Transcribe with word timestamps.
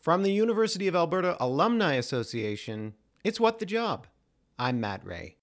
From 0.00 0.22
the 0.22 0.32
University 0.32 0.88
of 0.88 0.96
Alberta 0.96 1.36
Alumni 1.38 1.92
Association, 1.92 2.94
it's 3.22 3.38
What 3.38 3.58
the 3.58 3.66
Job. 3.66 4.06
I'm 4.58 4.80
Matt 4.80 5.04
Ray. 5.04 5.36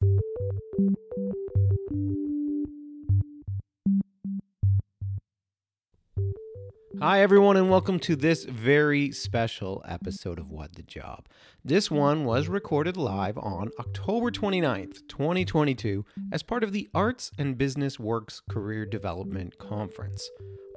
Hi, 7.00 7.22
everyone, 7.22 7.56
and 7.56 7.70
welcome 7.70 8.00
to 8.00 8.16
this 8.16 8.46
very 8.46 9.12
special 9.12 9.86
episode 9.88 10.39
of 10.39 10.50
What 10.50 10.74
the 10.74 10.82
Job. 10.82 11.28
This 11.64 11.92
one 11.92 12.26
was 12.26 12.48
recorded 12.48 12.98
live 12.98 13.38
on 13.38 13.70
October 13.80 14.32
29th, 14.32 15.08
2022, 15.08 16.04
as 16.32 16.42
part 16.42 16.64
of 16.64 16.71
the 16.71 16.89
Arts 16.96 17.30
and 17.38 17.60
Business 17.60 18.00
Works 18.00 18.42
Career 18.50 18.88
Development 18.88 19.55
Conference. 19.60 20.28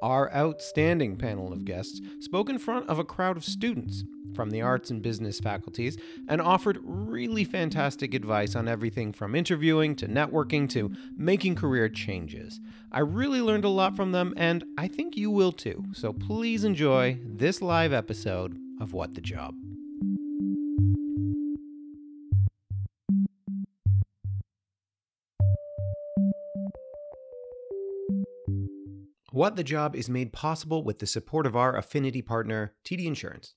Our 0.02 0.32
outstanding 0.34 1.16
panel 1.16 1.52
of 1.52 1.64
guests 1.64 2.00
spoke 2.20 2.48
in 2.48 2.58
front 2.58 2.88
of 2.88 2.98
a 2.98 3.04
crowd 3.04 3.36
of 3.36 3.44
students 3.44 4.04
from 4.34 4.50
the 4.50 4.62
arts 4.62 4.90
and 4.90 5.02
business 5.02 5.40
faculties 5.40 5.98
and 6.28 6.40
offered 6.40 6.78
really 6.82 7.44
fantastic 7.44 8.14
advice 8.14 8.54
on 8.54 8.68
everything 8.68 9.12
from 9.12 9.34
interviewing 9.34 9.94
to 9.96 10.06
networking 10.06 10.68
to 10.70 10.92
making 11.16 11.54
career 11.54 11.88
changes. 11.88 12.60
I 12.92 13.00
really 13.00 13.42
learned 13.42 13.64
a 13.64 13.68
lot 13.68 13.96
from 13.96 14.12
them, 14.12 14.32
and 14.36 14.64
I 14.78 14.88
think 14.88 15.16
you 15.16 15.30
will 15.30 15.52
too. 15.52 15.84
So 15.92 16.12
please 16.12 16.64
enjoy 16.64 17.18
this 17.24 17.60
live 17.60 17.92
episode 17.92 18.56
of 18.80 18.92
What 18.92 19.14
the 19.14 19.20
Job. 19.20 19.54
What 29.32 29.54
the 29.54 29.62
Job 29.62 29.94
is 29.94 30.10
made 30.10 30.32
possible 30.32 30.82
with 30.82 30.98
the 30.98 31.06
support 31.06 31.46
of 31.46 31.54
our 31.54 31.76
affinity 31.76 32.20
partner, 32.20 32.74
TD 32.84 33.04
Insurance. 33.04 33.54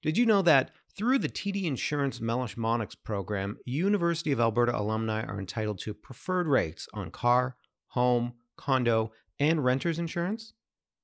Did 0.00 0.16
you 0.16 0.24
know 0.24 0.42
that 0.42 0.70
through 0.96 1.18
the 1.18 1.28
TD 1.28 1.64
Insurance 1.64 2.20
Meloche 2.20 2.56
Monnex 2.56 2.94
program, 3.02 3.58
University 3.64 4.30
of 4.30 4.38
Alberta 4.38 4.78
alumni 4.78 5.24
are 5.24 5.40
entitled 5.40 5.80
to 5.80 5.92
preferred 5.92 6.46
rates 6.46 6.86
on 6.94 7.10
car, 7.10 7.56
home, 7.88 8.34
condo, 8.56 9.10
and 9.40 9.64
renter's 9.64 9.98
insurance? 9.98 10.52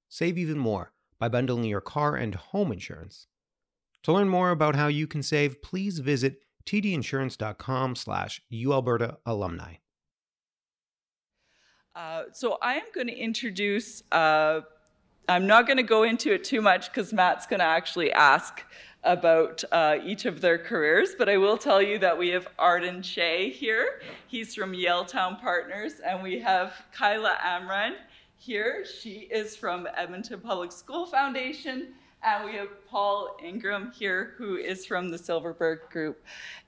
Save 0.08 0.38
even 0.38 0.58
more 0.58 0.92
by 1.18 1.28
bundling 1.28 1.64
your 1.64 1.80
car 1.80 2.14
and 2.14 2.36
home 2.36 2.70
insurance. 2.70 3.26
To 4.04 4.12
learn 4.12 4.28
more 4.28 4.50
about 4.50 4.76
how 4.76 4.86
you 4.86 5.08
can 5.08 5.24
save, 5.24 5.60
please 5.60 5.98
visit 5.98 6.44
tdinsurance.com 6.66 7.96
slash 7.96 8.42
ualberta 8.52 9.16
alumni. 9.26 9.74
Uh, 11.98 12.22
so 12.32 12.58
I 12.62 12.74
am 12.74 12.84
going 12.94 13.08
to 13.08 13.16
introduce, 13.18 14.04
uh, 14.12 14.60
I'm 15.28 15.48
not 15.48 15.66
going 15.66 15.78
to 15.78 15.82
go 15.82 16.04
into 16.04 16.32
it 16.32 16.44
too 16.44 16.62
much 16.62 16.92
because 16.92 17.12
Matt's 17.12 17.44
going 17.44 17.58
to 17.58 17.66
actually 17.66 18.12
ask 18.12 18.62
about 19.02 19.64
uh, 19.72 19.96
each 20.04 20.24
of 20.24 20.40
their 20.40 20.58
careers, 20.58 21.16
but 21.18 21.28
I 21.28 21.38
will 21.38 21.58
tell 21.58 21.82
you 21.82 21.98
that 21.98 22.16
we 22.16 22.28
have 22.28 22.46
Arden 22.56 23.02
Tse 23.02 23.50
here. 23.50 24.00
He's 24.28 24.54
from 24.54 24.74
Yaletown 24.74 25.40
Partners, 25.40 25.94
and 26.06 26.22
we 26.22 26.38
have 26.38 26.72
Kyla 26.92 27.36
Amran 27.42 27.94
here. 28.36 28.84
She 28.84 29.26
is 29.32 29.56
from 29.56 29.88
Edmonton 29.96 30.38
Public 30.38 30.70
School 30.70 31.04
Foundation, 31.04 31.94
and 32.22 32.44
we 32.44 32.54
have 32.54 32.68
Paul 32.88 33.36
Ingram 33.42 33.92
here, 33.92 34.34
who 34.36 34.56
is 34.56 34.84
from 34.84 35.10
the 35.10 35.18
Silverberg 35.18 35.88
Group. 35.90 36.24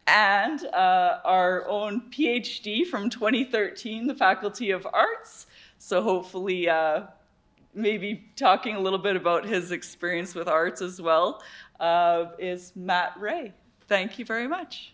And 0.07 0.65
uh, 0.67 1.19
our 1.25 1.69
own 1.69 2.03
PhD 2.11 2.87
from 2.87 3.11
2013, 3.11 4.07
the 4.07 4.15
Faculty 4.15 4.71
of 4.71 4.87
Arts. 4.93 5.47
So 5.79 6.03
hopefully, 6.03 6.69
uh, 6.69 7.03
maybe 7.75 8.25
talking 8.37 8.77
a 8.77 8.81
little 8.81 8.99
bit 8.99 9.17
about 9.17 9.45
his 9.45 9.73
experience 9.73 10.35
with 10.35 10.49
arts 10.49 10.83
as 10.83 11.01
well, 11.01 11.43
uh, 11.79 12.27
is 12.39 12.73
Matt 12.77 13.13
Ray. 13.19 13.53
Thank 13.89 14.19
you 14.19 14.25
very 14.25 14.47
much. 14.47 14.93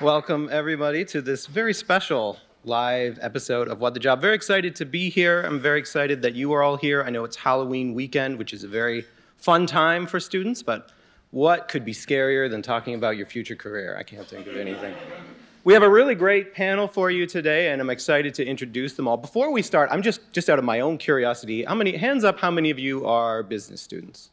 Welcome, 0.00 0.48
everybody, 0.52 1.04
to 1.06 1.20
this 1.20 1.46
very 1.46 1.74
special 1.74 2.38
live 2.68 3.18
episode 3.22 3.66
of 3.66 3.80
What 3.80 3.94
the 3.94 4.00
Job. 4.00 4.20
Very 4.20 4.34
excited 4.34 4.76
to 4.76 4.84
be 4.84 5.08
here. 5.08 5.42
I'm 5.42 5.58
very 5.58 5.78
excited 5.78 6.20
that 6.22 6.34
you 6.34 6.52
are 6.52 6.62
all 6.62 6.76
here. 6.76 7.02
I 7.02 7.08
know 7.08 7.24
it's 7.24 7.36
Halloween 7.36 7.94
weekend, 7.94 8.38
which 8.38 8.52
is 8.52 8.62
a 8.62 8.68
very 8.68 9.06
fun 9.38 9.66
time 9.66 10.06
for 10.06 10.20
students, 10.20 10.62
but 10.62 10.92
what 11.30 11.68
could 11.68 11.84
be 11.84 11.92
scarier 11.92 12.50
than 12.50 12.60
talking 12.60 12.94
about 12.94 13.16
your 13.16 13.26
future 13.26 13.56
career? 13.56 13.96
I 13.98 14.02
can't 14.02 14.28
think 14.28 14.46
of 14.46 14.56
anything. 14.56 14.94
We 15.64 15.72
have 15.72 15.82
a 15.82 15.88
really 15.88 16.14
great 16.14 16.54
panel 16.54 16.86
for 16.86 17.10
you 17.10 17.26
today, 17.26 17.72
and 17.72 17.80
I'm 17.80 17.90
excited 17.90 18.34
to 18.34 18.44
introduce 18.46 18.92
them 18.94 19.08
all. 19.08 19.16
Before 19.16 19.50
we 19.50 19.62
start, 19.62 19.88
I'm 19.90 20.02
just, 20.02 20.20
just 20.32 20.50
out 20.50 20.58
of 20.58 20.64
my 20.64 20.80
own 20.80 20.98
curiosity, 20.98 21.64
how 21.64 21.74
many, 21.74 21.96
hands 21.96 22.22
up, 22.22 22.38
how 22.38 22.50
many 22.50 22.70
of 22.70 22.78
you 22.78 23.06
are 23.06 23.42
business 23.42 23.80
students? 23.80 24.30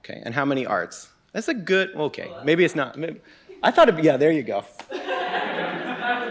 Okay, 0.00 0.22
and 0.24 0.34
how 0.34 0.44
many 0.44 0.66
arts? 0.66 1.08
That's 1.32 1.48
a 1.48 1.54
good, 1.54 1.94
okay, 1.96 2.30
maybe 2.44 2.64
it's 2.64 2.74
not. 2.74 2.98
Maybe, 2.98 3.20
I 3.62 3.70
thought 3.70 3.88
it, 3.88 4.04
yeah, 4.04 4.18
there 4.18 4.30
you 4.30 4.42
go. 4.42 4.64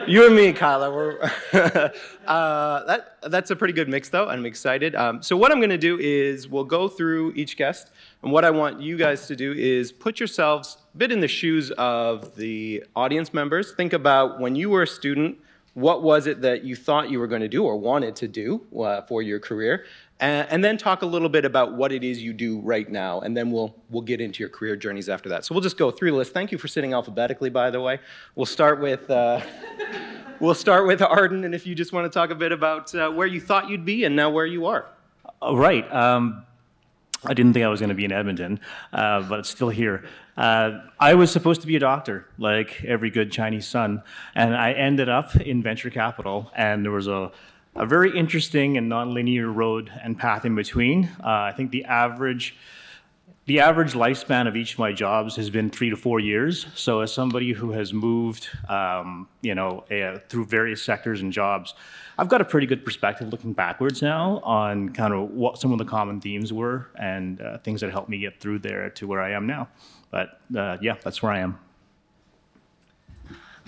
You 0.08 0.26
and 0.26 0.36
me, 0.36 0.54
Kyla, 0.54 0.92
we're, 0.92 1.20
uh, 2.28 2.84
that, 2.86 3.18
that's 3.24 3.52
a 3.52 3.56
pretty 3.56 3.74
good 3.74 3.90
mix, 3.90 4.10
though, 4.10 4.28
I'm 4.28 4.46
excited. 4.46 4.96
Um, 4.96 5.22
so, 5.22 5.38
what 5.38 5.52
I'm 5.52 5.60
going 5.60 5.70
to 5.70 5.78
do 5.78 5.98
is 6.00 6.48
we'll 6.48 6.64
go 6.64 6.88
through 6.88 7.34
each 7.36 7.58
guest, 7.58 7.92
and 8.22 8.32
what 8.32 8.46
I 8.46 8.52
want 8.52 8.82
you 8.82 8.98
guys 8.98 9.28
to 9.28 9.36
do 9.36 9.54
is 9.54 9.92
put 9.92 10.20
yourselves 10.20 10.78
a 10.94 10.98
bit 10.98 11.12
in 11.12 11.20
the 11.20 11.28
shoes 11.28 11.72
of 11.72 12.36
the 12.36 12.84
audience 12.96 13.34
members. 13.34 13.74
Think 13.74 13.94
about 13.94 14.40
when 14.40 14.56
you 14.56 14.70
were 14.70 14.84
a 14.84 14.88
student, 14.88 15.38
what 15.74 16.04
was 16.04 16.28
it 16.28 16.42
that 16.42 16.64
you 16.64 16.76
thought 16.76 17.10
you 17.10 17.20
were 17.20 17.28
going 17.28 17.42
to 17.42 17.48
do 17.48 17.64
or 17.64 17.78
wanted 17.78 18.16
to 18.18 18.28
do 18.28 18.62
uh, 18.80 19.02
for 19.02 19.22
your 19.22 19.40
career? 19.40 19.86
And, 20.24 20.48
and, 20.50 20.64
then 20.64 20.78
talk 20.78 21.02
a 21.02 21.06
little 21.06 21.28
bit 21.28 21.44
about 21.44 21.74
what 21.74 21.92
it 21.92 22.02
is 22.02 22.24
you 22.24 22.32
do 22.32 22.62
right 22.62 22.90
now, 22.90 23.20
and 23.20 23.36
then 23.36 23.52
we'll, 23.52 23.76
we'll 23.90 24.04
get 24.04 24.22
into 24.22 24.40
your 24.40 24.48
career 24.48 24.78
journeys 24.78 25.10
after 25.10 25.28
that. 25.28 25.44
So 25.44 25.54
we'll 25.54 25.62
just 25.62 25.76
go 25.76 25.92
through 25.92 26.12
the 26.12 26.18
list. 26.18 26.34
Thank 26.34 26.54
you 26.54 26.58
for 26.58 26.70
sitting 26.70 26.94
alphabetically, 26.94 27.50
by 27.50 27.70
the 27.72 27.82
way. 27.82 28.00
We'll 28.34 28.46
start 28.46 28.80
with, 28.80 29.10
uh, 29.12 29.42
we'll 30.40 30.54
start 30.54 30.88
with 30.88 31.02
Arden, 31.02 31.44
and 31.44 31.54
if 31.54 31.68
you 31.68 31.76
just 31.76 31.92
want 31.92 32.10
to 32.10 32.10
talk 32.10 32.30
a 32.30 32.36
bit 32.36 32.54
about 32.54 32.96
uh, 32.96 33.10
where 33.10 33.28
you 33.28 33.42
thought 33.42 33.68
you'd 33.68 33.84
be 33.84 34.06
and 34.06 34.16
now 34.16 34.30
where 34.30 34.46
you 34.46 34.66
are. 34.66 34.86
Oh, 35.42 35.58
right. 35.58 35.92
Um, 35.94 36.46
I 37.26 37.34
didn't 37.34 37.52
think 37.52 37.66
I 37.66 37.68
was 37.68 37.82
going 37.82 37.90
to 37.90 37.96
be 37.96 38.06
in 38.06 38.14
Edmonton, 38.14 38.62
uh, 38.94 39.24
but 39.24 39.40
it's 39.40 39.50
still 39.50 39.70
here. 39.70 40.06
Uh, 40.38 40.80
I 41.02 41.16
was 41.16 41.32
supposed 41.32 41.60
to 41.62 41.68
be 41.68 41.76
a 41.76 41.80
doctor, 41.80 42.28
like 42.38 42.82
every 42.86 43.10
good 43.10 43.30
Chinese 43.30 43.68
son, 43.68 44.04
and 44.36 44.56
I 44.56 44.72
ended 44.72 45.10
up 45.10 45.36
in 45.36 45.62
venture 45.62 45.90
capital, 45.90 46.50
and 46.56 46.86
there 46.86 46.94
was 46.94 47.08
a 47.08 47.34
a 47.76 47.86
very 47.86 48.16
interesting 48.18 48.78
and 48.78 48.92
nonlinear 48.92 49.54
road 49.54 49.92
and 50.04 50.18
path 50.18 50.46
in 50.46 50.56
between. 50.56 51.06
Uh, 51.24 51.50
I 51.50 51.54
think 51.56 51.72
the 51.72 51.86
average 51.86 52.56
the 53.46 53.60
average 53.60 53.92
lifespan 53.92 54.48
of 54.48 54.56
each 54.56 54.74
of 54.74 54.80
my 54.80 54.94
jobs 54.94 55.36
has 55.36 55.50
been 55.50 55.70
three 55.70 55.90
to 55.90 55.98
four 55.98 56.20
years. 56.22 56.66
So, 56.76 57.02
as 57.02 57.12
somebody 57.12 57.52
who 57.52 57.72
has 57.72 57.92
moved, 57.92 58.48
um, 58.70 59.28
you 59.42 59.54
know, 59.54 59.84
through 60.30 60.46
various 60.46 60.82
sectors 60.82 61.22
and 61.22 61.34
jobs, 61.34 61.74
I've 62.18 62.30
got 62.30 62.40
a 62.40 62.46
pretty 62.46 62.68
good 62.68 62.86
perspective 62.86 63.28
looking 63.30 63.52
backwards 63.52 64.02
now 64.02 64.40
on 64.44 64.90
kind 64.90 65.14
of 65.14 65.32
what 65.32 65.60
some 65.60 65.74
of 65.74 65.78
the 65.78 65.86
common 65.86 66.22
themes 66.22 66.54
were 66.54 66.88
and 66.96 67.42
uh, 67.42 67.58
things 67.58 67.82
that 67.82 67.92
helped 67.92 68.08
me 68.08 68.20
get 68.20 68.40
through 68.40 68.60
there 68.60 68.90
to 68.92 69.08
where 69.08 69.22
I 69.22 69.32
am 69.32 69.46
now. 69.46 69.68
But 70.10 70.40
uh, 70.56 70.78
yeah, 70.80 70.96
that's 71.04 71.22
where 71.22 71.32
I 71.32 71.40
am. 71.40 71.60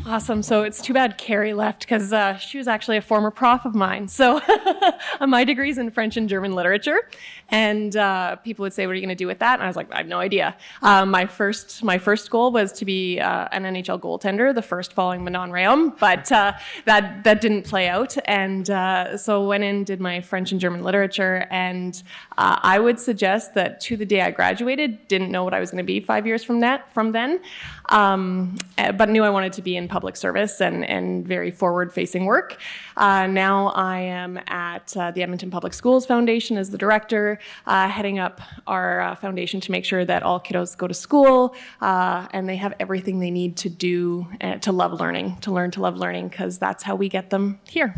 Awesome. 0.08 0.44
So 0.44 0.62
it's 0.62 0.82
too 0.82 0.94
bad 0.94 1.18
Carrie 1.18 1.54
left 1.54 1.80
because 1.80 2.14
uh, 2.14 2.38
she 2.38 2.60
was 2.60 2.68
actually 2.68 2.98
a 2.98 3.02
former 3.02 3.32
prof 3.32 3.66
of 3.66 3.74
mine. 3.74 4.08
So 4.08 4.40
my 5.28 5.44
degree 5.44 5.72
is 5.72 5.80
in 5.80 5.90
French 5.90 6.16
and 6.16 6.30
German 6.30 6.54
literature, 6.54 7.10
and 7.50 7.96
uh, 7.96 8.36
people 8.38 8.64
would 8.64 8.74
say, 8.74 8.86
"What 8.86 8.92
are 8.92 8.96
you 8.96 9.02
going 9.02 9.10
to 9.10 9.16
do 9.16 9.26
with 9.26 9.40
that?" 9.40 9.56
And 9.56 9.64
I 9.64 9.68
was 9.68 9.76
like, 9.76 9.92
"I 9.92 9.98
have 9.98 10.08
no 10.08 10.20
idea." 10.20 10.56
Um, 10.84 11.10
my 11.10 11.26
first 11.26 11.84
my 11.84 11.98
first 11.98 12.30
goal 12.30 12.52
was 12.52 12.72
to 12.74 12.86
be 12.86 13.20
uh, 13.20 13.48
an 13.52 13.64
NHL 13.64 14.00
goaltender, 14.00 14.54
the 14.54 14.62
first 14.62 14.94
following 14.94 15.24
Manon 15.24 15.50
Rhéaume, 15.50 15.98
but 15.98 16.32
uh, 16.32 16.54
that 16.86 17.24
that 17.24 17.42
didn't 17.42 17.64
play 17.64 17.88
out. 17.88 18.16
And 18.26 18.70
uh, 18.70 19.18
so 19.18 19.48
went 19.48 19.64
in, 19.64 19.86
did 19.86 20.00
my 20.00 20.22
French 20.22 20.52
and 20.52 20.62
German 20.62 20.84
literature, 20.84 21.48
and 21.50 22.02
uh, 22.38 22.60
I 22.62 22.78
would 22.78 23.00
suggest 23.00 23.56
that 23.56 23.82
to 23.82 23.98
the 23.98 24.06
day 24.06 24.22
I 24.22 24.30
graduated, 24.30 25.08
didn't 25.08 25.32
know 25.32 25.44
what 25.44 25.56
I 25.56 25.60
was 25.60 25.72
going 25.72 25.84
to 25.84 25.88
be 25.88 26.00
five 26.00 26.28
years 26.28 26.44
from 26.44 26.60
that 26.60 26.94
from 26.94 27.12
then, 27.12 27.42
um, 27.90 28.56
eh, 28.78 28.92
but 28.92 29.10
knew 29.10 29.24
I 29.24 29.30
wanted 29.30 29.54
to 29.54 29.62
be 29.62 29.76
in 29.76 29.88
public 29.88 30.16
service 30.16 30.62
and, 30.62 30.86
and 30.86 31.28
very 31.28 31.52
forward 31.52 31.94
facing 31.94 32.26
work. 32.26 32.58
Uh, 32.98 33.28
now 33.28 33.68
I 33.70 34.00
am 34.00 34.40
at 34.48 34.96
uh, 34.98 35.12
the 35.12 35.24
Edmonton 35.24 35.52
Public 35.52 35.74
Schools 35.74 36.06
Foundation 36.06 36.58
as 36.58 36.70
the 36.70 36.78
director, 36.78 37.40
uh, 37.66 37.88
heading 37.88 38.20
up 38.20 38.42
our 38.68 39.02
uh, 39.02 39.16
foundation 39.16 39.60
to 39.62 39.72
make 39.72 39.86
sure 39.86 40.06
that 40.06 40.24
all 40.24 40.40
kiddos 40.40 40.78
go 40.78 40.88
to 40.88 40.94
school 40.94 41.56
uh, 41.82 42.28
and 42.32 42.48
they 42.48 42.56
have 42.56 42.74
everything 42.80 43.20
they 43.20 43.32
need 43.32 43.58
to 43.58 43.70
do 43.70 44.28
uh, 44.42 44.56
to 44.58 44.72
love 44.72 44.94
learning, 44.94 45.38
to 45.42 45.52
learn 45.52 45.72
to 45.72 45.82
love 45.82 45.98
learning, 45.98 46.28
because 46.28 46.58
that's 46.58 46.84
how 46.84 46.96
we 46.96 47.10
get 47.10 47.30
them 47.30 47.60
here. 47.68 47.94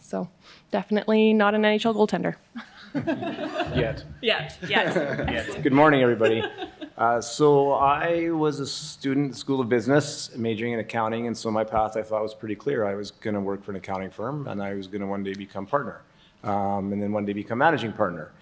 So 0.00 0.28
definitely 0.70 1.32
not 1.32 1.54
an 1.54 1.62
NHL 1.62 1.94
goaltender. 1.94 2.36
Yet. 3.76 4.04
Yet, 4.22 4.58
yes. 4.66 5.54
Good 5.62 5.72
morning, 5.72 6.00
everybody. 6.02 6.42
Uh, 6.96 7.20
so 7.20 7.72
I 7.72 8.30
was 8.30 8.58
a 8.60 8.66
student 8.66 9.26
at 9.26 9.32
the 9.32 9.38
School 9.38 9.60
of 9.60 9.68
Business, 9.68 10.34
majoring 10.34 10.72
in 10.72 10.78
accounting, 10.78 11.26
and 11.26 11.36
so 11.36 11.50
my 11.50 11.62
path 11.62 11.96
I 11.98 12.02
thought 12.02 12.22
was 12.22 12.32
pretty 12.32 12.54
clear. 12.54 12.86
I 12.86 12.94
was 12.94 13.10
going 13.10 13.34
to 13.34 13.40
work 13.40 13.62
for 13.62 13.72
an 13.72 13.76
accounting 13.76 14.08
firm, 14.08 14.48
and 14.48 14.62
I 14.62 14.72
was 14.74 14.86
going 14.86 15.02
to 15.02 15.06
one 15.06 15.22
day 15.22 15.34
become 15.34 15.66
partner. 15.66 16.00
um, 16.42 16.92
and 16.92 17.02
then 17.02 17.12
one 17.12 17.26
day 17.26 17.34
become 17.34 17.58
managing 17.58 17.92
partner. 17.92 18.32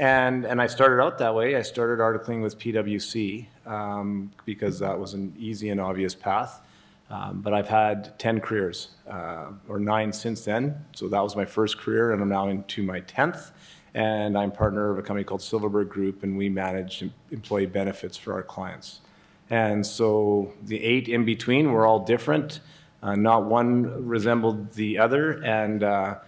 And, 0.00 0.44
and 0.44 0.60
I 0.60 0.66
started 0.66 1.00
out 1.00 1.18
that 1.18 1.34
way. 1.34 1.54
I 1.56 1.62
started 1.62 1.98
articling 2.00 2.42
with 2.42 2.58
PwC 2.58 3.46
um, 3.66 4.32
because 4.44 4.78
that 4.80 4.98
was 4.98 5.14
an 5.14 5.34
easy 5.38 5.68
and 5.68 5.80
obvious 5.80 6.14
path. 6.16 6.62
Um, 7.10 7.40
but 7.42 7.52
I've 7.52 7.68
had 7.68 8.18
10 8.18 8.40
careers, 8.40 8.88
uh, 9.08 9.46
or 9.68 9.78
nine 9.80 10.12
since 10.12 10.44
then. 10.44 10.84
So 10.94 11.08
that 11.08 11.20
was 11.20 11.36
my 11.36 11.44
first 11.44 11.78
career, 11.78 12.12
and 12.12 12.22
I'm 12.22 12.28
now 12.28 12.48
into 12.48 12.82
my 12.82 13.00
10th. 13.02 13.50
And 13.94 14.38
I'm 14.38 14.52
partner 14.52 14.90
of 14.90 14.98
a 14.98 15.02
company 15.02 15.24
called 15.24 15.42
Silverberg 15.42 15.88
Group, 15.88 16.22
and 16.22 16.36
we 16.36 16.48
manage 16.48 17.04
employee 17.30 17.66
benefits 17.66 18.16
for 18.16 18.32
our 18.32 18.42
clients. 18.42 19.00
And 19.50 19.84
so 19.84 20.52
the 20.62 20.82
eight 20.82 21.08
in 21.08 21.24
between 21.24 21.72
were 21.72 21.86
all 21.86 22.00
different. 22.04 22.60
Uh, 23.02 23.16
not 23.16 23.46
one 23.46 24.06
resembled 24.06 24.72
the 24.74 24.98
other. 24.98 25.42
And 25.42 25.82
uh, 25.82 26.18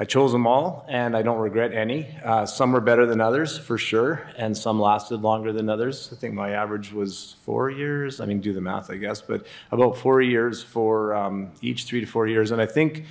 I 0.00 0.04
chose 0.04 0.30
them 0.30 0.46
all, 0.46 0.86
and 0.88 1.16
I 1.16 1.22
don't 1.22 1.38
regret 1.38 1.72
any. 1.72 2.06
Uh, 2.24 2.46
some 2.46 2.70
were 2.70 2.80
better 2.80 3.04
than 3.04 3.20
others, 3.20 3.58
for 3.58 3.76
sure, 3.76 4.30
and 4.36 4.56
some 4.56 4.80
lasted 4.80 5.22
longer 5.22 5.52
than 5.52 5.68
others. 5.68 6.10
I 6.12 6.16
think 6.16 6.34
my 6.34 6.50
average 6.50 6.92
was 6.92 7.34
four 7.42 7.68
years. 7.68 8.20
I 8.20 8.26
mean, 8.26 8.40
do 8.40 8.52
the 8.52 8.60
math, 8.60 8.92
I 8.92 8.96
guess, 8.96 9.20
but 9.20 9.44
about 9.72 9.96
four 9.96 10.22
years 10.22 10.62
for 10.62 11.14
um, 11.14 11.50
each, 11.62 11.82
three 11.82 11.98
to 11.98 12.06
four 12.06 12.28
years. 12.28 12.52
And 12.52 12.62
I 12.62 12.66
think 12.66 13.06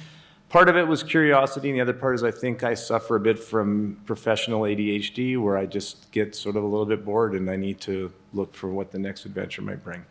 part 0.49 0.69
of 0.69 0.77
it 0.77 0.88
was 0.88 1.03
curiosity, 1.03 1.69
and 1.69 1.77
the 1.77 1.81
other 1.81 1.94
part 1.94 2.15
is 2.15 2.23
I 2.23 2.31
think 2.31 2.63
I 2.63 2.73
suffer 2.73 3.15
a 3.15 3.19
bit 3.19 3.39
from 3.39 3.99
professional 4.05 4.61
ADHD, 4.61 5.41
where 5.41 5.57
I 5.57 5.65
just 5.65 6.11
get 6.11 6.35
sort 6.35 6.55
of 6.55 6.63
a 6.63 6.67
little 6.67 6.85
bit 6.85 7.03
bored 7.03 7.33
and 7.33 7.49
I 7.49 7.55
need 7.55 7.81
to 7.81 8.11
look 8.33 8.53
for 8.53 8.69
what 8.71 8.91
the 8.91 8.99
next 8.99 9.25
adventure 9.25 9.61
might 9.61 9.83
bring. 9.83 10.05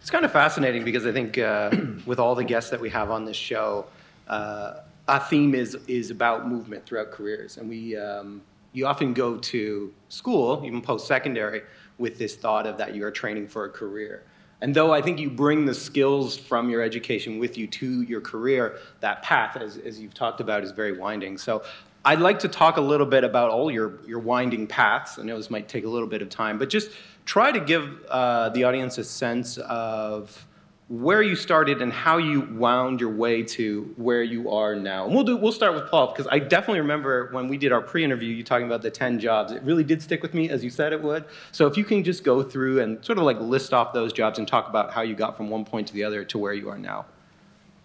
It's 0.00 0.10
kind 0.10 0.24
of 0.24 0.32
fascinating 0.32 0.84
because 0.84 1.06
I 1.06 1.12
think 1.12 1.38
uh, 1.38 1.70
with 2.06 2.18
all 2.18 2.34
the 2.34 2.44
guests 2.44 2.70
that 2.70 2.80
we 2.80 2.90
have 2.90 3.10
on 3.10 3.24
this 3.24 3.36
show, 3.36 3.86
uh, 4.28 4.80
our 5.08 5.20
theme 5.20 5.54
is 5.54 5.74
is 5.86 6.10
about 6.10 6.48
movement 6.48 6.86
throughout 6.86 7.10
careers, 7.10 7.58
and 7.58 7.68
we 7.68 7.96
um, 7.96 8.42
you 8.72 8.86
often 8.86 9.12
go 9.12 9.36
to 9.36 9.92
school, 10.08 10.62
even 10.64 10.80
post 10.80 11.06
secondary, 11.06 11.62
with 11.98 12.18
this 12.18 12.36
thought 12.36 12.66
of 12.66 12.76
that 12.78 12.94
you 12.94 13.04
are 13.04 13.10
training 13.10 13.48
for 13.48 13.66
a 13.66 13.68
career. 13.68 14.24
And 14.64 14.74
though 14.74 14.94
I 14.94 15.02
think 15.02 15.20
you 15.20 15.28
bring 15.28 15.66
the 15.66 15.74
skills 15.74 16.38
from 16.38 16.70
your 16.70 16.80
education 16.80 17.38
with 17.38 17.58
you 17.58 17.66
to 17.66 18.00
your 18.00 18.22
career, 18.22 18.78
that 19.00 19.22
path, 19.22 19.58
as, 19.58 19.76
as 19.76 20.00
you've 20.00 20.14
talked 20.14 20.40
about, 20.40 20.64
is 20.64 20.72
very 20.72 20.96
winding. 20.96 21.36
So 21.36 21.62
I'd 22.02 22.20
like 22.20 22.38
to 22.38 22.48
talk 22.48 22.78
a 22.78 22.80
little 22.80 23.04
bit 23.04 23.24
about 23.24 23.50
all 23.50 23.70
your, 23.70 23.98
your 24.06 24.20
winding 24.20 24.66
paths. 24.66 25.18
I 25.18 25.22
know 25.22 25.36
this 25.36 25.50
might 25.50 25.68
take 25.68 25.84
a 25.84 25.88
little 25.90 26.08
bit 26.08 26.22
of 26.22 26.30
time, 26.30 26.58
but 26.58 26.70
just 26.70 26.92
try 27.26 27.52
to 27.52 27.60
give 27.60 28.06
uh, 28.08 28.48
the 28.48 28.64
audience 28.64 28.96
a 28.96 29.04
sense 29.04 29.58
of 29.58 30.46
where 30.88 31.22
you 31.22 31.34
started 31.34 31.80
and 31.80 31.90
how 31.90 32.18
you 32.18 32.42
wound 32.42 33.00
your 33.00 33.10
way 33.10 33.42
to 33.42 33.94
where 33.96 34.22
you 34.22 34.50
are 34.50 34.76
now. 34.76 35.06
And 35.06 35.14
we'll 35.14 35.24
do 35.24 35.36
we'll 35.36 35.52
start 35.52 35.74
with 35.74 35.86
Paul 35.90 36.08
because 36.08 36.26
I 36.30 36.38
definitely 36.38 36.80
remember 36.80 37.28
when 37.32 37.48
we 37.48 37.56
did 37.56 37.72
our 37.72 37.80
pre-interview 37.80 38.28
you 38.28 38.44
talking 38.44 38.66
about 38.66 38.82
the 38.82 38.90
10 38.90 39.18
jobs. 39.18 39.52
It 39.52 39.62
really 39.62 39.84
did 39.84 40.02
stick 40.02 40.20
with 40.20 40.34
me 40.34 40.50
as 40.50 40.62
you 40.62 40.68
said 40.68 40.92
it 40.92 41.02
would. 41.02 41.24
So 41.52 41.66
if 41.66 41.78
you 41.78 41.84
can 41.84 42.04
just 42.04 42.22
go 42.22 42.42
through 42.42 42.80
and 42.80 43.02
sort 43.02 43.18
of 43.18 43.24
like 43.24 43.40
list 43.40 43.72
off 43.72 43.94
those 43.94 44.12
jobs 44.12 44.38
and 44.38 44.46
talk 44.46 44.68
about 44.68 44.92
how 44.92 45.00
you 45.00 45.14
got 45.14 45.36
from 45.36 45.48
one 45.48 45.64
point 45.64 45.88
to 45.88 45.94
the 45.94 46.04
other 46.04 46.22
to 46.26 46.38
where 46.38 46.52
you 46.52 46.68
are 46.68 46.78
now. 46.78 47.06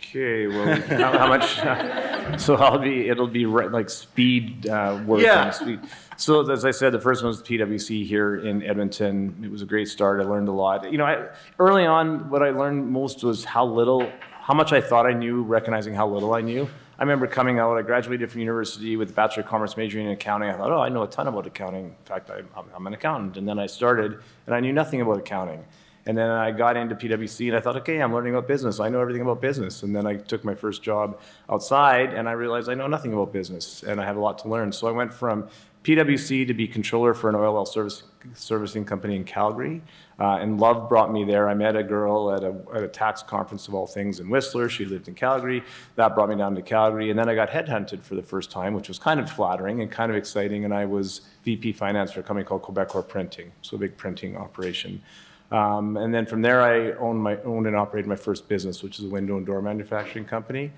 Okay, 0.01 0.47
well, 0.47 0.81
how, 0.81 1.17
how 1.17 1.27
much? 1.27 1.59
Uh, 1.59 2.37
so 2.37 2.55
I'll 2.55 2.79
be, 2.79 3.09
it'll 3.09 3.27
be 3.27 3.45
re- 3.45 3.67
like 3.67 3.89
speed 3.89 4.67
uh, 4.67 5.03
work. 5.05 5.21
Yeah. 5.21 5.49
Speed. 5.51 5.81
So 6.15 6.49
as 6.49 6.63
I 6.63 6.71
said, 6.71 6.93
the 6.93 6.99
first 6.99 7.21
one 7.21 7.27
was 7.27 7.41
PwC 7.41 8.05
here 8.05 8.37
in 8.37 8.63
Edmonton. 8.63 9.41
It 9.43 9.51
was 9.51 9.61
a 9.61 9.65
great 9.65 9.89
start. 9.89 10.21
I 10.21 10.23
learned 10.23 10.47
a 10.47 10.53
lot. 10.53 10.89
You 10.89 10.97
know, 10.97 11.05
I, 11.05 11.27
early 11.59 11.85
on, 11.85 12.29
what 12.29 12.41
I 12.41 12.51
learned 12.51 12.87
most 12.87 13.23
was 13.23 13.43
how 13.43 13.65
little, 13.65 14.09
how 14.41 14.53
much 14.53 14.71
I 14.71 14.79
thought 14.79 15.05
I 15.05 15.13
knew, 15.13 15.43
recognizing 15.43 15.93
how 15.93 16.07
little 16.07 16.33
I 16.33 16.41
knew. 16.41 16.69
I 16.97 17.03
remember 17.03 17.27
coming 17.27 17.59
out, 17.59 17.77
I 17.77 17.81
graduated 17.81 18.31
from 18.31 18.39
university 18.41 18.97
with 18.97 19.11
a 19.11 19.13
Bachelor 19.13 19.43
of 19.43 19.49
Commerce 19.49 19.77
majoring 19.77 20.07
in 20.07 20.11
accounting. 20.11 20.49
I 20.49 20.57
thought, 20.57 20.71
oh, 20.71 20.81
I 20.81 20.89
know 20.89 21.03
a 21.03 21.07
ton 21.07 21.27
about 21.27 21.45
accounting. 21.45 21.85
In 21.85 21.95
fact, 22.03 22.29
I, 22.29 22.39
I'm, 22.57 22.65
I'm 22.75 22.87
an 22.87 22.93
accountant. 22.93 23.37
And 23.37 23.47
then 23.47 23.59
I 23.59 23.67
started, 23.67 24.19
and 24.45 24.55
I 24.55 24.59
knew 24.59 24.73
nothing 24.73 24.99
about 24.99 25.17
accounting. 25.17 25.63
And 26.09 26.17
then 26.17 26.31
I 26.31 26.49
got 26.49 26.75
into 26.75 26.95
PwC 26.95 27.49
and 27.49 27.55
I 27.55 27.59
thought, 27.59 27.75
okay, 27.75 28.01
I'm 28.01 28.11
learning 28.11 28.33
about 28.33 28.47
business. 28.47 28.79
I 28.79 28.89
know 28.89 28.99
everything 28.99 29.21
about 29.21 29.41
business. 29.41 29.83
And 29.83 29.95
then 29.95 30.07
I 30.07 30.15
took 30.15 30.43
my 30.43 30.55
first 30.55 30.81
job 30.81 31.19
outside 31.47 32.15
and 32.15 32.27
I 32.27 32.31
realized 32.31 32.67
I 32.67 32.73
know 32.73 32.87
nothing 32.87 33.13
about 33.13 33.31
business 33.31 33.83
and 33.83 34.01
I 34.01 34.05
have 34.05 34.17
a 34.17 34.19
lot 34.19 34.39
to 34.39 34.47
learn. 34.47 34.71
So 34.71 34.87
I 34.87 34.91
went 34.91 35.13
from 35.13 35.47
PwC 35.83 36.47
to 36.47 36.53
be 36.55 36.67
controller 36.67 37.13
for 37.13 37.29
an 37.29 37.35
oil 37.35 37.53
well 37.53 37.65
service, 37.67 38.01
servicing 38.33 38.85
company 38.85 39.17
in 39.17 39.23
Calgary. 39.23 39.83
Uh, 40.19 40.39
and 40.41 40.59
love 40.59 40.89
brought 40.89 41.13
me 41.13 41.25
there. 41.25 41.47
I 41.47 41.53
met 41.53 41.75
a 41.75 41.83
girl 41.83 42.31
at 42.31 42.43
a, 42.43 42.55
at 42.73 42.81
a 42.81 42.87
tax 42.87 43.21
conference 43.21 43.67
of 43.67 43.75
all 43.75 43.85
things 43.85 44.19
in 44.19 44.31
Whistler. 44.31 44.67
She 44.67 44.85
lived 44.85 45.09
in 45.09 45.13
Calgary. 45.13 45.63
That 45.95 46.15
brought 46.15 46.29
me 46.29 46.35
down 46.35 46.55
to 46.55 46.63
Calgary. 46.63 47.11
And 47.11 47.19
then 47.19 47.29
I 47.29 47.35
got 47.35 47.51
headhunted 47.51 48.01
for 48.01 48.15
the 48.15 48.23
first 48.23 48.49
time, 48.49 48.73
which 48.73 48.87
was 48.87 48.97
kind 48.97 49.19
of 49.19 49.29
flattering 49.29 49.79
and 49.81 49.91
kind 49.91 50.09
of 50.09 50.17
exciting. 50.17 50.65
And 50.65 50.73
I 50.73 50.85
was 50.85 51.21
VP 51.43 51.73
finance 51.73 52.13
for 52.13 52.21
a 52.21 52.23
company 52.23 52.47
called 52.47 52.63
Quebecor 52.63 53.07
Printing, 53.07 53.51
so 53.61 53.75
a 53.75 53.79
big 53.79 53.95
printing 53.95 54.35
operation. 54.35 55.03
Um, 55.51 55.97
and 55.97 56.13
then 56.13 56.25
from 56.25 56.41
there, 56.41 56.61
I 56.61 56.91
owned, 56.93 57.21
my, 57.21 57.37
owned 57.41 57.67
and 57.67 57.75
operated 57.75 58.07
my 58.07 58.15
first 58.15 58.47
business, 58.47 58.83
which 58.83 58.99
is 58.99 59.05
a 59.05 59.09
window 59.09 59.37
and 59.37 59.45
door 59.45 59.61
manufacturing 59.61 60.25
company. 60.25 60.71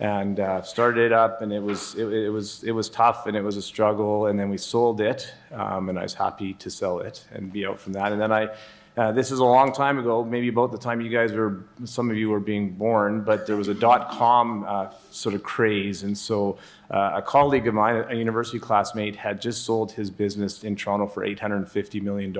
And 0.00 0.38
uh, 0.38 0.62
started 0.62 1.06
it 1.06 1.12
up, 1.12 1.42
and 1.42 1.52
it 1.52 1.60
was, 1.60 1.96
it, 1.96 2.06
it, 2.06 2.28
was, 2.30 2.62
it 2.62 2.70
was 2.70 2.88
tough 2.88 3.26
and 3.26 3.36
it 3.36 3.42
was 3.42 3.56
a 3.56 3.62
struggle. 3.62 4.26
And 4.26 4.38
then 4.38 4.48
we 4.48 4.56
sold 4.56 5.00
it, 5.00 5.32
um, 5.52 5.88
and 5.88 5.98
I 5.98 6.02
was 6.02 6.14
happy 6.14 6.54
to 6.54 6.70
sell 6.70 7.00
it 7.00 7.24
and 7.32 7.52
be 7.52 7.66
out 7.66 7.80
from 7.80 7.94
that. 7.94 8.12
And 8.12 8.20
then 8.20 8.30
I 8.30 8.48
uh, 8.98 9.12
this 9.12 9.30
is 9.30 9.38
a 9.38 9.44
long 9.44 9.72
time 9.72 9.96
ago, 9.96 10.24
maybe 10.24 10.48
about 10.48 10.72
the 10.72 10.76
time 10.76 11.00
you 11.00 11.08
guys 11.08 11.32
were, 11.32 11.62
some 11.84 12.10
of 12.10 12.16
you 12.16 12.30
were 12.30 12.40
being 12.40 12.70
born, 12.70 13.22
but 13.22 13.46
there 13.46 13.54
was 13.56 13.68
a 13.68 13.74
dot 13.74 14.10
com 14.10 14.64
uh, 14.66 14.90
sort 15.12 15.36
of 15.36 15.42
craze. 15.44 16.02
And 16.02 16.18
so 16.18 16.58
uh, 16.90 17.12
a 17.14 17.22
colleague 17.22 17.68
of 17.68 17.74
mine, 17.74 18.04
a 18.08 18.16
university 18.16 18.58
classmate, 18.58 19.14
had 19.14 19.40
just 19.40 19.64
sold 19.64 19.92
his 19.92 20.10
business 20.10 20.64
in 20.64 20.74
Toronto 20.74 21.06
for 21.06 21.24
$850 21.24 22.02
million 22.02 22.36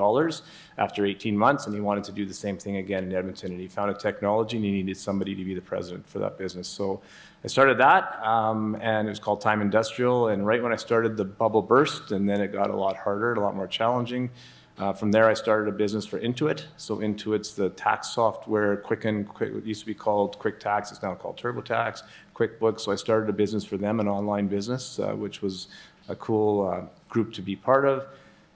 after 0.79 1.07
18 1.07 1.39
months, 1.39 1.67
and 1.67 1.75
he 1.77 1.81
wanted 1.81 2.03
to 2.03 2.13
do 2.13 2.27
the 2.27 2.35
same 2.35 2.59
thing 2.59 2.79
again 2.79 3.05
in 3.05 3.15
Edmonton. 3.15 3.53
And 3.53 3.61
he 3.61 3.69
found 3.69 3.93
a 3.93 3.95
technology 3.95 4.57
and 4.57 4.67
he 4.67 4.73
needed 4.73 4.97
somebody 4.97 5.37
to 5.37 5.45
be 5.45 5.55
the 5.55 5.61
president 5.61 6.09
for 6.09 6.19
that 6.19 6.39
business. 6.39 6.67
So 6.67 7.01
I 7.45 7.47
started 7.47 7.79
that, 7.79 8.21
um, 8.27 8.77
and 8.81 9.07
it 9.07 9.11
was 9.11 9.21
called 9.21 9.41
Time 9.41 9.61
Industrial. 9.63 10.27
And 10.27 10.45
right 10.45 10.61
when 10.61 10.73
I 10.73 10.77
started, 10.77 11.17
the 11.17 11.25
bubble 11.25 11.63
burst, 11.63 12.11
and 12.11 12.29
then 12.29 12.41
it 12.41 12.53
got 12.53 12.69
a 12.71 12.77
lot 12.77 12.97
harder, 12.97 13.35
a 13.35 13.41
lot 13.41 13.55
more 13.55 13.69
challenging. 13.69 14.31
Uh, 14.79 14.93
from 14.93 15.11
there, 15.11 15.29
I 15.29 15.35
started 15.35 15.69
a 15.69 15.77
business 15.77 16.07
for 16.07 16.21
Intuit. 16.21 16.65
So 16.77 16.99
Intuit's 16.99 17.53
the 17.55 17.71
tax 17.71 18.11
software. 18.11 18.77
Quicken, 18.77 19.25
Quick, 19.25 19.53
it 19.53 19.65
used 19.65 19.81
to 19.81 19.87
be 19.87 19.95
called 19.95 20.39
Quick 20.39 20.61
Tax. 20.61 20.93
It's 20.93 21.03
now 21.03 21.15
called 21.17 21.37
TurboTax. 21.37 22.03
QuickBooks. 22.35 22.81
So 22.81 22.93
I 22.93 22.95
started 22.95 23.29
a 23.29 23.33
business 23.33 23.65
for 23.65 23.77
them, 23.77 23.99
an 23.99 24.07
online 24.07 24.47
business, 24.47 25.01
uh, 25.01 25.15
which 25.15 25.43
was 25.43 25.67
a 26.09 26.15
cool 26.15 26.69
uh, 26.69 26.83
group 27.09 27.33
to 27.35 27.43
be 27.43 27.57
part 27.57 27.85
of. 27.85 28.07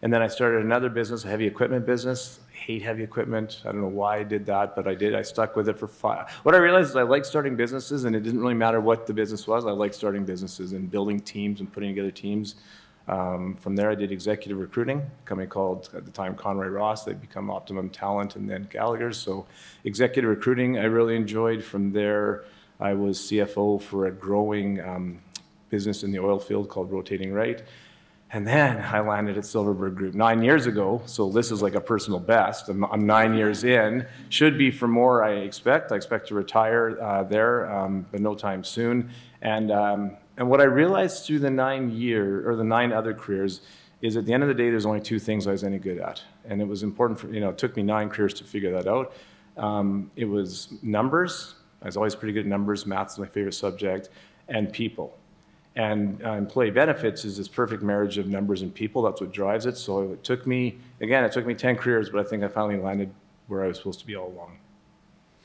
And 0.02 0.12
then 0.12 0.22
I 0.22 0.28
started 0.28 0.64
another 0.64 0.88
business, 0.88 1.24
a 1.24 1.28
heavy 1.28 1.46
equipment 1.46 1.86
business. 1.86 2.38
Hate 2.52 2.82
heavy 2.82 3.02
equipment. 3.02 3.60
I 3.64 3.72
don't 3.72 3.80
know 3.80 3.88
why 3.88 4.18
I 4.18 4.22
did 4.22 4.46
that, 4.46 4.76
but 4.76 4.86
I 4.86 4.94
did. 4.94 5.16
I 5.16 5.22
stuck 5.22 5.56
with 5.56 5.68
it 5.68 5.76
for 5.76 5.88
five. 5.88 6.30
What 6.44 6.54
I 6.54 6.58
realized 6.58 6.90
is 6.90 6.96
I 6.96 7.02
like 7.02 7.24
starting 7.24 7.56
businesses, 7.56 8.04
and 8.04 8.14
it 8.14 8.20
didn't 8.20 8.40
really 8.40 8.54
matter 8.54 8.80
what 8.80 9.08
the 9.08 9.12
business 9.12 9.48
was. 9.48 9.66
I 9.66 9.72
like 9.72 9.92
starting 9.92 10.24
businesses 10.24 10.72
and 10.72 10.88
building 10.88 11.18
teams 11.18 11.58
and 11.58 11.72
putting 11.72 11.90
together 11.90 12.12
teams. 12.12 12.54
Um, 13.08 13.56
from 13.56 13.74
there, 13.74 13.90
I 13.90 13.94
did 13.94 14.12
executive 14.12 14.58
recruiting, 14.58 14.98
a 14.98 15.26
company 15.26 15.48
called 15.48 15.90
at 15.94 16.04
the 16.04 16.10
time 16.10 16.34
Conroy 16.34 16.68
Ross. 16.68 17.04
They 17.04 17.14
become 17.14 17.50
Optimum 17.50 17.90
Talent 17.90 18.36
and 18.36 18.48
then 18.48 18.68
Gallagher's. 18.70 19.18
So, 19.18 19.46
executive 19.84 20.30
recruiting, 20.30 20.78
I 20.78 20.84
really 20.84 21.16
enjoyed. 21.16 21.64
From 21.64 21.92
there, 21.92 22.44
I 22.80 22.94
was 22.94 23.18
CFO 23.18 23.82
for 23.82 24.06
a 24.06 24.12
growing 24.12 24.80
um, 24.80 25.20
business 25.68 26.02
in 26.02 26.12
the 26.12 26.18
oil 26.18 26.38
field 26.38 26.68
called 26.68 26.92
Rotating 26.92 27.32
Right. 27.32 27.62
And 28.34 28.46
then 28.46 28.78
I 28.80 29.00
landed 29.00 29.36
at 29.36 29.44
Silverberg 29.44 29.94
Group 29.94 30.14
nine 30.14 30.42
years 30.42 30.66
ago. 30.66 31.02
So 31.04 31.28
this 31.28 31.50
is 31.50 31.60
like 31.60 31.74
a 31.74 31.80
personal 31.80 32.18
best. 32.18 32.70
I'm, 32.70 32.82
I'm 32.84 33.06
nine 33.06 33.34
years 33.34 33.62
in. 33.62 34.06
Should 34.30 34.56
be 34.56 34.70
for 34.70 34.88
more, 34.88 35.22
I 35.22 35.32
expect. 35.32 35.92
I 35.92 35.96
expect 35.96 36.28
to 36.28 36.34
retire 36.34 36.98
uh, 36.98 37.24
there, 37.24 37.70
um, 37.70 38.06
but 38.10 38.20
no 38.20 38.34
time 38.34 38.64
soon. 38.64 39.10
And 39.42 39.70
um, 39.70 40.16
and 40.36 40.48
what 40.48 40.60
I 40.60 40.64
realized 40.64 41.26
through 41.26 41.40
the 41.40 41.50
nine 41.50 41.90
year 41.90 42.48
or 42.48 42.56
the 42.56 42.64
nine 42.64 42.92
other 42.92 43.14
careers 43.14 43.60
is 44.00 44.16
at 44.16 44.26
the 44.26 44.32
end 44.32 44.42
of 44.42 44.48
the 44.48 44.54
day, 44.54 44.68
there's 44.70 44.86
only 44.86 45.00
two 45.00 45.18
things 45.18 45.46
I 45.46 45.52
was 45.52 45.62
any 45.62 45.78
good 45.78 45.98
at, 45.98 46.22
and 46.44 46.60
it 46.60 46.66
was 46.66 46.82
important 46.82 47.20
for 47.20 47.28
you 47.28 47.40
know. 47.40 47.50
It 47.50 47.58
took 47.58 47.76
me 47.76 47.82
nine 47.82 48.08
careers 48.08 48.34
to 48.34 48.44
figure 48.44 48.72
that 48.72 48.88
out. 48.88 49.14
Um, 49.56 50.10
it 50.16 50.24
was 50.24 50.72
numbers. 50.82 51.54
I 51.82 51.86
was 51.86 51.96
always 51.96 52.14
pretty 52.14 52.32
good 52.32 52.40
at 52.40 52.46
numbers. 52.46 52.86
Math 52.86 53.12
is 53.12 53.18
my 53.18 53.26
favorite 53.26 53.54
subject, 53.54 54.08
and 54.48 54.72
people. 54.72 55.16
And 55.74 56.22
uh, 56.24 56.32
employee 56.32 56.70
benefits 56.70 57.24
is 57.24 57.38
this 57.38 57.48
perfect 57.48 57.82
marriage 57.82 58.18
of 58.18 58.26
numbers 58.26 58.60
and 58.62 58.74
people. 58.74 59.02
That's 59.02 59.20
what 59.20 59.32
drives 59.32 59.64
it. 59.66 59.76
So 59.76 60.12
it 60.12 60.24
took 60.24 60.46
me 60.46 60.78
again. 61.00 61.24
It 61.24 61.32
took 61.32 61.46
me 61.46 61.54
ten 61.54 61.76
careers, 61.76 62.10
but 62.10 62.24
I 62.24 62.28
think 62.28 62.42
I 62.42 62.48
finally 62.48 62.78
landed 62.78 63.12
where 63.46 63.62
I 63.62 63.68
was 63.68 63.78
supposed 63.78 64.00
to 64.00 64.06
be 64.06 64.16
all 64.16 64.28
along. 64.28 64.58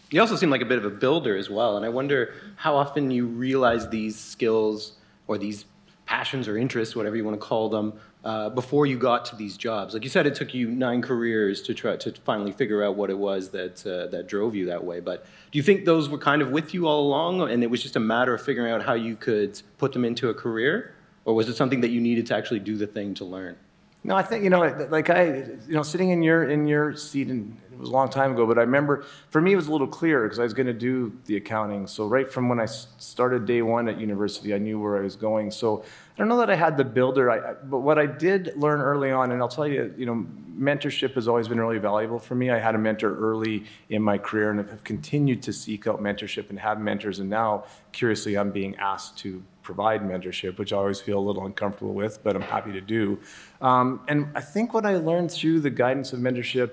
You 0.09 0.21
also 0.21 0.35
seem 0.35 0.49
like 0.49 0.61
a 0.61 0.65
bit 0.65 0.77
of 0.77 0.85
a 0.85 0.89
builder 0.89 1.35
as 1.35 1.49
well, 1.49 1.75
and 1.75 1.85
I 1.85 1.89
wonder 1.89 2.33
how 2.55 2.75
often 2.75 3.11
you 3.11 3.25
realize 3.25 3.89
these 3.89 4.17
skills 4.17 4.93
or 5.27 5.37
these 5.37 5.65
passions 6.05 6.47
or 6.47 6.57
interests, 6.57 6.95
whatever 6.95 7.17
you 7.17 7.25
want 7.25 7.39
to 7.39 7.45
call 7.45 7.67
them, 7.67 7.93
uh, 8.23 8.49
before 8.49 8.85
you 8.85 8.97
got 8.97 9.25
to 9.25 9.35
these 9.35 9.57
jobs. 9.57 9.93
Like 9.93 10.03
you 10.03 10.09
said, 10.09 10.25
it 10.25 10.35
took 10.35 10.53
you 10.53 10.69
nine 10.69 11.01
careers 11.01 11.61
to 11.63 11.73
try 11.73 11.97
to 11.97 12.11
finally 12.23 12.53
figure 12.53 12.83
out 12.83 12.95
what 12.95 13.09
it 13.09 13.17
was 13.17 13.49
that 13.49 13.85
uh, 13.85 14.07
that 14.07 14.27
drove 14.27 14.55
you 14.55 14.65
that 14.67 14.83
way. 14.83 15.01
But 15.01 15.25
do 15.51 15.57
you 15.57 15.63
think 15.63 15.85
those 15.85 16.07
were 16.07 16.17
kind 16.17 16.41
of 16.41 16.51
with 16.51 16.73
you 16.73 16.87
all 16.87 17.01
along, 17.01 17.41
and 17.49 17.61
it 17.61 17.69
was 17.69 17.83
just 17.83 17.95
a 17.97 18.01
matter 18.01 18.33
of 18.33 18.41
figuring 18.41 18.71
out 18.71 18.83
how 18.83 18.93
you 18.93 19.15
could 19.17 19.61
put 19.77 19.91
them 19.91 20.05
into 20.05 20.29
a 20.29 20.33
career? 20.33 20.93
or 21.27 21.33
was 21.35 21.49
it 21.49 21.57
something 21.57 21.81
that 21.81 21.89
you 21.89 21.99
needed 21.99 22.25
to 22.25 22.35
actually 22.35 22.61
do 22.61 22.77
the 22.77 22.87
thing 22.87 23.13
to 23.13 23.25
learn? 23.25 23.57
No, 24.03 24.15
I 24.15 24.21
think 24.21 24.43
you 24.43 24.49
know, 24.49 24.61
like 24.89 25.09
I, 25.09 25.35
you 25.67 25.73
know, 25.73 25.83
sitting 25.83 26.11
in 26.11 26.23
your 26.23 26.49
in 26.49 26.67
your 26.67 26.95
seat, 26.95 27.27
and 27.27 27.57
it 27.71 27.77
was 27.77 27.89
a 27.89 27.91
long 27.91 28.09
time 28.09 28.31
ago, 28.31 28.45
but 28.45 28.57
I 28.57 28.61
remember 28.61 29.03
for 29.29 29.41
me 29.41 29.53
it 29.53 29.55
was 29.55 29.67
a 29.67 29.71
little 29.71 29.87
clearer 29.87 30.23
because 30.23 30.39
I 30.39 30.43
was 30.43 30.53
going 30.53 30.67
to 30.67 30.73
do 30.73 31.11
the 31.25 31.35
accounting. 31.37 31.87
So 31.87 32.07
right 32.07 32.31
from 32.31 32.47
when 32.47 32.59
I 32.59 32.65
started 32.65 33.45
day 33.45 33.61
one 33.61 33.89
at 33.89 33.99
university, 33.99 34.53
I 34.53 34.59
knew 34.59 34.79
where 34.79 34.97
I 34.97 35.01
was 35.01 35.15
going. 35.15 35.51
So 35.51 35.83
I 35.83 36.17
don't 36.17 36.29
know 36.29 36.37
that 36.37 36.49
I 36.49 36.55
had 36.55 36.77
the 36.77 36.85
builder, 36.85 37.29
I, 37.29 37.53
but 37.53 37.79
what 37.79 37.99
I 37.99 38.05
did 38.05 38.53
learn 38.55 38.81
early 38.81 39.11
on, 39.11 39.31
and 39.31 39.41
I'll 39.41 39.47
tell 39.47 39.67
you, 39.67 39.93
you 39.97 40.05
know, 40.05 40.25
mentorship 40.57 41.13
has 41.13 41.27
always 41.27 41.47
been 41.47 41.59
really 41.59 41.77
valuable 41.77 42.17
for 42.17 42.33
me. 42.33 42.49
I 42.49 42.59
had 42.59 42.73
a 42.75 42.79
mentor 42.79 43.15
early 43.15 43.65
in 43.89 44.01
my 44.01 44.17
career, 44.17 44.49
and 44.49 44.59
have 44.59 44.83
continued 44.83 45.43
to 45.43 45.53
seek 45.53 45.85
out 45.85 46.01
mentorship 46.01 46.49
and 46.49 46.57
have 46.59 46.79
mentors. 46.79 47.19
And 47.19 47.29
now, 47.29 47.65
curiously, 47.91 48.37
I'm 48.37 48.51
being 48.51 48.75
asked 48.77 49.17
to 49.19 49.43
provide 49.67 50.01
mentorship, 50.01 50.57
which 50.57 50.71
I 50.71 50.77
always 50.77 51.01
feel 51.01 51.19
a 51.19 51.25
little 51.29 51.45
uncomfortable 51.45 51.93
with, 51.93 52.24
but 52.24 52.38
I'm 52.38 52.41
happy 52.41 52.71
to 52.71 52.79
do. 52.79 53.19
Um, 53.59 54.00
and 54.07 54.29
I 54.33 54.39
think 54.39 54.74
what 54.74 54.86
I 54.86 54.95
learned 54.95 55.29
through 55.29 55.59
the 55.59 55.69
guidance 55.69 56.13
of 56.13 56.21
mentorship 56.21 56.71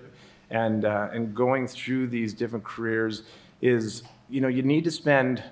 and, 0.48 0.84
uh, 0.84 1.08
and 1.12 1.34
going 1.34 1.66
through 1.66 2.06
these 2.06 2.32
different 2.32 2.64
careers 2.64 3.24
is, 3.60 4.04
you 4.30 4.40
know, 4.40 4.46
you 4.46 4.62
need 4.62 4.84
to 4.84 4.92
spend 4.92 5.42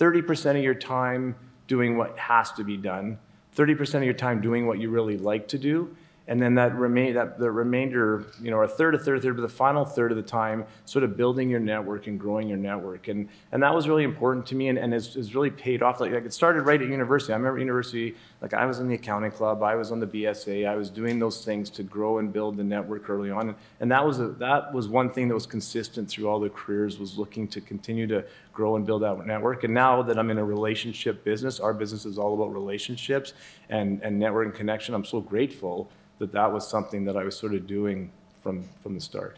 30% 0.00 0.56
of 0.56 0.64
your 0.64 0.74
time 0.74 1.36
doing 1.68 1.98
what 1.98 2.18
has 2.18 2.50
to 2.52 2.64
be 2.64 2.78
done, 2.78 3.18
30% 3.54 3.96
of 3.96 4.04
your 4.04 4.14
time 4.14 4.40
doing 4.40 4.66
what 4.66 4.78
you 4.78 4.88
really 4.88 5.18
like 5.18 5.46
to 5.48 5.58
do, 5.58 5.94
and 6.28 6.42
then 6.42 6.54
that 6.56 6.74
remain 6.74 7.14
that 7.14 7.38
the 7.38 7.50
remainder, 7.50 8.26
you 8.42 8.50
know, 8.50 8.60
a 8.62 8.68
third, 8.68 8.94
a 8.94 8.98
third, 8.98 9.18
a 9.18 9.20
third, 9.20 9.36
but 9.36 9.42
the 9.42 9.48
final 9.48 9.84
third 9.84 10.10
of 10.10 10.16
the 10.16 10.22
time, 10.22 10.64
sort 10.84 11.04
of 11.04 11.16
building 11.16 11.48
your 11.48 11.60
network 11.60 12.08
and 12.08 12.18
growing 12.18 12.48
your 12.48 12.58
network, 12.58 13.08
and 13.08 13.28
and 13.52 13.62
that 13.62 13.72
was 13.72 13.88
really 13.88 14.02
important 14.02 14.44
to 14.46 14.54
me, 14.56 14.68
and, 14.68 14.78
and 14.78 14.92
has, 14.92 15.14
has 15.14 15.34
really 15.34 15.50
paid 15.50 15.82
off. 15.82 16.00
Like, 16.00 16.12
like 16.12 16.24
it 16.24 16.32
started 16.32 16.62
right 16.62 16.80
at 16.80 16.88
university. 16.88 17.32
I 17.32 17.36
remember 17.36 17.58
university, 17.60 18.16
like 18.42 18.54
I 18.54 18.66
was 18.66 18.80
in 18.80 18.88
the 18.88 18.94
accounting 18.94 19.30
club, 19.30 19.62
I 19.62 19.76
was 19.76 19.92
on 19.92 20.00
the 20.00 20.06
BSA, 20.06 20.66
I 20.68 20.74
was 20.74 20.90
doing 20.90 21.18
those 21.18 21.44
things 21.44 21.70
to 21.70 21.82
grow 21.84 22.18
and 22.18 22.32
build 22.32 22.56
the 22.56 22.64
network 22.64 23.08
early 23.08 23.30
on, 23.30 23.50
and, 23.50 23.58
and 23.80 23.90
that 23.92 24.04
was 24.04 24.18
a, 24.18 24.28
that 24.28 24.72
was 24.72 24.88
one 24.88 25.08
thing 25.10 25.28
that 25.28 25.34
was 25.34 25.46
consistent 25.46 26.08
through 26.08 26.28
all 26.28 26.40
the 26.40 26.50
careers 26.50 26.98
was 26.98 27.16
looking 27.16 27.46
to 27.48 27.60
continue 27.60 28.06
to 28.08 28.24
grow 28.58 28.72
and 28.78 28.84
build 28.88 29.02
that 29.02 29.26
network. 29.26 29.64
And 29.66 29.74
now 29.84 30.02
that 30.06 30.16
I'm 30.20 30.30
in 30.34 30.38
a 30.38 30.48
relationship 30.56 31.14
business, 31.30 31.60
our 31.66 31.74
business 31.82 32.04
is 32.10 32.16
all 32.22 32.32
about 32.38 32.50
relationships 32.62 33.28
and 33.76 33.88
and 34.04 34.12
network 34.24 34.46
and 34.48 34.54
connection. 34.62 34.90
I'm 34.98 35.08
so 35.16 35.20
grateful 35.32 35.76
that 36.20 36.30
that 36.32 36.48
was 36.56 36.64
something 36.76 37.04
that 37.08 37.16
I 37.20 37.24
was 37.28 37.36
sort 37.44 37.54
of 37.54 37.62
doing 37.66 38.10
from, 38.42 38.56
from 38.82 38.94
the 38.94 39.00
start. 39.00 39.34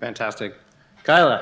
Fantastic. 0.00 0.50
Kyla. 1.02 1.38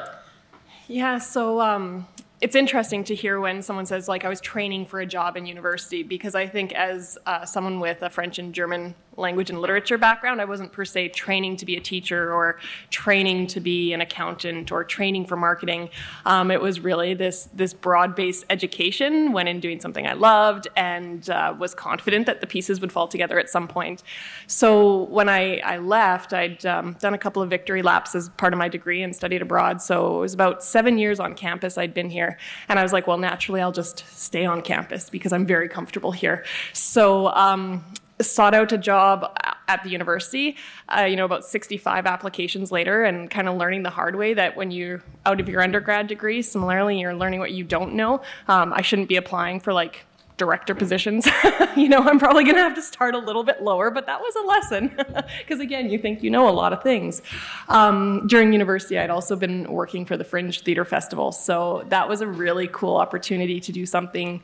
Yeah, 0.88 1.18
so 1.18 1.60
um, 1.60 2.06
it's 2.40 2.56
interesting 2.56 3.04
to 3.04 3.14
hear 3.14 3.40
when 3.40 3.62
someone 3.62 3.86
says, 3.86 4.08
like, 4.08 4.24
I 4.24 4.28
was 4.28 4.40
training 4.40 4.86
for 4.86 5.00
a 5.00 5.06
job 5.06 5.36
in 5.36 5.46
university, 5.46 6.02
because 6.02 6.34
I 6.34 6.46
think 6.46 6.72
as 6.72 7.18
uh, 7.26 7.44
someone 7.44 7.80
with 7.80 8.02
a 8.02 8.10
French 8.10 8.38
and 8.38 8.54
German 8.54 8.94
language 9.16 9.50
and 9.50 9.60
literature 9.60 9.98
background. 9.98 10.40
I 10.40 10.44
wasn't 10.44 10.72
per 10.72 10.84
se 10.84 11.10
training 11.10 11.56
to 11.58 11.66
be 11.66 11.76
a 11.76 11.80
teacher 11.80 12.32
or 12.32 12.58
training 12.90 13.46
to 13.48 13.60
be 13.60 13.92
an 13.92 14.00
accountant 14.00 14.72
or 14.72 14.84
training 14.84 15.26
for 15.26 15.36
marketing. 15.36 15.90
Um, 16.26 16.50
it 16.50 16.60
was 16.60 16.80
really 16.80 17.14
this 17.14 17.48
this 17.54 17.72
broad 17.72 18.14
based 18.14 18.44
education. 18.50 19.32
Went 19.32 19.48
in 19.48 19.60
doing 19.60 19.80
something 19.80 20.06
I 20.06 20.14
loved 20.14 20.68
and 20.76 21.28
uh, 21.30 21.54
was 21.58 21.74
confident 21.74 22.26
that 22.26 22.40
the 22.40 22.46
pieces 22.46 22.80
would 22.80 22.92
fall 22.92 23.08
together 23.08 23.38
at 23.38 23.48
some 23.48 23.68
point. 23.68 24.02
So 24.46 25.04
when 25.04 25.28
I, 25.28 25.58
I 25.58 25.78
left, 25.78 26.32
I'd 26.32 26.64
um, 26.66 26.94
done 27.00 27.14
a 27.14 27.18
couple 27.18 27.42
of 27.42 27.50
victory 27.50 27.82
laps 27.82 28.14
as 28.14 28.28
part 28.30 28.52
of 28.52 28.58
my 28.58 28.68
degree 28.68 29.02
and 29.02 29.14
studied 29.14 29.42
abroad. 29.42 29.80
So 29.82 30.18
it 30.18 30.20
was 30.20 30.34
about 30.34 30.62
seven 30.62 30.98
years 30.98 31.20
on 31.20 31.34
campus 31.34 31.78
I'd 31.78 31.94
been 31.94 32.10
here, 32.10 32.38
and 32.68 32.78
I 32.78 32.82
was 32.82 32.92
like, 32.92 33.06
well, 33.06 33.18
naturally 33.18 33.60
I'll 33.60 33.72
just 33.72 34.04
stay 34.18 34.44
on 34.44 34.62
campus 34.62 35.10
because 35.10 35.32
I'm 35.32 35.46
very 35.46 35.68
comfortable 35.68 36.12
here. 36.12 36.44
So 36.72 37.28
um, 37.28 37.84
sought 38.24 38.54
out 38.54 38.72
a 38.72 38.78
job 38.78 39.36
at 39.68 39.82
the 39.82 39.90
university, 39.90 40.56
uh, 40.88 41.02
you 41.02 41.16
know, 41.16 41.24
about 41.24 41.44
65 41.44 42.06
applications 42.06 42.70
later, 42.70 43.04
and 43.04 43.30
kind 43.30 43.48
of 43.48 43.56
learning 43.56 43.82
the 43.82 43.90
hard 43.90 44.16
way 44.16 44.34
that 44.34 44.56
when 44.56 44.70
you're 44.70 45.02
out 45.26 45.40
of 45.40 45.48
your 45.48 45.62
undergrad 45.62 46.06
degree, 46.06 46.42
similarly, 46.42 47.00
you're 47.00 47.14
learning 47.14 47.40
what 47.40 47.52
you 47.52 47.64
don't 47.64 47.94
know. 47.94 48.20
Um, 48.48 48.72
I 48.72 48.82
shouldn't 48.82 49.08
be 49.08 49.16
applying 49.16 49.60
for 49.60 49.72
like 49.72 50.04
director 50.36 50.74
positions. 50.74 51.28
you 51.76 51.88
know, 51.88 52.00
I'm 52.00 52.18
probably 52.18 52.44
going 52.44 52.56
to 52.56 52.62
have 52.62 52.74
to 52.74 52.82
start 52.82 53.14
a 53.14 53.18
little 53.18 53.44
bit 53.44 53.62
lower, 53.62 53.90
but 53.90 54.06
that 54.06 54.20
was 54.20 54.34
a 54.36 54.46
lesson. 54.46 54.96
Because 55.38 55.60
again, 55.60 55.90
you 55.90 55.98
think 55.98 56.22
you 56.22 56.30
know 56.30 56.48
a 56.48 56.52
lot 56.52 56.72
of 56.72 56.82
things. 56.82 57.20
Um, 57.68 58.26
during 58.26 58.52
university, 58.52 58.98
I'd 58.98 59.10
also 59.10 59.36
been 59.36 59.70
working 59.70 60.04
for 60.06 60.16
the 60.16 60.24
Fringe 60.24 60.60
Theater 60.62 60.84
Festival. 60.84 61.32
So 61.32 61.84
that 61.88 62.08
was 62.08 62.20
a 62.20 62.26
really 62.26 62.68
cool 62.68 62.96
opportunity 62.96 63.60
to 63.60 63.72
do 63.72 63.84
something 63.84 64.42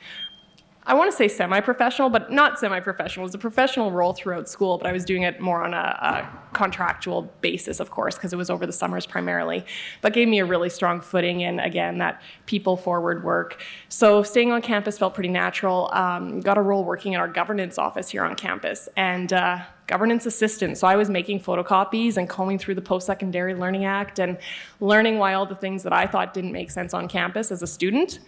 I 0.90 0.94
want 0.94 1.08
to 1.08 1.16
say 1.16 1.28
semi-professional, 1.28 2.10
but 2.10 2.32
not 2.32 2.58
semi-professional. 2.58 3.22
It 3.22 3.28
was 3.28 3.34
a 3.36 3.38
professional 3.38 3.92
role 3.92 4.12
throughout 4.12 4.48
school, 4.48 4.76
but 4.76 4.88
I 4.88 4.92
was 4.92 5.04
doing 5.04 5.22
it 5.22 5.40
more 5.40 5.62
on 5.62 5.72
a, 5.72 5.76
a 5.76 6.28
contractual 6.52 7.32
basis, 7.40 7.78
of 7.78 7.92
course, 7.92 8.16
because 8.16 8.32
it 8.32 8.36
was 8.36 8.50
over 8.50 8.66
the 8.66 8.72
summers 8.72 9.06
primarily. 9.06 9.64
But 10.00 10.14
gave 10.14 10.26
me 10.26 10.40
a 10.40 10.44
really 10.44 10.68
strong 10.68 11.00
footing 11.00 11.42
in 11.42 11.60
again 11.60 11.98
that 11.98 12.20
people-forward 12.46 13.22
work. 13.22 13.62
So 13.88 14.24
staying 14.24 14.50
on 14.50 14.62
campus 14.62 14.98
felt 14.98 15.14
pretty 15.14 15.28
natural. 15.28 15.90
Um, 15.92 16.40
got 16.40 16.58
a 16.58 16.60
role 16.60 16.82
working 16.82 17.12
in 17.12 17.20
our 17.20 17.28
governance 17.28 17.78
office 17.78 18.10
here 18.10 18.24
on 18.24 18.34
campus, 18.34 18.88
and. 18.96 19.32
Uh, 19.32 19.60
governance 19.86 20.24
assistant. 20.24 20.78
So 20.78 20.86
I 20.86 20.94
was 20.94 21.10
making 21.10 21.40
photocopies 21.40 22.16
and 22.16 22.28
combing 22.28 22.60
through 22.60 22.76
the 22.76 22.80
Post 22.80 23.06
Secondary 23.06 23.54
Learning 23.54 23.86
Act 23.86 24.20
and 24.20 24.38
learning 24.78 25.18
why 25.18 25.34
all 25.34 25.46
the 25.46 25.56
things 25.56 25.82
that 25.82 25.92
I 25.92 26.06
thought 26.06 26.32
didn't 26.32 26.52
make 26.52 26.70
sense 26.70 26.94
on 26.94 27.08
campus 27.08 27.50
as 27.50 27.60
a 27.60 27.66
student 27.66 28.20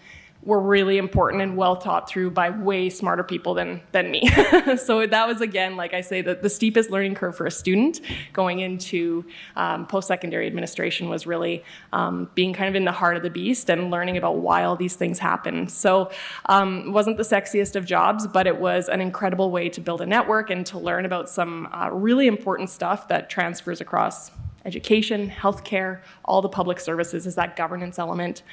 were 0.45 0.59
really 0.59 0.97
important 0.97 1.41
and 1.41 1.55
well 1.55 1.77
taught 1.77 2.09
through 2.09 2.29
by 2.29 2.49
way 2.49 2.89
smarter 2.89 3.23
people 3.23 3.53
than, 3.53 3.81
than 3.93 4.11
me. 4.11 4.27
so 4.77 5.07
that 5.07 5.27
was, 5.27 5.39
again, 5.39 5.77
like 5.77 5.93
I 5.93 6.01
say, 6.01 6.21
the, 6.21 6.35
the 6.35 6.49
steepest 6.49 6.89
learning 6.89 7.15
curve 7.15 7.37
for 7.37 7.45
a 7.45 7.51
student 7.51 8.01
going 8.33 8.59
into 8.59 9.23
um, 9.55 9.87
post-secondary 9.87 10.45
administration 10.47 11.09
was 11.09 11.25
really 11.25 11.63
um, 11.93 12.29
being 12.35 12.53
kind 12.53 12.67
of 12.67 12.75
in 12.75 12.83
the 12.83 12.91
heart 12.91 13.15
of 13.15 13.23
the 13.23 13.29
beast 13.29 13.69
and 13.69 13.89
learning 13.89 14.17
about 14.17 14.37
why 14.37 14.63
all 14.63 14.75
these 14.75 14.95
things 14.95 15.17
happen. 15.17 15.67
So 15.67 16.11
um, 16.47 16.91
wasn't 16.91 17.17
the 17.17 17.23
sexiest 17.23 17.77
of 17.77 17.85
jobs, 17.85 18.27
but 18.27 18.45
it 18.45 18.59
was 18.59 18.89
an 18.89 18.99
incredible 18.99 19.49
way 19.49 19.69
to 19.69 19.79
build 19.79 20.01
a 20.01 20.05
network 20.05 20.49
and 20.49 20.65
to 20.67 20.77
learn 20.77 21.05
about 21.05 21.29
some 21.29 21.69
uh, 21.73 21.89
really 21.89 22.27
important 22.27 22.69
stuff 22.69 23.07
that 23.07 23.29
transfers 23.29 23.79
across 23.79 24.31
education, 24.65 25.29
healthcare, 25.29 26.01
all 26.25 26.41
the 26.41 26.49
public 26.49 26.79
services 26.79 27.27
is 27.27 27.35
that 27.35 27.55
governance 27.55 27.99
element. 27.99 28.43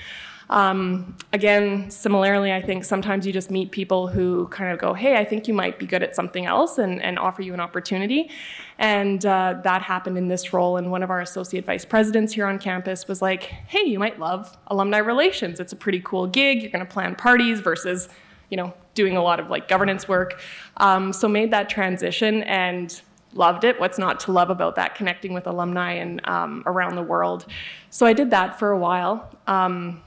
Um, 0.51 1.17
again, 1.33 1.91
similarly, 1.91 2.53
I 2.53 2.61
think 2.61 2.85
sometimes 2.85 3.25
you 3.25 3.33
just 3.33 3.53
meet 3.53 3.71
people 3.71 4.09
who 4.09 4.49
kind 4.49 4.73
of 4.73 4.81
go, 4.81 4.93
hey, 4.95 5.17
I 5.17 5.25
think 5.25 5.47
you 5.47 5.55
might 5.55 5.79
be 5.79 5.87
good 5.87 6.03
at 6.03 6.17
something 6.17 6.45
else 6.45 6.77
and, 6.79 7.01
and 7.01 7.21
offer 7.21 7.41
you 7.41 7.55
an 7.55 7.61
opportunity. 7.61 8.31
And 8.77 9.25
uh, 9.25 9.61
that 9.63 9.83
happened 9.83 10.19
in 10.19 10.27
this 10.27 10.53
role. 10.53 10.77
And 10.77 10.91
one 10.91 11.05
of 11.05 11.11
our 11.11 11.21
associate 11.21 11.65
vice 11.65 11.85
presidents 11.85 12.33
here 12.33 12.47
on 12.47 12.59
campus 12.59 13.07
was 13.07 13.23
like, 13.23 13.45
hey, 13.45 13.85
you 13.85 14.01
might 14.01 14.19
love 14.19 14.59
alumni 14.67 14.99
relations. 14.99 15.61
It's 15.61 15.73
a 15.73 15.77
pretty 15.77 16.01
cool 16.01 16.27
gig. 16.27 16.63
You're 16.63 16.73
going 16.73 16.85
to 16.85 16.93
plan 16.93 17.15
parties 17.15 17.61
versus, 17.61 18.09
you 18.51 18.57
know, 18.57 18.75
doing 18.95 19.17
a 19.17 19.23
lot 19.23 19.39
of 19.39 19.51
like 19.51 19.69
governance 19.69 20.09
work. 20.09 20.41
Um, 20.79 21.13
so 21.13 21.29
made 21.29 21.53
that 21.53 21.69
transition 21.69 22.43
and 22.43 23.01
loved 23.35 23.63
it. 23.63 23.79
What's 23.79 23.99
not 23.99 24.19
to 24.21 24.33
love 24.33 24.51
about 24.51 24.75
that? 24.75 24.97
Connecting 24.97 25.33
with 25.33 25.47
alumni 25.47 25.93
and 25.93 26.21
um, 26.27 26.65
around 26.67 26.97
the 26.97 27.03
world. 27.03 27.47
So 27.91 28.05
I 28.05 28.13
did 28.13 28.31
that 28.33 28.59
for 28.59 28.73
a 28.73 28.79
while. 28.79 29.31
Um, 29.47 30.03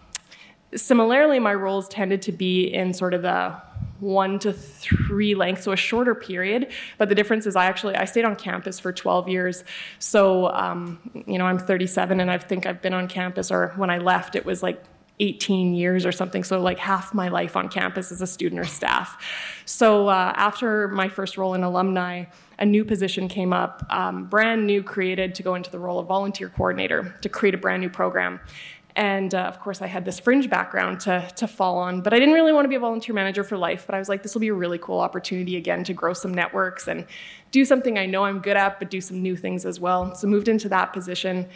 Similarly, 0.76 1.40
my 1.40 1.54
roles 1.54 1.88
tended 1.88 2.22
to 2.24 2.32
be 2.32 2.74
in 2.74 2.94
sort 2.94 3.14
of 3.14 3.22
the 3.22 3.56
one 4.00 4.38
to 4.40 4.52
three 4.52 5.34
length, 5.34 5.64
so 5.64 5.72
a 5.72 5.78
shorter 5.78 6.14
period. 6.14 6.72
But 6.98 7.10
the 7.10 7.16
difference 7.16 7.46
is, 7.46 7.56
I 7.56 7.66
actually 7.66 7.96
I 7.96 8.06
stayed 8.06 8.26
on 8.26 8.36
campus 8.36 8.80
for 8.80 8.92
12 8.92 9.30
years. 9.30 9.64
So 10.00 10.50
um, 10.50 11.00
you 11.26 11.38
know, 11.38 11.46
I'm 11.46 11.60
37, 11.60 12.20
and 12.20 12.30
I 12.30 12.38
think 12.38 12.66
I've 12.66 12.82
been 12.82 12.94
on 12.94 13.08
campus, 13.08 13.52
or 13.52 13.74
when 13.76 13.90
I 13.90 13.98
left, 13.98 14.36
it 14.36 14.46
was 14.46 14.62
like 14.62 14.84
18 15.20 15.74
years 15.76 16.06
or 16.06 16.12
something. 16.12 16.44
So 16.44 16.60
like 16.60 16.80
half 16.80 17.14
my 17.14 17.30
life 17.30 17.56
on 17.56 17.70
campus 17.70 18.12
as 18.12 18.22
a 18.22 18.28
student 18.28 18.60
or 18.60 18.66
staff. 18.66 19.62
So 19.66 20.08
uh, 20.08 20.34
after 20.36 20.88
my 20.90 21.08
first 21.08 21.38
role 21.38 21.54
in 21.54 21.64
alumni, 21.64 22.26
a 22.60 22.66
new 22.66 22.84
position 22.84 23.28
came 23.28 23.54
up, 23.54 23.86
um, 23.90 24.26
brand 24.26 24.66
new, 24.66 24.82
created 24.84 25.36
to 25.36 25.44
go 25.44 25.56
into 25.56 25.70
the 25.70 25.80
role 25.80 26.00
of 26.00 26.08
volunteer 26.08 26.50
coordinator 26.50 27.16
to 27.22 27.30
create 27.30 27.54
a 27.54 27.58
brand 27.58 27.82
new 27.82 27.90
program. 27.90 28.40
And 28.96 29.34
uh, 29.34 29.40
of 29.40 29.60
course, 29.60 29.82
I 29.82 29.88
had 29.88 30.06
this 30.06 30.20
fringe 30.20 30.50
background 30.50 31.00
to, 31.02 31.28
to 31.38 31.48
fall 31.48 31.78
on, 31.78 32.02
but 32.02 32.14
I 32.14 32.20
didn't 32.20 32.36
really 32.36 32.54
want 32.54 32.66
to 32.66 32.70
be 32.70 32.76
a 32.76 32.80
volunteer 32.80 33.16
manager 33.16 33.44
for 33.44 33.58
life. 33.58 33.86
But 33.88 33.96
I 33.96 34.00
was 34.00 34.08
like, 34.08 34.22
this 34.22 34.36
will 34.36 34.42
be 34.42 34.50
a 34.50 34.54
really 34.54 34.78
cool 34.78 35.00
opportunity 35.00 35.58
again 35.58 35.84
to 35.86 35.94
grow 35.94 36.14
some 36.14 36.34
networks 36.34 36.88
and 36.88 37.06
do 37.52 37.66
something 37.66 37.98
I 37.98 38.06
know 38.06 38.24
I'm 38.26 38.40
good 38.40 38.58
at, 38.58 38.80
but 38.80 38.92
do 38.92 39.02
some 39.02 39.22
new 39.22 39.36
things 39.36 39.66
as 39.66 39.80
well. 39.80 40.14
So 40.14 40.28
moved 40.28 40.48
into 40.48 40.70
that 40.70 40.94
position. 40.94 41.48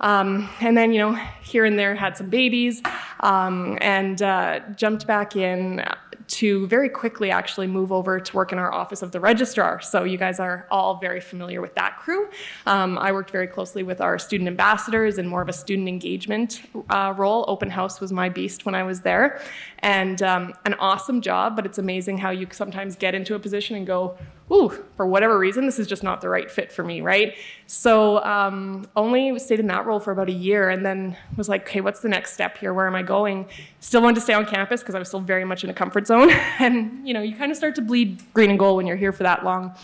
Um, 0.00 0.48
and 0.60 0.76
then, 0.76 0.92
you 0.92 0.98
know, 0.98 1.14
here 1.42 1.64
and 1.64 1.78
there 1.78 1.94
had 1.94 2.16
some 2.16 2.30
babies 2.30 2.82
um, 3.20 3.78
and 3.80 4.20
uh, 4.22 4.60
jumped 4.76 5.06
back 5.06 5.36
in 5.36 5.84
to 6.28 6.66
very 6.66 6.88
quickly 6.88 7.30
actually 7.30 7.66
move 7.66 7.90
over 7.90 8.20
to 8.20 8.36
work 8.36 8.52
in 8.52 8.58
our 8.58 8.72
office 8.72 9.02
of 9.02 9.12
the 9.12 9.20
registrar. 9.20 9.80
So 9.80 10.04
you 10.04 10.18
guys 10.18 10.38
are 10.38 10.66
all 10.70 10.98
very 10.98 11.20
familiar 11.20 11.60
with 11.60 11.74
that 11.74 11.98
crew. 11.98 12.28
Um, 12.66 12.98
I 12.98 13.12
worked 13.12 13.30
very 13.30 13.46
closely 13.46 13.82
with 13.82 14.00
our 14.00 14.18
student 14.18 14.46
ambassadors 14.46 15.18
in 15.18 15.26
more 15.26 15.42
of 15.42 15.48
a 15.48 15.52
student 15.52 15.88
engagement 15.88 16.62
uh, 16.90 17.14
role. 17.16 17.44
Open 17.48 17.70
house 17.70 18.00
was 18.00 18.12
my 18.12 18.28
beast 18.28 18.66
when 18.66 18.74
I 18.74 18.82
was 18.82 19.00
there, 19.00 19.40
and 19.80 20.22
um, 20.22 20.54
an 20.64 20.74
awesome 20.74 21.20
job. 21.20 21.56
But 21.56 21.66
it's 21.66 21.78
amazing 21.78 22.18
how 22.18 22.30
you 22.30 22.46
sometimes 22.50 22.94
get 22.96 23.14
into 23.14 23.34
a 23.34 23.38
position 23.38 23.76
and 23.76 23.86
go, 23.86 24.16
ooh, 24.50 24.70
for 24.96 25.06
whatever 25.06 25.38
reason, 25.38 25.66
this 25.66 25.78
is 25.78 25.86
just 25.86 26.02
not 26.02 26.20
the 26.20 26.28
right 26.28 26.50
fit 26.50 26.72
for 26.72 26.82
me, 26.82 27.00
right? 27.00 27.36
So 27.66 28.22
um, 28.24 28.88
only 28.96 29.38
stayed 29.38 29.60
in 29.60 29.66
that 29.66 29.84
role 29.84 30.00
for 30.00 30.10
about 30.10 30.28
a 30.28 30.32
year 30.32 30.70
and 30.70 30.84
then 30.84 31.16
was 31.36 31.48
like, 31.48 31.62
okay, 31.62 31.80
what's 31.80 32.00
the 32.00 32.08
next 32.08 32.32
step 32.32 32.56
here? 32.56 32.72
Where 32.72 32.86
am 32.86 32.94
I 32.94 33.02
going? 33.02 33.46
Still 33.80 34.02
wanted 34.02 34.16
to 34.16 34.20
stay 34.22 34.32
on 34.32 34.46
campus 34.46 34.80
because 34.80 34.94
I 34.94 34.98
was 34.98 35.08
still 35.08 35.20
very 35.20 35.44
much 35.44 35.64
in 35.64 35.70
a 35.70 35.74
comfort 35.74 36.06
zone. 36.06 36.30
and, 36.58 37.06
you 37.06 37.12
know, 37.12 37.20
you 37.20 37.36
kind 37.36 37.50
of 37.50 37.58
start 37.58 37.74
to 37.76 37.82
bleed 37.82 38.22
green 38.32 38.50
and 38.50 38.58
gold 38.58 38.76
when 38.76 38.86
you're 38.86 38.96
here 38.96 39.12
for 39.12 39.24
that 39.24 39.44
long. 39.44 39.74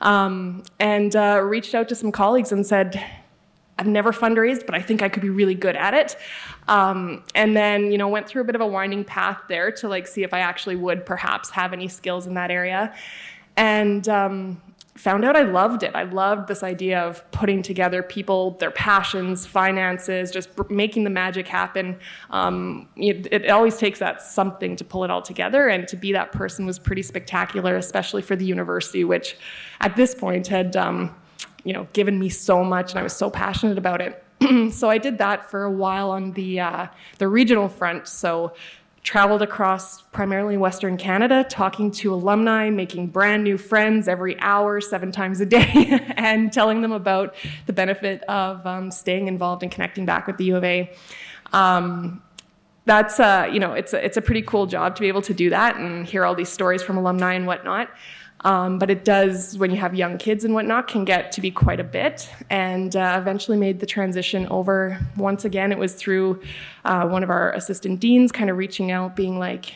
Um, 0.00 0.62
and 0.80 1.14
uh, 1.14 1.40
reached 1.44 1.74
out 1.74 1.88
to 1.90 1.94
some 1.94 2.10
colleagues 2.10 2.50
and 2.52 2.66
said, 2.66 3.04
I've 3.78 3.88
never 3.88 4.12
fundraised, 4.12 4.66
but 4.66 4.74
I 4.74 4.80
think 4.80 5.02
I 5.02 5.08
could 5.08 5.22
be 5.22 5.30
really 5.30 5.54
good 5.56 5.74
at 5.74 5.94
it. 5.94 6.16
Um, 6.68 7.24
and 7.34 7.56
then, 7.56 7.90
you 7.90 7.98
know, 7.98 8.08
went 8.08 8.28
through 8.28 8.42
a 8.42 8.44
bit 8.44 8.54
of 8.54 8.60
a 8.60 8.66
winding 8.66 9.04
path 9.04 9.42
there 9.48 9.72
to 9.72 9.88
like 9.88 10.06
see 10.06 10.22
if 10.22 10.32
I 10.32 10.40
actually 10.40 10.76
would 10.76 11.04
perhaps 11.04 11.50
have 11.50 11.72
any 11.72 11.88
skills 11.88 12.26
in 12.26 12.34
that 12.34 12.50
area 12.50 12.94
and 13.56 14.08
um, 14.08 14.60
found 14.96 15.24
out 15.24 15.36
I 15.36 15.42
loved 15.42 15.82
it. 15.82 15.94
I 15.94 16.04
loved 16.04 16.48
this 16.48 16.62
idea 16.62 17.00
of 17.00 17.28
putting 17.32 17.62
together 17.62 18.02
people, 18.02 18.52
their 18.52 18.70
passions, 18.70 19.44
finances, 19.44 20.30
just 20.30 20.48
making 20.70 21.04
the 21.04 21.10
magic 21.10 21.48
happen. 21.48 21.98
Um, 22.30 22.88
it, 22.96 23.28
it, 23.32 23.50
always 23.50 23.76
takes 23.76 23.98
that 23.98 24.22
something 24.22 24.76
to 24.76 24.84
pull 24.84 25.04
it 25.04 25.10
all 25.10 25.22
together, 25.22 25.68
and 25.68 25.86
to 25.88 25.96
be 25.96 26.12
that 26.12 26.32
person 26.32 26.64
was 26.64 26.78
pretty 26.78 27.02
spectacular, 27.02 27.76
especially 27.76 28.22
for 28.22 28.36
the 28.36 28.44
university, 28.44 29.04
which 29.04 29.36
at 29.80 29.96
this 29.96 30.14
point 30.14 30.46
had, 30.46 30.76
um, 30.76 31.14
you 31.64 31.72
know, 31.72 31.88
given 31.92 32.18
me 32.18 32.28
so 32.28 32.62
much, 32.62 32.92
and 32.92 33.00
I 33.00 33.02
was 33.02 33.14
so 33.14 33.30
passionate 33.30 33.78
about 33.78 34.00
it. 34.00 34.24
so 34.72 34.90
I 34.90 34.98
did 34.98 35.18
that 35.18 35.50
for 35.50 35.64
a 35.64 35.70
while 35.70 36.10
on 36.10 36.32
the 36.32 36.60
uh, 36.60 36.86
the 37.18 37.28
regional 37.28 37.68
front. 37.68 38.06
So 38.06 38.54
traveled 39.04 39.42
across 39.42 40.00
primarily 40.00 40.56
Western 40.56 40.96
Canada, 40.96 41.44
talking 41.48 41.90
to 41.90 42.12
alumni, 42.12 42.70
making 42.70 43.06
brand 43.08 43.44
new 43.44 43.58
friends 43.58 44.08
every 44.08 44.40
hour, 44.40 44.80
seven 44.80 45.12
times 45.12 45.40
a 45.40 45.46
day, 45.46 46.00
and 46.16 46.52
telling 46.52 46.80
them 46.80 46.90
about 46.90 47.36
the 47.66 47.72
benefit 47.72 48.22
of 48.24 48.66
um, 48.66 48.90
staying 48.90 49.28
involved 49.28 49.62
and 49.62 49.70
connecting 49.70 50.06
back 50.06 50.26
with 50.26 50.38
the 50.38 50.44
U 50.46 50.56
of 50.56 50.64
A. 50.64 50.90
Um, 51.52 52.22
that's 52.86 53.20
uh, 53.20 53.48
you 53.52 53.60
know 53.60 53.74
it's 53.74 53.92
a, 53.92 54.04
it's 54.04 54.16
a 54.16 54.22
pretty 54.22 54.42
cool 54.42 54.66
job 54.66 54.96
to 54.96 55.00
be 55.00 55.08
able 55.08 55.22
to 55.22 55.34
do 55.34 55.50
that 55.50 55.76
and 55.76 56.06
hear 56.06 56.24
all 56.24 56.34
these 56.34 56.50
stories 56.50 56.82
from 56.82 56.96
alumni 56.96 57.34
and 57.34 57.46
whatnot. 57.46 57.90
Um, 58.44 58.78
but 58.78 58.90
it 58.90 59.04
does, 59.04 59.56
when 59.56 59.70
you 59.70 59.78
have 59.78 59.94
young 59.94 60.18
kids 60.18 60.44
and 60.44 60.52
whatnot, 60.52 60.86
can 60.86 61.04
get 61.04 61.32
to 61.32 61.40
be 61.40 61.50
quite 61.50 61.80
a 61.80 61.84
bit. 61.84 62.28
And 62.50 62.94
uh, 62.94 63.16
eventually 63.18 63.56
made 63.56 63.80
the 63.80 63.86
transition 63.86 64.46
over. 64.48 64.98
Once 65.16 65.44
again, 65.44 65.72
it 65.72 65.78
was 65.78 65.94
through 65.94 66.42
uh, 66.84 67.06
one 67.08 67.22
of 67.22 67.30
our 67.30 67.52
assistant 67.52 68.00
deans 68.00 68.30
kind 68.30 68.50
of 68.50 68.58
reaching 68.58 68.90
out, 68.90 69.16
being 69.16 69.38
like, 69.38 69.72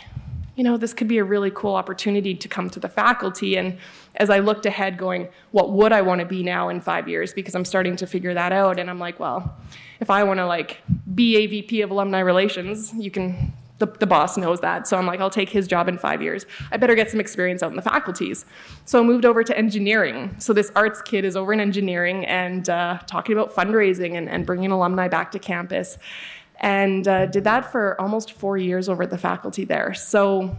you 0.55 0.65
know, 0.65 0.77
this 0.77 0.93
could 0.93 1.09
be 1.09 1.19
a 1.19 1.25
really 1.25 1.51
cool 1.53 1.77
opportunity 1.77 2.35
to 2.35 2.49
come 2.49 2.69
to 2.69 2.81
the 2.81 2.89
faculty. 2.89 3.57
And 3.57 3.79
as 4.17 4.29
I 4.29 4.41
looked 4.41 4.67
ahead, 4.67 4.99
going, 4.99 5.29
what 5.53 5.71
would 5.73 5.93
I 5.93 6.03
want 6.03 6.21
to 6.21 6.27
be 6.27 6.43
now 6.43 6.69
in 6.69 6.81
five 6.81 7.09
years? 7.09 7.33
Because 7.33 7.55
I'm 7.55 7.65
starting 7.65 7.95
to 7.97 8.07
figure 8.07 8.35
that 8.35 8.53
out. 8.53 8.79
And 8.79 8.91
I'm 8.91 8.99
like, 8.99 9.21
well, 9.21 9.57
if 10.01 10.11
I 10.11 10.25
want 10.25 10.39
to 10.39 10.47
like 10.47 10.79
be 11.15 11.37
a 11.37 11.47
VP 11.47 11.81
of 11.83 11.91
alumni 11.91 12.19
relations, 12.19 12.93
you 12.93 13.11
can 13.11 13.53
the, 13.79 13.87
the 13.87 14.07
boss 14.07 14.37
knows 14.37 14.61
that. 14.61 14.87
So 14.89 14.97
I'm 14.97 15.07
like, 15.07 15.21
I'll 15.21 15.31
take 15.31 15.49
his 15.49 15.67
job 15.67 15.89
in 15.89 15.99
five 15.99 16.21
years. 16.21 16.47
I 16.73 16.77
better 16.77 16.95
get 16.95 17.11
some 17.11 17.21
experience 17.21 17.63
out 17.63 17.71
in 17.71 17.77
the 17.77 17.83
faculties. 17.83 18.45
So 18.85 19.01
I 19.01 19.03
moved 19.03 19.25
over 19.25 19.45
to 19.45 19.57
engineering. 19.57 20.35
So 20.39 20.53
this 20.53 20.73
arts 20.75 21.01
kid 21.03 21.25
is 21.25 21.37
over 21.37 21.53
in 21.53 21.61
engineering 21.61 22.27
and 22.27 22.69
uh, 22.69 22.99
talking 23.07 23.35
about 23.35 23.55
fundraising 23.55 24.17
and, 24.17 24.29
and 24.29 24.45
bringing 24.45 24.71
alumni 24.73 25.09
back 25.09 25.31
to 25.33 25.39
campus. 25.39 25.99
And 26.61 27.07
uh, 27.07 27.27
did 27.27 27.45
that 27.45 27.71
for 27.71 28.01
almost 28.01 28.33
four 28.33 28.57
years 28.57 28.89
over 28.89 29.05
at 29.05 29.11
the 29.11 29.19
faculty 29.19 29.65
there. 29.65 29.95
So 29.95 30.57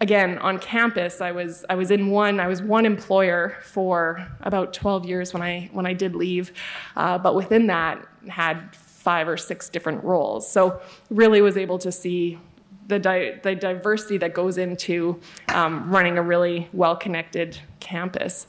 again, 0.00 0.38
on 0.38 0.58
campus, 0.58 1.20
I 1.20 1.32
was, 1.32 1.64
I 1.68 1.74
was 1.74 1.90
in 1.90 2.10
one, 2.10 2.40
I 2.40 2.46
was 2.46 2.62
one 2.62 2.86
employer 2.86 3.56
for 3.62 4.26
about 4.40 4.72
12 4.72 5.04
years 5.04 5.34
when 5.34 5.42
I, 5.42 5.68
when 5.72 5.84
I 5.84 5.92
did 5.92 6.14
leave. 6.14 6.52
Uh, 6.96 7.18
but 7.18 7.34
within 7.34 7.66
that, 7.66 8.02
had 8.28 8.74
five 9.06 9.28
or 9.28 9.36
six 9.36 9.68
different 9.68 10.02
roles. 10.02 10.50
So 10.50 10.80
really 11.10 11.40
was 11.40 11.56
able 11.56 11.78
to 11.78 11.92
see 11.92 12.40
the, 12.88 12.98
di- 12.98 13.38
the 13.40 13.54
diversity 13.54 14.18
that 14.18 14.34
goes 14.34 14.58
into 14.58 15.20
um, 15.50 15.88
running 15.88 16.18
a 16.18 16.22
really 16.22 16.68
well-connected 16.72 17.56
campus. 17.78 18.48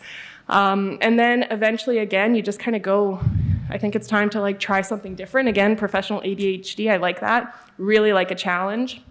Um, 0.49 0.97
and 0.99 1.19
then 1.19 1.43
eventually, 1.51 1.99
again, 1.99 2.33
you 2.33 2.41
just 2.41 2.59
kind 2.59 2.75
of 2.75 2.81
go. 2.81 3.19
I 3.69 3.77
think 3.77 3.95
it's 3.95 4.07
time 4.07 4.31
to 4.31 4.41
like 4.41 4.59
try 4.59 4.81
something 4.81 5.13
different. 5.13 5.47
Again, 5.47 5.75
professional 5.75 6.21
ADHD, 6.21 6.89
I 6.91 6.97
like 6.97 7.19
that. 7.19 7.55
Really 7.77 8.13
like 8.13 8.31
a 8.31 8.35
challenge. 8.35 9.01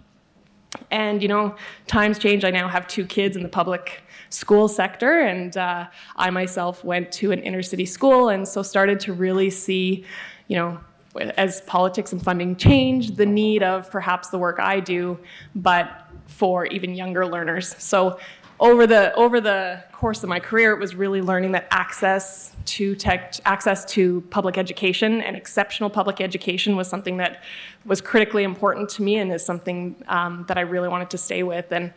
And 0.91 1.23
you 1.23 1.29
know, 1.29 1.55
times 1.87 2.19
change. 2.19 2.45
I 2.45 2.51
now 2.51 2.67
have 2.67 2.89
two 2.89 3.07
kids 3.07 3.37
in 3.37 3.45
the 3.45 3.49
public 3.49 4.03
school 4.31 4.67
sector, 4.67 5.21
and 5.21 5.57
uh, 5.57 5.87
I 6.17 6.31
myself 6.31 6.83
went 6.83 7.13
to 7.21 7.31
an 7.31 7.41
inner 7.41 7.63
city 7.63 7.87
school, 7.87 8.31
and 8.31 8.49
so 8.49 8.63
started 8.63 8.99
to 9.01 9.13
really 9.13 9.51
see, 9.51 10.05
you 10.49 10.57
know, 10.57 10.81
as 11.19 11.61
politics 11.63 12.13
and 12.13 12.23
funding 12.23 12.57
change, 12.57 13.13
the 13.13 13.27
need 13.27 13.63
of 13.63 13.91
perhaps 13.91 14.29
the 14.29 14.39
work 14.39 14.59
I 14.59 14.81
do, 14.81 15.19
but 15.55 16.09
for 16.27 16.67
even 16.67 16.95
younger 16.95 17.27
learners. 17.27 17.75
So 17.79 18.19
over 18.59 18.87
the 18.87 19.15
over 19.15 19.41
the 19.41 19.83
course 19.93 20.23
of 20.23 20.29
my 20.29 20.41
career, 20.41 20.73
it 20.73 20.81
was 20.81 20.95
really 20.95 21.21
learning 21.21 21.53
that 21.53 21.67
access 21.71 22.55
to 22.65 22.95
tech, 22.95 23.35
access 23.45 23.85
to 23.85 24.23
public 24.31 24.59
education 24.59 25.21
and 25.21 25.37
exceptional 25.37 25.91
public 25.91 26.21
education 26.21 26.77
was 26.77 26.89
something 26.89 27.19
that 27.19 27.43
was 27.85 28.01
critically 28.01 28.45
important 28.45 28.89
to 28.91 29.03
me 29.03 29.17
and 29.17 29.33
is 29.33 29.45
something 29.45 29.95
um, 30.09 30.45
that 30.49 30.59
I 30.59 30.63
really 30.63 30.89
wanted 30.89 31.11
to 31.11 31.19
stay 31.19 31.43
with. 31.43 31.71
And 31.71 31.93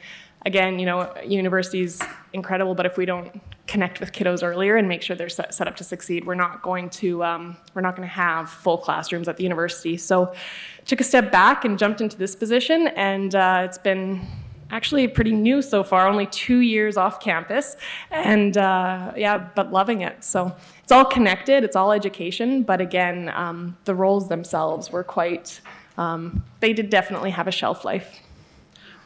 again, 0.45 0.80
you 0.80 0.86
know, 0.86 1.13
university 1.25 1.82
is 1.82 2.02
incredible, 2.34 2.75
but 2.75 2.86
if 2.86 2.97
we 2.97 3.06
don't 3.06 3.41
connect 3.67 3.99
with 3.99 4.12
kiddos 4.12 4.43
earlier 4.43 4.78
and 4.78 4.88
make 4.88 5.02
sure 5.02 5.15
they're 5.15 5.30
set, 5.30 5.54
set 5.54 5.67
up 5.67 5.75
to 5.75 5.84
succeed, 5.84 6.25
we're 6.25 6.36
not 6.36 6.62
going 6.62 6.89
to 6.89 7.23
um, 7.23 7.58
we're 7.73 7.82
not 7.82 7.95
going 7.95 8.08
to 8.08 8.13
have 8.13 8.49
full 8.49 8.78
classrooms 8.78 9.28
at 9.28 9.38
the 9.38 9.43
university. 9.43 9.97
So, 9.97 10.34
took 10.86 11.02
a 11.02 11.04
step 11.04 11.32
back 11.32 11.65
and 11.65 11.78
jumped 11.78 12.02
into 12.02 12.17
this 12.17 12.36
position, 12.36 12.88
and 12.89 13.36
uh, 13.36 13.63
it's 13.65 13.78
been 13.78 14.25
actually 14.71 15.08
pretty 15.08 15.32
new 15.32 15.62
so 15.62 15.84
far. 15.84 16.08
Only 16.08 16.28
two 16.28 16.60
years 16.60 16.97
off 16.97 17.19
campus, 17.19 17.75
and 18.12 18.58
uh, 18.58 19.13
yeah, 19.15 19.38
but 19.56 19.71
loving 19.71 20.02
it. 20.02 20.23
So 20.23 20.56
it's 20.84 20.91
all 20.91 21.06
connected. 21.06 21.63
It's 21.63 21.75
all 21.75 21.91
education, 21.91 22.63
but 22.63 22.82
again, 22.82 23.32
um, 23.36 23.78
the 23.86 23.95
roles 23.95 24.30
themselves 24.30 24.91
were 24.91 25.04
quite. 25.04 25.62
Um, 25.97 26.45
they 26.62 26.71
did 26.71 26.89
definitely 26.89 27.32
have 27.32 27.47
a 27.47 27.52
shelf 27.52 27.84
life. 27.84 28.21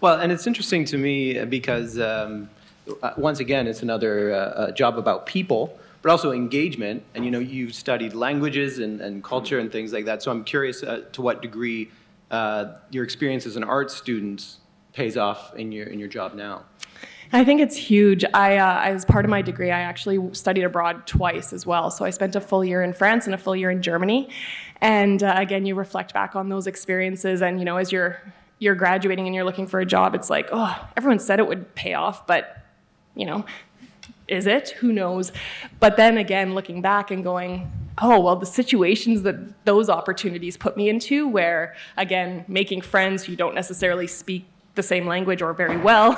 Well, 0.03 0.19
and 0.19 0.33
it's 0.33 0.47
interesting 0.47 0.83
to 0.83 0.97
me 0.97 1.45
because 1.45 1.97
um, 1.97 2.49
uh, 3.01 3.11
once 3.15 3.39
again, 3.39 3.67
it's 3.67 3.83
another 3.83 4.33
uh, 4.33 4.71
job 4.71 4.97
about 4.97 5.25
people, 5.25 5.79
but 6.01 6.11
also 6.11 6.33
engagement. 6.33 7.03
And 7.15 7.23
you 7.23 7.31
know, 7.31 7.39
you've 7.39 7.73
studied 7.73 8.13
languages 8.13 8.79
and, 8.79 8.99
and 8.99 9.23
culture 9.23 9.59
and 9.59 9.71
things 9.71 9.93
like 9.93 10.03
that. 10.03 10.21
So 10.21 10.29
I'm 10.29 10.43
curious 10.43 10.83
uh, 10.83 11.05
to 11.13 11.21
what 11.21 11.41
degree 11.41 11.89
uh, 12.31 12.73
your 12.91 13.05
experience 13.05 13.45
as 13.45 13.55
an 13.55 13.63
art 13.63 13.89
student 13.91 14.57
pays 14.91 15.15
off 15.15 15.55
in 15.55 15.71
your 15.71 15.87
in 15.87 15.99
your 15.99 16.09
job 16.09 16.33
now. 16.33 16.63
I 17.31 17.45
think 17.45 17.61
it's 17.61 17.77
huge. 17.77 18.25
I, 18.33 18.57
uh, 18.57 18.81
as 18.81 19.05
part 19.05 19.23
of 19.23 19.31
my 19.31 19.41
degree, 19.41 19.71
I 19.71 19.79
actually 19.79 20.19
studied 20.33 20.63
abroad 20.63 21.07
twice 21.07 21.53
as 21.53 21.65
well. 21.65 21.89
So 21.89 22.03
I 22.03 22.09
spent 22.09 22.35
a 22.35 22.41
full 22.41 22.65
year 22.65 22.83
in 22.83 22.91
France 22.91 23.25
and 23.25 23.33
a 23.33 23.37
full 23.37 23.55
year 23.55 23.71
in 23.71 23.81
Germany. 23.81 24.29
And 24.81 25.23
uh, 25.23 25.33
again, 25.37 25.65
you 25.65 25.75
reflect 25.75 26.13
back 26.13 26.35
on 26.35 26.49
those 26.49 26.67
experiences, 26.67 27.41
and 27.41 27.57
you 27.57 27.63
know, 27.63 27.77
as 27.77 27.93
you're 27.93 28.21
you're 28.63 28.75
graduating 28.75 29.25
and 29.27 29.35
you're 29.35 29.43
looking 29.43 29.67
for 29.67 29.79
a 29.81 29.85
job, 29.85 30.15
it's 30.15 30.29
like, 30.29 30.47
oh, 30.51 30.89
everyone 30.95 31.19
said 31.19 31.39
it 31.39 31.47
would 31.47 31.75
pay 31.75 31.93
off, 31.93 32.25
but 32.25 32.57
you 33.13 33.25
know, 33.25 33.45
is 34.27 34.47
it? 34.47 34.69
Who 34.79 34.93
knows? 34.93 35.33
But 35.79 35.97
then 35.97 36.17
again, 36.17 36.55
looking 36.55 36.81
back 36.81 37.11
and 37.11 37.23
going, 37.23 37.69
oh, 38.01 38.19
well, 38.21 38.37
the 38.37 38.45
situations 38.45 39.23
that 39.23 39.65
those 39.65 39.89
opportunities 39.89 40.55
put 40.55 40.77
me 40.77 40.87
into, 40.87 41.27
where 41.27 41.75
again, 41.97 42.45
making 42.47 42.81
friends 42.81 43.25
who 43.25 43.35
don't 43.35 43.53
necessarily 43.53 44.07
speak 44.07 44.45
the 44.75 44.83
same 44.83 45.05
language 45.05 45.41
or 45.41 45.53
very 45.53 45.77
well, 45.77 46.17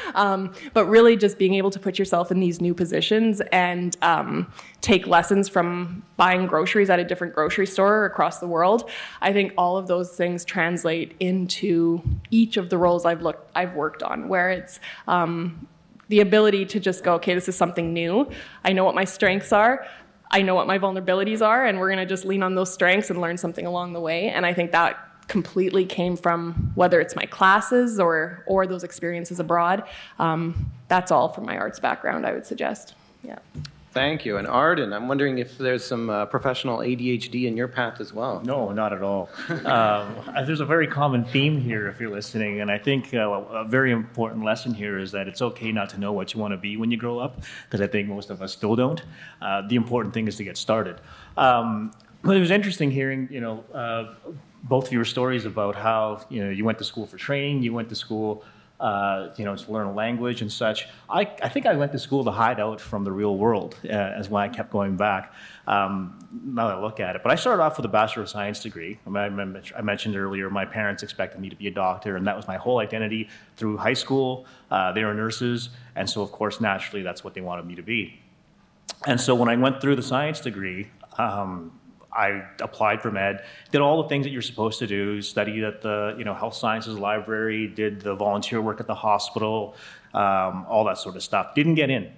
um, 0.14 0.54
but 0.72 0.86
really 0.86 1.16
just 1.16 1.38
being 1.38 1.54
able 1.54 1.70
to 1.70 1.78
put 1.78 1.98
yourself 1.98 2.30
in 2.30 2.40
these 2.40 2.60
new 2.60 2.74
positions 2.74 3.42
and 3.52 3.96
um, 4.00 4.50
take 4.80 5.06
lessons 5.06 5.48
from 5.48 6.02
buying 6.16 6.46
groceries 6.46 6.88
at 6.88 6.98
a 6.98 7.04
different 7.04 7.34
grocery 7.34 7.66
store 7.66 8.06
across 8.06 8.38
the 8.38 8.46
world. 8.46 8.88
I 9.20 9.32
think 9.32 9.52
all 9.58 9.76
of 9.76 9.86
those 9.86 10.10
things 10.10 10.44
translate 10.44 11.14
into 11.20 12.02
each 12.30 12.56
of 12.56 12.70
the 12.70 12.78
roles 12.78 13.04
I've 13.04 13.20
looked, 13.20 13.50
I've 13.54 13.74
worked 13.74 14.02
on, 14.02 14.28
where 14.28 14.50
it's 14.50 14.80
um, 15.06 15.66
the 16.08 16.20
ability 16.20 16.64
to 16.66 16.80
just 16.80 17.04
go, 17.04 17.14
okay, 17.14 17.34
this 17.34 17.48
is 17.48 17.56
something 17.56 17.92
new. 17.92 18.30
I 18.64 18.72
know 18.72 18.84
what 18.84 18.94
my 18.94 19.04
strengths 19.04 19.52
are. 19.52 19.86
I 20.30 20.42
know 20.42 20.54
what 20.54 20.66
my 20.66 20.78
vulnerabilities 20.78 21.44
are, 21.44 21.66
and 21.66 21.78
we're 21.78 21.88
going 21.88 21.98
to 21.98 22.06
just 22.06 22.24
lean 22.24 22.42
on 22.42 22.54
those 22.54 22.72
strengths 22.72 23.10
and 23.10 23.20
learn 23.20 23.36
something 23.36 23.66
along 23.66 23.92
the 23.92 24.00
way. 24.00 24.28
And 24.30 24.46
I 24.46 24.54
think 24.54 24.70
that 24.72 25.09
completely 25.30 25.86
came 25.86 26.16
from 26.16 26.72
whether 26.74 27.00
it's 27.00 27.14
my 27.14 27.24
classes 27.24 28.00
or 28.00 28.42
or 28.46 28.66
those 28.66 28.82
experiences 28.82 29.38
abroad. 29.38 29.84
Um, 30.18 30.70
that's 30.88 31.12
all 31.12 31.28
from 31.28 31.46
my 31.46 31.56
arts 31.56 31.78
background, 31.78 32.26
I 32.26 32.32
would 32.32 32.44
suggest. 32.44 32.94
Yeah. 33.22 33.38
Thank 33.92 34.24
you. 34.24 34.36
And 34.36 34.46
Arden, 34.46 34.92
I'm 34.92 35.08
wondering 35.08 35.38
if 35.38 35.58
there's 35.58 35.84
some 35.84 36.10
uh, 36.10 36.26
professional 36.26 36.78
ADHD 36.78 37.46
in 37.46 37.56
your 37.56 37.66
path 37.66 38.00
as 38.00 38.12
well. 38.12 38.40
No, 38.44 38.70
not 38.70 38.92
at 38.92 39.02
all. 39.02 39.28
um, 39.64 40.14
there's 40.46 40.60
a 40.60 40.64
very 40.64 40.86
common 40.86 41.24
theme 41.24 41.60
here 41.60 41.88
if 41.88 42.00
you're 42.00 42.10
listening, 42.10 42.60
and 42.60 42.70
I 42.70 42.78
think 42.78 43.12
uh, 43.14 43.28
a 43.28 43.64
very 43.64 43.90
important 43.90 44.44
lesson 44.44 44.74
here 44.74 44.96
is 44.98 45.10
that 45.10 45.26
it's 45.26 45.42
okay 45.42 45.72
not 45.72 45.90
to 45.90 45.98
know 45.98 46.12
what 46.12 46.32
you 46.32 46.40
want 46.40 46.52
to 46.52 46.56
be 46.56 46.76
when 46.76 46.92
you 46.92 46.96
grow 46.96 47.18
up, 47.18 47.42
because 47.64 47.80
I 47.80 47.88
think 47.88 48.08
most 48.08 48.30
of 48.30 48.42
us 48.42 48.52
still 48.52 48.76
don't. 48.76 49.02
Uh, 49.42 49.62
the 49.66 49.74
important 49.74 50.14
thing 50.14 50.28
is 50.28 50.36
to 50.36 50.44
get 50.44 50.56
started. 50.56 51.00
Um, 51.36 51.92
but 52.22 52.36
it 52.36 52.40
was 52.40 52.50
interesting 52.50 52.90
hearing, 52.90 53.28
you 53.30 53.40
know, 53.40 53.64
uh, 53.74 54.14
both 54.62 54.86
of 54.86 54.92
your 54.92 55.04
stories 55.04 55.46
about 55.46 55.74
how 55.74 56.24
you 56.28 56.44
know 56.44 56.50
you 56.50 56.64
went 56.64 56.78
to 56.78 56.84
school 56.84 57.06
for 57.06 57.16
training, 57.16 57.62
you 57.62 57.72
went 57.72 57.88
to 57.88 57.94
school 57.94 58.44
uh, 58.80 59.28
you 59.36 59.44
know, 59.44 59.54
to 59.54 59.70
learn 59.70 59.86
a 59.86 59.92
language 59.92 60.40
and 60.40 60.50
such. 60.50 60.88
I, 61.08 61.20
I 61.42 61.50
think 61.50 61.66
I 61.66 61.74
went 61.74 61.92
to 61.92 61.98
school 61.98 62.24
to 62.24 62.30
hide 62.30 62.58
out 62.58 62.80
from 62.80 63.04
the 63.04 63.12
real 63.12 63.36
world, 63.36 63.76
uh, 63.84 63.88
as 63.88 64.30
why 64.30 64.46
I 64.46 64.48
kept 64.48 64.70
going 64.70 64.96
back. 64.96 65.34
Um, 65.66 66.18
now 66.44 66.68
that 66.68 66.78
I 66.78 66.80
look 66.80 66.98
at 66.98 67.14
it, 67.14 67.22
but 67.22 67.30
I 67.30 67.34
started 67.34 67.62
off 67.62 67.76
with 67.76 67.84
a 67.84 67.90
Bachelor 67.90 68.22
of 68.22 68.30
Science 68.30 68.60
degree. 68.60 68.98
I, 69.06 69.28
mean, 69.28 69.62
I, 69.76 69.82
mentioned 69.82 70.16
earlier 70.16 70.48
my 70.48 70.64
parents 70.64 71.02
expected 71.02 71.40
me 71.40 71.50
to 71.50 71.56
be 71.56 71.66
a 71.66 71.70
doctor, 71.70 72.16
and 72.16 72.26
that 72.26 72.34
was 72.34 72.48
my 72.48 72.56
whole 72.56 72.78
identity 72.78 73.28
through 73.56 73.76
high 73.76 73.92
school. 73.92 74.46
Uh, 74.70 74.92
they 74.92 75.04
were 75.04 75.12
nurses, 75.12 75.68
and 75.94 76.08
so 76.08 76.22
of 76.22 76.32
course, 76.32 76.60
naturally, 76.60 77.02
that's 77.02 77.22
what 77.22 77.34
they 77.34 77.42
wanted 77.42 77.66
me 77.66 77.74
to 77.74 77.82
be. 77.82 78.18
And 79.06 79.20
so 79.20 79.34
when 79.34 79.50
I 79.50 79.56
went 79.56 79.82
through 79.82 79.96
the 79.96 80.02
science 80.02 80.40
degree, 80.40 80.88
um, 81.18 81.78
I 82.12 82.42
applied 82.60 83.02
for 83.02 83.10
med, 83.10 83.44
did 83.70 83.80
all 83.80 84.02
the 84.02 84.08
things 84.08 84.24
that 84.24 84.30
you're 84.30 84.42
supposed 84.42 84.78
to 84.80 84.86
do, 84.86 85.22
studied 85.22 85.64
at 85.64 85.82
the 85.82 86.14
you 86.18 86.24
know 86.24 86.34
health 86.34 86.54
sciences 86.54 86.98
library, 86.98 87.68
did 87.68 88.00
the 88.00 88.14
volunteer 88.14 88.60
work 88.60 88.80
at 88.80 88.86
the 88.86 88.94
hospital, 88.94 89.74
um, 90.14 90.66
all 90.68 90.84
that 90.84 90.98
sort 90.98 91.16
of 91.16 91.22
stuff. 91.22 91.54
Didn't 91.54 91.74
get 91.74 91.90
in. 91.90 92.10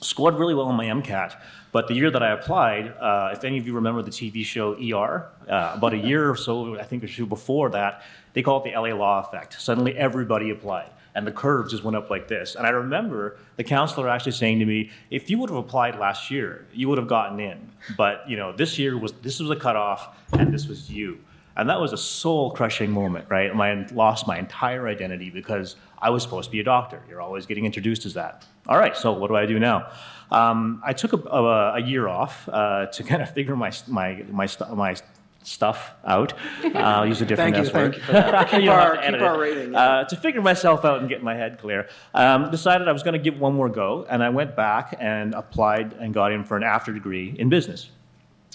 Scored 0.00 0.34
really 0.34 0.54
well 0.54 0.66
on 0.66 0.74
my 0.74 0.86
MCAT, 0.86 1.36
but 1.70 1.86
the 1.86 1.94
year 1.94 2.10
that 2.10 2.22
I 2.22 2.32
applied, 2.32 2.88
uh, 3.00 3.30
if 3.32 3.44
any 3.44 3.56
of 3.58 3.66
you 3.66 3.74
remember 3.74 4.02
the 4.02 4.10
TV 4.10 4.44
show 4.44 4.74
ER, 4.74 5.28
uh, 5.48 5.72
about 5.74 5.94
a 5.94 5.98
year 5.98 6.28
or 6.28 6.36
so, 6.36 6.78
I 6.78 6.82
think 6.82 7.04
or 7.04 7.06
two 7.06 7.24
before 7.24 7.70
that, 7.70 8.02
they 8.32 8.42
call 8.42 8.62
it 8.62 8.64
the 8.64 8.76
LA 8.76 8.94
Law 8.96 9.20
effect. 9.20 9.60
Suddenly 9.60 9.96
everybody 9.96 10.50
applied 10.50 10.90
and 11.14 11.26
the 11.26 11.32
curve 11.32 11.70
just 11.70 11.84
went 11.84 11.96
up 11.96 12.10
like 12.10 12.28
this. 12.28 12.54
And 12.54 12.66
I 12.66 12.70
remember 12.70 13.36
the 13.56 13.64
counselor 13.64 14.08
actually 14.08 14.32
saying 14.32 14.58
to 14.60 14.64
me, 14.64 14.90
if 15.10 15.28
you 15.28 15.38
would 15.38 15.50
have 15.50 15.58
applied 15.58 15.98
last 15.98 16.30
year, 16.30 16.66
you 16.72 16.88
would 16.88 16.98
have 16.98 17.08
gotten 17.08 17.38
in. 17.40 17.70
But 17.96 18.28
you 18.28 18.36
know, 18.36 18.52
this 18.52 18.78
year 18.78 18.96
was 18.96 19.12
this 19.22 19.40
was 19.40 19.50
a 19.50 19.56
cutoff 19.56 20.16
and 20.32 20.52
this 20.52 20.66
was 20.66 20.90
you. 20.90 21.18
And 21.54 21.68
that 21.68 21.80
was 21.80 21.92
a 21.92 21.98
soul 21.98 22.50
crushing 22.52 22.90
moment, 22.90 23.26
right? 23.28 23.50
I 23.54 23.86
lost 23.92 24.26
my 24.26 24.38
entire 24.38 24.88
identity 24.88 25.28
because 25.28 25.76
I 25.98 26.08
was 26.08 26.22
supposed 26.22 26.46
to 26.46 26.50
be 26.50 26.60
a 26.60 26.64
doctor. 26.64 27.02
You're 27.08 27.20
always 27.20 27.44
getting 27.44 27.66
introduced 27.66 28.06
as 28.06 28.14
that. 28.14 28.46
All 28.66 28.78
right, 28.78 28.96
so 28.96 29.12
what 29.12 29.28
do 29.28 29.36
I 29.36 29.44
do 29.44 29.58
now? 29.58 29.90
Um, 30.30 30.82
I 30.82 30.94
took 30.94 31.12
a, 31.12 31.28
a, 31.28 31.74
a 31.74 31.80
year 31.82 32.08
off 32.08 32.48
uh, 32.48 32.86
to 32.86 33.02
kind 33.10 33.20
of 33.20 33.30
figure 33.34 33.54
my, 33.54 33.70
my, 33.86 34.24
my, 34.30 34.48
my 34.74 34.96
stuff 35.42 35.92
out. 36.04 36.32
Uh, 36.64 36.70
I'll 36.74 37.06
use 37.06 37.20
a 37.20 37.26
different 37.26 37.54
thank 37.54 37.66
S 37.66 37.74
word. 37.74 37.96
You, 37.96 38.02
thank 38.02 38.52
you 38.52 38.58
keep 38.60 38.70
our, 38.70 38.96
keep 38.96 39.20
our 39.20 39.38
rating. 39.38 39.74
Uh, 39.74 40.04
to 40.04 40.16
figure 40.16 40.40
myself 40.40 40.84
out 40.84 41.00
and 41.00 41.08
get 41.08 41.22
my 41.22 41.34
head 41.34 41.58
clear, 41.58 41.88
um, 42.14 42.50
decided 42.50 42.88
I 42.88 42.92
was 42.92 43.02
going 43.02 43.14
to 43.14 43.18
give 43.18 43.38
one 43.40 43.54
more 43.54 43.68
go, 43.68 44.06
and 44.08 44.22
I 44.22 44.30
went 44.30 44.56
back 44.56 44.96
and 44.98 45.34
applied 45.34 45.94
and 45.94 46.14
got 46.14 46.32
in 46.32 46.44
for 46.44 46.56
an 46.56 46.62
after 46.62 46.92
degree 46.92 47.34
in 47.38 47.48
business. 47.48 47.90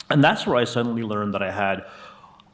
And 0.09 0.23
that's 0.23 0.47
where 0.47 0.55
I 0.55 0.63
suddenly 0.63 1.03
learned 1.03 1.33
that 1.33 1.43
I 1.43 1.51
had 1.51 1.85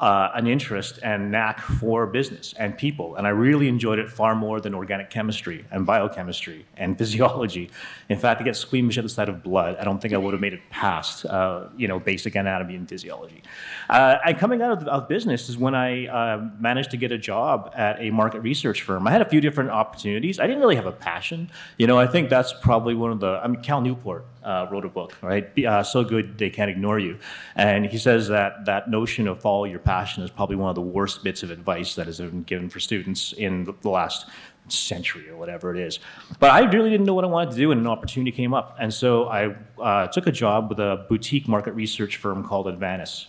uh, 0.03 0.29
an 0.35 0.47
interest 0.47 0.99
and 1.01 1.31
knack 1.31 1.61
for 1.61 2.05
business 2.05 2.53
and 2.59 2.77
people. 2.77 3.15
And 3.15 3.25
I 3.25 3.29
really 3.29 3.69
enjoyed 3.69 3.99
it 3.99 4.09
far 4.09 4.35
more 4.35 4.59
than 4.59 4.75
organic 4.75 5.09
chemistry 5.09 5.65
and 5.71 5.85
biochemistry 5.85 6.65
and 6.75 6.97
physiology. 7.01 7.69
In 8.09 8.19
fact, 8.19 8.39
to 8.41 8.43
get 8.43 8.57
squeamish 8.57 8.97
at 8.97 9.05
the 9.05 9.09
sight 9.09 9.29
of 9.29 9.41
blood, 9.41 9.77
I 9.77 9.85
don't 9.85 10.01
think 10.01 10.13
I 10.13 10.17
would 10.17 10.33
have 10.33 10.41
made 10.41 10.51
it 10.51 10.59
past, 10.69 11.25
uh, 11.25 11.69
you 11.77 11.87
know, 11.87 11.99
basic 12.01 12.35
anatomy 12.35 12.75
and 12.75 12.87
physiology. 12.87 13.43
Uh, 13.89 14.17
and 14.25 14.37
coming 14.37 14.61
out 14.61 14.81
of, 14.81 14.87
of, 14.89 15.07
business 15.07 15.47
is 15.47 15.57
when 15.57 15.73
I 15.73 16.07
uh, 16.07 16.49
managed 16.59 16.91
to 16.91 16.97
get 16.97 17.13
a 17.13 17.17
job 17.17 17.71
at 17.73 17.97
a 18.01 18.09
market 18.09 18.41
research 18.41 18.81
firm. 18.81 19.07
I 19.07 19.11
had 19.11 19.21
a 19.21 19.29
few 19.29 19.39
different 19.39 19.69
opportunities. 19.69 20.37
I 20.37 20.47
didn't 20.47 20.59
really 20.59 20.75
have 20.75 20.85
a 20.85 20.91
passion. 20.91 21.49
You 21.77 21.87
know, 21.87 21.97
I 21.97 22.07
think 22.07 22.29
that's 22.29 22.51
probably 22.51 22.93
one 22.93 23.11
of 23.11 23.21
the, 23.21 23.39
I 23.41 23.47
mean, 23.47 23.61
Cal 23.61 23.79
Newport 23.79 24.25
uh, 24.43 24.67
wrote 24.71 24.85
a 24.85 24.89
book, 24.89 25.15
right? 25.21 25.65
Uh, 25.65 25.83
so 25.83 26.03
good 26.03 26.37
they 26.37 26.49
can't 26.49 26.69
ignore 26.69 26.99
you. 26.99 27.17
And 27.55 27.85
he 27.85 27.97
says 27.97 28.27
that 28.27 28.65
that 28.65 28.89
notion 28.89 29.27
of 29.27 29.41
follow 29.41 29.65
your 29.65 29.79
passion 29.79 30.23
is 30.23 30.29
probably 30.29 30.55
one 30.55 30.69
of 30.69 30.75
the 30.75 30.81
worst 30.81 31.23
bits 31.23 31.43
of 31.43 31.51
advice 31.51 31.95
that 31.95 32.05
has 32.05 32.19
been 32.19 32.43
given 32.43 32.69
for 32.69 32.79
students 32.79 33.33
in 33.33 33.65
the 33.81 33.89
last 33.89 34.27
century 34.67 35.29
or 35.29 35.37
whatever 35.37 35.75
it 35.75 35.79
is. 35.79 35.99
But 36.39 36.51
I 36.51 36.61
really 36.71 36.89
didn't 36.89 37.05
know 37.05 37.13
what 37.13 37.25
I 37.25 37.27
wanted 37.27 37.51
to 37.51 37.57
do, 37.57 37.71
and 37.71 37.81
an 37.81 37.87
opportunity 37.87 38.31
came 38.31 38.53
up. 38.53 38.77
And 38.79 38.93
so 38.93 39.27
I 39.27 39.55
uh, 39.81 40.07
took 40.07 40.27
a 40.27 40.31
job 40.31 40.69
with 40.69 40.79
a 40.79 41.05
boutique 41.09 41.47
market 41.47 41.73
research 41.73 42.17
firm 42.17 42.43
called 42.43 42.67
Advantis. 42.67 43.27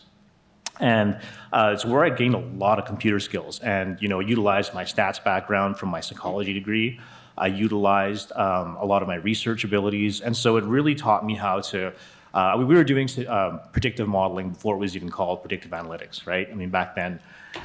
And 0.80 1.20
uh, 1.52 1.70
it's 1.72 1.84
where 1.84 2.04
I 2.04 2.10
gained 2.10 2.34
a 2.34 2.38
lot 2.38 2.78
of 2.80 2.84
computer 2.84 3.20
skills 3.20 3.60
and, 3.60 3.96
you 4.00 4.08
know, 4.08 4.18
utilized 4.18 4.74
my 4.74 4.84
stats 4.84 5.22
background 5.22 5.78
from 5.78 5.88
my 5.88 6.00
psychology 6.00 6.52
degree. 6.52 6.98
I 7.36 7.48
utilized 7.48 8.32
um, 8.32 8.76
a 8.76 8.84
lot 8.84 9.02
of 9.02 9.08
my 9.08 9.16
research 9.16 9.64
abilities, 9.64 10.20
and 10.20 10.36
so 10.36 10.56
it 10.56 10.64
really 10.64 10.94
taught 10.94 11.24
me 11.24 11.34
how 11.34 11.60
to. 11.60 11.92
Uh, 12.32 12.56
we 12.58 12.64
were 12.64 12.82
doing 12.82 13.08
um, 13.28 13.60
predictive 13.72 14.08
modeling 14.08 14.50
before 14.50 14.74
it 14.74 14.78
was 14.78 14.96
even 14.96 15.08
called 15.08 15.40
predictive 15.40 15.70
analytics, 15.70 16.26
right? 16.26 16.48
I 16.50 16.54
mean, 16.54 16.68
back 16.68 16.96
then, 16.96 17.20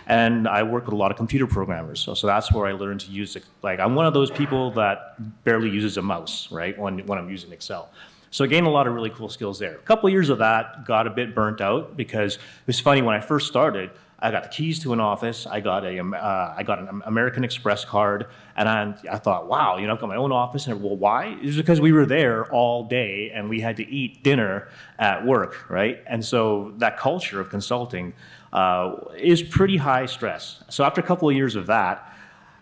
and 0.05 0.47
I 0.47 0.61
worked 0.61 0.85
with 0.85 0.93
a 0.93 0.97
lot 0.97 1.09
of 1.09 1.17
computer 1.17 1.47
programmers, 1.47 1.99
so, 1.99 2.13
so 2.13 2.27
that's 2.27 2.51
where 2.51 2.67
I 2.67 2.73
learned 2.73 2.99
to 3.01 3.11
use 3.11 3.35
it. 3.35 3.43
Like, 3.63 3.79
I'm 3.79 3.95
one 3.95 4.05
of 4.05 4.13
those 4.13 4.29
people 4.29 4.69
that 4.71 5.15
barely 5.43 5.69
uses 5.69 5.97
a 5.97 6.03
mouse, 6.03 6.51
right, 6.51 6.77
when 6.77 7.05
when 7.07 7.17
I'm 7.17 7.29
using 7.29 7.51
Excel. 7.51 7.89
So 8.31 8.43
I 8.43 8.47
gained 8.47 8.67
a 8.67 8.69
lot 8.69 8.85
of 8.87 8.93
really 8.93 9.09
cool 9.09 9.29
skills 9.29 9.57
there. 9.57 9.75
A 9.75 9.79
couple 9.79 10.07
years 10.09 10.29
of 10.29 10.37
that 10.37 10.85
got 10.85 11.07
a 11.07 11.09
bit 11.09 11.33
burnt 11.33 11.61
out 11.61 11.97
because 11.97 12.35
it 12.35 12.67
was 12.67 12.79
funny 12.79 13.01
when 13.01 13.15
I 13.15 13.19
first 13.19 13.47
started. 13.47 13.89
I 14.21 14.31
got 14.31 14.43
the 14.43 14.49
keys 14.49 14.79
to 14.79 14.91
an 14.91 14.99
office. 14.99 15.47
I 15.47 15.61
got 15.61 15.85
a, 15.85 15.97
um, 15.99 16.13
uh, 16.13 16.53
I 16.57 16.63
got 16.63 16.79
an 16.79 17.01
American 17.05 17.43
Express 17.43 17.85
card, 17.85 18.27
and 18.55 18.67
I, 18.67 18.93
I 19.09 19.17
thought, 19.17 19.47
wow, 19.47 19.77
you 19.77 19.87
know, 19.87 19.93
I've 19.93 19.99
got 19.99 20.09
my 20.09 20.17
own 20.17 20.31
office. 20.31 20.67
And 20.67 20.83
well, 20.83 20.97
why? 20.97 21.37
It's 21.41 21.55
because 21.55 21.79
we 21.79 21.93
were 21.93 22.05
there 22.05 22.51
all 22.51 22.83
day, 22.83 23.31
and 23.33 23.49
we 23.49 23.61
had 23.61 23.77
to 23.77 23.89
eat 23.89 24.23
dinner 24.23 24.67
at 24.97 25.25
work, 25.25 25.69
right? 25.69 26.03
And 26.05 26.23
so 26.23 26.73
that 26.77 26.97
culture 26.97 27.39
of 27.39 27.49
consulting 27.49 28.13
uh, 28.51 28.95
is 29.17 29.41
pretty 29.41 29.77
high 29.77 30.05
stress. 30.05 30.63
So 30.69 30.83
after 30.83 30.99
a 30.99 31.03
couple 31.03 31.29
of 31.29 31.35
years 31.35 31.55
of 31.55 31.67
that, 31.67 32.05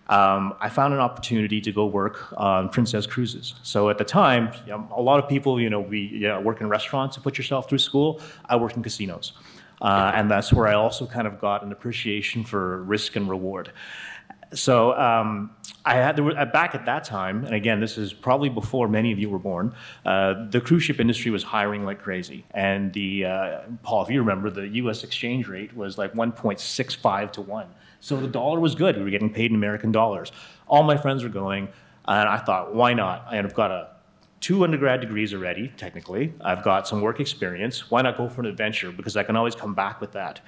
um, 0.10 0.54
I 0.62 0.70
found 0.70 0.94
an 0.94 1.00
opportunity 1.00 1.60
to 1.62 1.72
go 1.72 1.86
work 1.86 2.34
on 2.38 2.70
Princess 2.70 3.06
Cruises. 3.06 3.56
So 3.64 3.90
at 3.90 3.98
the 3.98 4.06
time, 4.06 4.54
you 4.66 4.72
know, 4.72 4.88
a 4.96 5.02
lot 5.02 5.22
of 5.22 5.28
people, 5.28 5.60
you 5.60 5.70
know, 5.70 5.82
we 5.82 6.00
you 6.00 6.28
know, 6.28 6.40
work 6.40 6.62
in 6.62 6.70
restaurants 6.70 7.16
to 7.16 7.22
put 7.22 7.38
yourself 7.38 7.68
through 7.68 7.80
school. 7.80 8.22
I 8.46 8.56
worked 8.56 8.78
in 8.78 8.84
casinos. 8.84 9.34
Uh, 9.82 10.12
and 10.16 10.30
that's 10.30 10.52
where 10.52 10.68
I 10.68 10.74
also 10.74 11.06
kind 11.06 11.28
of 11.28 11.40
got 11.40 11.64
an 11.64 11.72
appreciation 11.72 12.44
for 12.44 12.84
risk 12.84 13.16
and 13.16 13.30
reward. 13.30 13.72
So 14.54 14.98
um, 14.98 15.52
I 15.86 15.96
had 15.96 16.20
were, 16.20 16.38
uh, 16.38 16.46
back 16.46 16.74
at 16.74 16.86
that 16.86 17.04
time, 17.04 17.44
and 17.44 17.54
again, 17.54 17.80
this 17.80 17.98
is 17.98 18.14
probably 18.14 18.50
before 18.50 18.88
many 18.88 19.12
of 19.12 19.20
you 19.20 19.30
were 19.30 19.40
born. 19.40 19.74
Uh, 20.06 20.46
the 20.50 20.62
cruise 20.62 20.84
ship 20.84 21.00
industry 21.00 21.32
was 21.32 21.44
hiring 21.44 21.84
like 21.84 22.02
crazy, 22.02 22.46
and 22.52 22.94
the 22.94 23.26
uh, 23.26 23.60
Paul, 23.84 24.04
if 24.04 24.10
you 24.10 24.20
remember, 24.20 24.50
the 24.50 24.68
U.S. 24.68 25.04
exchange 25.04 25.48
rate 25.48 25.76
was 25.76 25.98
like 25.98 26.14
1.65 26.14 27.32
to 27.34 27.42
one. 27.42 27.68
So 28.00 28.16
the 28.18 28.28
dollar 28.28 28.60
was 28.60 28.74
good. 28.76 28.96
We 28.96 29.04
were 29.04 29.10
getting 29.10 29.34
paid 29.34 29.52
in 29.52 29.56
American 29.56 29.92
dollars. 29.92 30.32
All 30.68 30.84
my 30.84 30.98
friends 30.98 31.24
were 31.24 31.30
going, 31.30 31.68
and 32.08 32.30
I 32.30 32.38
thought, 32.38 32.74
why 32.74 32.94
not? 32.94 33.28
And 33.34 33.46
I've 33.46 33.54
got 33.56 33.72
a 33.72 33.90
two 34.40 34.64
undergrad 34.64 35.02
degrees 35.02 35.34
already, 35.34 35.70
technically. 35.78 36.34
I've 36.42 36.64
got 36.64 36.88
some 36.88 37.02
work 37.02 37.20
experience. 37.20 37.90
Why 37.90 38.02
not 38.02 38.18
go 38.18 38.30
for 38.30 38.42
an 38.42 38.48
adventure? 38.48 38.92
Because 38.92 39.18
I 39.18 39.24
can 39.24 39.36
always 39.36 39.56
come 39.56 39.74
back 39.74 40.02
with 40.02 40.12
that. 40.14 40.42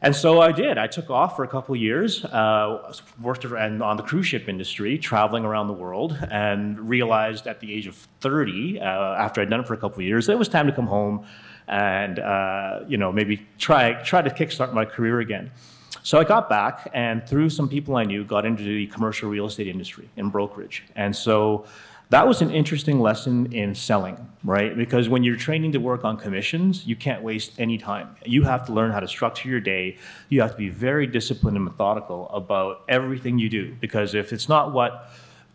And 0.00 0.14
so 0.14 0.40
I 0.40 0.52
did. 0.52 0.78
I 0.78 0.86
took 0.86 1.10
off 1.10 1.34
for 1.34 1.42
a 1.42 1.48
couple 1.48 1.74
years, 1.74 2.24
uh, 2.24 2.92
worked 3.20 3.44
on 3.44 3.96
the 3.96 4.02
cruise 4.04 4.26
ship 4.26 4.48
industry, 4.48 4.96
traveling 4.96 5.44
around 5.44 5.66
the 5.66 5.72
world, 5.72 6.16
and 6.30 6.88
realized 6.88 7.48
at 7.48 7.58
the 7.58 7.72
age 7.72 7.88
of 7.88 7.96
30, 8.20 8.78
uh, 8.78 8.84
after 8.84 9.40
I'd 9.40 9.50
done 9.50 9.60
it 9.60 9.66
for 9.66 9.74
a 9.74 9.78
couple 9.78 10.00
years, 10.02 10.26
that 10.26 10.34
it 10.34 10.38
was 10.38 10.48
time 10.48 10.66
to 10.68 10.72
come 10.72 10.86
home 10.86 11.26
and 11.68 12.18
uh, 12.18 12.80
you 12.88 12.96
know 12.96 13.12
maybe 13.12 13.46
try 13.58 13.92
try 14.02 14.22
to 14.22 14.30
kickstart 14.30 14.72
my 14.72 14.84
career 14.84 15.20
again. 15.20 15.50
So 16.02 16.18
I 16.18 16.24
got 16.24 16.48
back, 16.48 16.88
and 16.94 17.26
through 17.28 17.50
some 17.50 17.68
people 17.68 17.96
I 17.96 18.04
knew, 18.04 18.24
got 18.24 18.46
into 18.46 18.62
the 18.62 18.86
commercial 18.86 19.28
real 19.28 19.46
estate 19.46 19.68
industry 19.68 20.08
in 20.16 20.30
brokerage. 20.30 20.84
And 20.96 21.14
so 21.14 21.66
that 22.10 22.26
was 22.26 22.40
an 22.40 22.50
interesting 22.50 23.00
lesson 23.00 23.52
in 23.52 23.74
selling, 23.74 24.16
right? 24.42 24.74
Because 24.74 25.08
when 25.10 25.22
you're 25.24 25.36
training 25.36 25.72
to 25.72 25.78
work 25.78 26.04
on 26.04 26.16
commissions, 26.16 26.86
you 26.86 26.96
can't 26.96 27.22
waste 27.22 27.52
any 27.58 27.76
time. 27.76 28.16
You 28.24 28.44
have 28.44 28.64
to 28.66 28.72
learn 28.72 28.92
how 28.92 29.00
to 29.00 29.08
structure 29.08 29.48
your 29.48 29.60
day. 29.60 29.98
You 30.30 30.40
have 30.40 30.52
to 30.52 30.56
be 30.56 30.70
very 30.70 31.06
disciplined 31.06 31.56
and 31.56 31.64
methodical 31.64 32.28
about 32.30 32.82
everything 32.88 33.38
you 33.38 33.50
do. 33.50 33.74
Because 33.80 34.14
if 34.14 34.32
it's 34.32 34.48
not 34.48 34.72
what 34.72 35.10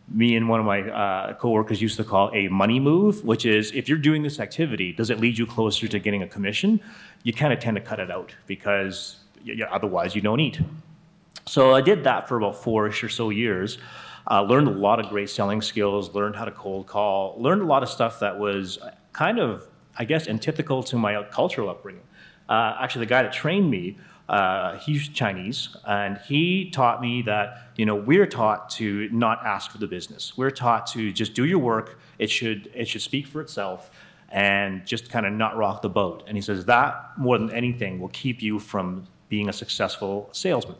me 0.10 0.36
and 0.36 0.48
one 0.48 0.60
of 0.60 0.66
my 0.66 0.82
uh, 0.82 1.34
coworkers 1.34 1.82
used 1.82 1.98
to 1.98 2.04
call 2.04 2.30
a 2.34 2.48
money 2.50 2.80
move, 2.80 3.24
which 3.24 3.46
is 3.46 3.72
if 3.72 3.90
you're 3.90 3.98
doing 3.98 4.22
this 4.22 4.40
activity, 4.40 4.92
does 4.92 5.10
it 5.10 5.20
lead 5.20 5.38
you 5.38 5.48
closer 5.48 5.88
to 5.88 5.98
getting 5.98 6.22
a 6.22 6.28
commission? 6.28 6.80
You 7.24 7.34
kind 7.34 7.52
of 7.52 7.60
tend 7.60 7.76
to 7.78 7.82
cut 7.82 8.00
it 8.00 8.12
out 8.12 8.36
because 8.46 9.18
y- 9.46 9.56
y- 9.58 9.68
otherwise 9.72 10.14
you 10.14 10.22
don't 10.22 10.40
eat. 10.40 10.60
So 11.48 11.74
I 11.74 11.82
did 11.82 12.04
that 12.04 12.28
for 12.28 12.38
about 12.38 12.62
four-ish 12.62 13.04
or 13.04 13.10
so 13.10 13.30
years. 13.30 13.78
Uh, 14.30 14.42
learned 14.42 14.68
a 14.68 14.72
lot 14.72 15.00
of 15.00 15.10
great 15.10 15.30
selling 15.30 15.62
skills. 15.62 16.14
Learned 16.16 16.36
how 16.36 16.46
to 16.46 16.52
cold 16.52 16.88
call. 16.88 17.36
Learned 17.38 17.62
a 17.62 17.66
lot 17.66 17.84
of 17.84 17.90
stuff 17.90 18.20
that 18.20 18.40
was 18.40 18.80
kind 19.12 19.40
of, 19.40 19.68
I 19.98 20.06
guess, 20.06 20.28
antithetical 20.28 20.84
to 20.84 20.98
my 20.98 21.22
cultural 21.24 21.70
upbringing. 21.70 22.04
Uh, 22.48 22.76
actually, 22.80 23.06
the 23.06 23.10
guy 23.10 23.24
that 23.24 23.34
trained 23.34 23.70
me, 23.70 23.98
uh, 24.30 24.78
he's 24.78 25.08
Chinese, 25.10 25.76
and 25.86 26.18
he 26.26 26.70
taught 26.70 27.02
me 27.02 27.22
that 27.24 27.72
you 27.76 27.86
know 27.86 27.96
we're 27.96 28.26
taught 28.26 28.70
to 28.72 29.10
not 29.12 29.46
ask 29.46 29.72
for 29.72 29.78
the 29.78 29.88
business. 29.88 30.38
We're 30.38 30.52
taught 30.52 30.88
to 30.88 31.12
just 31.12 31.34
do 31.34 31.46
your 31.46 31.60
work. 31.60 32.00
It 32.20 32.30
should 32.30 32.70
it 32.74 32.88
should 32.88 33.02
speak 33.02 33.28
for 33.28 33.42
itself, 33.42 33.92
and 34.30 34.86
just 34.86 35.10
kind 35.10 35.26
of 35.26 35.34
not 35.34 35.58
rock 35.58 35.82
the 35.82 35.90
boat. 35.90 36.24
And 36.28 36.38
he 36.38 36.42
says 36.42 36.66
that 36.66 37.12
more 37.18 37.38
than 37.38 37.52
anything 37.52 38.00
will 38.00 38.10
keep 38.10 38.42
you 38.42 38.60
from 38.60 39.06
being 39.30 39.50
a 39.50 39.54
successful 39.54 40.30
salesman. 40.32 40.78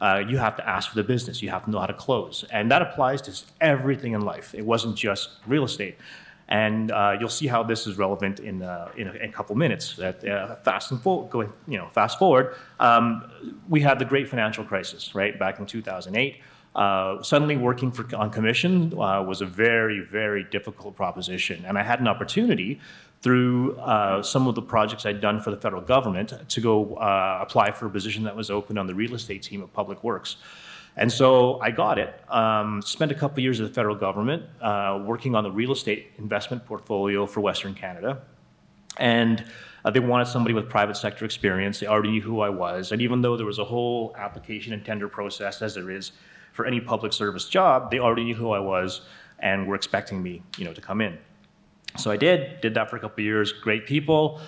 Uh, 0.00 0.22
you 0.26 0.38
have 0.38 0.56
to 0.56 0.68
ask 0.68 0.88
for 0.88 0.96
the 0.96 1.04
business. 1.04 1.42
You 1.42 1.50
have 1.50 1.64
to 1.64 1.70
know 1.70 1.80
how 1.80 1.86
to 1.86 1.94
close. 1.94 2.44
And 2.50 2.70
that 2.70 2.82
applies 2.82 3.22
to 3.22 3.44
everything 3.60 4.12
in 4.12 4.22
life. 4.22 4.54
It 4.54 4.64
wasn't 4.64 4.96
just 4.96 5.30
real 5.46 5.64
estate. 5.64 5.96
And 6.48 6.92
uh, 6.92 7.16
you'll 7.18 7.28
see 7.28 7.48
how 7.48 7.64
this 7.64 7.86
is 7.86 7.98
relevant 7.98 8.38
in, 8.38 8.62
uh, 8.62 8.90
in, 8.96 9.08
a, 9.08 9.12
in, 9.14 9.30
a, 9.30 9.32
couple 9.32 9.56
minutes. 9.56 9.96
That 9.96 10.24
uh, 10.24 10.56
fast 10.56 10.92
and 10.92 11.02
forward, 11.02 11.30
going, 11.30 11.52
you 11.66 11.76
know, 11.76 11.88
fast 11.92 12.18
forward, 12.20 12.54
um, 12.78 13.28
we 13.68 13.80
had 13.80 13.98
the 13.98 14.04
great 14.04 14.28
financial 14.28 14.64
crisis, 14.64 15.14
right, 15.14 15.36
back 15.36 15.58
in 15.58 15.66
2008. 15.66 16.40
Uh, 16.76 17.22
suddenly, 17.22 17.56
working 17.56 17.90
for, 17.90 18.06
on 18.14 18.30
commission 18.30 18.92
uh, 18.92 19.22
was 19.22 19.40
a 19.40 19.46
very, 19.46 20.00
very 20.00 20.44
difficult 20.44 20.94
proposition, 20.94 21.64
and 21.66 21.78
I 21.78 21.82
had 21.82 22.00
an 22.00 22.06
opportunity 22.06 22.80
through 23.26 23.76
uh, 23.78 24.22
some 24.22 24.46
of 24.46 24.54
the 24.54 24.62
projects 24.62 25.04
I'd 25.04 25.20
done 25.20 25.40
for 25.40 25.50
the 25.50 25.56
federal 25.56 25.82
government 25.82 26.32
to 26.48 26.60
go 26.60 26.94
uh, 26.94 27.40
apply 27.42 27.72
for 27.72 27.86
a 27.86 27.90
position 27.90 28.22
that 28.22 28.36
was 28.36 28.52
open 28.52 28.78
on 28.78 28.86
the 28.86 28.94
real 28.94 29.16
estate 29.16 29.42
team 29.42 29.62
of 29.62 29.72
Public 29.72 30.04
Works. 30.04 30.36
And 30.96 31.10
so 31.10 31.58
I 31.58 31.72
got 31.72 31.98
it. 31.98 32.14
Um, 32.30 32.80
spent 32.82 33.10
a 33.10 33.16
couple 33.16 33.40
years 33.40 33.60
at 33.60 33.66
the 33.66 33.74
federal 33.74 33.96
government 33.96 34.44
uh, 34.60 35.02
working 35.04 35.34
on 35.34 35.42
the 35.42 35.50
real 35.50 35.72
estate 35.72 36.12
investment 36.18 36.64
portfolio 36.66 37.26
for 37.26 37.40
Western 37.40 37.74
Canada. 37.74 38.22
And 38.96 39.44
uh, 39.84 39.90
they 39.90 39.98
wanted 39.98 40.28
somebody 40.28 40.54
with 40.54 40.68
private 40.68 40.96
sector 40.96 41.24
experience. 41.24 41.80
They 41.80 41.88
already 41.88 42.10
knew 42.10 42.22
who 42.22 42.42
I 42.42 42.48
was. 42.48 42.92
And 42.92 43.02
even 43.02 43.22
though 43.22 43.36
there 43.36 43.44
was 43.44 43.58
a 43.58 43.64
whole 43.64 44.14
application 44.16 44.72
and 44.72 44.84
tender 44.84 45.08
process, 45.08 45.62
as 45.62 45.74
there 45.74 45.90
is 45.90 46.12
for 46.52 46.64
any 46.64 46.80
public 46.80 47.12
service 47.12 47.48
job, 47.48 47.90
they 47.90 47.98
already 47.98 48.22
knew 48.22 48.36
who 48.36 48.52
I 48.52 48.60
was 48.60 49.00
and 49.40 49.66
were 49.66 49.74
expecting 49.74 50.22
me, 50.22 50.44
you 50.58 50.64
know, 50.64 50.72
to 50.72 50.80
come 50.80 51.00
in. 51.00 51.18
So 51.96 52.10
I 52.10 52.16
did, 52.16 52.60
did 52.60 52.74
that 52.74 52.90
for 52.90 52.96
a 52.96 53.00
couple 53.00 53.22
of 53.22 53.24
years, 53.24 53.52
great 53.52 53.86
people. 53.86 54.40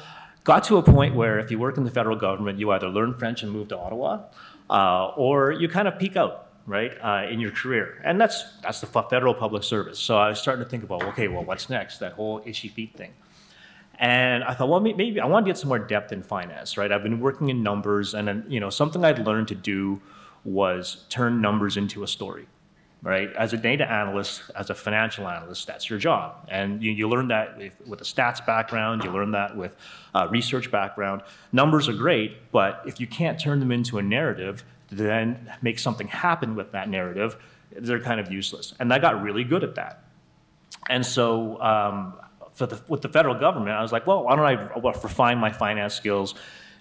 Got 0.44 0.64
to 0.64 0.76
a 0.78 0.82
point 0.82 1.14
where 1.14 1.38
if 1.38 1.50
you 1.50 1.58
work 1.58 1.76
in 1.76 1.84
the 1.84 1.90
federal 1.90 2.16
government, 2.16 2.58
you 2.58 2.70
either 2.70 2.88
learn 2.88 3.14
French 3.14 3.42
and 3.42 3.52
move 3.52 3.68
to 3.68 3.78
Ottawa, 3.78 4.24
uh, 4.70 5.08
or 5.16 5.52
you 5.52 5.68
kind 5.68 5.88
of 5.88 5.98
peak 5.98 6.16
out, 6.16 6.48
right, 6.66 6.92
uh, 7.02 7.26
in 7.30 7.40
your 7.40 7.50
career. 7.50 8.00
And 8.04 8.20
that's, 8.20 8.44
that's 8.62 8.80
the 8.80 8.86
federal 8.86 9.34
public 9.34 9.62
service. 9.62 9.98
So 9.98 10.16
I 10.16 10.28
was 10.30 10.40
starting 10.40 10.64
to 10.64 10.70
think 10.70 10.84
about, 10.84 11.02
okay, 11.04 11.28
well, 11.28 11.44
what's 11.44 11.68
next? 11.68 11.98
That 11.98 12.12
whole 12.12 12.42
itchy 12.46 12.68
feet 12.68 12.96
thing. 12.96 13.12
And 13.98 14.44
I 14.44 14.54
thought, 14.54 14.68
well, 14.68 14.80
maybe 14.80 15.20
I 15.20 15.26
want 15.26 15.44
to 15.44 15.50
get 15.50 15.58
some 15.58 15.68
more 15.68 15.78
depth 15.78 16.12
in 16.12 16.22
finance, 16.22 16.76
right? 16.78 16.92
I've 16.92 17.02
been 17.02 17.20
working 17.20 17.48
in 17.48 17.62
numbers, 17.64 18.14
and 18.14 18.44
you 18.48 18.60
know, 18.60 18.70
something 18.70 19.04
I'd 19.04 19.18
learned 19.26 19.48
to 19.48 19.56
do 19.56 20.00
was 20.44 21.04
turn 21.08 21.40
numbers 21.40 21.76
into 21.76 22.04
a 22.04 22.06
story 22.06 22.46
right? 23.02 23.32
As 23.34 23.52
a 23.52 23.56
data 23.56 23.90
analyst, 23.90 24.42
as 24.56 24.70
a 24.70 24.74
financial 24.74 25.28
analyst, 25.28 25.66
that's 25.66 25.88
your 25.88 25.98
job. 25.98 26.48
And 26.48 26.82
you, 26.82 26.90
you 26.92 27.08
learn 27.08 27.28
that 27.28 27.56
with, 27.56 27.80
with, 27.86 28.00
a 28.00 28.04
stats 28.04 28.44
background, 28.44 29.04
you 29.04 29.10
learn 29.10 29.30
that 29.32 29.56
with 29.56 29.76
a 30.14 30.28
research 30.28 30.70
background. 30.70 31.22
Numbers 31.52 31.88
are 31.88 31.92
great, 31.92 32.50
but 32.50 32.82
if 32.86 33.00
you 33.00 33.06
can't 33.06 33.38
turn 33.38 33.60
them 33.60 33.70
into 33.70 33.98
a 33.98 34.02
narrative, 34.02 34.64
then 34.90 35.52
make 35.62 35.78
something 35.78 36.08
happen 36.08 36.56
with 36.56 36.72
that 36.72 36.88
narrative, 36.88 37.36
they're 37.70 38.00
kind 38.00 38.18
of 38.18 38.32
useless. 38.32 38.74
And 38.80 38.92
I 38.92 38.98
got 38.98 39.22
really 39.22 39.44
good 39.44 39.62
at 39.62 39.74
that. 39.76 40.04
And 40.88 41.04
so, 41.04 41.60
um, 41.60 42.14
the, 42.56 42.80
with 42.88 43.02
the 43.02 43.08
federal 43.08 43.36
government, 43.36 43.76
I 43.76 43.82
was 43.82 43.92
like, 43.92 44.06
well, 44.06 44.24
why 44.24 44.34
don't 44.34 44.44
I 44.44 44.90
refine 44.90 45.38
my 45.38 45.52
finance 45.52 45.94
skills? 45.94 46.34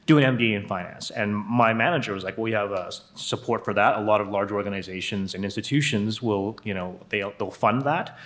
Do 0.07 0.17
an 0.17 0.37
MBA 0.37 0.55
in 0.55 0.65
finance. 0.65 1.11
And 1.11 1.35
my 1.35 1.73
manager 1.73 2.13
was 2.13 2.23
like, 2.23 2.37
well, 2.37 2.45
we 2.45 2.53
have 2.53 2.71
uh, 2.71 2.89
support 2.89 3.63
for 3.63 3.73
that. 3.73 3.97
A 3.97 4.01
lot 4.01 4.21
of 4.21 4.29
large 4.29 4.51
organizations 4.51 5.35
and 5.35 5.43
institutions 5.43 6.21
will, 6.21 6.57
you 6.63 6.73
know, 6.73 6.99
they'll, 7.09 7.33
they'll 7.37 7.51
fund 7.51 7.83
that. 7.83 8.17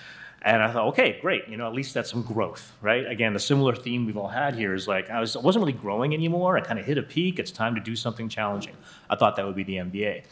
And 0.43 0.61
I 0.61 0.71
thought, 0.71 0.87
okay, 0.89 1.19
great. 1.21 1.47
You 1.47 1.57
know, 1.57 1.67
at 1.67 1.73
least 1.73 1.93
that's 1.93 2.09
some 2.09 2.21
growth, 2.23 2.73
right? 2.81 3.05
Again, 3.05 3.33
the 3.33 3.39
similar 3.39 3.75
theme 3.75 4.05
we've 4.05 4.17
all 4.17 4.27
had 4.27 4.55
here 4.55 4.73
is 4.73 4.87
like 4.87 5.09
I 5.09 5.19
was 5.19 5.35
I 5.35 5.39
wasn't 5.39 5.61
really 5.65 5.77
growing 5.77 6.15
anymore. 6.15 6.57
I 6.57 6.61
kind 6.61 6.79
of 6.79 6.85
hit 6.85 6.97
a 6.97 7.03
peak. 7.03 7.37
It's 7.37 7.51
time 7.51 7.75
to 7.75 7.81
do 7.81 7.95
something 7.95 8.27
challenging. 8.27 8.75
I 9.07 9.15
thought 9.15 9.35
that 9.35 9.45
would 9.45 9.55
be 9.55 9.63
the 9.63 9.75
MBA. 9.75 10.23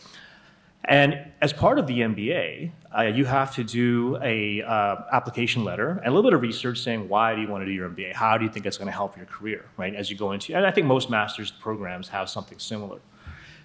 And 0.86 1.32
as 1.42 1.54
part 1.54 1.78
of 1.78 1.88
the 1.88 2.00
MBA, 2.00 2.72
uh, 2.98 3.02
you 3.04 3.26
have 3.26 3.54
to 3.56 3.63
do 3.63 4.18
a 4.24 4.62
uh, 4.63 4.96
application 5.12 5.63
letter 5.63 6.02
and 6.04 6.08
a 6.08 6.12
little 6.12 6.24
bit 6.24 6.34
of 6.34 6.42
research 6.42 6.80
saying 6.80 7.08
why 7.08 7.36
do 7.36 7.42
you 7.42 7.48
want 7.48 7.62
to 7.62 7.65
do 7.65 7.72
your 7.72 7.89
MBA? 7.89 8.13
How 8.13 8.38
do 8.38 8.46
you 8.46 8.52
think 8.52 8.65
it's 8.65 8.78
going 8.78 8.88
to 8.88 8.94
help 8.94 9.15
your 9.18 9.26
career, 9.26 9.65
right? 9.78 9.94
As 9.94 10.10
you 10.10 10.18
go 10.18 10.32
into, 10.32 10.56
and 10.56 10.65
I 10.65 10.72
think 10.72 10.88
most 10.88 11.10
master's 11.10 11.52
programs 11.52 12.08
have 12.10 12.30
something 12.30 12.58
similar. 12.60 13.00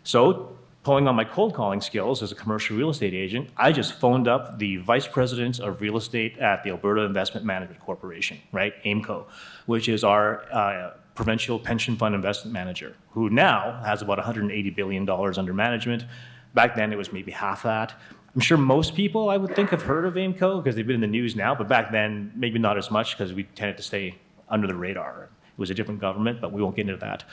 So, 0.02 0.58
pulling 0.82 1.08
on 1.08 1.14
my 1.14 1.24
cold 1.24 1.54
calling 1.54 1.80
skills 1.80 2.22
as 2.22 2.30
a 2.30 2.34
commercial 2.34 2.76
real 2.76 2.90
estate 2.90 3.14
agent, 3.14 3.48
I 3.56 3.72
just 3.72 3.94
phoned 3.94 4.28
up 4.28 4.58
the 4.58 4.76
vice 4.76 5.08
president 5.08 5.58
of 5.60 5.80
real 5.80 5.96
estate 5.96 6.36
at 6.38 6.62
the 6.62 6.70
Alberta 6.70 7.02
Investment 7.02 7.46
Management 7.46 7.80
Corporation, 7.80 8.38
right, 8.52 8.74
AIMCO, 8.84 9.24
which 9.64 9.88
is 9.88 10.04
our 10.04 10.44
uh, 10.52 10.90
provincial 11.14 11.58
pension 11.58 11.96
fund 11.96 12.14
investment 12.14 12.52
manager, 12.52 12.96
who 13.12 13.30
now 13.30 13.80
has 13.82 14.02
about 14.02 14.18
180 14.18 14.70
billion 14.70 15.06
dollars 15.06 15.38
under 15.38 15.54
management 15.54 16.04
Back 16.54 16.76
then, 16.76 16.92
it 16.92 16.96
was 16.96 17.12
maybe 17.12 17.32
half 17.32 17.64
that. 17.64 17.94
I'm 18.34 18.40
sure 18.40 18.58
most 18.58 18.94
people, 18.94 19.30
I 19.30 19.36
would 19.36 19.54
think, 19.54 19.70
have 19.70 19.82
heard 19.82 20.04
of 20.04 20.14
AIMCO 20.14 20.62
because 20.62 20.74
they've 20.74 20.86
been 20.86 20.96
in 20.96 21.00
the 21.00 21.06
news 21.06 21.36
now, 21.36 21.54
but 21.54 21.68
back 21.68 21.92
then, 21.92 22.32
maybe 22.34 22.58
not 22.58 22.78
as 22.78 22.90
much 22.90 23.16
because 23.16 23.32
we 23.32 23.44
tended 23.44 23.76
to 23.76 23.82
stay 23.82 24.16
under 24.48 24.66
the 24.66 24.74
radar. 24.74 25.24
It 25.24 25.58
was 25.58 25.70
a 25.70 25.74
different 25.74 26.00
government, 26.00 26.40
but 26.40 26.52
we 26.52 26.60
won't 26.60 26.74
get 26.74 26.88
into 26.88 26.96
that. 26.98 27.24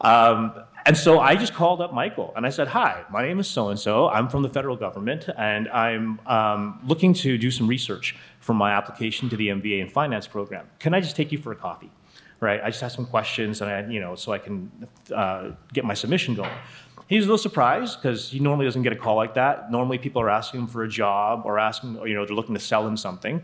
Um, 0.00 0.54
and 0.86 0.96
so 0.96 1.20
I 1.20 1.34
just 1.34 1.54
called 1.54 1.80
up 1.80 1.92
Michael 1.92 2.32
and 2.36 2.46
I 2.46 2.50
said, 2.50 2.68
Hi, 2.68 3.04
my 3.10 3.22
name 3.22 3.40
is 3.40 3.48
so 3.48 3.68
and 3.68 3.78
so. 3.78 4.08
I'm 4.08 4.28
from 4.28 4.42
the 4.42 4.48
federal 4.48 4.76
government 4.76 5.28
and 5.36 5.68
I'm 5.68 6.20
um, 6.26 6.80
looking 6.86 7.12
to 7.14 7.36
do 7.36 7.50
some 7.50 7.66
research 7.66 8.16
for 8.40 8.54
my 8.54 8.72
application 8.72 9.28
to 9.28 9.36
the 9.36 9.48
MBA 9.48 9.80
in 9.80 9.88
finance 9.88 10.26
program. 10.26 10.66
Can 10.78 10.94
I 10.94 11.00
just 11.00 11.16
take 11.16 11.32
you 11.32 11.38
for 11.38 11.52
a 11.52 11.56
coffee? 11.56 11.90
Right? 12.40 12.60
I 12.62 12.70
just 12.70 12.80
have 12.80 12.92
some 12.92 13.06
questions 13.06 13.60
and 13.60 13.70
I, 13.70 13.86
you 13.90 14.00
know, 14.00 14.14
so 14.14 14.32
I 14.32 14.38
can 14.38 14.70
uh, 15.12 15.50
get 15.72 15.84
my 15.84 15.94
submission 15.94 16.34
going. 16.34 16.50
He 17.08 17.16
was 17.16 17.24
a 17.24 17.28
little 17.28 17.38
surprised 17.38 18.00
because 18.00 18.30
he 18.30 18.38
normally 18.38 18.66
doesn't 18.66 18.82
get 18.82 18.92
a 18.92 18.96
call 18.96 19.16
like 19.16 19.34
that. 19.34 19.72
Normally, 19.72 19.98
people 19.98 20.20
are 20.20 20.30
asking 20.30 20.60
him 20.60 20.66
for 20.66 20.84
a 20.84 20.88
job 20.88 21.42
or 21.44 21.58
asking, 21.58 21.98
or, 21.98 22.06
you 22.06 22.14
know, 22.14 22.26
they're 22.26 22.36
looking 22.36 22.54
to 22.54 22.60
sell 22.60 22.86
him 22.86 22.96
something. 22.96 23.42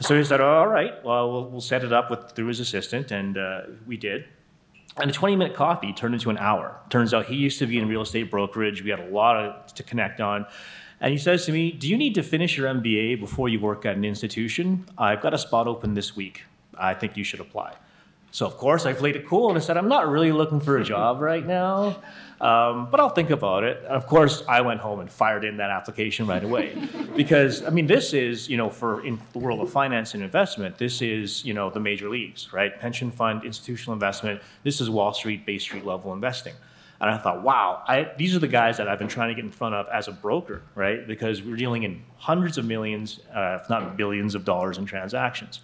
So 0.00 0.16
he 0.16 0.24
said, 0.24 0.40
"All 0.40 0.66
right, 0.66 0.92
well, 1.04 1.30
we'll, 1.30 1.44
we'll 1.44 1.60
set 1.60 1.84
it 1.84 1.92
up 1.92 2.10
with 2.10 2.32
through 2.32 2.48
his 2.48 2.60
assistant," 2.60 3.10
and 3.10 3.38
uh, 3.38 3.62
we 3.86 3.96
did. 3.96 4.26
And 4.98 5.10
a 5.10 5.14
20-minute 5.14 5.54
coffee 5.54 5.92
turned 5.92 6.14
into 6.14 6.30
an 6.30 6.38
hour. 6.38 6.80
Turns 6.88 7.12
out 7.12 7.26
he 7.26 7.36
used 7.36 7.58
to 7.58 7.66
be 7.66 7.78
in 7.78 7.86
real 7.86 8.00
estate 8.00 8.30
brokerage. 8.30 8.82
We 8.82 8.90
had 8.90 9.00
a 9.00 9.08
lot 9.08 9.36
of, 9.36 9.74
to 9.74 9.82
connect 9.82 10.20
on. 10.20 10.46
And 11.00 11.12
he 11.12 11.18
says 11.18 11.44
to 11.46 11.52
me, 11.52 11.70
Do 11.70 11.88
you 11.88 11.98
need 11.98 12.14
to 12.14 12.22
finish 12.22 12.56
your 12.56 12.72
MBA 12.72 13.20
before 13.20 13.50
you 13.50 13.60
work 13.60 13.84
at 13.84 13.96
an 13.96 14.04
institution? 14.04 14.86
I've 14.96 15.20
got 15.20 15.34
a 15.34 15.38
spot 15.38 15.66
open 15.66 15.92
this 15.94 16.16
week. 16.16 16.44
I 16.78 16.94
think 16.94 17.16
you 17.16 17.24
should 17.24 17.40
apply. 17.40 17.74
So, 18.30 18.46
of 18.46 18.56
course, 18.56 18.86
I 18.86 18.92
played 18.92 19.16
it 19.16 19.26
cool 19.26 19.48
and 19.48 19.58
I 19.58 19.60
said, 19.60 19.76
I'm 19.76 19.88
not 19.88 20.08
really 20.08 20.32
looking 20.32 20.60
for 20.60 20.78
a 20.78 20.84
job 20.84 21.20
right 21.20 21.46
now. 21.46 21.96
Um, 22.40 22.88
but 22.90 23.00
I'll 23.00 23.08
think 23.08 23.30
about 23.30 23.64
it. 23.64 23.82
Of 23.84 24.06
course, 24.06 24.42
I 24.46 24.60
went 24.60 24.80
home 24.80 25.00
and 25.00 25.10
fired 25.10 25.44
in 25.44 25.56
that 25.56 25.70
application 25.70 26.26
right 26.26 26.44
away, 26.44 26.76
because 27.16 27.64
I 27.64 27.70
mean, 27.70 27.86
this 27.86 28.12
is 28.12 28.48
you 28.48 28.56
know 28.58 28.68
for 28.68 29.04
in 29.06 29.18
the 29.32 29.38
world 29.38 29.60
of 29.60 29.70
finance 29.70 30.14
and 30.14 30.22
investment, 30.22 30.76
this 30.76 31.00
is 31.00 31.44
you 31.44 31.54
know 31.54 31.70
the 31.70 31.80
major 31.80 32.08
leagues, 32.10 32.52
right? 32.52 32.78
Pension 32.78 33.10
fund, 33.10 33.44
institutional 33.44 33.94
investment. 33.94 34.42
This 34.64 34.80
is 34.80 34.90
Wall 34.90 35.14
Street, 35.14 35.46
Bay 35.46 35.58
Street 35.58 35.86
level 35.86 36.12
investing. 36.12 36.54
And 37.00 37.10
I 37.10 37.18
thought, 37.18 37.42
wow, 37.42 37.82
I, 37.86 38.10
these 38.16 38.34
are 38.34 38.38
the 38.38 38.48
guys 38.48 38.78
that 38.78 38.88
I've 38.88 38.98
been 38.98 39.08
trying 39.08 39.28
to 39.28 39.34
get 39.34 39.44
in 39.44 39.50
front 39.50 39.74
of 39.74 39.86
as 39.92 40.08
a 40.08 40.12
broker, 40.12 40.62
right? 40.74 41.06
Because 41.06 41.42
we're 41.42 41.56
dealing 41.56 41.82
in 41.82 42.02
hundreds 42.16 42.56
of 42.56 42.64
millions, 42.64 43.20
uh, 43.34 43.58
if 43.60 43.68
not 43.68 43.98
billions 43.98 44.34
of 44.34 44.46
dollars 44.46 44.78
in 44.78 44.86
transactions. 44.86 45.60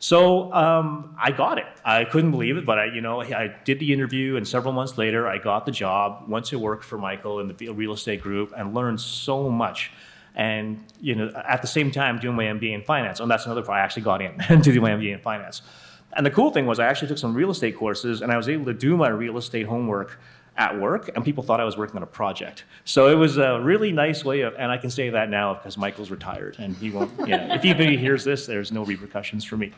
So 0.00 0.52
um, 0.52 1.16
I 1.20 1.32
got 1.32 1.58
it. 1.58 1.66
I 1.84 2.04
couldn't 2.04 2.30
believe 2.30 2.56
it, 2.56 2.64
but 2.64 2.78
I, 2.78 2.84
you 2.86 3.00
know, 3.00 3.20
I 3.20 3.54
did 3.64 3.80
the 3.80 3.92
interview, 3.92 4.36
and 4.36 4.46
several 4.46 4.72
months 4.72 4.96
later, 4.96 5.26
I 5.26 5.38
got 5.38 5.66
the 5.66 5.72
job. 5.72 6.24
Went 6.28 6.46
to 6.46 6.58
work 6.58 6.82
for 6.82 6.98
Michael 6.98 7.40
in 7.40 7.48
the 7.48 7.68
real 7.70 7.92
estate 7.92 8.22
group, 8.22 8.52
and 8.56 8.74
learned 8.74 9.00
so 9.00 9.50
much. 9.50 9.90
And 10.36 10.84
you 11.00 11.16
know, 11.16 11.32
at 11.48 11.62
the 11.62 11.68
same 11.68 11.90
time, 11.90 12.18
doing 12.18 12.36
my 12.36 12.44
MBA 12.44 12.74
in 12.74 12.82
finance. 12.82 13.18
And 13.18 13.28
that's 13.28 13.46
another 13.46 13.62
part. 13.62 13.78
I 13.78 13.80
actually 13.80 14.02
got 14.02 14.22
in 14.22 14.38
to 14.62 14.72
do 14.72 14.80
my 14.80 14.90
MBA 14.90 15.14
in 15.14 15.20
finance. 15.20 15.62
And 16.12 16.24
the 16.24 16.30
cool 16.30 16.52
thing 16.52 16.66
was, 16.66 16.78
I 16.78 16.86
actually 16.86 17.08
took 17.08 17.18
some 17.18 17.34
real 17.34 17.50
estate 17.50 17.76
courses, 17.76 18.22
and 18.22 18.30
I 18.30 18.36
was 18.36 18.48
able 18.48 18.66
to 18.66 18.74
do 18.74 18.96
my 18.96 19.08
real 19.08 19.36
estate 19.36 19.66
homework 19.66 20.20
at 20.58 20.78
work, 20.78 21.10
and 21.14 21.24
people 21.24 21.42
thought 21.44 21.60
I 21.60 21.64
was 21.64 21.76
working 21.76 21.96
on 21.96 22.02
a 22.02 22.06
project. 22.06 22.64
So 22.84 23.08
it 23.08 23.14
was 23.14 23.38
a 23.38 23.60
really 23.60 23.92
nice 23.92 24.24
way 24.24 24.40
of, 24.40 24.54
and 24.58 24.70
I 24.72 24.76
can 24.76 24.90
say 24.90 25.08
that 25.10 25.30
now 25.30 25.54
because 25.54 25.78
Michael's 25.78 26.10
retired, 26.10 26.56
and 26.58 26.76
he 26.76 26.90
won't. 26.90 27.16
You 27.20 27.36
know, 27.36 27.54
if 27.54 27.62
he 27.62 27.96
hears 27.96 28.24
this, 28.24 28.44
there's 28.44 28.72
no 28.72 28.84
repercussions 28.84 29.44
for 29.44 29.56
me. 29.56 29.72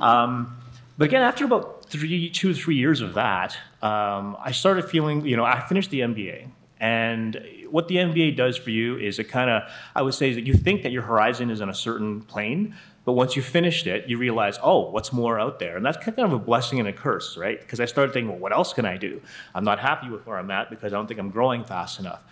Um, 0.00 0.56
but 0.98 1.06
again, 1.06 1.22
after 1.22 1.46
about 1.46 1.86
three, 1.86 2.28
two, 2.28 2.52
three 2.52 2.76
years 2.76 3.00
of 3.00 3.14
that, 3.14 3.56
um, 3.82 4.36
I 4.38 4.52
started 4.52 4.84
feeling, 4.84 5.24
you 5.24 5.36
know, 5.36 5.44
I 5.44 5.60
finished 5.66 5.90
the 5.90 6.00
MBA. 6.00 6.48
And 6.80 7.40
what 7.70 7.88
the 7.88 7.96
MBA 7.96 8.36
does 8.36 8.56
for 8.56 8.70
you 8.70 8.98
is 8.98 9.18
it 9.18 9.24
kind 9.24 9.50
of, 9.50 9.62
I 9.94 10.02
would 10.02 10.14
say, 10.14 10.34
that 10.34 10.46
you 10.46 10.54
think 10.54 10.82
that 10.82 10.92
your 10.92 11.02
horizon 11.02 11.50
is 11.50 11.60
on 11.60 11.70
a 11.70 11.74
certain 11.74 12.20
plane, 12.22 12.74
but 13.08 13.14
once 13.14 13.36
you 13.36 13.40
finished 13.40 13.86
it, 13.86 14.06
you 14.06 14.18
realize, 14.18 14.58
oh, 14.62 14.90
what's 14.90 15.14
more 15.14 15.40
out 15.40 15.58
there? 15.58 15.78
And 15.78 15.86
that's 15.86 15.96
kind 15.96 16.18
of 16.18 16.30
a 16.30 16.38
blessing 16.38 16.78
and 16.78 16.86
a 16.86 16.92
curse, 16.92 17.38
right? 17.38 17.58
Because 17.58 17.80
I 17.80 17.86
started 17.86 18.12
thinking, 18.12 18.28
well, 18.28 18.38
what 18.38 18.52
else 18.52 18.74
can 18.74 18.84
I 18.84 18.98
do? 18.98 19.22
I'm 19.54 19.64
not 19.64 19.78
happy 19.78 20.10
with 20.10 20.26
where 20.26 20.36
I'm 20.36 20.50
at 20.50 20.68
because 20.68 20.92
I 20.92 20.96
don't 20.96 21.06
think 21.06 21.18
I'm 21.18 21.30
growing 21.30 21.64
fast 21.64 22.00
enough. 22.00 22.22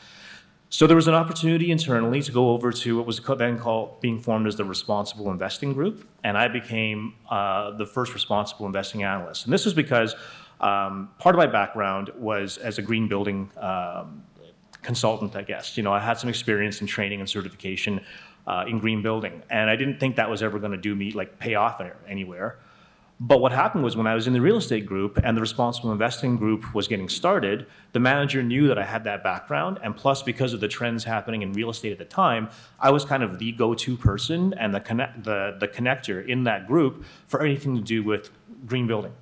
So 0.69 0.87
there 0.87 0.95
was 0.95 1.09
an 1.09 1.15
opportunity 1.15 1.71
internally 1.71 2.21
to 2.21 2.31
go 2.31 2.51
over 2.51 2.73
to 2.73 2.99
what 2.99 3.07
was 3.07 3.23
then 3.39 3.59
called 3.59 4.03
being 4.03 4.21
formed 4.21 4.47
as 4.47 4.57
the 4.57 4.67
Responsible 4.67 5.31
Investing 5.31 5.73
Group, 5.73 6.07
and 6.23 6.37
I 6.37 6.49
became 6.49 7.15
uh, 7.31 7.71
the 7.71 7.87
first 7.87 8.13
responsible 8.13 8.67
investing 8.67 9.03
analyst. 9.03 9.47
And 9.47 9.55
this 9.55 9.65
was 9.65 9.73
because 9.73 10.15
um, 10.61 11.09
part 11.19 11.35
of 11.35 11.39
my 11.39 11.47
background 11.47 12.11
was 12.19 12.59
as 12.59 12.77
a 12.77 12.83
green 12.83 13.09
building 13.09 13.51
um, 13.57 14.25
consultant, 14.83 15.37
I 15.37 15.43
guess. 15.43 15.79
You 15.79 15.85
know, 15.85 15.95
I 15.95 16.01
had 16.01 16.19
some 16.19 16.29
experience 16.29 16.83
in 16.83 16.87
training 16.87 17.21
and 17.21 17.31
certification 17.31 18.03
uh, 18.47 18.65
in 18.67 18.79
green 18.79 19.03
building, 19.03 19.43
and 19.51 19.69
I 19.69 19.77
didn't 19.77 19.99
think 19.99 20.17
that 20.17 20.31
was 20.31 20.43
ever 20.43 20.59
going 20.59 20.73
to 20.73 20.79
do 20.79 20.95
me 20.95 21.13
like 21.13 21.39
pay 21.39 21.55
off 21.55 21.81
anywhere. 22.09 22.59
But 23.19 23.41
what 23.41 23.51
happened 23.51 23.83
was 23.83 23.97
when 23.97 24.07
I 24.07 24.15
was 24.15 24.27
in 24.27 24.35
the 24.35 24.43
real 24.43 24.59
estate 24.59 24.85
group 24.85 25.19
and 25.25 25.35
the 25.35 25.41
responsible 25.41 25.91
investing 25.91 26.37
group 26.37 26.75
was 26.75 26.87
getting 26.87 27.09
started, 27.09 27.67
the 27.93 27.99
manager 27.99 28.43
knew 28.43 28.69
that 28.69 28.79
I 28.79 28.85
had 28.85 29.05
that 29.05 29.25
background. 29.25 29.79
And 29.83 29.97
plus, 29.97 30.23
because 30.23 30.53
of 30.53 30.61
the 30.61 30.69
trends 30.69 31.03
happening 31.03 31.41
in 31.41 31.55
real 31.55 31.71
estate 31.71 31.93
at 31.93 31.99
the 31.99 32.05
time, 32.05 32.51
I 32.79 32.91
was 32.91 33.07
kind 33.07 33.23
of 33.23 33.39
the 33.39 33.53
go 33.53 33.73
to 33.73 33.97
person 33.97 34.53
and 34.55 34.75
the, 34.75 34.81
connect, 34.81 35.25
the, 35.25 35.57
the 35.59 35.67
connector 35.67 36.27
in 36.29 36.45
that 36.45 36.67
group 36.67 37.07
for 37.27 37.43
anything 37.43 37.75
to 37.77 37.81
do 37.81 38.03
with 38.03 38.31
green 38.67 38.87
building. 38.87 39.13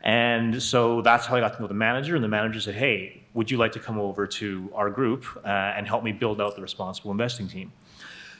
And 0.00 0.62
so 0.62 1.02
that's 1.02 1.26
how 1.26 1.34
I 1.34 1.40
got 1.40 1.54
to 1.54 1.60
know 1.60 1.66
the 1.66 1.74
manager. 1.74 2.14
And 2.14 2.22
the 2.22 2.28
manager 2.28 2.60
said, 2.60 2.76
Hey, 2.76 3.24
would 3.34 3.50
you 3.50 3.56
like 3.56 3.72
to 3.72 3.80
come 3.80 3.98
over 3.98 4.28
to 4.28 4.70
our 4.76 4.90
group 4.90 5.24
uh, 5.44 5.48
and 5.48 5.88
help 5.88 6.04
me 6.04 6.12
build 6.12 6.40
out 6.40 6.54
the 6.54 6.62
responsible 6.62 7.10
investing 7.10 7.48
team? 7.48 7.72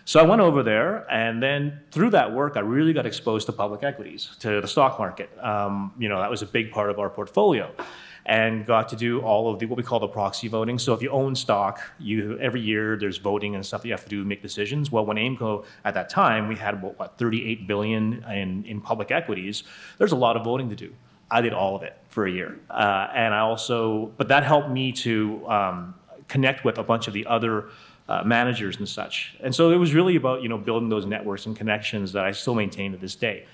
So 0.08 0.18
I 0.18 0.22
went 0.22 0.40
over 0.40 0.62
there, 0.62 1.04
and 1.12 1.42
then 1.42 1.80
through 1.90 2.08
that 2.12 2.32
work, 2.32 2.56
I 2.56 2.60
really 2.60 2.94
got 2.94 3.04
exposed 3.04 3.44
to 3.44 3.52
public 3.52 3.82
equities, 3.82 4.30
to 4.38 4.62
the 4.62 4.66
stock 4.66 4.98
market. 4.98 5.28
Um, 5.38 5.92
you 5.98 6.08
know, 6.08 6.18
that 6.18 6.30
was 6.30 6.40
a 6.40 6.46
big 6.46 6.70
part 6.70 6.88
of 6.88 6.98
our 6.98 7.10
portfolio, 7.10 7.70
and 8.24 8.64
got 8.64 8.88
to 8.88 8.96
do 8.96 9.20
all 9.20 9.52
of 9.52 9.58
the 9.58 9.66
what 9.66 9.76
we 9.76 9.82
call 9.82 10.00
the 10.00 10.08
proxy 10.08 10.48
voting. 10.48 10.78
So 10.78 10.94
if 10.94 11.02
you 11.02 11.10
own 11.10 11.34
stock, 11.34 11.82
you 11.98 12.38
every 12.38 12.62
year 12.62 12.96
there's 12.96 13.18
voting 13.18 13.54
and 13.54 13.66
stuff 13.66 13.82
that 13.82 13.88
you 13.88 13.92
have 13.92 14.04
to 14.04 14.08
do 14.08 14.22
to 14.22 14.26
make 14.26 14.40
decisions. 14.40 14.90
Well, 14.90 15.04
when 15.04 15.18
AIMCO 15.18 15.66
at 15.84 15.92
that 15.92 16.08
time 16.08 16.48
we 16.48 16.56
had 16.56 16.72
about 16.72 16.98
what 16.98 17.18
38 17.18 17.66
billion 17.66 18.24
in 18.32 18.64
in 18.64 18.80
public 18.80 19.10
equities, 19.10 19.62
there's 19.98 20.12
a 20.12 20.16
lot 20.16 20.38
of 20.38 20.42
voting 20.42 20.70
to 20.70 20.74
do. 20.74 20.90
I 21.30 21.42
did 21.42 21.52
all 21.52 21.76
of 21.76 21.82
it 21.82 21.98
for 22.08 22.24
a 22.24 22.30
year, 22.30 22.58
uh, 22.70 23.08
and 23.14 23.34
I 23.34 23.40
also, 23.40 24.10
but 24.16 24.28
that 24.28 24.42
helped 24.42 24.70
me 24.70 24.90
to 25.04 25.46
um, 25.50 25.94
connect 26.28 26.64
with 26.64 26.78
a 26.78 26.82
bunch 26.82 27.08
of 27.08 27.12
the 27.12 27.26
other 27.26 27.68
uh, 28.08 28.22
managers 28.24 28.78
and 28.78 28.88
such. 28.88 29.36
And 29.40 29.54
so 29.54 29.70
it 29.70 29.76
was 29.76 29.94
really 29.94 30.16
about 30.16 30.42
you 30.42 30.48
know 30.48 30.58
building 30.58 30.88
those 30.88 31.06
networks 31.06 31.46
and 31.46 31.56
connections 31.56 32.12
that 32.12 32.24
I 32.24 32.32
still 32.32 32.54
maintain 32.54 32.92
to 32.92 32.98
this 32.98 33.14
day. 33.14 33.46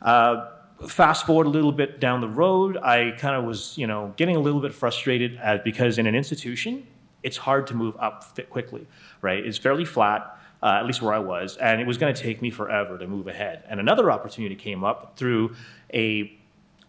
Uh, 0.00 0.46
fast 0.86 1.26
forward 1.26 1.46
a 1.46 1.50
little 1.50 1.72
bit 1.72 2.00
down 2.00 2.20
the 2.20 2.28
road, 2.28 2.76
I 2.76 3.12
kind 3.12 3.36
of 3.36 3.44
was 3.44 3.76
you 3.76 3.86
know 3.86 4.14
getting 4.16 4.36
a 4.36 4.40
little 4.40 4.60
bit 4.60 4.72
frustrated 4.72 5.36
at, 5.36 5.64
because 5.64 5.98
in 5.98 6.06
an 6.06 6.14
institution, 6.14 6.86
it's 7.22 7.36
hard 7.36 7.66
to 7.68 7.74
move 7.74 7.96
up 7.98 8.24
quickly, 8.48 8.86
right? 9.20 9.44
It's 9.44 9.58
fairly 9.58 9.84
flat. 9.84 10.36
Uh, 10.62 10.76
at 10.78 10.84
least 10.84 11.00
where 11.00 11.14
I 11.14 11.18
was, 11.18 11.56
and 11.56 11.80
it 11.80 11.86
was 11.86 11.96
going 11.96 12.14
to 12.14 12.22
take 12.22 12.42
me 12.42 12.50
forever 12.50 12.98
to 12.98 13.06
move 13.06 13.28
ahead. 13.28 13.64
And 13.66 13.80
another 13.80 14.10
opportunity 14.10 14.54
came 14.54 14.84
up 14.84 15.16
through 15.16 15.54
a 15.94 16.38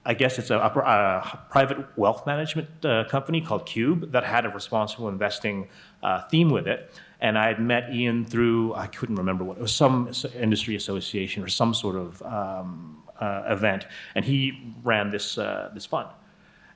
I 0.03 0.15
guess 0.15 0.39
it's 0.39 0.49
a, 0.49 0.57
a 0.57 1.39
private 1.51 1.85
wealth 1.95 2.25
management 2.25 2.83
uh, 2.83 3.03
company 3.03 3.39
called 3.39 3.67
Qube 3.67 4.11
that 4.11 4.23
had 4.23 4.45
a 4.45 4.49
responsible 4.49 5.09
investing 5.09 5.67
uh, 6.01 6.23
theme 6.23 6.49
with 6.49 6.67
it. 6.67 6.91
And 7.19 7.37
I 7.37 7.47
had 7.47 7.59
met 7.59 7.93
Ian 7.93 8.25
through, 8.25 8.73
I 8.73 8.87
couldn't 8.87 9.17
remember 9.17 9.43
what, 9.43 9.57
it 9.57 9.61
was 9.61 9.75
some 9.75 10.11
industry 10.35 10.75
association 10.75 11.43
or 11.43 11.47
some 11.47 11.75
sort 11.75 11.95
of 11.95 12.21
um, 12.23 13.03
uh, 13.19 13.43
event. 13.47 13.85
And 14.15 14.25
he 14.25 14.73
ran 14.83 15.11
this, 15.11 15.37
uh, 15.37 15.69
this 15.75 15.85
fund. 15.85 16.09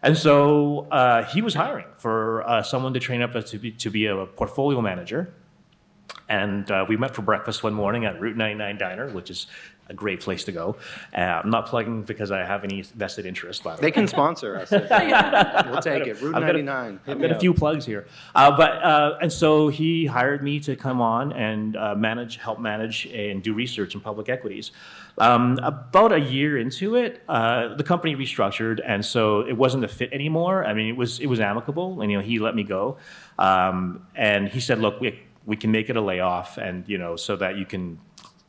And 0.04 0.16
so 0.16 0.88
uh, 0.92 1.24
he 1.24 1.42
was 1.42 1.56
hiring 1.56 1.88
for 1.98 2.48
uh, 2.48 2.62
someone 2.62 2.94
to 2.94 3.00
train 3.00 3.24
up 3.24 3.34
to 3.34 3.58
be, 3.58 3.72
to 3.72 3.90
be 3.90 4.06
a 4.06 4.28
portfolio 4.28 4.82
manager. 4.82 5.34
And 6.30 6.72
we 6.88 6.96
met 6.96 7.16
for 7.16 7.24
breakfast 7.24 7.64
one 7.64 7.74
morning 7.74 8.06
at 8.06 8.20
Route 8.20 8.38
99 8.38 8.78
Diner, 8.78 9.10
which 9.10 9.32
is 9.32 9.48
a 9.88 9.94
great 9.94 10.20
place 10.20 10.44
to 10.46 10.52
go. 10.52 10.76
Uh, 11.16 11.22
I'm 11.22 11.50
not 11.50 11.68
plugging 11.68 12.04
because 12.04 12.32
I 12.32 12.40
have 12.44 12.64
any 12.64 12.82
vested 12.82 13.26
interest. 13.26 13.64
By 13.64 13.76
the 13.76 13.82
they 13.82 13.88
way. 13.88 13.92
can 13.92 14.08
sponsor 14.08 14.58
us. 14.58 14.72
we'll 14.72 15.82
take 15.82 16.08
it. 16.08 16.22
Route 16.22 16.36
I've 16.36 16.42
99. 16.42 16.66
Got 17.06 17.08
a, 17.08 17.12
I've 17.12 17.22
got 17.22 17.32
a 17.32 17.40
few 17.40 17.54
plugs 17.54 17.86
here, 17.86 18.08
uh, 18.34 18.56
but 18.56 18.84
uh, 18.84 19.18
and 19.22 19.32
so 19.32 19.68
he 19.68 20.06
hired 20.06 20.44
me 20.44 20.60
to 20.62 20.76
come 20.76 21.02
on 21.02 21.32
and 21.34 21.76
uh, 21.76 21.96
manage, 21.96 22.38
help 22.38 22.60
manage, 22.60 23.06
and 23.08 23.44
do 23.44 23.54
research 23.54 23.96
in 23.96 24.02
public 24.02 24.30
equities. 24.30 24.72
Um, 25.18 25.60
about 25.64 26.12
a 26.12 26.20
year 26.20 26.58
into 26.58 26.96
it, 26.96 27.22
uh, 27.30 27.76
the 27.76 27.84
company 27.84 28.16
restructured, 28.16 28.82
and 28.86 29.06
so 29.06 29.42
it 29.42 29.54
wasn't 29.54 29.86
a 29.86 29.88
fit 29.88 30.12
anymore. 30.12 30.66
I 30.66 30.74
mean, 30.74 30.88
it 30.88 30.98
was 30.98 31.20
it 31.20 31.28
was 31.28 31.40
amicable, 31.40 32.02
and 32.02 32.12
you 32.12 32.18
know 32.18 32.24
he 32.24 32.40
let 32.40 32.56
me 32.56 32.64
go, 32.64 32.98
um, 33.40 34.06
and 34.16 34.50
he 34.50 34.60
said, 34.60 34.80
"Look, 34.80 35.00
we 35.00 35.20
we 35.46 35.56
can 35.56 35.72
make 35.72 35.90
it 35.90 35.96
a 35.96 36.02
layoff, 36.02 36.58
and 36.58 36.88
you 36.90 36.98
know 36.98 37.16
so 37.16 37.36
that 37.38 37.58
you 37.58 37.66
can 37.66 38.00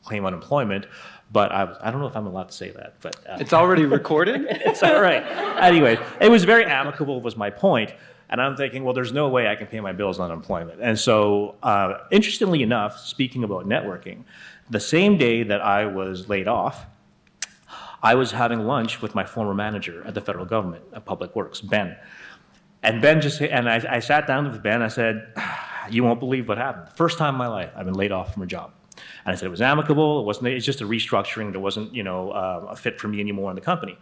claim 0.03 0.25
unemployment." 0.25 0.87
But 1.31 1.51
I, 1.51 1.75
I 1.81 1.91
don't 1.91 1.99
know 1.99 2.07
if 2.07 2.15
I'm 2.15 2.27
allowed 2.27 2.49
to 2.49 2.53
say 2.53 2.71
that. 2.71 2.95
But 3.01 3.15
uh, 3.27 3.37
it's 3.39 3.53
already 3.53 3.85
recorded. 3.85 4.45
it's 4.49 4.81
all 4.81 5.01
right. 5.01 5.23
Anyway, 5.61 5.99
it 6.21 6.29
was 6.29 6.45
very 6.45 6.65
amicable. 6.65 7.21
Was 7.21 7.35
my 7.35 7.49
point. 7.49 7.93
And 8.29 8.41
I'm 8.41 8.57
thinking, 8.57 8.83
well, 8.83 8.93
there's 8.93 9.13
no 9.13 9.29
way 9.29 9.47
I 9.47 9.55
can 9.55 9.67
pay 9.67 9.79
my 9.79 9.93
bills 9.93 10.19
on 10.19 10.29
unemployment. 10.31 10.81
And 10.81 10.99
so, 10.99 11.55
uh, 11.63 11.99
interestingly 12.11 12.61
enough, 12.61 12.99
speaking 12.99 13.43
about 13.45 13.65
networking, 13.65 14.23
the 14.69 14.81
same 14.81 15.17
day 15.17 15.43
that 15.43 15.61
I 15.61 15.85
was 15.85 16.27
laid 16.27 16.47
off, 16.47 16.85
I 18.03 18.15
was 18.15 18.31
having 18.31 18.59
lunch 18.59 19.01
with 19.01 19.15
my 19.15 19.23
former 19.23 19.53
manager 19.53 20.03
at 20.05 20.13
the 20.13 20.21
federal 20.21 20.45
government 20.45 20.83
of 20.91 21.05
Public 21.05 21.35
Works, 21.35 21.61
Ben. 21.61 21.95
And 22.83 23.01
Ben 23.01 23.21
just, 23.21 23.41
and 23.41 23.69
I, 23.69 23.83
I 23.89 23.99
sat 23.99 24.27
down 24.27 24.51
with 24.51 24.61
Ben. 24.61 24.81
I 24.81 24.87
said, 24.87 25.33
"You 25.89 26.03
won't 26.03 26.19
believe 26.19 26.47
what 26.47 26.57
happened. 26.57 26.89
First 26.95 27.17
time 27.17 27.33
in 27.33 27.37
my 27.39 27.47
life, 27.47 27.71
I've 27.75 27.85
been 27.85 27.95
laid 27.95 28.11
off 28.11 28.33
from 28.33 28.43
a 28.43 28.45
job." 28.45 28.71
And 29.25 29.33
I 29.33 29.35
said 29.35 29.47
it 29.47 29.51
was 29.51 29.61
amicable. 29.61 30.21
It 30.21 30.25
wasn't. 30.25 30.47
It's 30.47 30.65
just 30.65 30.81
a 30.81 30.85
restructuring. 30.85 31.51
There 31.51 31.61
wasn't, 31.61 31.93
you 31.93 32.03
know, 32.03 32.31
uh, 32.31 32.67
a 32.69 32.75
fit 32.75 32.99
for 32.99 33.07
me 33.07 33.19
anymore 33.19 33.51
in 33.51 33.55
the 33.55 33.61
company. 33.61 33.97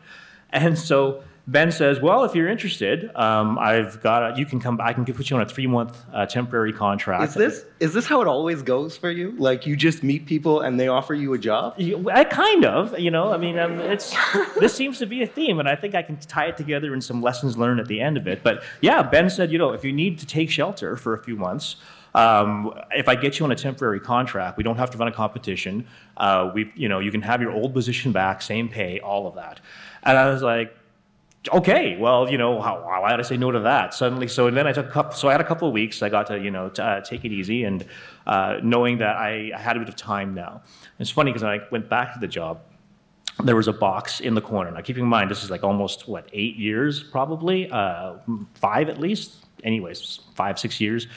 And 0.51 0.77
so 0.77 1.23
Ben 1.47 1.71
says, 1.71 1.99
"Well, 1.99 2.23
if 2.23 2.33
you're 2.33 2.47
interested, 2.47 3.11
um, 3.15 3.59
I've 3.59 4.01
got. 4.01 4.33
A, 4.33 4.39
you 4.39 4.45
can 4.45 4.59
come. 4.59 4.79
I 4.81 4.93
can 4.93 5.05
put 5.05 5.29
you 5.29 5.35
on 5.35 5.43
a 5.43 5.45
three 5.45 5.67
month 5.67 6.03
uh, 6.11 6.25
temporary 6.25 6.73
contract." 6.73 7.29
Is 7.29 7.33
this 7.35 7.65
is 7.79 7.93
this 7.93 8.07
how 8.07 8.21
it 8.21 8.27
always 8.27 8.63
goes 8.63 8.97
for 8.97 9.11
you? 9.11 9.31
Like 9.37 9.67
you 9.67 9.75
just 9.75 10.01
meet 10.01 10.25
people 10.25 10.61
and 10.61 10.79
they 10.79 10.87
offer 10.87 11.13
you 11.13 11.33
a 11.33 11.37
job? 11.37 11.75
You, 11.77 12.09
I 12.09 12.23
kind 12.23 12.65
of. 12.65 12.97
You 12.97 13.11
know, 13.11 13.31
I 13.31 13.37
mean, 13.37 13.59
um, 13.59 13.79
it's 13.79 14.15
this 14.59 14.73
seems 14.73 14.97
to 14.99 15.05
be 15.05 15.21
a 15.21 15.27
theme, 15.27 15.59
and 15.59 15.69
I 15.69 15.75
think 15.75 15.93
I 15.93 16.01
can 16.01 16.17
tie 16.17 16.45
it 16.45 16.57
together 16.57 16.93
in 16.95 17.01
some 17.01 17.21
lessons 17.21 17.57
learned 17.57 17.79
at 17.79 17.87
the 17.87 18.01
end 18.01 18.17
of 18.17 18.27
it. 18.27 18.41
But 18.41 18.63
yeah, 18.81 19.03
Ben 19.03 19.29
said, 19.29 19.51
you 19.51 19.59
know, 19.59 19.71
if 19.71 19.83
you 19.83 19.93
need 19.93 20.17
to 20.19 20.25
take 20.25 20.49
shelter 20.49 20.95
for 20.95 21.13
a 21.13 21.23
few 21.23 21.35
months. 21.35 21.75
Um, 22.15 22.73
if 22.91 23.09
I 23.09 23.15
get 23.15 23.37
you 23.37 23.45
on 23.45 23.51
a 23.51 23.55
temporary 23.55 23.99
contract, 23.99 24.57
we 24.57 24.63
don't 24.63 24.77
have 24.77 24.89
to 24.91 24.97
run 24.97 25.09
a 25.09 25.11
competition. 25.11 25.85
Uh, 26.15 26.49
we, 26.53 26.71
you 26.73 26.87
know, 26.87 26.99
you 26.99 27.11
can 27.11 27.21
have 27.21 27.41
your 27.41 27.51
old 27.51 27.73
position 27.73 28.13
back, 28.13 28.41
same 28.41 28.69
pay, 28.69 29.01
all 29.01 29.27
of 29.27 29.35
that. 29.35 29.59
And 30.03 30.17
I 30.17 30.29
was 30.29 30.41
like, 30.41 30.75
okay, 31.53 31.97
well, 31.97 32.31
you 32.31 32.37
know, 32.37 32.61
how, 32.61 32.81
why 32.81 33.11
did 33.11 33.19
I 33.19 33.23
say 33.23 33.35
no 33.35 33.51
to 33.51 33.59
that 33.59 33.93
suddenly? 33.93 34.29
So 34.29 34.49
then 34.49 34.65
I 34.65 34.71
took 34.71 34.87
a 34.87 34.91
couple, 34.91 35.11
so 35.11 35.27
I 35.27 35.33
had 35.33 35.41
a 35.41 35.45
couple 35.45 35.67
of 35.67 35.73
weeks. 35.73 36.01
I 36.01 36.07
got 36.07 36.27
to, 36.27 36.39
you 36.39 36.51
know, 36.51 36.69
to, 36.69 36.83
uh, 36.83 37.01
take 37.01 37.25
it 37.25 37.33
easy 37.33 37.65
and 37.65 37.85
uh, 38.25 38.59
knowing 38.63 38.97
that 38.99 39.17
I, 39.17 39.51
I, 39.53 39.59
had 39.59 39.75
a 39.75 39.79
bit 39.79 39.89
of 39.89 39.97
time 39.97 40.33
now. 40.33 40.61
It's 40.99 41.09
funny 41.09 41.31
because 41.31 41.43
I 41.43 41.59
went 41.69 41.89
back 41.89 42.13
to 42.13 42.19
the 42.19 42.27
job, 42.27 42.61
there 43.43 43.57
was 43.57 43.67
a 43.67 43.73
box 43.73 44.21
in 44.21 44.33
the 44.35 44.41
corner. 44.41 44.71
Now, 44.71 44.81
keeping 44.81 45.03
in 45.03 45.09
mind, 45.09 45.29
this 45.29 45.43
is 45.43 45.51
like 45.51 45.63
almost 45.63 46.07
what 46.07 46.29
eight 46.31 46.55
years, 46.55 47.03
probably 47.03 47.69
uh, 47.69 48.13
five 48.53 48.87
at 48.87 48.99
least. 48.99 49.45
Anyways, 49.63 50.19
five 50.35 50.57
six 50.57 50.79
years. 50.79 51.07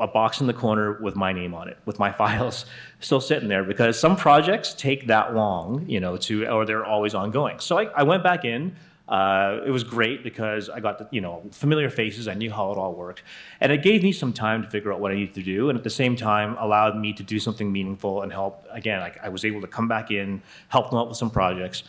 A 0.00 0.06
box 0.06 0.40
in 0.40 0.46
the 0.46 0.54
corner 0.54 1.00
with 1.00 1.16
my 1.16 1.32
name 1.32 1.54
on 1.54 1.68
it, 1.68 1.78
with 1.84 1.98
my 1.98 2.12
files 2.20 2.66
still 3.00 3.20
sitting 3.20 3.48
there 3.48 3.64
because 3.64 3.98
some 3.98 4.16
projects 4.16 4.74
take 4.74 5.06
that 5.06 5.34
long, 5.34 5.88
you 5.88 6.00
know, 6.00 6.16
to 6.16 6.46
or 6.46 6.64
they're 6.64 6.84
always 6.84 7.14
ongoing. 7.14 7.58
So 7.60 7.78
I, 7.78 7.84
I 7.84 8.02
went 8.02 8.22
back 8.22 8.44
in. 8.44 8.76
Uh, 9.08 9.60
it 9.64 9.70
was 9.70 9.84
great 9.84 10.24
because 10.24 10.68
I 10.68 10.80
got 10.80 10.98
the, 10.98 11.06
you 11.12 11.20
know 11.20 11.44
familiar 11.52 11.90
faces. 11.90 12.26
I 12.26 12.34
knew 12.34 12.50
how 12.50 12.72
it 12.72 12.78
all 12.78 12.92
worked, 12.92 13.22
and 13.60 13.70
it 13.70 13.82
gave 13.82 14.02
me 14.02 14.10
some 14.10 14.32
time 14.32 14.64
to 14.64 14.68
figure 14.68 14.92
out 14.92 14.98
what 14.98 15.12
I 15.12 15.14
needed 15.14 15.34
to 15.34 15.42
do, 15.42 15.68
and 15.68 15.78
at 15.78 15.84
the 15.84 15.90
same 15.90 16.16
time 16.16 16.56
allowed 16.58 16.98
me 16.98 17.12
to 17.12 17.22
do 17.22 17.38
something 17.38 17.70
meaningful 17.70 18.22
and 18.22 18.32
help. 18.32 18.66
Again, 18.72 19.08
I 19.22 19.28
was 19.28 19.44
able 19.44 19.60
to 19.60 19.68
come 19.68 19.86
back 19.86 20.10
in, 20.10 20.42
help 20.68 20.90
them 20.90 20.98
out 20.98 21.08
with 21.08 21.18
some 21.18 21.30
projects. 21.30 21.84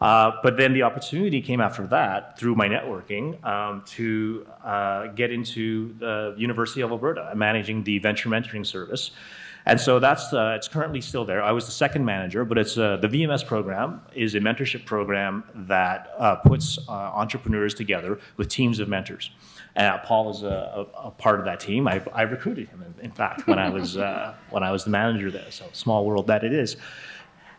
Uh, 0.00 0.32
but 0.42 0.56
then 0.56 0.72
the 0.72 0.82
opportunity 0.82 1.42
came 1.42 1.60
after 1.60 1.86
that 1.86 2.38
through 2.38 2.54
my 2.54 2.68
networking 2.68 3.42
um, 3.44 3.82
to 3.86 4.46
uh, 4.64 5.08
get 5.08 5.30
into 5.30 5.94
the 5.98 6.34
University 6.38 6.80
of 6.80 6.90
Alberta, 6.90 7.32
managing 7.34 7.84
the 7.84 7.98
venture 7.98 8.30
mentoring 8.30 8.66
service. 8.66 9.10
And 9.66 9.78
so 9.78 9.98
that's 9.98 10.32
uh, 10.32 10.54
it's 10.56 10.68
currently 10.68 11.02
still 11.02 11.26
there. 11.26 11.42
I 11.42 11.52
was 11.52 11.66
the 11.66 11.72
second 11.72 12.04
manager, 12.06 12.46
but 12.46 12.56
it's 12.56 12.78
uh, 12.78 12.96
the 12.96 13.08
VMS 13.08 13.46
program 13.46 14.00
is 14.14 14.34
a 14.34 14.40
mentorship 14.40 14.86
program 14.86 15.44
that 15.54 16.14
uh, 16.18 16.36
puts 16.36 16.78
uh, 16.88 16.92
entrepreneurs 16.92 17.74
together 17.74 18.18
with 18.38 18.48
teams 18.48 18.78
of 18.78 18.88
mentors. 18.88 19.30
And 19.76 20.02
Paul 20.02 20.30
is 20.30 20.42
a, 20.42 20.46
a, 20.96 21.08
a, 21.08 21.10
part 21.10 21.38
of 21.38 21.44
that 21.44 21.60
team. 21.60 21.86
I, 21.86 22.02
I 22.12 22.22
recruited 22.22 22.68
him, 22.68 22.82
in, 22.82 23.04
in, 23.04 23.10
fact, 23.12 23.46
when 23.46 23.58
I 23.58 23.68
was 23.68 23.96
when 24.50 24.62
I 24.62 24.72
was 24.72 24.84
the 24.84 24.90
manager 24.90 25.30
there. 25.30 25.50
So 25.50 25.66
small 25.72 26.06
world 26.06 26.28
that 26.28 26.42
it 26.42 26.54
is. 26.54 26.76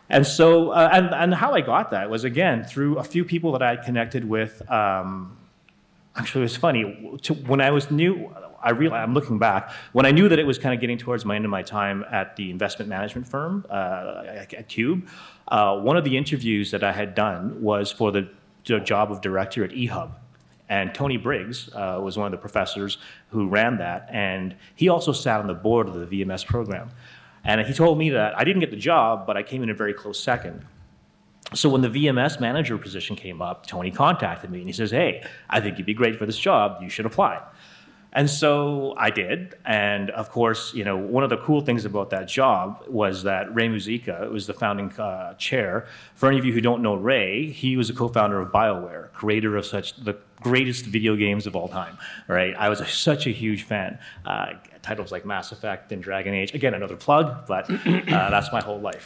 And 0.08 0.26
so, 0.26 0.70
uh, 0.70 0.90
and, 0.92 1.14
and 1.14 1.34
how 1.34 1.54
I 1.54 1.60
got 1.60 1.90
that 1.92 2.10
was 2.10 2.24
again 2.24 2.64
through 2.64 2.98
a 2.98 3.04
few 3.04 3.24
people 3.24 3.52
that 3.52 3.62
I 3.62 3.76
connected 3.76 4.28
with. 4.28 4.68
Um, 4.70 5.38
actually, 6.16 6.42
it 6.42 6.44
was 6.44 6.56
funny. 6.56 7.18
To, 7.22 7.34
when 7.34 7.60
I 7.60 7.70
was 7.70 7.90
new, 7.90 8.30
I 8.62 8.70
realized, 8.70 9.02
I'm 9.02 9.14
looking 9.14 9.38
back, 9.38 9.72
when 9.92 10.06
I 10.06 10.10
knew 10.10 10.28
that 10.28 10.38
it 10.38 10.46
was 10.46 10.58
kind 10.58 10.74
of 10.74 10.80
getting 10.80 10.98
towards 10.98 11.24
my 11.24 11.36
end 11.36 11.44
of 11.44 11.50
my 11.50 11.62
time 11.62 12.04
at 12.10 12.36
the 12.36 12.50
investment 12.50 12.88
management 12.88 13.26
firm 13.26 13.66
uh, 13.70 14.24
at 14.26 14.68
Qube, 14.68 15.08
uh, 15.48 15.78
one 15.78 15.96
of 15.96 16.04
the 16.04 16.16
interviews 16.16 16.70
that 16.70 16.84
I 16.84 16.92
had 16.92 17.14
done 17.14 17.62
was 17.62 17.90
for 17.90 18.12
the, 18.12 18.28
job 18.64 19.10
of 19.10 19.20
director 19.20 19.64
at 19.64 19.70
eHub. 19.72 20.12
And 20.68 20.94
Tony 20.94 21.16
Briggs 21.16 21.68
uh, 21.74 21.98
was 22.00 22.16
one 22.16 22.26
of 22.26 22.30
the 22.30 22.38
professors 22.38 22.98
who 23.30 23.48
ran 23.48 23.78
that, 23.78 24.08
and 24.12 24.54
he 24.76 24.88
also 24.88 25.10
sat 25.10 25.40
on 25.40 25.48
the 25.48 25.54
board 25.54 25.88
of 25.88 25.94
the 25.94 26.06
VMS 26.06 26.46
program. 26.46 26.88
And 27.44 27.60
he 27.60 27.74
told 27.74 27.98
me 27.98 28.10
that 28.10 28.38
I 28.38 28.44
didn't 28.44 28.60
get 28.60 28.70
the 28.70 28.76
job, 28.76 29.26
but 29.26 29.36
I 29.36 29.42
came 29.42 29.62
in 29.62 29.70
a 29.70 29.74
very 29.74 29.94
close 29.94 30.22
second. 30.22 30.64
So 31.54 31.68
when 31.68 31.82
the 31.82 31.88
VMS 31.88 32.40
manager 32.40 32.78
position 32.78 33.16
came 33.16 33.42
up, 33.42 33.66
Tony 33.66 33.90
contacted 33.90 34.50
me 34.50 34.58
and 34.58 34.68
he 34.68 34.72
says, 34.72 34.90
Hey, 34.90 35.24
I 35.50 35.60
think 35.60 35.76
you'd 35.76 35.86
be 35.86 35.94
great 35.94 36.16
for 36.16 36.24
this 36.24 36.38
job. 36.38 36.82
You 36.82 36.88
should 36.88 37.04
apply. 37.04 37.42
And 38.14 38.28
so 38.28 38.94
I 38.98 39.10
did. 39.10 39.54
And 39.64 40.10
of 40.10 40.30
course, 40.30 40.74
you 40.74 40.84
know, 40.84 40.96
one 40.96 41.24
of 41.24 41.30
the 41.30 41.38
cool 41.38 41.62
things 41.62 41.84
about 41.84 42.10
that 42.10 42.28
job 42.28 42.84
was 42.86 43.22
that 43.22 43.54
Ray 43.54 43.68
Muzyka 43.68 44.30
was 44.30 44.46
the 44.46 44.52
founding 44.52 44.92
uh, 44.92 45.34
chair. 45.34 45.86
For 46.14 46.28
any 46.28 46.38
of 46.38 46.44
you 46.44 46.52
who 46.52 46.60
don't 46.60 46.82
know 46.82 46.94
Ray, 46.94 47.50
he 47.50 47.76
was 47.76 47.88
a 47.88 47.94
co-founder 47.94 48.38
of 48.38 48.52
BioWare, 48.52 49.12
creator 49.12 49.56
of 49.56 49.64
such 49.64 49.96
the 49.96 50.18
greatest 50.40 50.86
video 50.86 51.16
games 51.16 51.46
of 51.46 51.56
all 51.56 51.68
time. 51.68 51.98
Right? 52.28 52.54
I 52.56 52.68
was 52.68 52.80
a, 52.80 52.86
such 52.86 53.26
a 53.26 53.30
huge 53.30 53.64
fan. 53.64 53.98
Uh, 54.24 54.54
titles 54.82 55.12
like 55.12 55.24
Mass 55.24 55.52
Effect 55.52 55.92
and 55.92 56.02
Dragon 56.02 56.34
Age. 56.34 56.54
Again, 56.54 56.74
another 56.74 56.96
plug, 56.96 57.46
but 57.46 57.70
uh, 57.70 58.30
that's 58.30 58.52
my 58.52 58.60
whole 58.60 58.80
life. 58.80 59.04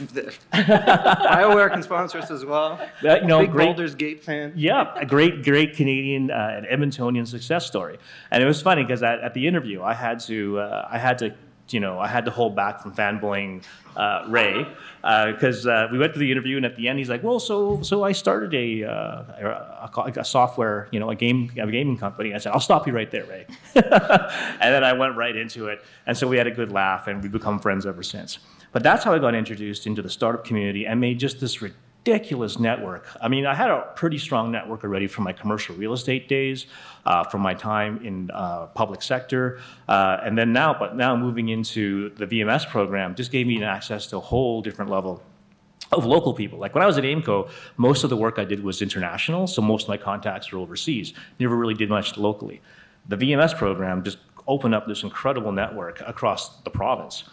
BioWare 0.53 1.71
can 1.71 1.83
sponsor 1.83 2.19
us 2.19 2.31
as 2.31 2.45
well. 2.45 2.81
Uh, 3.05 3.17
you 3.17 3.27
know, 3.27 3.41
Big 3.41 3.53
great, 3.53 3.67
Baldur's 3.67 3.95
Gate 3.95 4.25
fan. 4.25 4.53
Yeah, 4.57 4.93
a 4.97 5.07
great, 5.07 5.45
great 5.45 5.77
Canadian 5.77 6.31
uh, 6.31 6.63
and 6.63 6.67
Edmontonian 6.67 7.27
success 7.27 7.67
story. 7.67 7.99
And 8.31 8.43
it 8.43 8.47
was 8.47 8.61
funny 8.63 8.83
because 8.83 9.03
at, 9.03 9.21
at, 9.21 9.35
the 9.35 9.47
interview, 9.47 9.83
I 9.83 9.93
had 9.93 10.21
to, 10.21 10.59
uh, 10.59 10.89
I 10.91 10.99
had 10.99 11.19
to 11.19 11.35
you 11.71 11.81
know, 11.81 11.99
I 11.99 12.07
had 12.07 12.25
to 12.27 12.31
hold 12.31 12.55
back 12.55 12.81
from 12.81 12.95
fanboying 12.95 13.63
uh, 13.97 14.25
Ray 14.29 14.67
because 15.03 15.67
uh, 15.67 15.71
uh, 15.71 15.89
we 15.91 15.99
went 15.99 16.13
to 16.13 16.19
the 16.19 16.31
interview, 16.31 16.57
and 16.57 16.67
at 16.67 16.77
the 16.77 16.89
end, 16.89 16.99
he's 16.99 17.09
like, 17.09 17.23
"Well, 17.23 17.41
so 17.41 17.83
so 17.83 18.05
I 18.05 18.13
started 18.13 18.55
a, 18.55 18.85
uh, 18.85 19.91
a, 19.97 20.13
a, 20.17 20.25
software, 20.25 20.89
you 20.91 21.01
know, 21.01 21.11
a 21.11 21.15
game 21.15 21.51
a 21.59 21.71
gaming 21.71 21.97
company." 21.97 22.35
I 22.35 22.39
said, 22.39 22.53
"I'll 22.53 22.61
stop 22.61 22.87
you 22.87 22.93
right 22.93 23.11
there, 23.11 23.25
Ray," 23.25 23.47
and 23.75 23.85
then 24.61 24.85
I 24.85 24.93
went 24.93 25.17
right 25.17 25.35
into 25.35 25.69
it, 25.69 25.83
and 26.07 26.17
so 26.17 26.29
we 26.29 26.37
had 26.37 26.47
a 26.47 26.51
good 26.51 26.73
laugh, 26.73 27.07
and 27.07 27.23
we've 27.23 27.33
become 27.33 27.59
friends 27.59 27.87
ever 27.87 28.03
since. 28.03 28.39
But 28.73 28.83
that's 28.83 29.05
how 29.05 29.15
I 29.15 29.19
got 29.19 29.35
introduced 29.35 29.87
into 29.87 30.03
the 30.03 30.11
startup 30.11 30.45
community 30.45 30.87
and 30.87 31.01
made 31.01 31.19
just 31.19 31.41
this 31.41 31.63
ridiculous 31.63 32.59
network. 32.59 33.09
I 33.21 33.29
mean, 33.29 33.47
I 33.47 33.55
had 33.55 33.71
a 33.71 33.93
pretty 33.97 34.19
strong 34.19 34.53
network 34.53 34.85
already 34.85 35.07
from 35.07 35.25
my 35.25 35.33
commercial 35.33 35.75
real 35.75 35.93
estate 35.93 36.29
days, 36.29 36.67
uh, 37.07 37.25
from 37.25 37.41
my 37.41 37.55
time 37.55 38.05
in 38.05 38.31
uh, 38.33 38.67
public 38.67 39.01
sector, 39.01 39.61
uh, 39.89 40.19
and 40.23 40.37
then 40.37 40.53
now, 40.53 40.77
but 40.79 40.97
now 40.97 41.17
moving 41.17 41.49
into 41.49 42.11
the 42.17 42.27
VMS 42.27 42.69
program 42.69 43.15
just 43.15 43.31
gave 43.31 43.47
me 43.47 43.63
access 43.63 44.07
to 44.09 44.17
a 44.17 44.21
whole 44.21 44.61
different 44.61 44.91
level 44.91 45.23
of 45.93 46.05
local 46.05 46.35
people. 46.35 46.59
Like 46.59 46.75
when 46.75 46.83
I 46.83 46.87
was 46.87 46.99
at 46.99 47.05
Aimco, 47.05 47.49
most 47.77 48.03
of 48.03 48.11
the 48.11 48.17
work 48.17 48.39
I 48.39 48.45
did 48.45 48.63
was 48.63 48.83
international, 48.83 49.47
so 49.47 49.63
most 49.63 49.85
of 49.85 49.89
my 49.89 49.97
contacts 49.97 50.51
were 50.51 50.59
overseas. 50.59 51.15
Never 51.39 51.57
really 51.57 51.75
did 51.75 51.89
much 51.89 52.17
locally. 52.17 52.61
The 53.09 53.17
VMS 53.17 53.57
program 53.57 54.03
just 54.03 54.19
opened 54.49 54.75
up 54.75 54.87
this 54.87 55.03
incredible 55.03 55.53
network 55.53 56.01
across 56.07 56.61
the 56.63 56.71
province. 56.71 57.25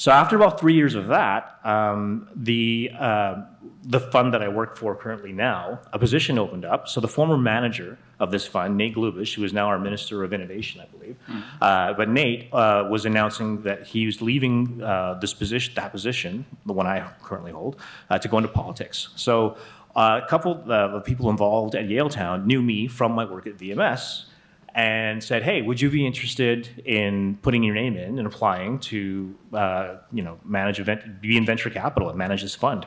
So 0.00 0.10
after 0.10 0.34
about 0.34 0.58
three 0.58 0.72
years 0.72 0.94
of 0.94 1.08
that, 1.08 1.60
um, 1.62 2.26
the 2.34 2.90
uh, 2.98 3.42
the 3.82 4.00
fund 4.00 4.32
that 4.32 4.42
I 4.42 4.48
work 4.48 4.78
for 4.78 4.96
currently 4.96 5.30
now, 5.30 5.80
a 5.92 5.98
position 5.98 6.38
opened 6.38 6.64
up. 6.64 6.88
So 6.88 7.02
the 7.02 7.08
former 7.08 7.36
manager 7.36 7.98
of 8.18 8.30
this 8.30 8.46
fund, 8.46 8.78
Nate 8.78 8.94
Glubish, 8.94 9.34
who 9.34 9.44
is 9.44 9.52
now 9.52 9.66
our 9.66 9.78
Minister 9.78 10.24
of 10.24 10.32
Innovation, 10.32 10.80
I 10.80 10.86
believe, 10.86 11.16
mm. 11.28 11.42
uh, 11.60 11.92
but 11.92 12.08
Nate 12.08 12.48
uh, 12.50 12.88
was 12.90 13.04
announcing 13.04 13.60
that 13.64 13.86
he 13.86 14.06
was 14.06 14.22
leaving 14.22 14.82
uh, 14.82 15.18
this 15.20 15.34
position, 15.34 15.74
that 15.74 15.92
position, 15.92 16.46
the 16.64 16.72
one 16.72 16.86
I 16.86 17.06
currently 17.22 17.52
hold, 17.52 17.76
uh, 18.08 18.18
to 18.18 18.26
go 18.26 18.38
into 18.38 18.48
politics. 18.48 19.10
So 19.16 19.58
uh, 19.94 20.22
a 20.24 20.26
couple 20.26 20.64
of 20.72 21.04
people 21.04 21.28
involved 21.28 21.74
at 21.74 21.84
Yaletown 21.88 22.46
knew 22.46 22.62
me 22.62 22.88
from 22.88 23.12
my 23.12 23.26
work 23.26 23.46
at 23.46 23.58
VMS 23.58 24.29
and 24.74 25.22
said, 25.22 25.42
"Hey, 25.42 25.62
would 25.62 25.80
you 25.80 25.90
be 25.90 26.06
interested 26.06 26.68
in 26.84 27.38
putting 27.42 27.62
your 27.62 27.74
name 27.74 27.96
in 27.96 28.18
and 28.18 28.26
applying 28.26 28.78
to, 28.80 29.34
uh, 29.52 29.96
you 30.12 30.22
know, 30.22 30.38
manage 30.44 30.80
event, 30.80 31.20
be 31.20 31.36
in 31.36 31.44
venture 31.44 31.70
capital 31.70 32.08
and 32.08 32.18
manage 32.18 32.42
this 32.42 32.54
fund?" 32.54 32.86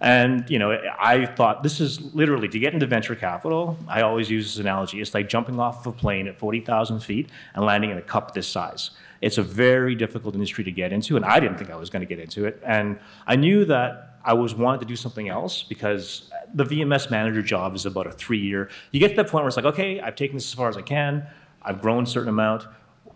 And 0.00 0.48
you 0.48 0.58
know, 0.58 0.80
I 0.98 1.26
thought 1.26 1.62
this 1.62 1.78
is 1.78 2.14
literally 2.14 2.48
to 2.48 2.58
get 2.58 2.72
into 2.72 2.86
venture 2.86 3.14
capital. 3.14 3.76
I 3.86 4.00
always 4.00 4.30
use 4.30 4.46
this 4.46 4.58
analogy. 4.58 5.00
It's 5.00 5.12
like 5.12 5.28
jumping 5.28 5.60
off 5.60 5.86
of 5.86 5.94
a 5.94 5.96
plane 5.96 6.26
at 6.26 6.38
forty 6.38 6.60
thousand 6.60 7.00
feet 7.00 7.28
and 7.54 7.64
landing 7.64 7.90
in 7.90 7.98
a 7.98 8.02
cup 8.02 8.32
this 8.32 8.48
size. 8.48 8.92
It's 9.20 9.36
a 9.36 9.42
very 9.42 9.94
difficult 9.94 10.34
industry 10.34 10.64
to 10.64 10.70
get 10.72 10.92
into, 10.92 11.16
and 11.16 11.24
I 11.24 11.38
didn't 11.38 11.58
think 11.58 11.70
I 11.70 11.76
was 11.76 11.90
going 11.90 12.00
to 12.00 12.06
get 12.06 12.18
into 12.18 12.46
it. 12.46 12.62
And 12.64 12.98
I 13.26 13.36
knew 13.36 13.66
that 13.66 14.09
I 14.24 14.34
was 14.34 14.54
wanted 14.54 14.80
to 14.80 14.86
do 14.86 14.96
something 14.96 15.28
else 15.28 15.62
because 15.62 16.30
the 16.54 16.64
VMS 16.64 17.10
manager 17.10 17.42
job 17.42 17.74
is 17.74 17.86
about 17.86 18.06
a 18.06 18.12
three 18.12 18.38
year. 18.38 18.70
You 18.90 19.00
get 19.00 19.08
to 19.10 19.16
that 19.16 19.28
point 19.28 19.44
where 19.44 19.48
it's 19.48 19.56
like, 19.56 19.66
okay, 19.66 20.00
I've 20.00 20.16
taken 20.16 20.36
this 20.36 20.46
as 20.46 20.54
far 20.54 20.68
as 20.68 20.76
I 20.76 20.82
can. 20.82 21.26
I've 21.62 21.80
grown 21.80 22.04
a 22.04 22.06
certain 22.06 22.28
amount. 22.28 22.66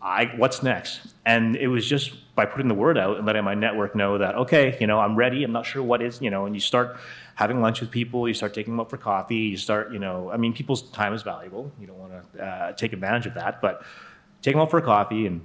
I, 0.00 0.26
what's 0.36 0.62
next? 0.62 1.14
And 1.24 1.56
it 1.56 1.68
was 1.68 1.86
just 1.86 2.34
by 2.34 2.44
putting 2.44 2.68
the 2.68 2.74
word 2.74 2.98
out 2.98 3.16
and 3.16 3.26
letting 3.26 3.44
my 3.44 3.54
network 3.54 3.94
know 3.94 4.18
that, 4.18 4.34
okay, 4.34 4.76
you 4.80 4.86
know, 4.86 5.00
I'm 5.00 5.16
ready. 5.16 5.44
I'm 5.44 5.52
not 5.52 5.64
sure 5.64 5.82
what 5.82 6.02
is, 6.02 6.20
you 6.20 6.30
know, 6.30 6.44
and 6.44 6.54
you 6.54 6.60
start 6.60 6.98
having 7.36 7.60
lunch 7.60 7.80
with 7.80 7.90
people, 7.90 8.28
you 8.28 8.34
start 8.34 8.52
taking 8.52 8.74
them 8.74 8.80
out 8.80 8.90
for 8.90 8.98
coffee, 8.98 9.36
you 9.36 9.56
start, 9.56 9.92
you 9.92 9.98
know, 9.98 10.30
I 10.30 10.36
mean, 10.36 10.52
people's 10.52 10.82
time 10.90 11.14
is 11.14 11.22
valuable. 11.22 11.72
You 11.80 11.86
don't 11.86 11.98
want 11.98 12.34
to 12.34 12.44
uh, 12.44 12.72
take 12.72 12.92
advantage 12.92 13.26
of 13.26 13.34
that, 13.34 13.62
but 13.62 13.82
take 14.42 14.52
them 14.54 14.60
out 14.60 14.70
for 14.70 14.78
a 14.78 14.82
coffee 14.82 15.26
and 15.26 15.44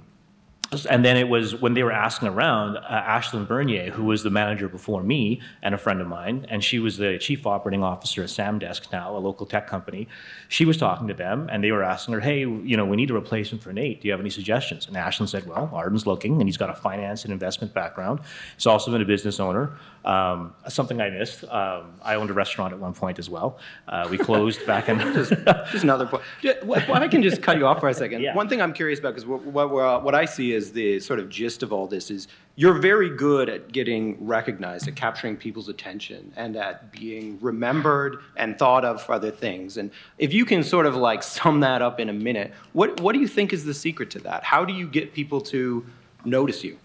and 0.88 1.04
then 1.04 1.16
it 1.16 1.28
was 1.28 1.56
when 1.60 1.74
they 1.74 1.82
were 1.82 1.92
asking 1.92 2.28
around, 2.28 2.76
uh, 2.76 3.02
Ashlyn 3.02 3.46
Bernier, 3.46 3.90
who 3.90 4.04
was 4.04 4.22
the 4.22 4.30
manager 4.30 4.68
before 4.68 5.02
me 5.02 5.40
and 5.62 5.74
a 5.74 5.78
friend 5.78 6.00
of 6.00 6.06
mine, 6.06 6.46
and 6.48 6.62
she 6.62 6.78
was 6.78 6.96
the 6.96 7.18
chief 7.18 7.46
operating 7.46 7.82
officer 7.82 8.22
at 8.22 8.28
Samdesk 8.28 8.92
now, 8.92 9.16
a 9.16 9.18
local 9.18 9.46
tech 9.46 9.66
company. 9.66 10.06
She 10.48 10.64
was 10.64 10.76
talking 10.76 11.08
to 11.08 11.14
them, 11.14 11.48
and 11.50 11.64
they 11.64 11.72
were 11.72 11.82
asking 11.82 12.14
her, 12.14 12.20
"Hey, 12.20 12.40
you 12.40 12.76
know, 12.76 12.84
we 12.84 12.96
need 12.96 13.10
a 13.10 13.14
replacement 13.14 13.64
for 13.64 13.72
Nate. 13.72 14.00
Do 14.00 14.08
you 14.08 14.12
have 14.12 14.20
any 14.20 14.30
suggestions?" 14.30 14.86
And 14.86 14.96
Ashlyn 14.96 15.28
said, 15.28 15.46
"Well, 15.46 15.70
Arden's 15.72 16.06
looking, 16.06 16.40
and 16.40 16.48
he's 16.48 16.56
got 16.56 16.70
a 16.70 16.74
finance 16.74 17.24
and 17.24 17.32
investment 17.32 17.74
background. 17.74 18.20
He's 18.56 18.66
also 18.66 18.92
been 18.92 19.02
a 19.02 19.06
business 19.06 19.40
owner. 19.40 19.72
Um, 20.04 20.54
something 20.68 21.00
I 21.00 21.10
missed. 21.10 21.44
Um, 21.44 21.94
I 22.02 22.14
owned 22.14 22.30
a 22.30 22.32
restaurant 22.32 22.72
at 22.72 22.78
one 22.78 22.94
point 22.94 23.18
as 23.18 23.28
well. 23.28 23.58
Uh, 23.86 24.08
we 24.10 24.16
closed 24.16 24.64
back 24.66 24.88
in. 24.88 24.98
just, 25.14 25.30
just, 25.72 25.74
another 25.84 26.06
point. 26.06 26.22
If 26.42 26.90
I 26.90 27.06
can 27.08 27.22
just 27.22 27.42
cut 27.42 27.58
you 27.58 27.66
off 27.66 27.80
for 27.80 27.88
a 27.88 27.94
second. 27.94 28.22
Yeah. 28.22 28.34
One 28.34 28.48
thing 28.48 28.62
I'm 28.62 28.72
curious 28.72 28.98
about, 28.98 29.14
because 29.14 29.26
what, 29.26 29.44
what, 29.44 30.02
what 30.02 30.14
I 30.14 30.24
see 30.24 30.54
is 30.54 30.72
the 30.72 31.00
sort 31.00 31.18
of 31.18 31.28
gist 31.28 31.62
of 31.62 31.72
all 31.72 31.86
this 31.86 32.10
is 32.10 32.28
you're 32.56 32.78
very 32.78 33.10
good 33.10 33.48
at 33.48 33.72
getting 33.72 34.24
recognized, 34.26 34.88
at 34.88 34.96
capturing 34.96 35.36
people's 35.36 35.68
attention, 35.68 36.32
and 36.36 36.56
at 36.56 36.92
being 36.92 37.38
remembered 37.40 38.18
and 38.36 38.58
thought 38.58 38.84
of 38.84 39.02
for 39.02 39.14
other 39.14 39.30
things. 39.30 39.76
And 39.76 39.90
if 40.18 40.32
you 40.32 40.44
can 40.44 40.62
sort 40.62 40.86
of 40.86 40.96
like 40.96 41.22
sum 41.22 41.60
that 41.60 41.82
up 41.82 42.00
in 42.00 42.08
a 42.08 42.12
minute, 42.12 42.52
what, 42.72 43.00
what 43.00 43.12
do 43.12 43.18
you 43.18 43.28
think 43.28 43.52
is 43.52 43.64
the 43.64 43.74
secret 43.74 44.10
to 44.12 44.18
that? 44.20 44.44
How 44.44 44.64
do 44.64 44.72
you 44.72 44.88
get 44.88 45.12
people 45.12 45.40
to 45.42 45.84
notice 46.24 46.64
you? 46.64 46.78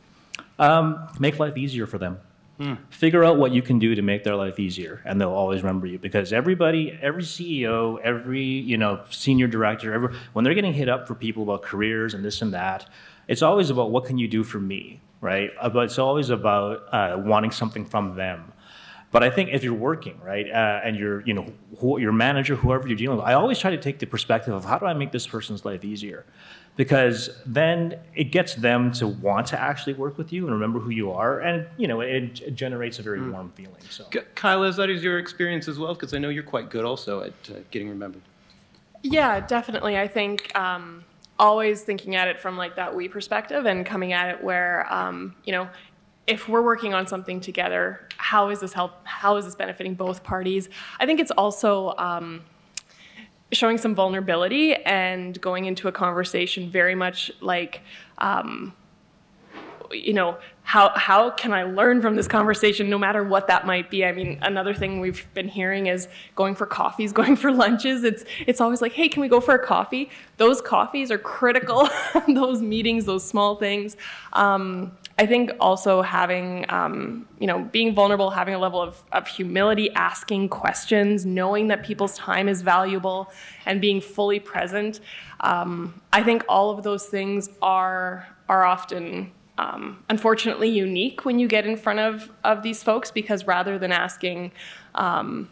Um, 0.59 1.07
make 1.19 1.39
life 1.39 1.57
easier 1.57 1.87
for 1.87 1.97
them. 1.97 2.19
Figure 2.89 3.23
out 3.23 3.37
what 3.37 3.51
you 3.51 3.61
can 3.61 3.79
do 3.79 3.95
to 3.95 4.01
make 4.01 4.23
their 4.23 4.35
life 4.35 4.59
easier, 4.59 5.01
and 5.05 5.19
they'll 5.19 5.29
always 5.29 5.61
remember 5.61 5.87
you. 5.87 5.99
Because 5.99 6.31
everybody, 6.31 6.97
every 7.01 7.23
CEO, 7.23 7.99
every 8.01 8.43
you 8.43 8.77
know 8.77 9.01
senior 9.09 9.47
director, 9.47 9.93
every, 9.93 10.15
when 10.33 10.45
they're 10.45 10.53
getting 10.53 10.73
hit 10.73 10.87
up 10.87 11.07
for 11.07 11.15
people 11.15 11.43
about 11.43 11.63
careers 11.63 12.13
and 12.13 12.23
this 12.23 12.41
and 12.41 12.53
that, 12.53 12.89
it's 13.27 13.41
always 13.41 13.69
about 13.69 13.91
what 13.91 14.05
can 14.05 14.17
you 14.17 14.27
do 14.27 14.43
for 14.43 14.59
me, 14.59 15.01
right? 15.19 15.51
But 15.61 15.85
it's 15.85 15.99
always 15.99 16.29
about 16.29 16.85
uh, 16.93 17.17
wanting 17.17 17.51
something 17.51 17.85
from 17.85 18.15
them. 18.15 18.53
But 19.15 19.23
I 19.23 19.29
think 19.29 19.51
if 19.53 19.63
you're 19.63 19.73
working, 19.73 20.19
right, 20.21 20.45
uh, 20.51 20.81
and 20.83 20.97
you're, 20.97 21.21
you 21.21 21.33
know, 21.33 21.47
who, 21.77 21.97
your 22.01 22.11
manager, 22.11 22.53
whoever 22.53 22.85
you're 22.85 22.97
dealing 22.97 23.15
with, 23.15 23.25
I 23.25 23.31
always 23.31 23.57
try 23.57 23.71
to 23.71 23.77
take 23.77 23.99
the 23.99 24.05
perspective 24.05 24.53
of 24.53 24.65
how 24.65 24.77
do 24.77 24.85
I 24.85 24.93
make 24.93 25.13
this 25.13 25.25
person's 25.25 25.63
life 25.63 25.85
easier? 25.85 26.25
Because 26.75 27.29
then 27.45 27.97
it 28.13 28.25
gets 28.25 28.55
them 28.55 28.91
to 28.95 29.07
want 29.07 29.47
to 29.47 29.57
actually 29.57 29.93
work 29.93 30.17
with 30.17 30.33
you 30.33 30.43
and 30.43 30.53
remember 30.53 30.79
who 30.79 30.89
you 30.89 31.13
are, 31.13 31.39
and 31.39 31.65
you 31.77 31.87
know, 31.87 32.01
it, 32.01 32.41
it 32.41 32.55
generates 32.55 32.99
a 32.99 33.03
very 33.03 33.21
warm 33.31 33.53
feeling. 33.55 33.79
So. 33.89 34.03
K- 34.11 34.25
Kyla, 34.35 34.67
is 34.67 34.75
that 34.75 34.89
is 34.89 35.01
your 35.01 35.17
experience 35.17 35.69
as 35.69 35.79
well? 35.79 35.93
Because 35.93 36.13
I 36.13 36.17
know 36.17 36.27
you're 36.27 36.43
quite 36.43 36.69
good 36.69 36.83
also 36.83 37.21
at 37.21 37.31
uh, 37.49 37.59
getting 37.71 37.87
remembered. 37.87 38.21
Yeah, 39.01 39.39
definitely. 39.39 39.97
I 39.97 40.09
think 40.09 40.53
um, 40.59 41.05
always 41.39 41.83
thinking 41.83 42.17
at 42.17 42.27
it 42.27 42.37
from 42.37 42.57
like 42.57 42.75
that 42.75 42.93
we 42.93 43.07
perspective 43.07 43.65
and 43.65 43.85
coming 43.85 44.11
at 44.11 44.27
it 44.35 44.43
where 44.43 44.91
um, 44.93 45.35
you 45.45 45.53
know 45.53 45.69
if 46.27 46.49
we're 46.49 46.61
working 46.61 46.93
on 46.93 47.07
something 47.07 47.39
together, 47.39 48.07
how 48.17 48.49
is 48.49 48.59
this 48.59 48.73
help? 48.73 49.05
How 49.05 49.37
is 49.37 49.45
this 49.45 49.55
benefiting 49.55 49.93
both 49.93 50.23
parties? 50.23 50.69
I 50.99 51.05
think 51.05 51.19
it's 51.19 51.31
also 51.31 51.93
um, 51.97 52.43
showing 53.51 53.77
some 53.77 53.93
vulnerability 53.93 54.75
and 54.75 55.39
going 55.39 55.65
into 55.65 55.87
a 55.87 55.91
conversation 55.91 56.69
very 56.69 56.95
much 56.95 57.31
like. 57.41 57.81
Um, 58.17 58.73
you 59.91 60.13
know 60.13 60.37
how 60.63 60.89
how 60.95 61.29
can 61.29 61.53
i 61.53 61.63
learn 61.63 62.01
from 62.01 62.15
this 62.15 62.27
conversation 62.27 62.89
no 62.89 62.97
matter 62.97 63.23
what 63.23 63.47
that 63.47 63.65
might 63.65 63.89
be? 63.89 64.03
I 64.05 64.11
mean 64.11 64.39
another 64.41 64.73
thing 64.73 64.99
we've 64.99 65.25
been 65.33 65.47
hearing 65.47 65.87
is 65.87 66.07
going 66.35 66.55
for 66.55 66.65
coffees 66.65 67.11
going 67.21 67.35
for 67.35 67.51
lunches. 67.51 68.03
It's 68.03 68.25
it's 68.47 68.61
always 68.61 68.81
like 68.81 68.93
hey 68.93 69.09
can 69.09 69.21
we 69.21 69.27
go 69.27 69.39
for 69.39 69.55
a 69.55 69.65
coffee? 69.65 70.09
Those 70.37 70.61
coffees 70.61 71.11
are 71.11 71.17
critical 71.17 71.89
those 72.27 72.61
meetings 72.61 73.05
those 73.05 73.23
small 73.23 73.55
things. 73.55 73.95
Um, 74.33 74.91
i 75.17 75.25
think 75.25 75.51
also 75.59 76.01
having 76.01 76.65
um, 76.69 77.27
you 77.39 77.47
know 77.47 77.63
being 77.71 77.93
vulnerable 77.93 78.29
having 78.29 78.53
a 78.53 78.59
level 78.59 78.81
of, 78.81 79.01
of 79.11 79.27
humility 79.27 79.89
asking 79.93 80.49
questions 80.49 81.25
knowing 81.25 81.67
that 81.67 81.83
people's 81.83 82.17
time 82.17 82.47
is 82.49 82.61
valuable 82.61 83.31
and 83.65 83.81
being 83.81 84.01
fully 84.01 84.39
present 84.39 84.99
um, 85.41 86.01
i 86.13 86.21
think 86.21 86.43
all 86.49 86.69
of 86.69 86.83
those 86.83 87.05
things 87.05 87.49
are 87.61 88.27
are 88.49 88.65
often 88.65 89.31
um, 89.57 90.03
unfortunately 90.09 90.69
unique 90.69 91.25
when 91.25 91.39
you 91.39 91.47
get 91.47 91.65
in 91.65 91.77
front 91.77 91.99
of, 91.99 92.29
of 92.43 92.61
these 92.61 92.83
folks 92.83 93.11
because 93.11 93.47
rather 93.47 93.79
than 93.79 93.91
asking, 93.91 94.51
um, 94.95 95.49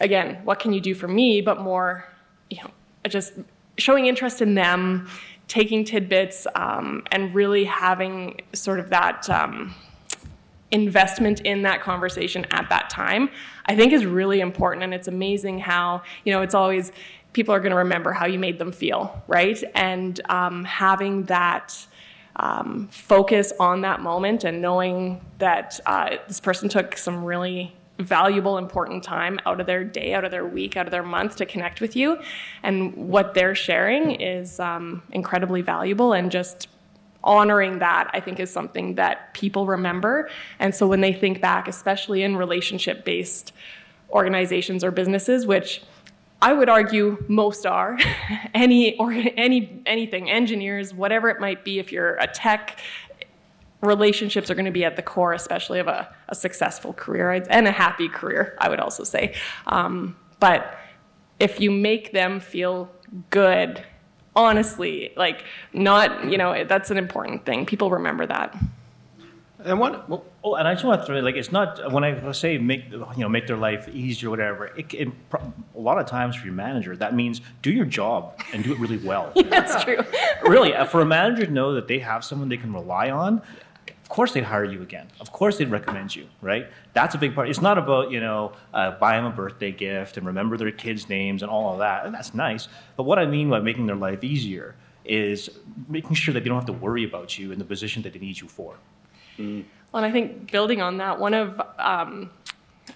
again, 0.00 0.40
what 0.44 0.58
can 0.58 0.72
you 0.72 0.80
do 0.80 0.94
for 0.94 1.08
me, 1.08 1.40
but 1.40 1.60
more, 1.60 2.06
you 2.50 2.58
know, 2.62 2.70
just 3.08 3.34
showing 3.78 4.06
interest 4.06 4.42
in 4.42 4.54
them, 4.54 5.08
taking 5.48 5.84
tidbits, 5.84 6.46
um, 6.54 7.04
and 7.12 7.34
really 7.34 7.64
having 7.64 8.40
sort 8.52 8.80
of 8.80 8.90
that 8.90 9.28
um, 9.30 9.74
investment 10.72 11.40
in 11.42 11.62
that 11.62 11.80
conversation 11.80 12.44
at 12.50 12.68
that 12.68 12.90
time, 12.90 13.30
I 13.66 13.76
think 13.76 13.92
is 13.92 14.04
really 14.04 14.40
important. 14.40 14.82
And 14.82 14.92
it's 14.92 15.08
amazing 15.08 15.60
how, 15.60 16.02
you 16.24 16.32
know, 16.32 16.42
it's 16.42 16.54
always 16.54 16.90
people 17.32 17.54
are 17.54 17.60
going 17.60 17.70
to 17.70 17.76
remember 17.76 18.12
how 18.12 18.26
you 18.26 18.38
made 18.38 18.58
them 18.58 18.72
feel, 18.72 19.22
right? 19.28 19.62
And 19.74 20.20
um, 20.30 20.64
having 20.64 21.24
that 21.24 21.86
um, 22.36 22.88
focus 22.90 23.52
on 23.58 23.80
that 23.82 24.00
moment 24.00 24.44
and 24.44 24.60
knowing 24.60 25.20
that 25.38 25.80
uh, 25.86 26.16
this 26.28 26.40
person 26.40 26.68
took 26.68 26.96
some 26.96 27.24
really 27.24 27.74
valuable, 27.98 28.58
important 28.58 29.02
time 29.02 29.38
out 29.46 29.60
of 29.60 29.66
their 29.66 29.82
day, 29.82 30.12
out 30.12 30.24
of 30.24 30.30
their 30.30 30.44
week, 30.44 30.76
out 30.76 30.86
of 30.86 30.90
their 30.90 31.02
month 31.02 31.36
to 31.36 31.46
connect 31.46 31.80
with 31.80 31.96
you. 31.96 32.18
And 32.62 32.94
what 32.94 33.34
they're 33.34 33.54
sharing 33.54 34.20
is 34.20 34.60
um, 34.60 35.02
incredibly 35.12 35.62
valuable 35.62 36.12
and 36.12 36.30
just 36.30 36.68
honoring 37.24 37.80
that 37.80 38.08
i 38.12 38.20
think 38.20 38.38
is 38.38 38.50
something 38.50 38.94
that 38.94 39.34
people 39.34 39.66
remember 39.66 40.30
and 40.60 40.72
so 40.72 40.86
when 40.86 41.00
they 41.00 41.12
think 41.12 41.40
back 41.40 41.66
especially 41.66 42.22
in 42.22 42.36
relationship 42.36 43.04
based 43.04 43.52
organizations 44.10 44.84
or 44.84 44.92
businesses 44.92 45.44
which 45.44 45.82
I 46.40 46.52
would 46.52 46.68
argue 46.68 47.24
most 47.28 47.66
are. 47.66 47.98
Any 48.54 48.96
or 48.98 49.12
any 49.12 49.82
anything 49.86 50.30
engineers 50.30 50.92
whatever 50.94 51.28
it 51.28 51.40
might 51.40 51.64
be 51.64 51.78
if 51.78 51.92
you're 51.92 52.14
a 52.16 52.26
tech 52.26 52.78
relationships 53.82 54.50
are 54.50 54.54
going 54.54 54.66
to 54.66 54.70
be 54.70 54.84
at 54.84 54.96
the 54.96 55.02
core 55.02 55.34
especially 55.34 55.78
of 55.78 55.86
a, 55.86 56.14
a 56.30 56.34
successful 56.34 56.92
career 56.94 57.30
and 57.30 57.66
a 57.66 57.70
happy 57.70 58.08
career 58.08 58.56
I 58.58 58.68
would 58.68 58.80
also 58.80 59.04
say. 59.04 59.34
Um, 59.66 60.16
but 60.40 60.78
if 61.38 61.60
you 61.60 61.70
make 61.70 62.12
them 62.12 62.40
feel 62.40 62.90
good 63.30 63.84
honestly 64.34 65.12
like 65.16 65.44
not 65.72 66.30
you 66.30 66.38
know 66.38 66.64
that's 66.64 66.90
an 66.90 66.96
important 66.96 67.44
thing. 67.44 67.66
People 67.66 67.90
remember 67.90 68.26
that 68.26 68.56
And 69.66 69.78
what? 69.78 70.08
Well, 70.08 70.24
Oh, 70.46 70.54
and 70.54 70.68
I 70.68 70.74
just 70.74 70.84
want 70.84 71.00
to 71.00 71.06
throw 71.08 71.18
like 71.18 71.34
it's 71.34 71.50
not 71.50 71.90
when 71.90 72.04
I 72.04 72.30
say 72.30 72.56
make 72.56 72.84
you 72.88 73.04
know 73.16 73.28
make 73.28 73.48
their 73.48 73.56
life 73.56 73.88
easier, 73.88 74.28
or 74.28 74.30
whatever. 74.30 74.66
It, 74.66 74.94
it, 74.94 75.08
a 75.32 75.80
lot 75.80 75.98
of 75.98 76.06
times 76.06 76.36
for 76.36 76.44
your 76.44 76.54
manager, 76.54 76.96
that 76.96 77.16
means 77.16 77.40
do 77.62 77.72
your 77.72 77.84
job 77.84 78.40
and 78.52 78.62
do 78.62 78.72
it 78.72 78.78
really 78.78 78.98
well. 78.98 79.32
that's 79.50 79.82
true 79.82 79.98
really, 80.44 80.72
uh, 80.72 80.84
for 80.84 81.00
a 81.00 81.04
manager 81.04 81.46
to 81.46 81.50
know 81.50 81.74
that 81.74 81.88
they 81.88 81.98
have 81.98 82.24
someone 82.24 82.48
they 82.48 82.56
can 82.56 82.72
rely 82.72 83.10
on, 83.10 83.42
of 83.88 84.08
course 84.08 84.34
they'd 84.34 84.44
hire 84.44 84.62
you 84.62 84.82
again. 84.82 85.08
Of 85.18 85.32
course 85.32 85.58
they'd 85.58 85.68
recommend 85.68 86.14
you, 86.14 86.28
right? 86.40 86.68
That's 86.92 87.16
a 87.16 87.18
big 87.18 87.34
part. 87.34 87.48
It's 87.48 87.60
not 87.60 87.76
about 87.76 88.12
you 88.12 88.20
know 88.20 88.52
uh, 88.72 88.92
buy 88.92 89.16
them 89.16 89.24
a 89.24 89.30
birthday 89.30 89.72
gift 89.72 90.16
and 90.16 90.24
remember 90.28 90.56
their 90.56 90.70
kids' 90.70 91.08
names 91.08 91.42
and 91.42 91.50
all 91.50 91.72
of 91.72 91.80
that, 91.80 92.06
and 92.06 92.14
that's 92.14 92.34
nice. 92.34 92.68
But 92.96 93.02
what 93.02 93.18
I 93.18 93.26
mean 93.26 93.50
by 93.50 93.58
making 93.58 93.86
their 93.86 93.96
life 93.96 94.22
easier 94.22 94.76
is 95.04 95.50
making 95.88 96.14
sure 96.14 96.32
that 96.34 96.44
they 96.44 96.48
don't 96.48 96.58
have 96.58 96.66
to 96.66 96.72
worry 96.72 97.02
about 97.02 97.36
you 97.36 97.50
in 97.50 97.58
the 97.58 97.64
position 97.64 98.02
that 98.02 98.12
they 98.12 98.20
need 98.20 98.40
you 98.40 98.46
for. 98.46 98.76
Well, 99.92 100.04
and 100.04 100.06
I 100.06 100.12
think 100.12 100.50
building 100.50 100.80
on 100.80 100.98
that, 100.98 101.18
one 101.18 101.34
of 101.34 101.60
um, 101.78 102.30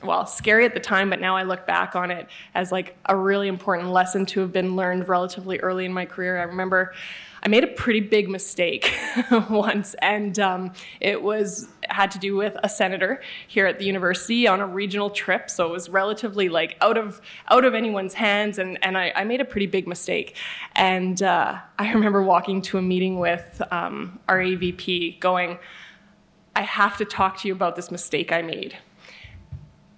well, 0.02 0.26
scary 0.26 0.64
at 0.64 0.74
the 0.74 0.80
time, 0.80 1.10
but 1.10 1.20
now 1.20 1.36
I 1.36 1.42
look 1.42 1.66
back 1.66 1.94
on 1.94 2.10
it 2.10 2.28
as 2.54 2.72
like 2.72 2.96
a 3.06 3.16
really 3.16 3.48
important 3.48 3.90
lesson 3.90 4.24
to 4.26 4.40
have 4.40 4.52
been 4.52 4.76
learned 4.76 5.08
relatively 5.08 5.58
early 5.60 5.84
in 5.84 5.92
my 5.92 6.06
career. 6.06 6.38
I 6.38 6.44
remember 6.44 6.94
I 7.42 7.48
made 7.48 7.64
a 7.64 7.68
pretty 7.68 8.00
big 8.00 8.28
mistake 8.28 8.94
once, 9.50 9.94
and 10.00 10.38
um, 10.38 10.72
it 11.00 11.22
was 11.22 11.68
had 11.88 12.10
to 12.12 12.18
do 12.18 12.36
with 12.36 12.56
a 12.62 12.68
senator 12.68 13.20
here 13.48 13.66
at 13.66 13.78
the 13.78 13.84
university 13.84 14.46
on 14.46 14.60
a 14.60 14.66
regional 14.66 15.10
trip. 15.10 15.50
So 15.50 15.66
it 15.66 15.72
was 15.72 15.88
relatively 15.88 16.48
like 16.48 16.76
out 16.80 16.98
of 16.98 17.20
out 17.50 17.64
of 17.64 17.74
anyone's 17.74 18.14
hands, 18.14 18.58
and 18.58 18.78
and 18.84 18.96
I, 18.96 19.12
I 19.14 19.24
made 19.24 19.40
a 19.40 19.44
pretty 19.44 19.66
big 19.66 19.86
mistake. 19.88 20.36
And 20.76 21.22
uh, 21.22 21.58
I 21.78 21.92
remember 21.92 22.22
walking 22.22 22.62
to 22.62 22.78
a 22.78 22.82
meeting 22.82 23.18
with 23.18 23.62
um, 23.70 24.18
our 24.28 24.38
AVP, 24.38 25.20
going. 25.20 25.58
I 26.54 26.62
have 26.62 26.96
to 26.98 27.04
talk 27.04 27.38
to 27.38 27.48
you 27.48 27.54
about 27.54 27.76
this 27.76 27.90
mistake 27.90 28.32
I 28.32 28.42
made. 28.42 28.76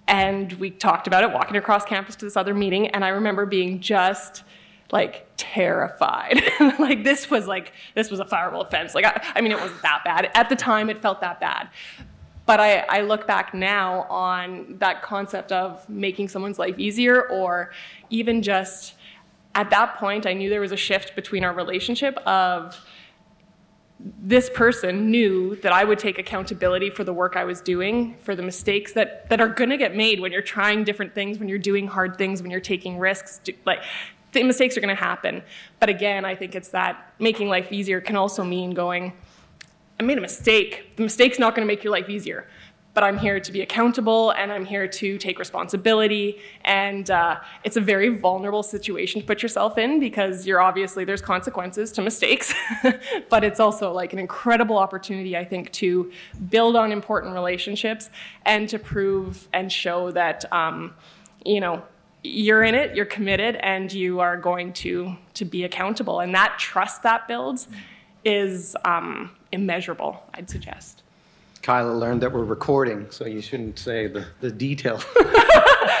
And 0.07 0.53
we 0.53 0.69
talked 0.69 1.07
about 1.07 1.23
it 1.23 1.31
walking 1.31 1.55
across 1.55 1.85
campus 1.85 2.15
to 2.17 2.25
this 2.25 2.37
other 2.37 2.53
meeting, 2.53 2.87
and 2.87 3.03
I 3.03 3.09
remember 3.09 3.45
being 3.45 3.79
just 3.79 4.43
like 4.91 5.25
terrified. 5.37 6.43
like 6.79 7.03
this 7.03 7.29
was 7.29 7.47
like 7.47 7.73
this 7.95 8.11
was 8.11 8.19
a 8.19 8.25
fireable 8.25 8.65
offense. 8.65 8.93
Like 8.93 9.05
I, 9.05 9.21
I 9.35 9.41
mean, 9.41 9.51
it 9.51 9.59
wasn't 9.59 9.81
that 9.81 10.03
bad 10.05 10.29
at 10.35 10.49
the 10.49 10.55
time. 10.55 10.89
It 10.89 10.99
felt 10.99 11.21
that 11.21 11.39
bad. 11.39 11.69
But 12.45 12.59
I, 12.59 12.79
I 12.89 13.01
look 13.01 13.25
back 13.25 13.53
now 13.53 14.01
on 14.03 14.75
that 14.79 15.01
concept 15.01 15.51
of 15.53 15.87
making 15.87 16.27
someone's 16.27 16.59
life 16.59 16.77
easier, 16.77 17.27
or 17.29 17.71
even 18.09 18.43
just 18.43 18.95
at 19.55 19.69
that 19.69 19.95
point, 19.95 20.25
I 20.25 20.33
knew 20.33 20.49
there 20.49 20.61
was 20.61 20.71
a 20.71 20.77
shift 20.77 21.15
between 21.15 21.43
our 21.43 21.53
relationship 21.53 22.17
of 22.27 22.79
this 24.03 24.49
person 24.49 25.09
knew 25.09 25.55
that 25.57 25.71
I 25.71 25.83
would 25.85 25.97
take 25.97 26.19
accountability 26.19 26.89
for 26.89 27.03
the 27.03 27.13
work 27.13 27.37
I 27.37 27.45
was 27.45 27.61
doing, 27.61 28.17
for 28.19 28.35
the 28.35 28.41
mistakes 28.41 28.91
that, 28.93 29.29
that 29.29 29.39
are 29.39 29.47
going 29.47 29.69
to 29.69 29.77
get 29.77 29.95
made 29.95 30.19
when 30.19 30.31
you're 30.31 30.41
trying 30.41 30.83
different 30.83 31.15
things, 31.15 31.39
when 31.39 31.47
you're 31.47 31.57
doing 31.57 31.87
hard 31.87 32.17
things, 32.17 32.41
when 32.41 32.51
you're 32.51 32.59
taking 32.59 32.99
risks. 32.99 33.39
Like, 33.65 33.83
the 34.33 34.43
mistakes 34.43 34.75
are 34.75 34.81
going 34.81 34.95
to 34.95 35.01
happen. 35.01 35.41
But 35.79 35.89
again, 35.89 36.25
I 36.25 36.35
think 36.35 36.55
it's 36.55 36.69
that 36.69 37.13
making 37.19 37.47
life 37.47 37.71
easier 37.71 38.01
can 38.01 38.15
also 38.15 38.43
mean 38.43 38.71
going, 38.71 39.13
I 39.99 40.03
made 40.03 40.17
a 40.17 40.21
mistake. 40.21 40.95
The 40.97 41.03
mistake's 41.03 41.39
not 41.39 41.55
going 41.55 41.65
to 41.65 41.71
make 41.71 41.83
your 41.83 41.93
life 41.93 42.09
easier. 42.09 42.47
But 42.93 43.03
I'm 43.03 43.17
here 43.17 43.39
to 43.39 43.51
be 43.51 43.61
accountable 43.61 44.31
and 44.31 44.51
I'm 44.51 44.65
here 44.65 44.87
to 44.87 45.17
take 45.17 45.39
responsibility. 45.39 46.39
And 46.63 47.09
uh, 47.09 47.39
it's 47.63 47.75
a 47.75 47.81
very 47.81 48.09
vulnerable 48.09 48.61
situation 48.61 49.21
to 49.21 49.25
put 49.25 49.41
yourself 49.41 49.77
in 49.77 49.99
because 49.99 50.45
you're 50.45 50.61
obviously, 50.61 51.03
there's 51.03 51.21
consequences 51.21 51.91
to 51.93 52.01
mistakes. 52.01 52.53
but 53.29 53.43
it's 53.43 53.59
also 53.59 53.91
like 53.91 54.13
an 54.13 54.19
incredible 54.19 54.77
opportunity, 54.77 55.35
I 55.35 55.43
think, 55.43 55.71
to 55.73 56.11
build 56.49 56.75
on 56.75 56.91
important 56.91 57.33
relationships 57.33 58.09
and 58.45 58.69
to 58.69 58.77
prove 58.77 59.47
and 59.53 59.71
show 59.71 60.11
that, 60.11 60.51
um, 60.53 60.93
you 61.43 61.59
know, 61.59 61.81
you're 62.23 62.63
in 62.63 62.73
it, 62.73 62.95
you're 62.95 63.05
committed, 63.05 63.57
and 63.57 63.91
you 63.91 64.19
are 64.19 64.37
going 64.37 64.73
to, 64.73 65.15
to 65.33 65.45
be 65.45 65.63
accountable. 65.63 66.21
And 66.21 66.33
that 66.33 66.57
trust 66.57 67.03
that 67.03 67.27
builds 67.27 67.67
is 68.23 68.75
um, 68.85 69.31
immeasurable, 69.51 70.23
I'd 70.33 70.49
suggest. 70.49 71.02
Kyla 71.63 71.93
learned 71.93 72.21
that 72.21 72.31
we're 72.31 72.43
recording, 72.43 73.09
so 73.09 73.25
you 73.25 73.41
shouldn't 73.41 73.79
say 73.79 74.07
the, 74.07 74.25
the 74.41 74.51
detail. 74.51 75.01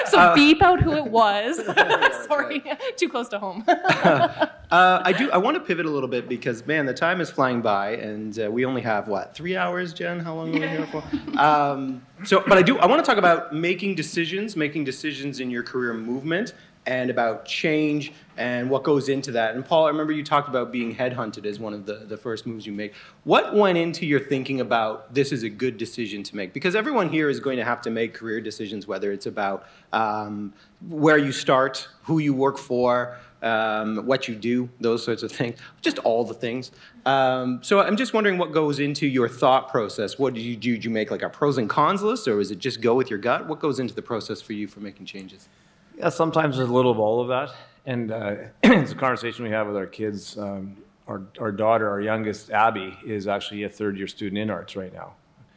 So 0.05 0.35
beep 0.35 0.61
out 0.61 0.79
who 0.79 0.93
it 0.93 1.05
was. 1.05 1.57
Sorry, 2.27 2.63
too 2.97 3.09
close 3.09 3.29
to 3.29 3.39
home. 3.39 3.63
Uh, 3.67 4.47
I 4.71 5.11
do. 5.11 5.31
I 5.31 5.37
want 5.37 5.55
to 5.55 5.61
pivot 5.61 5.85
a 5.85 5.89
little 5.89 6.09
bit 6.09 6.29
because, 6.29 6.65
man, 6.67 6.85
the 6.85 6.93
time 6.93 7.19
is 7.19 7.31
flying 7.31 7.61
by, 7.61 7.91
and 7.95 8.39
uh, 8.39 8.51
we 8.51 8.65
only 8.65 8.81
have 8.81 9.07
what 9.07 9.35
three 9.35 9.55
hours, 9.55 9.93
Jen? 9.93 10.19
How 10.19 10.35
long 10.35 10.49
are 10.49 10.59
we 10.59 10.67
here 10.67 10.87
for? 10.87 11.03
Um, 11.39 12.05
so, 12.23 12.43
but 12.47 12.57
I 12.57 12.61
do. 12.61 12.77
I 12.77 12.85
want 12.85 13.03
to 13.03 13.09
talk 13.09 13.17
about 13.17 13.55
making 13.55 13.95
decisions, 13.95 14.55
making 14.55 14.83
decisions 14.83 15.39
in 15.39 15.49
your 15.49 15.63
career 15.63 15.93
movement, 15.93 16.53
and 16.85 17.09
about 17.09 17.45
change 17.45 18.11
and 18.35 18.69
what 18.69 18.83
goes 18.83 19.09
into 19.09 19.31
that. 19.31 19.55
And 19.55 19.63
Paul, 19.63 19.85
I 19.85 19.89
remember 19.89 20.11
you 20.11 20.23
talked 20.23 20.49
about 20.49 20.71
being 20.71 20.95
headhunted 20.95 21.45
as 21.45 21.59
one 21.59 21.73
of 21.73 21.85
the, 21.85 21.95
the 22.07 22.17
first 22.17 22.47
moves 22.47 22.65
you 22.65 22.73
make. 22.73 22.93
What 23.23 23.55
went 23.55 23.77
into 23.77 24.05
your 24.05 24.19
thinking 24.19 24.59
about 24.59 25.13
this 25.13 25.31
is 25.31 25.43
a 25.43 25.49
good 25.49 25.77
decision 25.77 26.23
to 26.23 26.35
make? 26.35 26.51
Because 26.51 26.75
everyone 26.75 27.09
here 27.09 27.29
is 27.29 27.39
going 27.39 27.57
to 27.57 27.63
have 27.63 27.81
to 27.81 27.89
make 27.89 28.13
career 28.13 28.41
decisions, 28.41 28.87
whether 28.87 29.11
it's 29.11 29.27
about 29.27 29.67
um, 29.91 30.53
where 30.87 31.17
you 31.17 31.31
start, 31.31 31.87
who 32.03 32.19
you 32.19 32.33
work 32.33 32.57
for, 32.57 33.17
um, 33.43 34.05
what 34.05 34.27
you 34.27 34.35
do, 34.35 34.69
those 34.79 35.03
sorts 35.03 35.21
of 35.21 35.31
things, 35.31 35.59
just 35.81 35.99
all 35.99 36.23
the 36.23 36.33
things. 36.33 36.71
Um, 37.05 37.61
so 37.61 37.81
I'm 37.81 37.97
just 37.97 38.13
wondering 38.13 38.37
what 38.37 38.51
goes 38.51 38.79
into 38.79 39.05
your 39.05 39.29
thought 39.29 39.69
process. 39.69 40.17
What 40.17 40.33
did 40.33 40.41
you 40.41 40.55
do? 40.55 40.75
Did 40.75 40.85
you 40.85 40.91
make 40.91 41.11
like 41.11 41.21
a 41.21 41.29
pros 41.29 41.57
and 41.57 41.69
cons 41.69 42.01
list, 42.01 42.27
or 42.27 42.39
is 42.39 42.51
it 42.51 42.59
just 42.59 42.81
go 42.81 42.95
with 42.95 43.09
your 43.09 43.19
gut? 43.19 43.47
What 43.47 43.59
goes 43.59 43.79
into 43.79 43.93
the 43.93 44.01
process 44.01 44.41
for 44.41 44.53
you 44.53 44.67
for 44.67 44.79
making 44.79 45.05
changes? 45.05 45.49
Yeah, 45.97 46.09
sometimes 46.09 46.57
there's 46.57 46.69
a 46.69 46.73
little 46.73 46.91
of 46.91 46.99
all 46.99 47.21
of 47.21 47.27
that. 47.29 47.55
And 47.85 48.11
uh, 48.11 48.35
it's 48.63 48.91
a 48.91 48.95
conversation 48.95 49.43
we 49.43 49.51
have 49.51 49.67
with 49.67 49.77
our 49.77 49.85
kids. 49.85 50.37
Um, 50.37 50.77
our, 51.07 51.21
our 51.39 51.51
daughter, 51.51 51.89
our 51.89 51.99
youngest, 51.99 52.49
Abby, 52.49 52.97
is 53.05 53.27
actually 53.27 53.63
a 53.63 53.69
third 53.69 53.97
year 53.97 54.07
student 54.07 54.37
in 54.37 54.49
arts 54.49 54.75
right 54.75 54.93
now. 54.93 55.13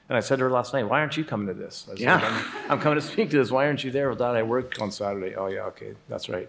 And 0.08 0.16
I 0.16 0.20
said 0.20 0.36
to 0.36 0.44
her 0.44 0.50
last 0.50 0.72
night, 0.72 0.84
Why 0.84 1.00
aren't 1.00 1.16
you 1.16 1.24
coming 1.24 1.46
to 1.48 1.54
this? 1.54 1.86
I 1.88 1.90
said, 1.92 2.00
Yeah. 2.00 2.44
I'm, 2.66 2.72
I'm 2.72 2.80
coming 2.80 3.00
to 3.00 3.06
speak 3.06 3.30
to 3.30 3.38
this. 3.38 3.50
Why 3.50 3.66
aren't 3.66 3.82
you 3.84 3.90
there? 3.90 4.08
Well, 4.08 4.16
Dad, 4.16 4.36
I 4.36 4.42
work 4.42 4.80
on 4.80 4.90
Saturday. 4.90 5.34
Oh, 5.34 5.46
yeah, 5.48 5.62
okay, 5.62 5.94
that's 6.08 6.28
right. 6.28 6.48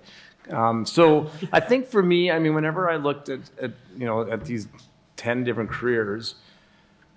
Um, 0.49 0.85
so 0.85 1.29
I 1.51 1.59
think 1.59 1.87
for 1.87 2.01
me, 2.01 2.31
I 2.31 2.39
mean, 2.39 2.53
whenever 2.53 2.89
I 2.89 2.95
looked 2.95 3.29
at, 3.29 3.39
at, 3.61 3.71
you 3.97 4.05
know, 4.05 4.29
at 4.29 4.45
these 4.45 4.67
10 5.17 5.43
different 5.43 5.69
careers, 5.69 6.35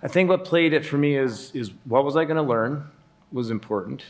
I 0.03 0.07
think 0.07 0.29
what 0.29 0.43
played 0.43 0.73
it 0.73 0.85
for 0.85 0.97
me 0.97 1.15
is, 1.15 1.51
is 1.53 1.71
what 1.85 2.03
was 2.03 2.15
I 2.15 2.25
going 2.25 2.37
to 2.37 2.41
learn 2.43 2.89
was 3.31 3.49
important, 3.49 4.03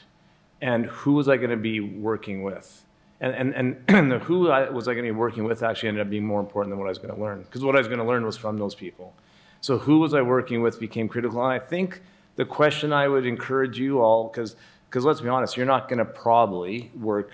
and 0.62 0.86
who 0.86 1.14
was 1.14 1.28
I 1.28 1.38
going 1.38 1.50
to 1.50 1.58
be 1.58 1.80
working 1.80 2.44
with. 2.44 2.84
And, 3.20 3.54
and, 3.54 3.84
and 3.88 4.12
the 4.12 4.20
who 4.20 4.50
I, 4.50 4.70
was 4.70 4.88
I 4.88 4.94
going 4.94 5.06
to 5.06 5.12
be 5.14 5.18
working 5.18 5.44
with 5.44 5.64
actually 5.64 5.90
ended 5.90 6.02
up 6.06 6.10
being 6.10 6.26
more 6.26 6.40
important 6.40 6.72
than 6.72 6.80
what 6.80 6.86
I 6.86 6.90
was 6.90 6.98
going 7.00 7.14
to 7.14 7.20
learn, 7.20 7.44
because 7.44 7.64
what 7.64 7.76
I 7.76 7.80
was 7.80 7.88
going 7.88 8.00
to 8.00 8.06
learn 8.06 8.26
was 8.26 8.38
from 8.38 8.58
those 8.58 8.76
people. 8.76 9.14
So 9.62 9.78
who 9.78 10.00
was 10.00 10.14
I 10.14 10.22
working 10.22 10.62
with 10.62 10.80
became 10.80 11.08
critical. 11.08 11.44
And 11.44 11.54
I 11.54 11.60
think 11.60 12.02
the 12.36 12.46
question 12.46 12.92
I 12.92 13.08
would 13.08 13.26
encourage 13.26 13.78
you 13.78 14.02
all, 14.02 14.28
because 14.28 14.56
because 14.90 15.06
let's 15.06 15.22
be 15.22 15.30
honest, 15.30 15.56
you're 15.56 15.66
not 15.66 15.88
going 15.88 16.00
to 16.00 16.06
probably 16.06 16.92
work 17.00 17.32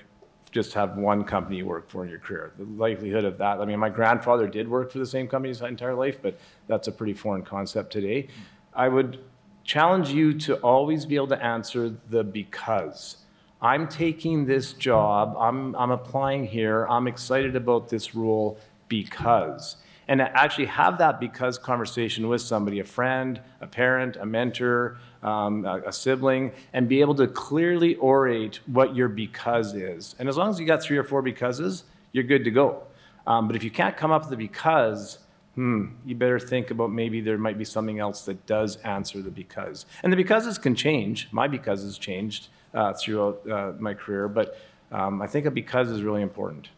just 0.52 0.74
have 0.74 0.96
one 0.96 1.24
company 1.24 1.58
you 1.58 1.66
work 1.66 1.90
for 1.90 2.04
in 2.04 2.10
your 2.10 2.20
career. 2.20 2.52
The 2.58 2.66
likelihood 2.66 3.26
of 3.26 3.38
that, 3.40 3.60
I 3.60 3.66
mean, 3.66 3.80
my 3.80 3.90
grandfather 3.90 4.48
did 4.48 4.68
work 4.68 4.92
for 4.92 5.00
the 5.00 5.06
same 5.06 5.28
company 5.28 5.50
his 5.50 5.62
entire 5.62 5.94
life, 5.94 6.20
but 6.22 6.40
that's 6.68 6.88
a 6.88 6.92
pretty 6.92 7.14
foreign 7.14 7.42
concept 7.42 7.92
today. 7.92 8.28
I 8.74 8.88
would 8.88 9.20
challenge 9.68 10.10
you 10.10 10.34
to 10.34 10.56
always 10.62 11.06
be 11.06 11.16
able 11.16 11.28
to 11.28 11.44
answer 11.44 11.94
the 12.10 12.24
because. 12.24 13.18
I'm 13.62 13.88
taking 13.88 14.46
this 14.46 14.74
job, 14.74 15.36
I'm, 15.38 15.76
I'm 15.76 15.92
applying 15.92 16.48
here, 16.48 16.86
I'm 16.88 17.06
excited 17.06 17.56
about 17.56 17.90
this 17.90 18.16
role 18.16 18.58
because. 18.88 19.76
And 20.08 20.22
actually 20.22 20.68
have 20.68 21.00
that 21.00 21.20
because 21.20 21.58
conversation 21.58 22.30
with 22.30 22.42
somebody, 22.42 22.80
a 22.80 22.86
friend, 22.86 23.42
a 23.60 23.68
parent, 23.68 24.16
a 24.16 24.26
mentor, 24.26 25.00
um, 25.22 25.66
a, 25.66 25.82
a 25.88 25.92
sibling, 25.92 26.54
and 26.72 26.88
be 26.88 27.02
able 27.02 27.16
to 27.16 27.28
clearly 27.28 27.96
orate 27.96 28.60
what 28.68 28.96
your 28.96 29.10
because 29.10 29.74
is. 29.74 30.16
And 30.18 30.30
as 30.30 30.38
long 30.38 30.50
as 30.50 30.62
you 30.62 30.66
got 30.66 30.82
three 30.82 30.98
or 30.98 31.04
four 31.04 31.22
becauses, 31.22 31.84
you're 32.14 32.24
good 32.24 32.46
to 32.46 32.52
go. 32.52 32.84
Um, 33.26 33.48
but 33.48 33.58
if 33.58 33.66
you 33.66 33.72
can't 33.72 33.98
come 33.98 34.12
up 34.12 34.24
with 34.24 34.32
a 34.32 34.38
because, 34.38 35.20
hmm, 35.58 35.86
you 36.06 36.14
better 36.14 36.38
think 36.40 36.70
about 36.70 36.92
maybe 36.92 37.20
there 37.20 37.40
might 37.40 37.58
be 37.58 37.66
something 37.66 37.98
else 37.98 38.22
that 38.26 38.46
does 38.46 38.76
answer 38.78 39.24
the 39.24 39.32
because. 39.32 39.88
And 40.04 40.14
the 40.14 40.18
becauses 40.18 40.60
can 40.60 40.76
change. 40.76 41.28
My 41.32 41.48
because 41.48 41.82
has 41.82 41.98
changed 41.98 42.50
uh, 42.76 42.94
throughout 42.94 43.42
uh, 43.50 43.74
my 43.80 43.96
career, 43.96 44.28
but 44.28 44.56
um, 44.92 45.20
I 45.20 45.26
think 45.26 45.48
a 45.48 45.52
because 45.52 45.90
is 45.90 46.04
really 46.04 46.22
important. 46.22 46.70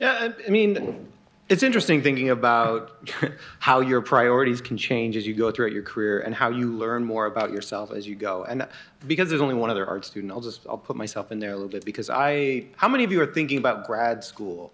Yeah, 0.00 0.12
I- 0.38 0.46
I 0.46 0.50
mean, 0.50 1.08
it's 1.48 1.64
interesting 1.64 2.00
thinking 2.00 2.30
about 2.30 2.92
how 3.58 3.80
your 3.80 4.02
priorities 4.02 4.60
can 4.60 4.76
change 4.76 5.16
as 5.16 5.26
you 5.26 5.34
go 5.34 5.50
throughout 5.50 5.72
your 5.72 5.82
career 5.82 6.20
and 6.20 6.32
how 6.32 6.50
you 6.50 6.72
learn 6.72 7.02
more 7.04 7.26
about 7.26 7.50
yourself 7.50 7.90
as 7.90 8.06
you 8.06 8.14
go. 8.14 8.44
And 8.44 8.68
because 9.08 9.28
there's 9.30 9.42
only 9.42 9.54
one 9.56 9.68
other 9.70 9.84
art 9.84 10.04
student, 10.04 10.32
I'll 10.32 10.40
just 10.40 10.60
I'll 10.68 10.78
put 10.78 10.94
myself 10.94 11.32
in 11.32 11.40
there 11.40 11.50
a 11.50 11.54
little 11.56 11.68
bit 11.68 11.84
because 11.84 12.08
I 12.08 12.66
how 12.76 12.86
many 12.88 13.02
of 13.02 13.10
you 13.10 13.20
are 13.20 13.26
thinking 13.26 13.58
about 13.58 13.84
grad 13.84 14.22
school? 14.22 14.72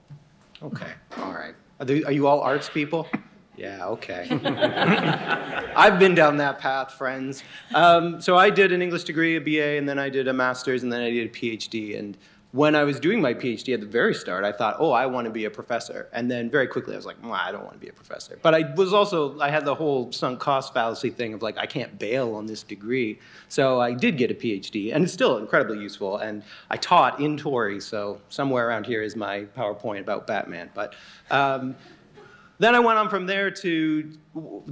Okay, 0.63 0.93
all 1.17 1.33
right. 1.33 1.55
Are, 1.81 1.85
they, 1.85 2.05
are 2.05 2.13
you 2.13 2.27
all 2.27 2.41
arts 2.41 2.69
people? 2.69 3.09
Yeah, 3.55 3.87
okay. 3.89 4.27
I've 5.77 5.99
been 5.99 6.15
down 6.15 6.39
that 6.39 6.59
path, 6.59 6.95
friends. 6.95 7.45
Um, 7.75 8.21
so 8.21 8.37
I 8.37 8.49
did 8.49 8.73
an 8.73 8.81
English 8.81 9.05
degree, 9.05 9.37
a 9.37 9.41
BA, 9.41 9.77
and 9.79 9.87
then 9.87 9.99
I 9.99 10.09
did 10.09 10.27
a 10.27 10.33
master's, 10.33 10.83
and 10.83 10.91
then 10.91 11.03
I 11.03 11.11
did 11.11 11.29
a 11.29 11.31
PhD. 11.31 11.99
And 11.99 12.17
when 12.53 12.75
I 12.77 12.85
was 12.85 13.01
doing 13.01 13.23
my 13.23 13.33
PhD 13.33 13.73
at 13.73 13.81
the 13.81 13.87
very 13.87 14.15
start, 14.15 14.45
I 14.45 14.53
thought, 14.53 14.77
oh, 14.79 14.91
I 14.91 15.07
want 15.07 15.25
to 15.25 15.31
be 15.31 15.47
a 15.47 15.51
professor. 15.51 16.09
And 16.13 16.31
then 16.31 16.51
very 16.51 16.67
quickly 16.67 16.93
I 16.93 16.97
was 16.97 17.07
like, 17.07 17.17
well, 17.23 17.33
I 17.33 17.51
don't 17.51 17.65
want 17.65 17.75
to 17.75 17.79
be 17.79 17.89
a 17.89 17.95
professor. 17.95 18.39
But 18.43 18.55
I 18.55 18.75
was 18.75 18.93
also, 18.93 19.41
I 19.41 19.49
had 19.49 19.65
the 19.65 19.75
whole 19.75 20.13
sunk 20.13 20.39
cost 20.39 20.75
fallacy 20.75 21.09
thing 21.09 21.33
of 21.33 21.41
like, 21.41 21.57
I 21.57 21.65
can't 21.65 21.99
bail 21.99 22.35
on 22.35 22.45
this 22.45 22.63
degree. 22.63 23.19
So 23.49 23.81
I 23.81 23.95
did 23.95 24.19
get 24.19 24.31
a 24.31 24.35
PhD, 24.35 24.95
and 24.95 25.03
it's 25.03 25.15
still 25.15 25.39
incredibly 25.39 25.81
useful. 25.81 26.19
And 26.19 26.43
I 26.69 26.77
taught 26.77 27.21
in 27.21 27.39
Tory, 27.39 27.81
so 27.81 28.21
somewhere 28.29 28.69
around 28.69 28.85
here 28.85 29.03
is 29.03 29.17
my 29.17 29.47
PowerPoint 29.57 30.01
about 30.01 30.27
Batman. 30.27 30.71
But 30.75 30.95
um, 31.31 31.75
then 32.63 32.75
I 32.75 32.81
went 32.81 32.99
on 32.99 33.09
from 33.09 33.27
there 33.27 33.51
to 33.51 34.13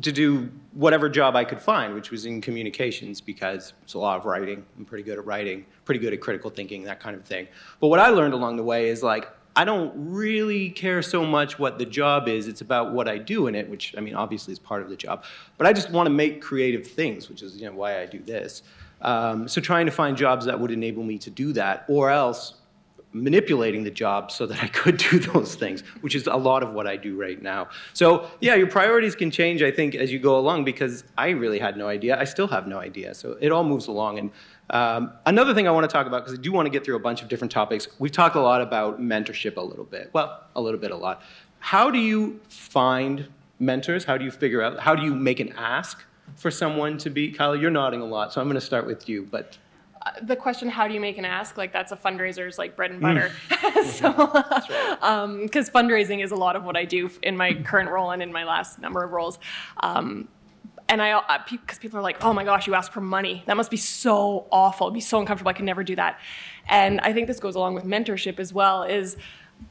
to 0.01 0.13
do 0.13 0.51
whatever 0.73 1.09
job 1.09 1.37
I 1.37 1.45
could 1.45 1.61
find, 1.61 1.95
which 1.95 2.11
was 2.11 2.27
in 2.27 2.41
communications 2.41 3.21
because 3.21 3.73
it's 3.83 3.95
a 3.95 3.99
lot 3.99 4.19
of 4.19 4.25
writing. 4.25 4.65
I'm 4.79 4.85
pretty 4.85 5.05
good 5.05 5.19
at 5.19 5.27
writing, 5.27 5.67
pretty 5.85 6.01
good 6.01 6.13
at 6.13 6.21
critical 6.21 6.51
thinking, 6.51 6.85
that 6.85 7.01
kind 7.01 7.17
of 7.17 7.25
thing. 7.25 7.49
But 7.81 7.89
what 7.89 7.99
I 7.99 8.09
learned 8.09 8.35
along 8.35 8.57
the 8.57 8.63
way 8.63 8.89
is 8.89 9.03
like 9.03 9.29
I 9.57 9.65
don't 9.65 9.93
really 9.97 10.71
care 10.71 11.03
so 11.03 11.25
much 11.25 11.59
what 11.59 11.79
the 11.79 11.85
job 11.85 12.29
is. 12.29 12.47
It's 12.47 12.61
about 12.61 12.93
what 12.93 13.09
I 13.09 13.19
do 13.19 13.49
in 13.49 13.55
it, 13.55 13.69
which 13.69 13.95
I 13.97 14.01
mean 14.01 14.15
obviously 14.15 14.53
is 14.53 14.59
part 14.59 14.83
of 14.83 14.89
the 14.89 14.97
job. 14.97 15.25
But 15.59 15.67
I 15.67 15.73
just 15.73 15.91
want 15.91 16.07
to 16.07 16.11
make 16.11 16.41
creative 16.41 16.87
things, 16.87 17.29
which 17.29 17.43
is 17.43 17.57
you 17.57 17.67
know 17.67 17.73
why 17.73 18.01
I 18.01 18.07
do 18.07 18.21
this. 18.21 18.63
Um, 19.03 19.49
so 19.49 19.61
trying 19.61 19.87
to 19.87 19.93
find 19.93 20.17
jobs 20.17 20.45
that 20.47 20.61
would 20.61 20.71
enable 20.71 21.03
me 21.03 21.19
to 21.19 21.31
do 21.31 21.53
that, 21.55 21.85
or 21.89 22.11
else 22.11 22.60
manipulating 23.13 23.83
the 23.83 23.91
job 23.91 24.31
so 24.31 24.47
that 24.47 24.63
I 24.63 24.69
could 24.69 24.97
do 24.97 25.19
those 25.33 25.55
things, 25.55 25.83
which 26.01 26.15
is 26.15 26.27
a 26.27 26.37
lot 26.37 26.63
of 26.63 26.73
what 26.73 26.87
I 26.87 26.97
do 26.97 27.17
right 27.17 27.41
now. 27.41 27.69
So, 27.93 28.31
yeah, 28.41 28.55
your 28.55 28.69
priorities 28.69 29.15
can 29.15 29.31
change, 29.31 29.63
I 29.63 29.71
think, 29.71 29.95
as 29.95 30.13
you 30.13 30.19
go 30.19 30.39
along 30.39 30.65
because 30.65 31.05
I 31.19 31.31
really 31.31 31.59
had 31.59 31.77
no 31.77 31.89
idea. 31.89 32.19
I 32.19 32.25
still 32.25 32.49
have 32.49 32.67
no 32.67 32.79
idea. 32.79 33.15
So 33.15 33.37
it 33.41 33.53
all 33.53 33.65
moves 33.65 33.89
along. 33.89 34.19
And 34.19 34.31
um, 34.71 35.13
another 35.27 35.55
thing 35.55 35.67
I 35.67 35.71
want 35.73 35.89
to 35.89 35.93
talk 35.93 36.07
about, 36.07 36.25
because 36.25 36.39
I 36.39 36.43
do 36.43 36.53
want 36.53 36.67
to 36.67 36.71
get 36.71 36.85
through 36.85 36.97
a 36.97 37.01
bunch 37.01 37.23
of 37.23 37.29
different 37.29 37.51
topics, 37.51 37.89
we've 37.99 38.13
talked 38.13 38.37
a 38.37 38.41
lot 38.41 38.63
about 38.63 39.01
mentorship 39.01 39.57
a 39.57 39.61
little 39.61 39.85
bit. 39.85 40.11
Well, 40.13 40.45
a 40.55 40.61
little 40.61 40.81
bit, 40.81 40.91
a 40.91 40.97
lot. 40.97 41.23
How 41.59 41.91
do 41.91 41.99
you 41.99 42.41
find 42.49 43.29
mentors? 43.59 44.05
How 44.05 44.17
do 44.17 44.25
you 44.25 44.31
figure 44.31 44.63
out? 44.63 44.81
How 44.81 44.95
do 44.95 45.03
you 45.03 45.15
make 45.15 45.41
an 45.41 45.53
ask 45.57 46.03
for 46.37 46.51
someone 46.51 46.97
to 46.99 47.11
be? 47.11 47.33
Kyle, 47.33 47.57
you're 47.57 47.71
nodding 47.71 48.01
a 48.01 48.07
lot, 48.07 48.33
so 48.33 48.41
I'm 48.41 48.47
going 48.47 48.55
to 48.55 48.61
start 48.61 48.87
with 48.87 49.09
you. 49.09 49.27
But 49.31 49.59
the 50.23 50.37
question 50.37 50.69
how 50.69 50.89
do 50.89 50.95
you 50.95 51.01
make 51.01 51.19
an 51.19 51.25
ask 51.25 51.57
like 51.57 51.73
that's 51.73 51.93
a 51.93 51.97
fundraiser's 51.97 52.59
like 52.59 52.75
bread 52.75 52.91
and 52.91 53.03
mm. 53.03 53.03
butter 53.03 53.85
so 53.85 54.13
because 55.43 55.69
um, 55.69 55.75
fundraising 55.75 56.25
is 56.25 56.31
a 56.31 56.37
lot 56.37 56.57
of 56.57 56.65
what 56.65 56.77
i 56.77 56.85
do 56.85 57.11
in 57.23 57.37
my 57.37 57.53
current 57.53 57.91
role 57.91 58.11
and 58.11 58.23
in 58.23 58.33
my 58.33 58.45
last 58.45 58.79
number 58.79 59.05
of 59.05 59.13
roles 59.13 59.39
um, 59.81 60.29
and 60.89 61.01
I, 61.01 61.13
uh, 61.13 61.39
because 61.49 61.79
people 61.79 62.01
are 62.01 62.03
like, 62.03 62.25
oh 62.25 62.35
my 62.35 62.43
gosh, 62.43 62.67
you 62.67 62.75
ask 62.75 62.91
for 62.91 63.01
money. 63.01 63.45
That 63.47 63.57
must 63.57 63.71
be 63.71 63.77
so 63.77 64.49
awful. 64.51 64.89
It'd 64.89 64.95
be 64.95 65.01
so 65.01 65.21
uncomfortable. 65.21 65.49
I 65.49 65.53
could 65.53 65.65
never 65.65 65.85
do 65.85 65.95
that. 65.95 66.19
And 66.69 67.01
I 67.03 67.13
think 67.13 67.29
this 67.29 67.39
goes 67.39 67.55
along 67.55 67.75
with 67.75 67.85
mentorship 67.85 68.41
as 68.41 68.53
well. 68.53 68.83
Is 68.83 69.17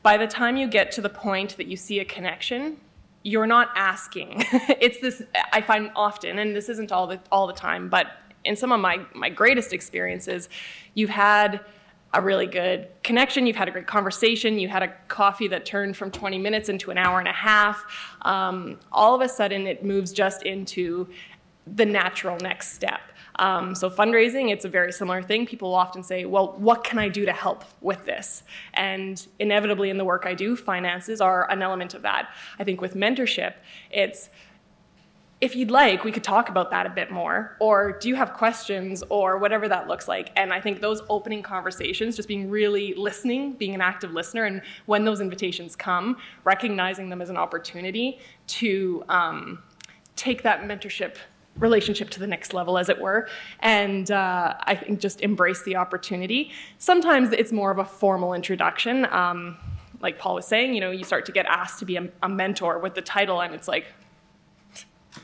by 0.01 0.15
the 0.15 0.27
time 0.27 0.55
you 0.55 0.65
get 0.65 0.93
to 0.93 1.01
the 1.01 1.09
point 1.09 1.57
that 1.57 1.67
you 1.67 1.75
see 1.75 1.99
a 1.99 2.05
connection, 2.05 2.77
you're 3.23 3.47
not 3.47 3.69
asking. 3.75 4.45
it's 4.79 5.01
this 5.01 5.21
I 5.51 5.59
find 5.59 5.91
often, 5.93 6.39
and 6.39 6.55
this 6.55 6.69
isn't 6.69 6.93
all 6.93 7.05
the 7.05 7.19
all 7.33 7.47
the 7.47 7.53
time, 7.53 7.89
but 7.89 8.07
in 8.45 8.55
some 8.55 8.71
of 8.71 8.79
my 8.79 8.99
my 9.13 9.29
greatest 9.29 9.73
experiences, 9.73 10.49
you've 10.93 11.09
had 11.09 11.61
a 12.13 12.21
really 12.21 12.47
good 12.47 12.87
connection. 13.03 13.45
You've 13.45 13.55
had 13.55 13.67
a 13.67 13.71
great 13.71 13.87
conversation. 13.87 14.57
You 14.57 14.67
had 14.67 14.81
a 14.81 14.87
coffee 15.07 15.47
that 15.49 15.65
turned 15.65 15.95
from 15.95 16.09
20 16.09 16.39
minutes 16.39 16.67
into 16.67 16.89
an 16.89 16.97
hour 16.97 17.19
and 17.19 17.27
a 17.27 17.33
half. 17.33 17.85
Um, 18.23 18.79
all 18.91 19.13
of 19.13 19.21
a 19.21 19.29
sudden, 19.29 19.67
it 19.67 19.85
moves 19.85 20.11
just 20.11 20.43
into 20.43 21.07
the 21.67 21.85
natural 21.85 22.37
next 22.37 22.73
step. 22.73 23.01
Um, 23.35 23.73
so 23.73 23.89
fundraising, 23.89 24.51
it's 24.51 24.65
a 24.65 24.69
very 24.69 24.91
similar 24.91 25.21
thing. 25.21 25.45
People 25.45 25.73
often 25.73 26.03
say, 26.03 26.25
"Well, 26.25 26.55
what 26.57 26.83
can 26.83 26.99
I 26.99 27.07
do 27.07 27.25
to 27.25 27.31
help 27.31 27.63
with 27.79 28.05
this?" 28.05 28.43
And 28.73 29.25
inevitably, 29.37 29.89
in 29.89 29.97
the 29.97 30.03
work 30.03 30.25
I 30.25 30.33
do, 30.33 30.55
finances 30.55 31.21
are 31.21 31.49
an 31.49 31.61
element 31.61 31.93
of 31.93 32.01
that. 32.01 32.29
I 32.57 32.63
think 32.63 32.81
with 32.81 32.95
mentorship, 32.95 33.53
it's 33.91 34.29
if 35.41 35.55
you'd 35.55 35.71
like, 35.71 36.03
we 36.03 36.11
could 36.11 36.23
talk 36.23 36.49
about 36.49 36.69
that 36.71 36.85
a 36.85 36.89
bit 36.89 37.11
more. 37.11 37.55
Or 37.59 37.93
do 37.93 38.09
you 38.09 38.15
have 38.15 38.33
questions 38.33 39.03
or 39.07 39.37
whatever 39.37 39.69
that 39.69 39.87
looks 39.87 40.07
like? 40.07 40.31
And 40.35 40.51
I 40.51 40.59
think 40.59 40.81
those 40.81 41.01
opening 41.09 41.41
conversations, 41.41 42.17
just 42.17 42.27
being 42.27 42.49
really 42.49 42.93
listening, 42.95 43.53
being 43.53 43.73
an 43.73 43.81
active 43.81 44.11
listener, 44.11 44.43
and 44.43 44.61
when 44.85 45.05
those 45.05 45.21
invitations 45.21 45.75
come, 45.75 46.17
recognizing 46.43 47.07
them 47.09 47.21
as 47.21 47.29
an 47.29 47.37
opportunity 47.37 48.19
to 48.47 49.03
um, 49.07 49.63
take 50.17 50.43
that 50.43 50.63
mentorship 50.63 51.15
relationship 51.57 52.09
to 52.09 52.19
the 52.19 52.27
next 52.27 52.53
level, 52.53 52.77
as 52.77 52.89
it 52.89 52.99
were, 52.99 53.27
and 53.61 54.11
uh, 54.11 54.53
I 54.61 54.75
think 54.75 54.99
just 54.99 55.19
embrace 55.21 55.63
the 55.63 55.75
opportunity. 55.75 56.51
Sometimes 56.77 57.31
it's 57.31 57.51
more 57.51 57.69
of 57.71 57.79
a 57.79 57.85
formal 57.85 58.33
introduction. 58.33 59.05
Um, 59.11 59.57
like 59.99 60.17
Paul 60.17 60.35
was 60.35 60.45
saying, 60.45 60.73
you 60.73 60.79
know, 60.79 60.91
you 60.91 61.03
start 61.03 61.25
to 61.25 61.33
get 61.33 61.45
asked 61.47 61.79
to 61.79 61.85
be 61.85 61.97
a, 61.97 62.07
a 62.23 62.29
mentor 62.29 62.79
with 62.79 62.95
the 62.95 63.01
title, 63.01 63.41
and 63.41 63.53
it's 63.53 63.67
like, 63.67 63.87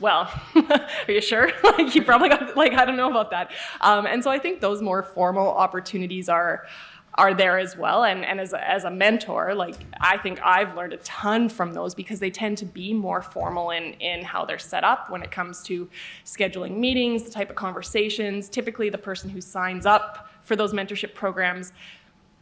well, 0.00 0.30
are 0.54 0.88
you 1.12 1.20
sure? 1.20 1.50
like 1.64 1.94
you 1.94 2.02
probably 2.02 2.28
got 2.28 2.56
like 2.56 2.72
I 2.72 2.84
don't 2.84 2.96
know 2.96 3.10
about 3.10 3.30
that. 3.30 3.52
Um, 3.80 4.06
and 4.06 4.22
so 4.22 4.30
I 4.30 4.38
think 4.38 4.60
those 4.60 4.82
more 4.82 5.02
formal 5.02 5.48
opportunities 5.48 6.28
are 6.28 6.66
are 7.14 7.32
there 7.32 7.58
as 7.58 7.76
well. 7.76 8.04
And 8.04 8.24
and 8.24 8.40
as 8.40 8.52
a, 8.52 8.70
as 8.70 8.84
a 8.84 8.90
mentor, 8.90 9.54
like 9.54 9.76
I 10.00 10.18
think 10.18 10.40
I've 10.44 10.76
learned 10.76 10.92
a 10.92 10.98
ton 10.98 11.48
from 11.48 11.72
those 11.72 11.94
because 11.94 12.20
they 12.20 12.30
tend 12.30 12.58
to 12.58 12.66
be 12.66 12.92
more 12.92 13.22
formal 13.22 13.70
in 13.70 13.94
in 13.94 14.22
how 14.22 14.44
they're 14.44 14.58
set 14.58 14.84
up 14.84 15.10
when 15.10 15.22
it 15.22 15.30
comes 15.30 15.62
to 15.64 15.88
scheduling 16.24 16.76
meetings, 16.76 17.22
the 17.22 17.30
type 17.30 17.50
of 17.50 17.56
conversations. 17.56 18.48
Typically, 18.48 18.90
the 18.90 18.98
person 18.98 19.30
who 19.30 19.40
signs 19.40 19.86
up 19.86 20.28
for 20.42 20.56
those 20.56 20.72
mentorship 20.72 21.14
programs 21.14 21.72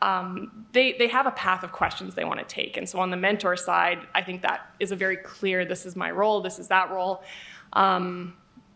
um, 0.05 0.67
they, 0.73 0.93
they 0.93 1.09
have 1.09 1.27
a 1.27 1.31
path 1.31 1.63
of 1.65 1.73
questions 1.73 2.15
they 2.15 2.25
want 2.25 2.39
to 2.39 2.45
take. 2.45 2.77
And 2.77 2.87
so 2.87 3.01
on 3.01 3.11
the 3.11 3.17
mentor 3.17 3.57
side, 3.57 4.01
I 4.15 4.23
think 4.23 4.43
that 4.43 4.71
is 4.79 4.93
a 4.93 4.97
very 4.97 5.17
clear 5.17 5.65
this 5.65 5.87
is 5.87 5.97
my 5.97 6.11
role, 6.11 6.43
this 6.43 6.59
is 6.59 6.69
that 6.69 6.91
role. 6.91 7.25
Um, 7.73 8.35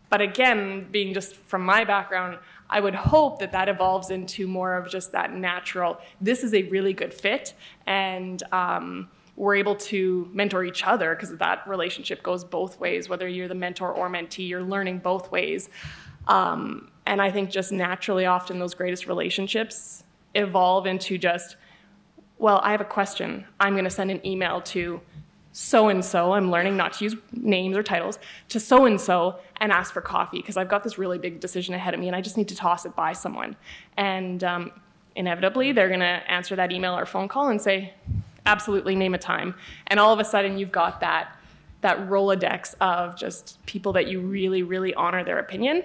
but 0.09 0.21
again, 0.21 0.87
being 0.89 1.13
just 1.13 1.35
from 1.35 1.63
my 1.63 1.83
background, 1.85 2.39
I 2.67 2.79
would 2.79 2.95
hope 2.95 3.37
that 3.41 3.51
that 3.51 3.69
evolves 3.69 4.09
into 4.09 4.47
more 4.47 4.73
of 4.73 4.89
just 4.89 5.11
that 5.11 5.31
natural, 5.31 5.99
this 6.19 6.43
is 6.43 6.55
a 6.55 6.63
really 6.63 6.93
good 6.93 7.13
fit. 7.13 7.53
And 7.85 8.41
um, 8.51 9.07
we're 9.35 9.55
able 9.55 9.75
to 9.75 10.27
mentor 10.33 10.63
each 10.63 10.83
other 10.83 11.13
because 11.13 11.37
that 11.37 11.67
relationship 11.67 12.23
goes 12.23 12.43
both 12.43 12.79
ways. 12.79 13.07
Whether 13.07 13.27
you're 13.27 13.47
the 13.47 13.53
mentor 13.53 13.93
or 13.93 14.09
mentee, 14.09 14.49
you're 14.49 14.63
learning 14.63 14.97
both 14.99 15.31
ways. 15.31 15.69
Um, 16.27 16.89
and 17.05 17.21
I 17.21 17.29
think 17.29 17.51
just 17.51 17.71
naturally, 17.71 18.25
often 18.25 18.57
those 18.57 18.73
greatest 18.73 19.05
relationships 19.05 20.03
evolve 20.35 20.85
into 20.85 21.17
just, 21.17 21.55
well, 22.37 22.59
I 22.63 22.71
have 22.71 22.81
a 22.81 22.85
question. 22.85 23.45
I'm 23.59 23.73
going 23.73 23.85
to 23.85 23.89
send 23.89 24.11
an 24.11 24.25
email 24.25 24.61
to 24.61 25.01
so 25.51 25.89
and 25.89 26.03
so. 26.05 26.33
I'm 26.33 26.51
learning 26.51 26.77
not 26.77 26.93
to 26.93 27.03
use 27.05 27.15
names 27.33 27.75
or 27.75 27.83
titles 27.83 28.19
to 28.49 28.59
so 28.59 28.85
and 28.85 28.99
so 28.99 29.39
and 29.57 29.71
ask 29.71 29.93
for 29.93 30.01
coffee 30.01 30.37
because 30.37 30.57
I've 30.57 30.69
got 30.69 30.83
this 30.83 30.97
really 30.97 31.17
big 31.17 31.39
decision 31.39 31.73
ahead 31.73 31.93
of 31.93 31.99
me 31.99 32.07
and 32.07 32.15
I 32.15 32.21
just 32.21 32.37
need 32.37 32.47
to 32.49 32.55
toss 32.55 32.85
it 32.85 32.95
by 32.95 33.13
someone. 33.13 33.55
And 33.97 34.43
um, 34.43 34.71
inevitably, 35.15 35.71
they're 35.71 35.87
going 35.87 35.99
to 35.99 36.05
answer 36.05 36.55
that 36.55 36.71
email 36.71 36.97
or 36.97 37.05
phone 37.05 37.27
call 37.27 37.49
and 37.49 37.61
say, 37.61 37.93
absolutely, 38.45 38.95
name 38.95 39.13
a 39.13 39.17
time. 39.17 39.55
And 39.87 39.99
all 39.99 40.13
of 40.13 40.19
a 40.19 40.25
sudden, 40.25 40.57
you've 40.57 40.71
got 40.71 40.99
that 41.01 41.35
that 41.81 41.97
Rolodex 42.09 42.75
of 42.81 43.15
just 43.15 43.63
people 43.65 43.93
that 43.93 44.07
you 44.07 44.19
really, 44.19 44.63
really 44.63 44.93
honor 44.95 45.23
their 45.23 45.39
opinion. 45.39 45.83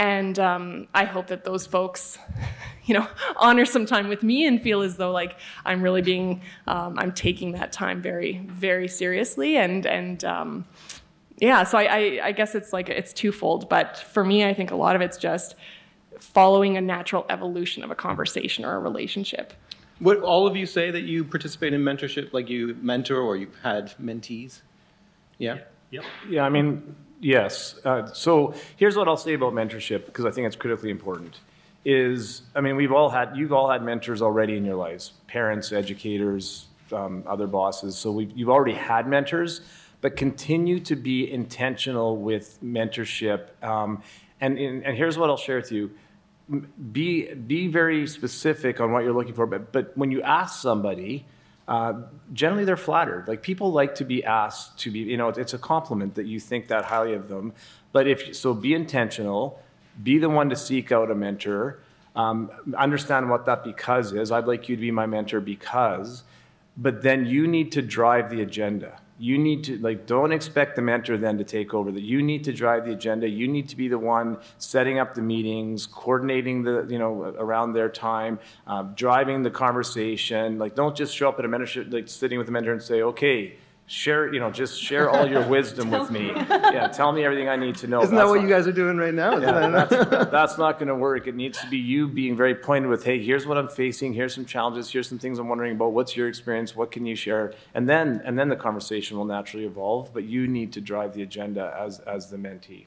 And 0.00 0.36
um, 0.38 0.88
I 0.94 1.04
hope 1.04 1.28
that 1.28 1.44
those 1.44 1.66
folks 1.66 2.18
you 2.90 2.94
know, 2.98 3.06
honor 3.36 3.64
some 3.64 3.86
time 3.86 4.08
with 4.08 4.24
me 4.24 4.46
and 4.46 4.60
feel 4.60 4.82
as 4.82 4.96
though 4.96 5.12
like 5.12 5.36
I'm 5.64 5.80
really 5.80 6.02
being, 6.02 6.42
um, 6.66 6.98
I'm 6.98 7.12
taking 7.12 7.52
that 7.52 7.70
time 7.70 8.02
very, 8.02 8.38
very 8.48 8.88
seriously. 8.88 9.56
And, 9.56 9.86
and, 9.86 10.24
um, 10.24 10.64
yeah, 11.38 11.62
so 11.62 11.78
I, 11.78 11.84
I, 11.84 12.20
I 12.24 12.32
guess 12.32 12.56
it's 12.56 12.72
like, 12.72 12.88
it's 12.88 13.12
twofold. 13.12 13.68
But 13.68 13.96
for 13.96 14.24
me, 14.24 14.44
I 14.44 14.52
think 14.52 14.72
a 14.72 14.74
lot 14.74 14.96
of 14.96 15.02
it's 15.02 15.16
just 15.16 15.54
following 16.18 16.76
a 16.76 16.80
natural 16.80 17.24
evolution 17.30 17.84
of 17.84 17.92
a 17.92 17.94
conversation 17.94 18.64
or 18.64 18.74
a 18.74 18.80
relationship. 18.80 19.52
Would 20.00 20.18
all 20.22 20.48
of 20.48 20.56
you 20.56 20.66
say 20.66 20.90
that 20.90 21.02
you 21.02 21.22
participate 21.22 21.72
in 21.72 21.82
mentorship, 21.82 22.32
like 22.32 22.50
you 22.50 22.76
mentor 22.82 23.20
or 23.20 23.36
you've 23.36 23.56
had 23.62 23.94
mentees? 24.02 24.62
Yeah? 25.38 25.58
Yep. 25.90 26.04
Yeah, 26.28 26.42
I 26.42 26.48
mean, 26.48 26.96
yes. 27.20 27.78
Uh, 27.84 28.06
so 28.06 28.54
here's 28.76 28.96
what 28.96 29.06
I'll 29.06 29.16
say 29.16 29.34
about 29.34 29.52
mentorship 29.52 30.06
because 30.06 30.24
I 30.24 30.30
think 30.30 30.46
it's 30.46 30.56
critically 30.56 30.90
important 30.90 31.38
is, 31.84 32.42
I 32.54 32.60
mean, 32.60 32.76
we've 32.76 32.92
all 32.92 33.08
had, 33.08 33.36
you've 33.36 33.52
all 33.52 33.70
had 33.70 33.82
mentors 33.82 34.20
already 34.20 34.56
in 34.56 34.64
your 34.64 34.76
lives, 34.76 35.12
parents, 35.26 35.72
educators, 35.72 36.66
um, 36.92 37.24
other 37.26 37.46
bosses. 37.46 37.96
So 37.96 38.12
we've, 38.12 38.30
you've 38.36 38.50
already 38.50 38.74
had 38.74 39.06
mentors, 39.06 39.62
but 40.00 40.16
continue 40.16 40.80
to 40.80 40.96
be 40.96 41.30
intentional 41.30 42.16
with 42.16 42.58
mentorship. 42.62 43.62
Um, 43.62 44.02
and, 44.40 44.58
and 44.58 44.96
here's 44.96 45.18
what 45.18 45.30
I'll 45.30 45.36
share 45.36 45.56
with 45.56 45.72
you. 45.72 45.90
Be, 46.92 47.32
be 47.32 47.68
very 47.68 48.06
specific 48.06 48.80
on 48.80 48.92
what 48.92 49.04
you're 49.04 49.12
looking 49.14 49.34
for, 49.34 49.46
but, 49.46 49.72
but 49.72 49.96
when 49.96 50.10
you 50.10 50.20
ask 50.22 50.60
somebody, 50.60 51.26
uh, 51.70 51.94
generally 52.34 52.66
they're 52.66 52.76
flattered. 52.76 53.26
Like 53.26 53.40
people 53.40 53.72
like 53.72 53.94
to 53.94 54.04
be 54.04 54.22
asked 54.22 54.78
to 54.80 54.90
be, 54.90 54.98
you 54.98 55.16
know, 55.16 55.28
it's 55.28 55.54
a 55.54 55.58
compliment 55.58 56.16
that 56.16 56.26
you 56.26 56.38
think 56.38 56.68
that 56.68 56.84
highly 56.84 57.14
of 57.14 57.28
them. 57.28 57.54
But 57.92 58.06
if, 58.06 58.36
so 58.36 58.52
be 58.52 58.74
intentional 58.74 59.58
be 60.02 60.18
the 60.18 60.28
one 60.28 60.48
to 60.50 60.56
seek 60.56 60.92
out 60.92 61.10
a 61.10 61.14
mentor. 61.14 61.80
Um, 62.16 62.50
understand 62.76 63.30
what 63.30 63.46
that 63.46 63.64
because 63.64 64.12
is. 64.12 64.32
I'd 64.32 64.46
like 64.46 64.68
you 64.68 64.76
to 64.76 64.80
be 64.80 64.90
my 64.90 65.06
mentor 65.06 65.40
because, 65.40 66.24
but 66.76 67.02
then 67.02 67.26
you 67.26 67.46
need 67.46 67.72
to 67.72 67.82
drive 67.82 68.30
the 68.30 68.42
agenda. 68.42 68.98
You 69.22 69.36
need 69.36 69.64
to, 69.64 69.76
like, 69.76 70.06
don't 70.06 70.32
expect 70.32 70.76
the 70.76 70.82
mentor 70.82 71.18
then 71.18 71.36
to 71.36 71.44
take 71.44 71.74
over. 71.74 71.92
That 71.92 72.02
you 72.02 72.22
need 72.22 72.42
to 72.44 72.54
drive 72.54 72.86
the 72.86 72.92
agenda. 72.92 73.28
You 73.28 73.48
need 73.48 73.68
to 73.68 73.76
be 73.76 73.86
the 73.86 73.98
one 73.98 74.38
setting 74.56 74.98
up 74.98 75.14
the 75.14 75.20
meetings, 75.20 75.86
coordinating 75.86 76.62
the, 76.62 76.86
you 76.88 76.98
know, 76.98 77.34
around 77.38 77.74
their 77.74 77.90
time, 77.90 78.38
uh, 78.66 78.84
driving 78.94 79.42
the 79.42 79.50
conversation. 79.50 80.58
Like, 80.58 80.74
don't 80.74 80.96
just 80.96 81.14
show 81.14 81.28
up 81.28 81.38
at 81.38 81.44
a 81.44 81.48
mentorship, 81.48 81.92
like, 81.92 82.08
sitting 82.08 82.38
with 82.38 82.48
a 82.48 82.50
mentor 82.50 82.72
and 82.72 82.82
say, 82.82 83.02
okay, 83.02 83.56
share, 83.90 84.32
you 84.32 84.38
know, 84.38 84.52
just 84.52 84.80
share 84.80 85.10
all 85.10 85.28
your 85.28 85.44
wisdom 85.48 85.90
with 85.90 86.12
me. 86.12 86.28
Yeah, 86.28 86.86
tell 86.86 87.10
me 87.10 87.24
everything 87.24 87.48
I 87.48 87.56
need 87.56 87.74
to 87.76 87.88
know. 87.88 88.02
Isn't 88.02 88.14
that 88.14 88.28
what 88.28 88.40
you 88.40 88.48
guys 88.48 88.68
are 88.68 88.72
doing 88.72 88.96
right 88.96 89.12
now? 89.12 89.36
Yeah, 89.36 89.68
that's, 89.68 89.90
that's 90.30 90.58
not 90.58 90.78
going 90.78 90.88
to 90.88 90.94
work. 90.94 91.26
It 91.26 91.34
needs 91.34 91.58
to 91.58 91.68
be 91.68 91.76
you 91.76 92.06
being 92.06 92.36
very 92.36 92.54
pointed 92.54 92.88
with, 92.88 93.04
hey, 93.04 93.20
here's 93.20 93.46
what 93.46 93.58
I'm 93.58 93.66
facing. 93.66 94.14
Here's 94.14 94.32
some 94.32 94.44
challenges. 94.44 94.90
Here's 94.90 95.08
some 95.08 95.18
things 95.18 95.40
I'm 95.40 95.48
wondering 95.48 95.72
about. 95.72 95.92
What's 95.92 96.16
your 96.16 96.28
experience? 96.28 96.76
What 96.76 96.92
can 96.92 97.04
you 97.04 97.16
share? 97.16 97.52
And 97.74 97.88
then, 97.88 98.22
and 98.24 98.38
then 98.38 98.48
the 98.48 98.56
conversation 98.56 99.16
will 99.16 99.24
naturally 99.24 99.66
evolve. 99.66 100.14
But 100.14 100.22
you 100.22 100.46
need 100.46 100.72
to 100.74 100.80
drive 100.80 101.12
the 101.12 101.22
agenda 101.22 101.76
as 101.76 101.98
as 102.00 102.30
the 102.30 102.36
mentee. 102.36 102.86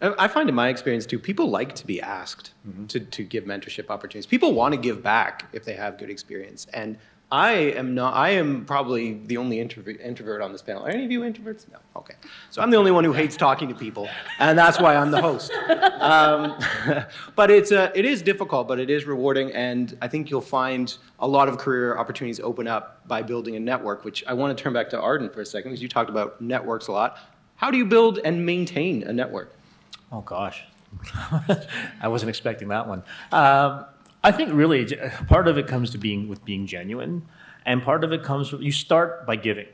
I 0.00 0.28
find 0.28 0.48
in 0.48 0.54
my 0.54 0.68
experience 0.68 1.06
too, 1.06 1.18
people 1.18 1.48
like 1.48 1.74
to 1.76 1.86
be 1.86 2.00
asked 2.02 2.52
mm-hmm. 2.68 2.86
to, 2.86 3.00
to 3.00 3.22
give 3.22 3.44
mentorship 3.44 3.88
opportunities. 3.88 4.26
People 4.26 4.52
want 4.52 4.74
to 4.74 4.80
give 4.80 5.02
back 5.02 5.46
if 5.52 5.64
they 5.64 5.74
have 5.74 5.96
good 5.98 6.10
experience. 6.10 6.66
And 6.74 6.98
I 7.34 7.50
am 7.50 7.96
not. 7.96 8.14
I 8.14 8.30
am 8.30 8.64
probably 8.64 9.14
the 9.14 9.38
only 9.38 9.58
introvert, 9.58 10.00
introvert 10.00 10.40
on 10.40 10.52
this 10.52 10.62
panel. 10.62 10.86
Are 10.86 10.88
any 10.88 11.04
of 11.04 11.10
you 11.10 11.22
introverts? 11.22 11.66
No. 11.68 11.78
Okay. 11.96 12.14
So 12.50 12.62
I'm 12.62 12.70
the 12.70 12.76
only 12.76 12.92
one 12.92 13.02
who 13.02 13.12
hates 13.12 13.36
talking 13.36 13.68
to 13.70 13.74
people, 13.74 14.08
and 14.38 14.56
that's 14.56 14.78
why 14.78 14.94
I'm 14.94 15.10
the 15.10 15.20
host. 15.20 15.52
Um, 16.04 16.58
but 17.34 17.50
it's 17.50 17.72
uh, 17.72 17.90
it 17.94 18.04
is 18.04 18.20
difficult, 18.20 18.68
but 18.68 18.78
it 18.78 18.90
is 18.90 19.06
rewarding, 19.06 19.50
and 19.52 19.96
I 20.02 20.08
think 20.08 20.28
you'll 20.28 20.42
find 20.42 20.94
a 21.18 21.26
lot 21.26 21.48
of 21.48 21.56
career 21.56 21.96
opportunities 21.96 22.40
open 22.40 22.68
up 22.68 23.08
by 23.08 23.22
building 23.22 23.56
a 23.56 23.60
network. 23.60 24.04
Which 24.04 24.22
I 24.26 24.34
want 24.34 24.56
to 24.56 24.62
turn 24.62 24.74
back 24.74 24.90
to 24.90 25.00
Arden 25.00 25.30
for 25.30 25.40
a 25.40 25.46
second, 25.46 25.70
because 25.70 25.82
you 25.82 25.88
talked 25.88 26.10
about 26.10 26.42
networks 26.42 26.88
a 26.88 26.92
lot. 26.92 27.18
How 27.56 27.70
do 27.70 27.78
you 27.78 27.86
build 27.86 28.18
and 28.22 28.44
maintain 28.44 29.02
a 29.04 29.14
network? 29.14 29.56
Oh 30.12 30.20
gosh, 30.20 30.62
I 32.02 32.08
wasn't 32.08 32.28
expecting 32.28 32.68
that 32.68 32.86
one. 32.86 33.02
Um, 33.32 33.86
I 34.24 34.32
think 34.32 34.54
really 34.54 34.86
part 35.28 35.48
of 35.48 35.58
it 35.58 35.66
comes 35.66 35.90
to 35.90 35.98
being 35.98 36.28
with 36.28 36.42
being 36.46 36.66
genuine, 36.66 37.28
and 37.66 37.82
part 37.82 38.04
of 38.04 38.12
it 38.12 38.22
comes 38.22 38.52
you 38.52 38.72
start 38.72 39.26
by 39.26 39.36
giving, 39.36 39.66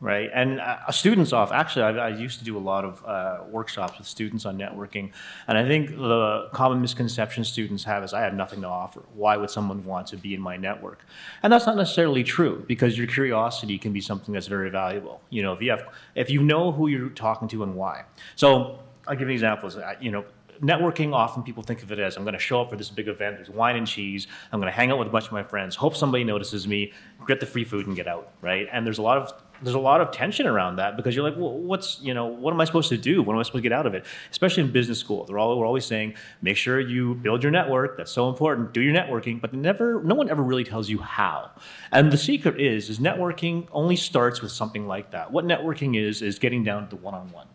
right? 0.00 0.30
And 0.32 0.60
uh, 0.60 0.92
students 0.92 1.32
off. 1.32 1.50
Actually, 1.50 1.98
I, 1.98 2.06
I, 2.06 2.08
used 2.10 2.38
to 2.38 2.44
do 2.44 2.56
a 2.56 2.60
lot 2.60 2.84
of 2.84 3.04
uh, 3.04 3.38
workshops 3.50 3.98
with 3.98 4.06
students 4.06 4.46
on 4.46 4.56
networking, 4.56 5.10
and 5.48 5.58
I 5.58 5.66
think 5.66 5.90
the 5.90 6.48
common 6.52 6.80
misconception 6.80 7.42
students 7.42 7.82
have 7.82 8.04
is 8.04 8.12
I 8.12 8.20
have 8.20 8.32
nothing 8.32 8.60
to 8.60 8.68
offer. 8.68 9.02
Why 9.12 9.36
would 9.36 9.50
someone 9.50 9.84
want 9.84 10.06
to 10.08 10.16
be 10.16 10.34
in 10.34 10.40
my 10.40 10.56
network? 10.56 11.04
And 11.42 11.52
that's 11.52 11.66
not 11.66 11.76
necessarily 11.76 12.22
true 12.22 12.64
because 12.68 12.96
your 12.96 13.08
curiosity 13.08 13.76
can 13.76 13.92
be 13.92 14.00
something 14.00 14.32
that's 14.32 14.46
very 14.46 14.70
valuable. 14.70 15.20
You 15.30 15.42
know, 15.42 15.52
if 15.52 15.60
you 15.60 15.70
have 15.72 15.84
if 16.14 16.30
you 16.30 16.44
know 16.44 16.70
who 16.70 16.86
you're 16.86 17.08
talking 17.08 17.48
to 17.48 17.64
and 17.64 17.74
why. 17.74 18.04
So 18.36 18.78
I'll 19.08 19.16
give 19.16 19.30
examples. 19.30 19.76
You 20.00 20.12
know, 20.12 20.24
networking, 20.60 21.12
often 21.12 21.42
people 21.42 21.62
think 21.62 21.82
of 21.82 21.92
it 21.92 21.98
as 21.98 22.16
I'm 22.16 22.24
going 22.24 22.34
to 22.34 22.38
show 22.38 22.60
up 22.60 22.70
for 22.70 22.76
this 22.76 22.90
big 22.90 23.08
event, 23.08 23.36
there's 23.36 23.50
wine 23.50 23.76
and 23.76 23.86
cheese, 23.86 24.26
I'm 24.52 24.60
going 24.60 24.70
to 24.70 24.76
hang 24.76 24.90
out 24.90 24.98
with 24.98 25.08
a 25.08 25.10
bunch 25.10 25.26
of 25.26 25.32
my 25.32 25.42
friends, 25.42 25.76
hope 25.76 25.96
somebody 25.96 26.24
notices 26.24 26.66
me, 26.66 26.92
get 27.26 27.40
the 27.40 27.46
free 27.46 27.64
food 27.64 27.86
and 27.86 27.96
get 27.96 28.06
out, 28.06 28.32
right? 28.40 28.68
And 28.72 28.86
there's 28.86 28.98
a 28.98 29.02
lot 29.02 29.18
of 29.18 29.32
there's 29.62 29.74
a 29.74 29.78
lot 29.78 30.02
of 30.02 30.10
tension 30.10 30.46
around 30.46 30.76
that 30.76 30.96
because 30.96 31.14
you're 31.14 31.24
like, 31.24 31.38
well, 31.38 31.56
what's 31.56 32.00
you 32.02 32.12
know, 32.12 32.26
what 32.26 32.52
am 32.52 32.60
I 32.60 32.64
supposed 32.64 32.90
to 32.90 32.98
do? 32.98 33.22
What 33.22 33.32
am 33.32 33.38
I 33.38 33.42
supposed 33.42 33.62
to 33.62 33.68
get 33.68 33.72
out 33.72 33.86
of 33.86 33.94
it? 33.94 34.04
Especially 34.30 34.62
in 34.62 34.70
business 34.70 34.98
school, 34.98 35.24
they're 35.24 35.38
all 35.38 35.58
we're 35.58 35.66
always 35.66 35.84
saying, 35.84 36.14
make 36.42 36.56
sure 36.56 36.78
you 36.80 37.14
build 37.14 37.42
your 37.42 37.52
network. 37.52 37.96
That's 37.96 38.12
so 38.12 38.28
important. 38.28 38.72
Do 38.72 38.82
your 38.82 38.94
networking, 38.94 39.40
but 39.40 39.54
never, 39.54 40.02
no 40.02 40.14
one 40.14 40.28
ever 40.28 40.42
really 40.42 40.64
tells 40.64 40.88
you 40.88 40.98
how. 40.98 41.50
And 41.92 42.12
the 42.12 42.18
secret 42.18 42.60
is, 42.60 42.90
is 42.90 42.98
networking 42.98 43.66
only 43.72 43.96
starts 43.96 44.42
with 44.42 44.52
something 44.52 44.86
like 44.86 45.12
that. 45.12 45.32
What 45.32 45.44
networking 45.46 45.96
is 45.96 46.22
is 46.22 46.38
getting 46.38 46.62
down 46.62 46.88
to 46.90 46.96
one-on-one 46.96 47.46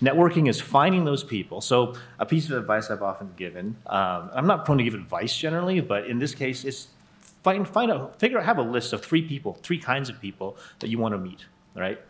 Networking 0.00 0.48
is 0.48 0.60
finding 0.60 1.04
those 1.04 1.24
people. 1.24 1.60
So 1.60 1.94
a 2.18 2.26
piece 2.26 2.48
of 2.48 2.56
advice 2.56 2.90
I've 2.90 3.02
often 3.02 3.32
given, 3.36 3.76
um, 3.86 4.30
I'm 4.32 4.46
not 4.46 4.64
prone 4.64 4.78
to 4.78 4.84
give 4.84 4.94
advice 4.94 5.36
generally, 5.36 5.80
but 5.80 6.06
in 6.06 6.18
this 6.18 6.34
case, 6.34 6.64
it's 6.64 6.88
find, 7.42 7.66
find 7.66 7.90
out, 7.90 8.18
figure 8.20 8.38
out, 8.38 8.44
have 8.44 8.58
a 8.58 8.62
list 8.62 8.92
of 8.92 9.04
three 9.04 9.22
people, 9.22 9.58
three 9.62 9.78
kinds 9.78 10.08
of 10.08 10.20
people 10.20 10.56
that 10.78 10.88
you 10.88 10.98
want 10.98 11.14
to 11.14 11.18
meet, 11.18 11.46
right? 11.74 12.00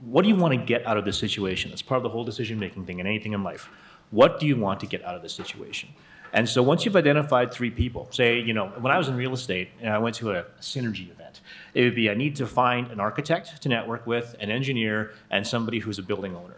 What 0.00 0.22
do 0.22 0.28
you 0.28 0.36
want 0.36 0.52
to 0.52 0.64
get 0.64 0.86
out 0.86 0.96
of 0.96 1.04
this 1.04 1.18
situation? 1.18 1.72
It's 1.72 1.82
part 1.82 1.96
of 1.96 2.02
the 2.04 2.10
whole 2.10 2.24
decision-making 2.24 2.86
thing 2.86 3.00
and 3.00 3.08
anything 3.08 3.32
in 3.32 3.42
life. 3.42 3.68
What 4.10 4.38
do 4.38 4.46
you 4.46 4.56
want 4.56 4.80
to 4.80 4.86
get 4.86 5.04
out 5.04 5.16
of 5.16 5.22
this 5.22 5.32
situation? 5.32 5.88
And 6.32 6.48
so 6.48 6.62
once 6.62 6.84
you've 6.84 6.96
identified 6.96 7.52
three 7.52 7.70
people, 7.70 8.08
say, 8.10 8.40
you 8.40 8.54
know, 8.54 8.68
when 8.78 8.92
I 8.92 8.98
was 8.98 9.08
in 9.08 9.16
real 9.16 9.34
estate 9.34 9.68
and 9.80 9.92
I 9.92 9.98
went 9.98 10.14
to 10.16 10.32
a 10.32 10.44
synergy 10.60 11.10
event, 11.10 11.40
it 11.74 11.82
would 11.82 11.94
be 11.94 12.08
I 12.08 12.14
need 12.14 12.36
to 12.36 12.46
find 12.46 12.90
an 12.90 13.00
architect 13.00 13.60
to 13.62 13.68
network 13.68 14.06
with, 14.06 14.34
an 14.40 14.50
engineer, 14.50 15.12
and 15.30 15.46
somebody 15.46 15.78
who's 15.80 15.98
a 15.98 16.02
building 16.02 16.34
owner. 16.34 16.56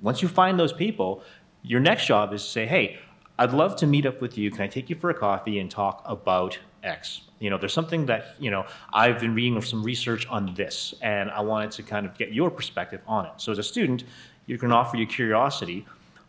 Once 0.00 0.22
you 0.22 0.28
find 0.28 0.58
those 0.58 0.72
people, 0.72 1.22
your 1.62 1.80
next 1.80 2.06
job 2.06 2.32
is 2.32 2.42
to 2.42 2.48
say, 2.48 2.66
hey, 2.66 2.98
I'd 3.38 3.52
love 3.52 3.76
to 3.76 3.86
meet 3.86 4.06
up 4.06 4.20
with 4.20 4.38
you. 4.38 4.50
Can 4.50 4.62
I 4.62 4.66
take 4.68 4.88
you 4.90 4.96
for 4.96 5.10
a 5.10 5.14
coffee 5.14 5.58
and 5.58 5.70
talk 5.70 6.02
about 6.04 6.58
X? 6.82 7.22
You 7.40 7.50
know, 7.50 7.58
there's 7.58 7.72
something 7.72 8.06
that, 8.06 8.36
you 8.38 8.50
know, 8.50 8.64
I've 8.92 9.18
been 9.18 9.34
reading 9.34 9.60
some 9.60 9.82
research 9.82 10.26
on 10.28 10.54
this, 10.54 10.94
and 11.02 11.30
I 11.30 11.40
wanted 11.40 11.72
to 11.72 11.82
kind 11.82 12.06
of 12.06 12.16
get 12.16 12.32
your 12.32 12.50
perspective 12.50 13.02
on 13.06 13.26
it. 13.26 13.32
So 13.38 13.50
as 13.50 13.58
a 13.58 13.62
student, 13.62 14.04
you 14.46 14.56
can 14.58 14.72
offer 14.72 14.96
your 14.96 15.06
curiosity. 15.06 15.86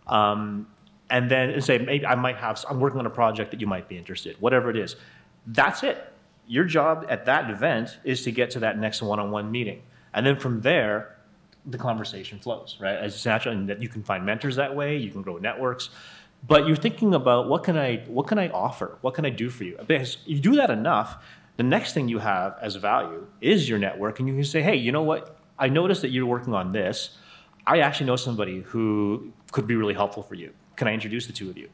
Um, 0.08 0.68
and 1.10 1.30
then 1.30 1.62
say, 1.62 1.78
maybe 1.78 2.06
I 2.06 2.16
might 2.16 2.38
have, 2.38 2.64
I'm 2.70 2.80
working 2.80 3.00
on 3.00 3.06
a 3.06 3.12
project 3.12 3.52
that 3.52 3.62
you 3.62 3.68
might 3.68 3.88
be 3.88 3.98
interested, 3.98 4.36
whatever 4.40 4.72
it 4.72 4.78
is. 4.78 4.96
That's 5.46 5.84
it. 5.84 6.12
Your 6.48 6.64
job 6.64 7.06
at 7.10 7.26
that 7.26 7.50
event 7.52 8.00
is 8.04 8.24
to 8.24 8.32
get 8.32 8.50
to 8.52 8.60
that 8.60 8.80
next 8.80 9.04
one-on-one 9.04 9.52
meeting. 9.52 9.84
And 10.14 10.26
then 10.26 10.40
from 10.40 10.62
there, 10.62 11.15
the 11.66 11.78
conversation 11.78 12.40
flows, 12.40 12.78
right? 12.80 12.96
As 12.96 13.16
it's 13.16 13.26
natural, 13.26 13.56
and 13.56 13.70
that 13.70 13.82
you 13.82 13.90
can 13.90 14.04
find 14.04 14.26
mentors 14.26 14.56
that 14.58 14.76
way, 14.76 14.98
you 14.98 15.12
can 15.12 15.22
grow 15.22 15.38
networks. 15.38 15.90
But 16.48 16.68
you're 16.68 16.76
thinking 16.76 17.14
about 17.16 17.50
what 17.50 17.64
can 17.64 17.78
I, 17.78 18.04
what 18.08 18.28
can 18.28 18.38
I 18.38 18.50
offer? 18.50 18.98
What 19.02 19.14
can 19.16 19.26
I 19.26 19.32
do 19.32 19.50
for 19.50 19.64
you? 19.64 19.78
Because 19.88 20.18
you 20.26 20.40
do 20.40 20.56
that 20.58 20.70
enough, 20.70 21.24
the 21.58 21.64
next 21.64 21.94
thing 21.94 22.08
you 22.08 22.20
have 22.20 22.58
as 22.62 22.76
value 22.76 23.26
is 23.42 23.68
your 23.68 23.80
network, 23.80 24.20
and 24.20 24.28
you 24.28 24.36
can 24.36 24.44
say, 24.44 24.62
hey, 24.62 24.76
you 24.76 24.92
know 24.92 25.04
what? 25.04 25.38
I 25.58 25.70
noticed 25.70 26.02
that 26.02 26.10
you're 26.10 26.26
working 26.26 26.54
on 26.54 26.72
this. 26.72 27.18
I 27.66 27.80
actually 27.80 28.06
know 28.08 28.16
somebody 28.16 28.62
who 28.62 29.32
could 29.52 29.66
be 29.66 29.76
really 29.76 29.94
helpful 29.94 30.22
for 30.22 30.36
you 30.36 30.54
can 30.76 30.88
I 30.88 30.94
introduce 30.94 31.28
the 31.28 31.34
two 31.34 31.50
of 31.50 31.58
you? 31.58 31.70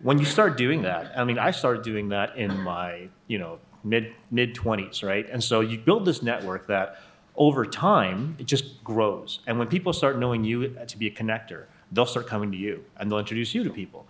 When 0.00 0.18
you 0.18 0.24
start 0.24 0.56
doing 0.56 0.82
that, 0.82 1.12
I 1.16 1.24
mean, 1.24 1.38
I 1.38 1.52
started 1.52 1.82
doing 1.82 2.08
that 2.10 2.36
in 2.36 2.56
my, 2.60 3.08
you 3.28 3.38
know, 3.38 3.58
mid 3.84 4.12
mid 4.30 4.54
20s, 4.54 5.02
right? 5.02 5.28
And 5.30 5.42
so 5.42 5.60
you 5.60 5.78
build 5.78 6.04
this 6.04 6.22
network 6.22 6.66
that 6.66 6.98
over 7.36 7.64
time 7.64 8.36
it 8.38 8.46
just 8.46 8.82
grows. 8.84 9.40
And 9.46 9.58
when 9.58 9.68
people 9.68 9.92
start 9.92 10.18
knowing 10.18 10.44
you 10.44 10.68
to 10.86 10.98
be 10.98 11.06
a 11.06 11.10
connector, 11.10 11.64
they'll 11.90 12.06
start 12.06 12.26
coming 12.26 12.50
to 12.52 12.58
you 12.58 12.84
and 12.98 13.10
they'll 13.10 13.18
introduce 13.18 13.54
you 13.54 13.64
to 13.64 13.70
people. 13.70 14.06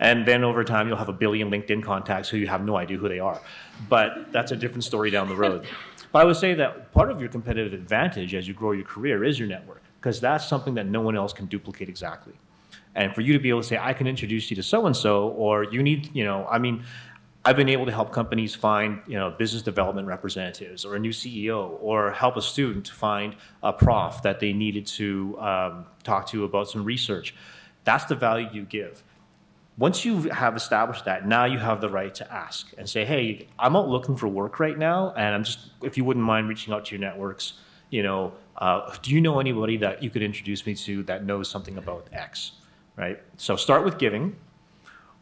And 0.00 0.26
then 0.26 0.42
over 0.42 0.64
time, 0.64 0.88
you'll 0.88 0.96
have 0.96 1.08
a 1.08 1.12
billion 1.12 1.48
LinkedIn 1.48 1.84
contacts 1.84 2.28
who 2.28 2.36
you 2.36 2.48
have 2.48 2.64
no 2.64 2.76
idea 2.76 2.96
who 2.96 3.08
they 3.08 3.20
are. 3.20 3.40
But 3.88 4.32
that's 4.32 4.50
a 4.50 4.56
different 4.56 4.82
story 4.82 5.10
down 5.10 5.28
the 5.28 5.36
road. 5.36 5.64
But 6.10 6.22
I 6.22 6.24
would 6.24 6.36
say 6.36 6.54
that 6.54 6.92
part 6.92 7.10
of 7.10 7.20
your 7.20 7.28
competitive 7.28 7.72
advantage 7.72 8.34
as 8.34 8.48
you 8.48 8.54
grow 8.54 8.72
your 8.72 8.84
career 8.84 9.22
is 9.22 9.38
your 9.38 9.48
network, 9.48 9.82
because 10.00 10.20
that's 10.20 10.48
something 10.48 10.74
that 10.74 10.86
no 10.86 11.00
one 11.00 11.16
else 11.16 11.32
can 11.32 11.46
duplicate 11.46 11.88
exactly. 11.88 12.34
And 12.94 13.14
for 13.14 13.20
you 13.20 13.32
to 13.32 13.38
be 13.38 13.48
able 13.48 13.62
to 13.62 13.66
say, 13.66 13.78
I 13.78 13.92
can 13.92 14.06
introduce 14.06 14.50
you 14.50 14.56
to 14.56 14.62
so 14.62 14.86
and 14.86 14.96
so, 14.96 15.28
or 15.28 15.64
you 15.64 15.82
need, 15.82 16.10
you 16.14 16.24
know, 16.24 16.46
I 16.50 16.58
mean, 16.58 16.84
I've 17.44 17.56
been 17.56 17.68
able 17.68 17.86
to 17.86 17.92
help 17.92 18.12
companies 18.12 18.54
find, 18.54 19.00
you 19.08 19.16
know, 19.16 19.30
business 19.30 19.62
development 19.62 20.06
representatives 20.06 20.84
or 20.84 20.94
a 20.94 20.98
new 20.98 21.10
CEO, 21.10 21.76
or 21.80 22.12
help 22.12 22.36
a 22.36 22.42
student 22.42 22.88
find 22.88 23.34
a 23.62 23.72
prof 23.72 24.22
that 24.22 24.38
they 24.38 24.52
needed 24.52 24.86
to 24.86 25.36
um, 25.40 25.86
talk 26.04 26.28
to 26.28 26.44
about 26.44 26.68
some 26.68 26.84
research. 26.84 27.34
That's 27.84 28.04
the 28.04 28.14
value 28.14 28.48
you 28.52 28.62
give. 28.62 29.02
Once 29.76 30.04
you 30.04 30.30
have 30.30 30.54
established 30.54 31.04
that, 31.06 31.26
now 31.26 31.44
you 31.44 31.58
have 31.58 31.80
the 31.80 31.88
right 31.88 32.14
to 32.14 32.32
ask 32.32 32.72
and 32.78 32.88
say, 32.88 33.04
"Hey, 33.04 33.48
I'm 33.58 33.74
out 33.74 33.88
looking 33.88 34.16
for 34.16 34.28
work 34.28 34.60
right 34.60 34.78
now, 34.78 35.12
and 35.16 35.34
I'm 35.34 35.42
just, 35.42 35.70
if 35.82 35.96
you 35.96 36.04
wouldn't 36.04 36.24
mind 36.24 36.48
reaching 36.48 36.72
out 36.72 36.84
to 36.86 36.94
your 36.94 37.00
networks, 37.00 37.54
you 37.90 38.04
know, 38.04 38.34
uh, 38.58 38.94
do 39.02 39.10
you 39.10 39.20
know 39.20 39.40
anybody 39.40 39.76
that 39.78 40.02
you 40.02 40.10
could 40.10 40.22
introduce 40.22 40.64
me 40.64 40.74
to 40.76 41.02
that 41.04 41.24
knows 41.24 41.50
something 41.50 41.76
about 41.78 42.06
X?" 42.12 42.52
right? 42.96 43.20
So 43.36 43.56
start 43.56 43.84
with 43.84 43.98
giving, 43.98 44.36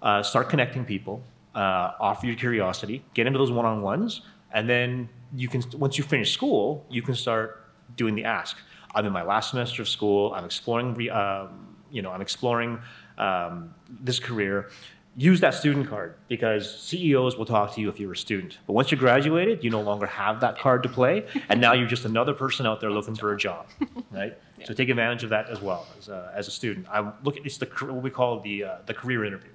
uh, 0.03 0.23
start 0.23 0.49
connecting 0.49 0.85
people, 0.85 1.23
uh, 1.55 1.93
offer 2.01 2.27
your 2.27 2.37
curiosity, 2.37 3.05
get 3.15 3.27
into 3.27 3.39
those 3.39 3.51
one-on-ones, 3.51 4.23
and 4.53 4.69
then 4.69 5.09
you 5.35 5.49
can 5.49 5.63
once 5.75 5.99
you 5.99 6.05
finish 6.05 6.33
school, 6.33 6.85
you 6.91 7.03
can 7.03 7.15
start 7.15 7.73
doing 7.97 8.15
the 8.15 8.25
ask. 8.25 8.57
I'm 8.95 9.07
in 9.07 9.13
my 9.13 9.23
last 9.23 9.51
semester 9.51 9.83
of 9.83 9.89
school. 9.89 10.33
I'm 10.35 10.45
exploring, 10.45 10.95
re, 10.95 11.11
um, 11.11 11.77
you 11.91 12.03
know, 12.03 12.11
I'm 12.11 12.21
exploring 12.21 12.81
um, 13.19 13.75
this 13.89 14.19
career 14.19 14.69
use 15.17 15.41
that 15.41 15.55
student 15.55 15.89
card 15.89 16.15
because 16.29 16.81
CEOs 16.81 17.37
will 17.37 17.45
talk 17.45 17.75
to 17.75 17.81
you 17.81 17.89
if 17.89 17.99
you're 17.99 18.13
a 18.13 18.17
student. 18.17 18.59
But 18.67 18.75
once 18.75 18.91
you 18.91 18.97
graduated, 18.97 19.65
you 19.65 19.71
no 19.71 19.81
longer 19.81 20.07
have 20.07 20.41
that 20.41 20.59
card 20.59 20.83
to 20.85 20.89
play, 20.89 21.27
and 21.49 21.61
now 21.61 21.73
you're 21.73 21.89
just 21.89 22.05
another 22.05 22.33
person 22.33 22.67
out 22.67 22.81
there 22.81 22.91
looking 22.91 23.15
for 23.15 23.33
a 23.33 23.37
job, 23.37 23.67
right? 24.11 24.39
yeah. 24.59 24.67
So 24.67 24.75
take 24.75 24.89
advantage 24.89 25.25
of 25.25 25.31
that 25.31 25.49
as 25.51 25.61
well 25.61 25.87
as 25.99 26.09
a, 26.09 26.33
as 26.35 26.49
a 26.49 26.51
student. 26.51 26.87
I 26.89 27.13
look 27.25 27.37
at 27.37 27.45
it's 27.45 27.59
the 27.59 27.67
what 27.67 28.03
we 28.03 28.11
call 28.11 28.41
the 28.41 28.65
uh, 28.65 28.77
the 28.87 28.95
career 28.95 29.25
interview, 29.25 29.51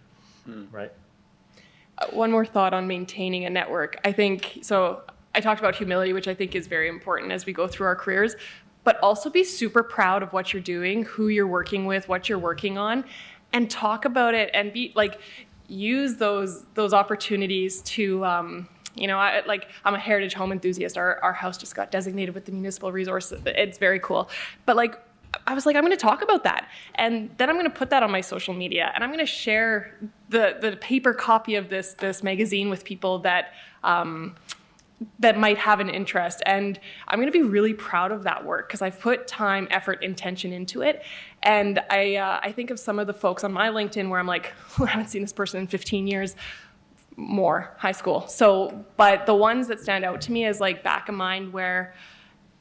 mm. 0.47 0.71
right? 0.71 0.91
One 2.11 2.31
more 2.31 2.45
thought 2.45 2.73
on 2.73 2.87
maintaining 2.87 3.45
a 3.45 3.49
network. 3.49 3.97
I 4.03 4.11
think 4.11 4.59
so. 4.61 5.01
I 5.33 5.41
talked 5.41 5.59
about 5.59 5.75
humility, 5.75 6.13
which 6.13 6.27
I 6.27 6.33
think 6.33 6.55
is 6.55 6.67
very 6.67 6.87
important 6.87 7.31
as 7.31 7.45
we 7.45 7.53
go 7.53 7.67
through 7.67 7.87
our 7.87 7.95
careers, 7.95 8.35
but 8.83 8.99
also 8.99 9.29
be 9.29 9.43
super 9.43 9.83
proud 9.83 10.23
of 10.23 10.31
what 10.33 10.53
you're 10.53 10.61
doing, 10.61 11.03
who 11.03 11.27
you're 11.27 11.47
working 11.47 11.85
with, 11.85 12.07
what 12.07 12.29
you're 12.29 12.39
working 12.39 12.77
on, 12.77 13.03
and 13.53 13.69
talk 13.69 14.05
about 14.05 14.33
it 14.33 14.49
and 14.53 14.73
be 14.73 14.91
like 14.95 15.19
use 15.67 16.17
those 16.17 16.65
those 16.73 16.93
opportunities 16.93 17.81
to 17.81 18.23
um, 18.25 18.67
you 18.95 19.07
know 19.07 19.17
I, 19.17 19.43
like 19.45 19.69
i'm 19.83 19.95
a 19.95 19.99
heritage 19.99 20.33
home 20.33 20.51
enthusiast 20.51 20.97
our, 20.97 21.19
our 21.23 21.33
house 21.33 21.57
just 21.57 21.75
got 21.75 21.91
designated 21.91 22.35
with 22.35 22.45
the 22.45 22.51
municipal 22.51 22.91
resource 22.91 23.33
it's 23.45 23.77
very 23.77 23.99
cool 23.99 24.29
but 24.65 24.75
like 24.75 24.99
i 25.47 25.53
was 25.53 25.65
like 25.65 25.75
i'm 25.75 25.83
going 25.83 25.91
to 25.91 25.97
talk 25.97 26.21
about 26.21 26.43
that 26.43 26.69
and 26.95 27.29
then 27.37 27.49
i'm 27.49 27.55
going 27.55 27.69
to 27.69 27.77
put 27.77 27.89
that 27.89 28.03
on 28.03 28.11
my 28.11 28.21
social 28.21 28.53
media 28.53 28.91
and 28.93 29.03
i'm 29.03 29.09
going 29.09 29.19
to 29.19 29.25
share 29.25 29.97
the 30.29 30.57
the 30.61 30.77
paper 30.77 31.13
copy 31.13 31.55
of 31.55 31.69
this 31.69 31.93
this 31.93 32.23
magazine 32.23 32.69
with 32.69 32.83
people 32.83 33.19
that 33.19 33.53
um, 33.83 34.35
that 35.19 35.37
might 35.37 35.57
have 35.57 35.79
an 35.79 35.89
interest. 35.89 36.41
And 36.45 36.79
I'm 37.07 37.19
going 37.19 37.31
to 37.31 37.37
be 37.37 37.43
really 37.43 37.73
proud 37.73 38.11
of 38.11 38.23
that 38.23 38.45
work 38.45 38.67
because 38.67 38.81
I've 38.81 38.99
put 38.99 39.27
time, 39.27 39.67
effort, 39.71 40.03
intention 40.03 40.53
into 40.53 40.81
it. 40.81 41.03
And 41.43 41.79
I, 41.89 42.15
uh, 42.15 42.39
I 42.41 42.51
think 42.51 42.71
of 42.71 42.79
some 42.79 42.99
of 42.99 43.07
the 43.07 43.13
folks 43.13 43.43
on 43.43 43.51
my 43.51 43.69
LinkedIn 43.69 44.09
where 44.09 44.19
I'm 44.19 44.27
like, 44.27 44.53
I 44.79 44.87
haven't 44.87 45.09
seen 45.09 45.21
this 45.21 45.33
person 45.33 45.59
in 45.59 45.67
15 45.67 46.07
years 46.07 46.35
more 47.17 47.73
high 47.77 47.93
school. 47.93 48.27
So, 48.27 48.85
but 48.97 49.25
the 49.25 49.35
ones 49.35 49.67
that 49.67 49.79
stand 49.79 50.03
out 50.03 50.21
to 50.21 50.31
me 50.31 50.45
is 50.45 50.59
like 50.59 50.83
back 50.83 51.07
of 51.07 51.15
mind 51.15 51.53
where 51.53 51.93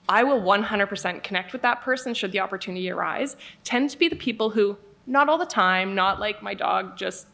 I 0.08 0.22
will 0.24 0.40
100% 0.40 1.22
connect 1.22 1.52
with 1.52 1.62
that 1.62 1.82
person 1.82 2.14
should 2.14 2.32
the 2.32 2.40
opportunity 2.40 2.90
arise, 2.90 3.36
tend 3.62 3.90
to 3.90 3.98
be 3.98 4.08
the 4.08 4.16
people 4.16 4.50
who, 4.50 4.76
not 5.06 5.28
all 5.28 5.38
the 5.38 5.46
time, 5.46 5.94
not 5.94 6.20
like 6.20 6.42
my 6.42 6.54
dog 6.54 6.96
just 6.96 7.26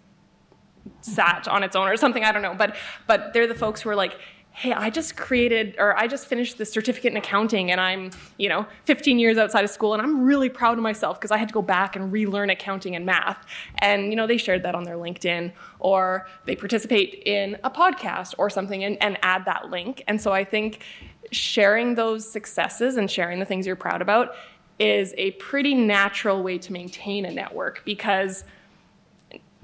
sat 1.00 1.48
on 1.48 1.62
its 1.62 1.74
own 1.76 1.88
or 1.88 1.96
something, 1.96 2.24
I 2.24 2.32
don't 2.32 2.42
know, 2.42 2.54
but, 2.54 2.76
but 3.06 3.32
they're 3.32 3.46
the 3.46 3.54
folks 3.54 3.80
who 3.80 3.90
are 3.90 3.96
like, 3.96 4.18
hey, 4.52 4.72
I 4.72 4.90
just 4.90 5.16
created 5.16 5.76
or 5.78 5.96
I 5.96 6.06
just 6.06 6.26
finished 6.26 6.58
the 6.58 6.66
certificate 6.66 7.12
in 7.12 7.16
accounting 7.16 7.70
and 7.70 7.80
I'm, 7.80 8.10
you 8.36 8.48
know, 8.48 8.66
15 8.84 9.18
years 9.18 9.38
outside 9.38 9.64
of 9.64 9.70
school 9.70 9.94
and 9.94 10.02
I'm 10.02 10.22
really 10.24 10.48
proud 10.48 10.76
of 10.76 10.82
myself 10.82 11.18
because 11.18 11.30
I 11.30 11.36
had 11.36 11.48
to 11.48 11.54
go 11.54 11.62
back 11.62 11.96
and 11.96 12.12
relearn 12.12 12.50
accounting 12.50 12.96
and 12.96 13.06
math. 13.06 13.46
And, 13.78 14.10
you 14.10 14.16
know, 14.16 14.26
they 14.26 14.36
shared 14.36 14.62
that 14.64 14.74
on 14.74 14.84
their 14.84 14.96
LinkedIn 14.96 15.52
or 15.78 16.26
they 16.44 16.56
participate 16.56 17.22
in 17.24 17.56
a 17.64 17.70
podcast 17.70 18.34
or 18.38 18.50
something 18.50 18.84
and, 18.84 19.00
and 19.02 19.18
add 19.22 19.44
that 19.46 19.70
link. 19.70 20.02
And 20.08 20.20
so 20.20 20.32
I 20.32 20.44
think 20.44 20.82
sharing 21.30 21.94
those 21.94 22.30
successes 22.30 22.96
and 22.96 23.10
sharing 23.10 23.38
the 23.38 23.46
things 23.46 23.66
you're 23.66 23.76
proud 23.76 24.02
about 24.02 24.34
is 24.78 25.14
a 25.16 25.30
pretty 25.32 25.74
natural 25.74 26.42
way 26.42 26.58
to 26.58 26.72
maintain 26.72 27.24
a 27.24 27.30
network 27.30 27.82
because– 27.84 28.44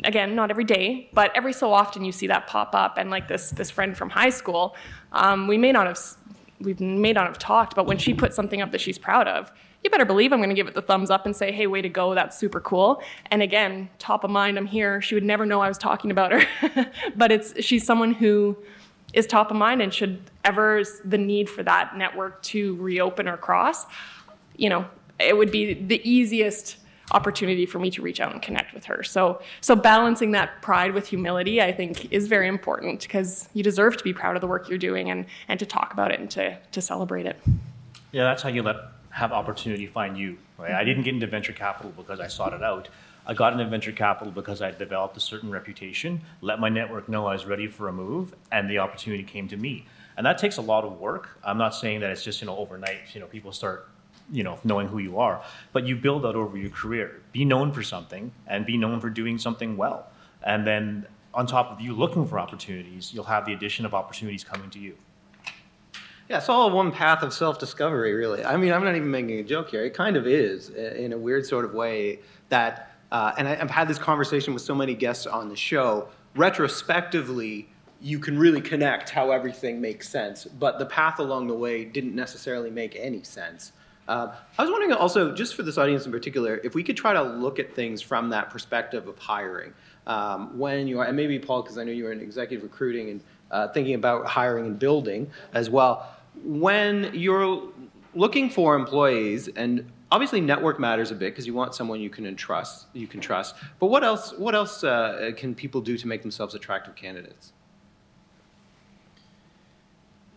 again, 0.05 0.35
not 0.35 0.51
every 0.51 0.65
day, 0.65 1.09
but 1.13 1.33
every 1.35 1.53
so 1.53 1.73
often 1.73 2.05
you 2.05 2.13
see 2.13 2.27
that 2.27 2.47
pop 2.47 2.75
up. 2.75 2.99
And 2.99 3.11
like 3.11 3.29
this 3.29 3.51
this 3.51 3.71
friend 3.71 3.97
from 3.97 4.11
high 4.11 4.31
school, 4.31 4.77
um, 5.13 5.47
we 5.47 5.59
may 5.59 5.73
not 5.73 5.87
have 5.87 5.99
we 6.61 6.75
may 6.75 7.13
not 7.13 7.27
have 7.27 7.39
talked, 7.39 7.75
but 7.75 7.87
when 7.87 7.99
she 7.99 8.15
puts 8.15 8.35
something 8.35 8.63
up 8.63 8.73
that 8.73 8.81
she's 8.81 8.99
proud 8.99 9.29
of, 9.29 9.53
you 9.85 9.91
better 9.91 10.05
believe 10.05 10.33
I'm 10.33 10.39
going 10.39 10.49
to 10.49 10.55
give 10.55 10.67
it 10.67 10.75
the 10.75 10.83
thumbs 10.83 11.11
up 11.11 11.27
and 11.27 11.37
say, 11.37 11.53
"Hey, 11.53 11.67
way 11.67 11.83
to 11.83 11.89
go! 11.89 12.15
That's 12.15 12.37
super 12.39 12.61
cool." 12.61 13.03
And 13.31 13.43
again, 13.43 13.89
top 13.99 14.25
of 14.25 14.31
mind, 14.31 14.59
I'm 14.59 14.67
here. 14.67 15.01
She 15.01 15.15
would 15.15 15.25
never 15.25 15.47
know 15.47 15.61
I 15.61 15.69
was 15.69 15.79
talking 15.79 16.11
about 16.11 16.33
her, 16.33 16.91
but 17.17 17.33
it's 17.33 17.63
she's 17.65 17.85
someone 17.85 18.13
who 18.13 18.57
is 19.13 19.27
top 19.27 19.51
of 19.51 19.57
mind 19.57 19.81
and 19.81 19.93
should 19.93 20.21
ever 20.45 20.83
the 21.05 21.19
need 21.19 21.49
for 21.49 21.63
that 21.63 21.97
network 21.97 22.43
to 22.43 22.77
reopen 22.77 23.29
or 23.29 23.37
cross, 23.37 23.87
you 24.57 24.69
know, 24.69 24.87
it 25.19 25.37
would 25.37 25.51
be 25.51 25.75
the 25.75 26.01
easiest 26.09 26.77
opportunity 27.13 27.67
for 27.67 27.79
me 27.79 27.91
to 27.91 28.03
reach 28.03 28.21
out 28.21 28.33
and 28.33 28.43
connect 28.43 28.75
with 28.75 28.85
her. 28.85 29.03
So, 29.05 29.41
so 29.61 29.77
balancing 29.77 30.33
that 30.33 30.61
pride 30.61 30.93
with 30.93 31.07
humility, 31.07 31.63
I 31.63 31.73
think, 31.73 32.13
is 32.13 32.27
very 32.27 32.49
important 32.49 33.03
because 33.03 33.49
you 33.55 33.63
deserve 33.63 33.97
to 33.97 34.05
be 34.05 34.13
proud 34.13 34.35
of 34.35 34.41
the 34.41 34.47
work 34.47 34.69
you're 34.69 34.79
doing 34.79 35.11
and, 35.11 35.27
and 35.49 35.59
to 35.61 35.67
talk 35.67 35.93
about 35.93 36.11
it 36.11 36.19
and 36.19 36.31
to, 36.33 36.59
to 36.73 36.81
celebrate 36.81 37.27
it. 37.27 37.41
Yeah, 38.13 38.25
that's 38.25 38.43
how 38.43 38.49
you 38.49 38.63
let 38.63 38.77
have 39.11 39.33
opportunity 39.33 39.87
find 39.87 40.19
you. 40.19 40.37
Right? 40.59 40.73
I 40.73 40.85
didn't 40.85 41.05
get 41.05 41.15
into 41.15 41.27
venture 41.27 41.53
capital 41.53 41.93
because 41.97 42.21
I 42.21 42.27
sought 42.27 42.53
it 42.53 42.63
out. 42.63 42.89
I 43.27 43.35
got 43.35 43.53
into 43.53 43.67
venture 43.67 43.93
capital 43.93 44.33
because 44.33 44.63
I 44.63 44.71
developed 44.71 45.17
a 45.17 45.21
certain 45.21 45.51
reputation, 45.51 46.21
let 46.43 46.61
my 46.61 46.69
network 46.69 47.09
know 47.09 47.27
I 47.27 47.33
was 47.33 47.45
ready 47.45 47.67
for 47.67 47.89
a 47.89 47.93
move, 47.93 48.35
and 48.53 48.71
the 48.71 48.79
opportunity 48.79 49.25
came 49.25 49.49
to 49.49 49.57
me. 49.57 49.87
And 50.17 50.25
that 50.25 50.39
takes 50.39 50.59
a 50.59 50.63
lot 50.63 50.85
of 50.85 51.01
work. 51.01 51.39
I'm 51.43 51.59
not 51.59 51.75
saying 51.75 52.01
that 52.01 52.11
it's 52.11 52.23
just 52.23 52.41
you 52.41 52.47
know 52.47 52.57
overnight. 52.57 53.01
You 53.15 53.21
know, 53.21 53.27
people 53.27 53.53
start 53.53 53.89
you 54.31 54.43
know 54.43 54.59
knowing 54.65 54.89
who 54.89 54.99
you 54.99 55.19
are, 55.19 55.43
but 55.73 55.87
you 55.87 55.97
build 55.97 56.23
that 56.23 56.35
over 56.35 56.57
your 56.57 56.71
career. 56.71 57.23
Be 57.33 57.45
known 57.45 57.73
for 57.73 57.83
something, 57.83 58.33
and 58.47 58.67
be 58.67 58.77
known 58.77 59.01
for 59.01 59.11
doing 59.11 59.39
something 59.39 59.77
well. 59.77 60.09
And 60.43 60.67
then 60.67 61.07
on 61.35 61.47
top 61.47 61.71
of 61.71 61.81
you 61.81 61.93
looking 61.93 62.27
for 62.27 62.39
opportunities, 62.39 63.13
you'll 63.13 63.25
have 63.25 63.45
the 63.45 63.53
addition 63.53 63.85
of 63.85 63.95
opportunities 63.95 64.43
coming 64.43 64.71
to 64.71 64.79
you. 64.79 64.97
Yeah, 66.29 66.39
it's 66.39 66.49
all 66.49 66.71
one 66.71 66.91
path 66.91 67.23
of 67.23 67.33
self-discovery, 67.33 68.13
really. 68.15 68.45
I 68.45 68.57
mean, 68.57 68.73
I'm 68.73 68.83
not 68.83 68.97
even 68.97 69.11
making 69.11 69.39
a 69.39 69.45
joke 69.45 69.69
here. 69.71 69.85
It 69.85 69.95
kind 69.95 70.17
of 70.17 70.27
is, 70.27 70.71
in 70.71 71.13
a 71.13 71.19
weird 71.19 71.47
sort 71.47 71.65
of 71.65 71.73
way, 71.73 72.19
that, 72.49 72.91
uh, 73.13 73.33
and 73.39 73.47
I, 73.47 73.55
have 73.55 73.71
had 73.71 73.87
this 73.87 73.99
conversation 73.99 74.53
with 74.53 74.63
so 74.63 74.75
many 74.75 74.95
guests 74.95 75.27
on 75.27 75.49
the 75.49 75.55
show. 75.55 76.09
Retrospectively, 76.35 77.69
you 78.01 78.19
can 78.19 78.39
really 78.39 78.61
connect 78.61 79.11
how 79.11 79.31
everything 79.31 79.81
makes 79.81 80.09
sense, 80.09 80.47
but 80.47 80.81
the 80.81 80.87
path 80.87 81.21
along 81.21 81.47
the 81.47 81.55
way 81.55 81.85
didn't 81.85 82.15
necessarily 82.15 82.71
make 82.71 82.97
any 82.99 83.23
sense. 83.23 83.73
Uh, 84.09 84.35
I 84.59 84.63
was 84.63 84.71
wondering 84.71 84.93
also, 84.93 85.35
just 85.35 85.55
for 85.55 85.63
this 85.63 85.79
audience 85.79 86.07
in 86.07 86.13
particular, 86.13 86.61
if 86.63 86.75
we 86.75 86.83
could 86.83 86.97
try 86.97 87.13
to 87.13 87.23
look 87.23 87.59
at 87.59 87.75
things 87.75 88.01
from 88.01 88.31
that 88.31 88.51
perspective 88.51 89.09
of 89.09 89.19
hiring. 89.19 89.73
Um, 90.07 90.57
when 90.57 90.87
you 90.87 91.01
are, 91.01 91.07
and 91.07 91.17
maybe 91.17 91.37
Paul, 91.41 91.63
because 91.63 91.79
I 91.79 91.85
know 91.85 91.91
you 91.91 92.05
were 92.05 92.13
in 92.13 92.21
executive 92.21 92.63
recruiting 92.63 93.11
and 93.11 93.21
uh, 93.51 93.69
thinking 93.69 93.95
about 93.95 94.27
hiring 94.27 94.67
and 94.67 94.79
building 94.79 95.29
as 95.53 95.69
well 95.69 96.17
when 96.45 97.11
you're 97.15 97.63
looking 98.15 98.51
for 98.51 98.75
employees 98.75 99.49
and 99.49 99.91
obviously 100.11 100.41
network 100.41 100.79
matters 100.79 101.11
a 101.11 101.15
bit 101.15 101.33
because 101.33 101.47
you 101.47 101.55
want 101.55 101.75
someone 101.75 102.01
you 102.01 102.11
can 102.11 102.27
entrust 102.27 102.87
you 102.93 103.07
can 103.07 103.21
trust 103.21 103.55
but 103.79 103.87
what 103.87 104.05
else 104.05 104.33
what 104.35 104.55
else 104.55 104.85
uh, 104.85 105.31
can 105.37 105.55
people 105.55 105.81
do 105.81 105.97
to 105.97 106.07
make 106.07 106.23
themselves 106.23 106.55
attractive 106.55 106.95
candidates 106.95 107.53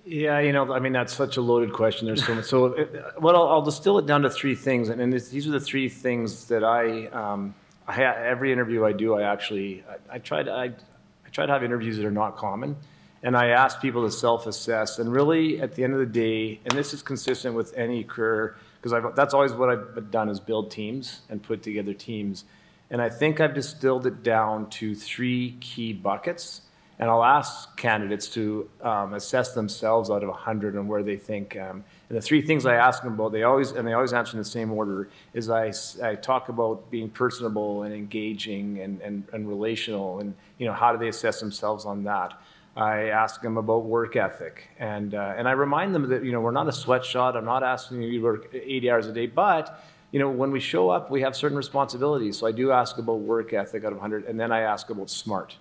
yeah, 0.10 0.40
you 0.40 0.52
know, 0.52 0.74
I 0.74 0.80
mean, 0.80 0.94
that's 0.94 1.14
such 1.14 1.38
a 1.38 1.42
loaded 1.42 1.74
question. 1.74 2.08
There's 2.08 2.26
so 2.26 2.36
much. 2.36 2.46
So, 2.46 2.74
uh, 2.74 3.12
what 3.20 3.36
I'll, 3.36 3.48
I'll, 3.48 3.62
distill 3.62 3.98
it 4.00 4.06
down 4.06 4.24
to 4.24 4.30
three 4.30 4.56
things, 4.56 4.90
and, 4.90 5.00
and 5.00 5.14
these 5.14 5.48
are 5.48 5.52
the 5.52 5.60
three 5.60 5.90
things 5.90 6.46
that 6.46 6.64
I, 6.64 7.08
um, 7.08 7.54
I 7.88 8.04
every 8.04 8.52
interview 8.52 8.86
I 8.86 8.92
do, 8.92 9.16
I 9.16 9.24
actually, 9.24 9.84
I, 9.90 10.16
I 10.16 10.18
try 10.20 10.44
to, 10.44 10.52
I, 10.52 10.64
I 10.66 11.30
try 11.32 11.46
to 11.46 11.52
have 11.52 11.64
interviews 11.64 11.98
that 11.98 12.06
are 12.06 12.12
not 12.12 12.38
common 12.38 12.76
and 13.24 13.36
I 13.36 13.48
ask 13.48 13.82
people 13.82 14.06
to 14.06 14.12
self-assess. 14.12 15.00
And 15.00 15.12
really, 15.12 15.62
at 15.62 15.76
the 15.76 15.84
end 15.84 15.94
of 15.94 16.00
the 16.00 16.06
day, 16.06 16.60
and 16.66 16.78
this 16.78 16.94
is 16.94 17.02
consistent 17.02 17.56
with 17.56 17.74
any 17.76 18.04
career, 18.04 18.56
because 18.82 19.14
that's 19.16 19.34
always 19.34 19.52
what 19.52 19.70
I've 19.70 20.10
done 20.10 20.30
is 20.30 20.40
build 20.40 20.72
teams 20.72 21.22
and 21.30 21.44
put 21.44 21.62
together 21.62 21.94
teams. 21.94 22.46
And 22.90 23.02
I 23.02 23.10
think 23.10 23.40
I've 23.40 23.54
distilled 23.54 24.08
it 24.08 24.24
down 24.24 24.70
to 24.72 24.96
three 24.96 25.58
key 25.60 25.94
buckets. 25.94 26.62
And 27.00 27.10
I'll 27.10 27.24
ask 27.24 27.78
candidates 27.78 28.28
to 28.30 28.70
um, 28.82 29.14
assess 29.14 29.54
themselves 29.54 30.10
out 30.10 30.22
of 30.22 30.28
100 30.28 30.76
and 30.76 30.90
where 30.90 31.02
they 31.02 31.16
think. 31.16 31.56
Um, 31.56 31.86
and 32.10 32.18
the 32.18 32.22
three 32.22 32.42
things 32.42 32.66
I 32.66 32.76
ask 32.76 33.02
them 33.02 33.14
about, 33.14 33.32
they 33.32 33.44
always 33.44 33.72
and 33.72 33.88
they 33.88 33.94
always 33.94 34.12
answer 34.12 34.34
in 34.34 34.40
the 34.40 34.50
same 34.50 34.72
order. 34.74 35.10
Is 35.34 35.50
I, 35.50 35.72
I 36.04 36.16
talk 36.16 36.50
about 36.50 36.92
being 36.92 37.10
personable 37.10 37.84
and 37.84 37.94
engaging 37.94 38.80
and, 38.82 39.00
and, 39.02 39.24
and 39.32 39.48
relational, 39.48 40.20
and 40.20 40.36
you 40.58 40.66
know 40.66 40.74
how 40.74 40.92
do 40.92 40.98
they 40.98 41.08
assess 41.08 41.40
themselves 41.40 41.86
on 41.86 42.04
that. 42.04 42.34
I 42.76 43.10
ask 43.10 43.42
them 43.42 43.58
about 43.58 43.86
work 43.86 44.18
ethic, 44.18 44.70
and 44.78 45.16
uh, 45.16 45.36
and 45.38 45.48
I 45.48 45.52
remind 45.52 45.96
them 45.96 46.10
that 46.10 46.26
you 46.26 46.34
know 46.34 46.42
we're 46.42 46.52
not 46.52 46.68
a 46.68 46.74
sweatshop. 46.74 47.36
I'm 47.36 47.46
not 47.46 47.64
asking 47.64 48.02
you 48.02 48.12
to 48.12 48.20
work 48.20 48.54
80 48.54 48.92
hours 48.92 49.08
a 49.08 49.14
day, 49.14 49.28
but 49.28 49.84
you 50.12 50.20
know 50.20 50.30
when 50.30 50.52
we 50.52 50.60
show 50.60 50.90
up, 50.90 51.10
we 51.10 51.22
have 51.22 51.36
certain 51.36 51.58
responsibilities. 51.58 52.38
So 52.38 52.46
I 52.46 52.52
do 52.52 52.72
ask 52.72 52.98
about 52.98 53.20
work 53.20 53.54
ethic 53.54 53.86
out 53.86 53.94
of 53.94 54.00
100, 54.00 54.26
and 54.26 54.38
then 54.38 54.52
I 54.52 54.62
ask 54.62 54.90
about 54.90 55.10
smart. 55.10 55.56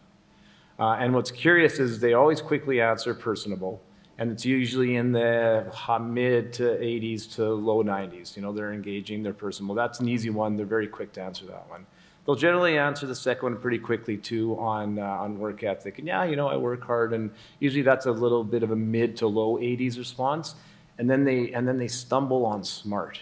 Uh, 0.78 0.92
and 1.00 1.14
what's 1.14 1.30
curious 1.30 1.78
is 1.78 2.00
they 2.00 2.14
always 2.14 2.40
quickly 2.40 2.80
answer 2.80 3.14
personable, 3.14 3.82
and 4.18 4.30
it's 4.30 4.44
usually 4.44 4.96
in 4.96 5.12
the 5.12 5.66
mid 6.00 6.52
to 6.54 6.62
80s 6.62 7.34
to 7.34 7.52
low 7.52 7.82
90s. 7.82 8.36
You 8.36 8.42
know 8.42 8.52
they're 8.52 8.72
engaging, 8.72 9.22
they're 9.22 9.32
personable. 9.32 9.74
That's 9.74 10.00
an 10.00 10.08
easy 10.08 10.30
one. 10.30 10.56
They're 10.56 10.66
very 10.66 10.88
quick 10.88 11.12
to 11.14 11.22
answer 11.22 11.46
that 11.46 11.68
one 11.68 11.86
they'll 12.28 12.36
generally 12.36 12.76
answer 12.76 13.06
the 13.06 13.14
second 13.14 13.42
one 13.42 13.56
pretty 13.56 13.78
quickly 13.78 14.18
too 14.18 14.54
on 14.58 14.98
uh, 14.98 15.02
on 15.02 15.38
work 15.38 15.62
ethic. 15.64 15.98
And 15.98 16.06
yeah, 16.06 16.24
you 16.24 16.36
know, 16.36 16.46
I 16.46 16.56
work 16.56 16.84
hard, 16.84 17.14
and 17.14 17.30
usually 17.58 17.82
that's 17.82 18.04
a 18.04 18.12
little 18.12 18.44
bit 18.44 18.62
of 18.62 18.70
a 18.70 18.76
mid 18.76 19.16
to 19.18 19.26
low 19.26 19.56
80s 19.56 19.96
response. 19.96 20.54
And 20.98 21.08
then 21.08 21.24
they 21.24 21.52
and 21.52 21.66
then 21.66 21.78
they 21.78 21.88
stumble 21.88 22.44
on 22.44 22.62
smart, 22.64 23.18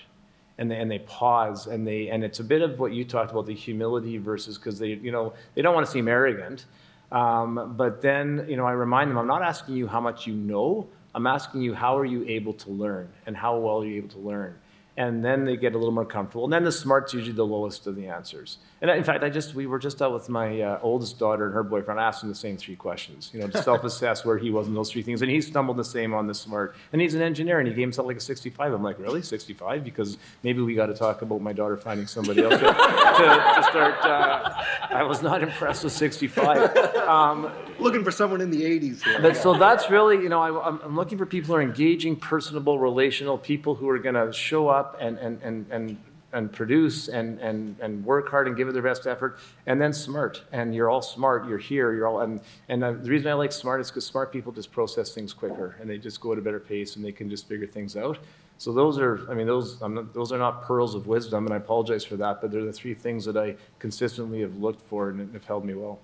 and 0.58 0.68
they 0.68 0.80
and 0.80 0.90
they 0.90 0.98
pause, 0.98 1.68
and 1.68 1.86
they 1.86 2.08
and 2.08 2.24
it's 2.24 2.40
a 2.40 2.44
bit 2.44 2.62
of 2.62 2.80
what 2.80 2.92
you 2.92 3.04
talked 3.04 3.30
about 3.30 3.46
the 3.46 3.54
humility 3.54 4.18
versus 4.18 4.58
because 4.58 4.78
they 4.80 4.88
you 4.88 5.12
know 5.12 5.34
they 5.54 5.62
don't 5.62 5.74
want 5.74 5.86
to 5.86 5.92
seem 5.92 6.08
arrogant. 6.08 6.64
Um, 7.12 7.74
but 7.76 8.02
then 8.02 8.46
you 8.48 8.56
know 8.56 8.66
I 8.66 8.72
remind 8.72 9.10
them 9.10 9.18
I'm 9.18 9.26
not 9.26 9.42
asking 9.42 9.76
you 9.76 9.86
how 9.86 10.00
much 10.00 10.26
you 10.26 10.34
know. 10.34 10.88
I'm 11.14 11.26
asking 11.26 11.62
you 11.62 11.72
how 11.72 11.96
are 11.96 12.04
you 12.04 12.26
able 12.28 12.52
to 12.52 12.70
learn 12.70 13.08
and 13.26 13.36
how 13.36 13.56
well 13.56 13.82
are 13.82 13.86
you 13.86 13.96
able 13.96 14.10
to 14.10 14.18
learn 14.18 14.54
and 14.96 15.24
then 15.24 15.44
they 15.44 15.56
get 15.56 15.74
a 15.74 15.78
little 15.78 15.92
more 15.92 16.06
comfortable. 16.06 16.44
And 16.44 16.52
then 16.52 16.64
the 16.64 16.72
smart's 16.72 17.12
usually 17.12 17.34
the 17.34 17.46
lowest 17.46 17.86
of 17.86 17.96
the 17.96 18.06
answers. 18.06 18.58
And 18.80 18.90
in 18.90 19.04
fact, 19.04 19.24
I 19.24 19.30
just 19.30 19.54
we 19.54 19.66
were 19.66 19.78
just 19.78 20.00
out 20.00 20.12
with 20.12 20.28
my 20.28 20.60
uh, 20.60 20.78
oldest 20.82 21.18
daughter 21.18 21.46
and 21.46 21.54
her 21.54 21.62
boyfriend. 21.62 21.98
I 21.98 22.04
asked 22.04 22.22
him 22.22 22.28
the 22.28 22.34
same 22.34 22.56
three 22.56 22.76
questions, 22.76 23.30
you 23.32 23.40
know, 23.40 23.48
to 23.48 23.62
self-assess 23.62 24.24
where 24.24 24.38
he 24.38 24.50
was 24.50 24.68
in 24.68 24.74
those 24.74 24.90
three 24.90 25.02
things, 25.02 25.22
and 25.22 25.30
he 25.30 25.40
stumbled 25.40 25.76
the 25.76 25.84
same 25.84 26.14
on 26.14 26.26
the 26.26 26.34
smart. 26.34 26.74
And 26.92 27.00
he's 27.00 27.14
an 27.14 27.22
engineer, 27.22 27.58
and 27.58 27.68
he 27.68 27.74
gave 27.74 27.82
himself 27.82 28.06
like 28.06 28.18
a 28.18 28.20
65. 28.20 28.72
I'm 28.72 28.82
like, 28.82 28.98
really, 28.98 29.22
65? 29.22 29.84
Because 29.84 30.18
maybe 30.42 30.60
we 30.60 30.74
got 30.74 30.86
to 30.86 30.94
talk 30.94 31.22
about 31.22 31.40
my 31.40 31.52
daughter 31.52 31.76
finding 31.76 32.06
somebody 32.06 32.42
else 32.42 32.54
to, 32.54 32.60
to, 32.60 32.64
to 32.66 33.62
start. 33.70 34.04
Uh, 34.04 34.62
I 34.90 35.02
was 35.02 35.22
not 35.22 35.42
impressed 35.42 35.84
with 35.84 35.92
65. 35.92 36.76
Um, 37.06 37.50
Looking 37.78 38.04
for 38.04 38.10
someone 38.10 38.40
in 38.40 38.50
the 38.50 38.62
80s 38.62 39.04
here. 39.04 39.20
But, 39.20 39.36
so 39.36 39.54
that's 39.58 39.90
really, 39.90 40.16
you 40.16 40.28
know, 40.28 40.40
I, 40.40 40.68
I'm 40.84 40.96
looking 40.96 41.18
for 41.18 41.26
people 41.26 41.48
who 41.48 41.54
are 41.54 41.62
engaging, 41.62 42.16
personable, 42.16 42.78
relational, 42.78 43.36
people 43.36 43.74
who 43.74 43.88
are 43.88 43.98
going 43.98 44.14
to 44.14 44.32
show 44.32 44.68
up 44.68 44.85
up 44.86 44.96
and, 45.00 45.18
and, 45.18 45.42
and, 45.42 45.66
and, 45.70 45.96
and 46.32 46.52
produce 46.52 47.08
and, 47.08 47.38
and, 47.40 47.76
and 47.80 48.04
work 48.04 48.28
hard 48.28 48.46
and 48.46 48.56
give 48.56 48.68
it 48.68 48.72
their 48.72 48.82
best 48.82 49.06
effort, 49.06 49.38
and 49.66 49.80
then 49.80 49.92
smart. 49.92 50.42
And 50.52 50.74
you're 50.74 50.90
all 50.90 51.02
smart, 51.02 51.48
you're 51.48 51.58
here, 51.58 51.94
you're 51.94 52.06
all, 52.06 52.20
and, 52.20 52.40
and 52.68 52.82
the 52.82 53.10
reason 53.10 53.28
I 53.28 53.34
like 53.34 53.52
smart 53.52 53.80
is 53.80 53.90
because 53.90 54.06
smart 54.06 54.32
people 54.32 54.52
just 54.52 54.70
process 54.70 55.14
things 55.14 55.32
quicker 55.32 55.76
and 55.80 55.88
they 55.88 55.98
just 55.98 56.20
go 56.20 56.32
at 56.32 56.38
a 56.38 56.42
better 56.42 56.60
pace 56.60 56.96
and 56.96 57.04
they 57.04 57.12
can 57.12 57.30
just 57.30 57.48
figure 57.48 57.66
things 57.66 57.96
out. 57.96 58.18
So 58.58 58.72
those 58.72 58.98
are, 58.98 59.30
I 59.30 59.34
mean, 59.34 59.46
those, 59.46 59.80
not, 59.80 60.14
those 60.14 60.32
are 60.32 60.38
not 60.38 60.62
pearls 60.62 60.94
of 60.94 61.06
wisdom, 61.06 61.44
and 61.46 61.54
I 61.54 61.58
apologize 61.58 62.04
for 62.04 62.16
that, 62.16 62.40
but 62.40 62.50
they're 62.50 62.64
the 62.64 62.72
three 62.72 62.94
things 62.94 63.24
that 63.26 63.36
I 63.36 63.56
consistently 63.78 64.40
have 64.40 64.56
looked 64.56 64.82
for 64.88 65.10
and 65.10 65.32
have 65.34 65.44
held 65.44 65.64
me 65.64 65.74
well. 65.74 66.00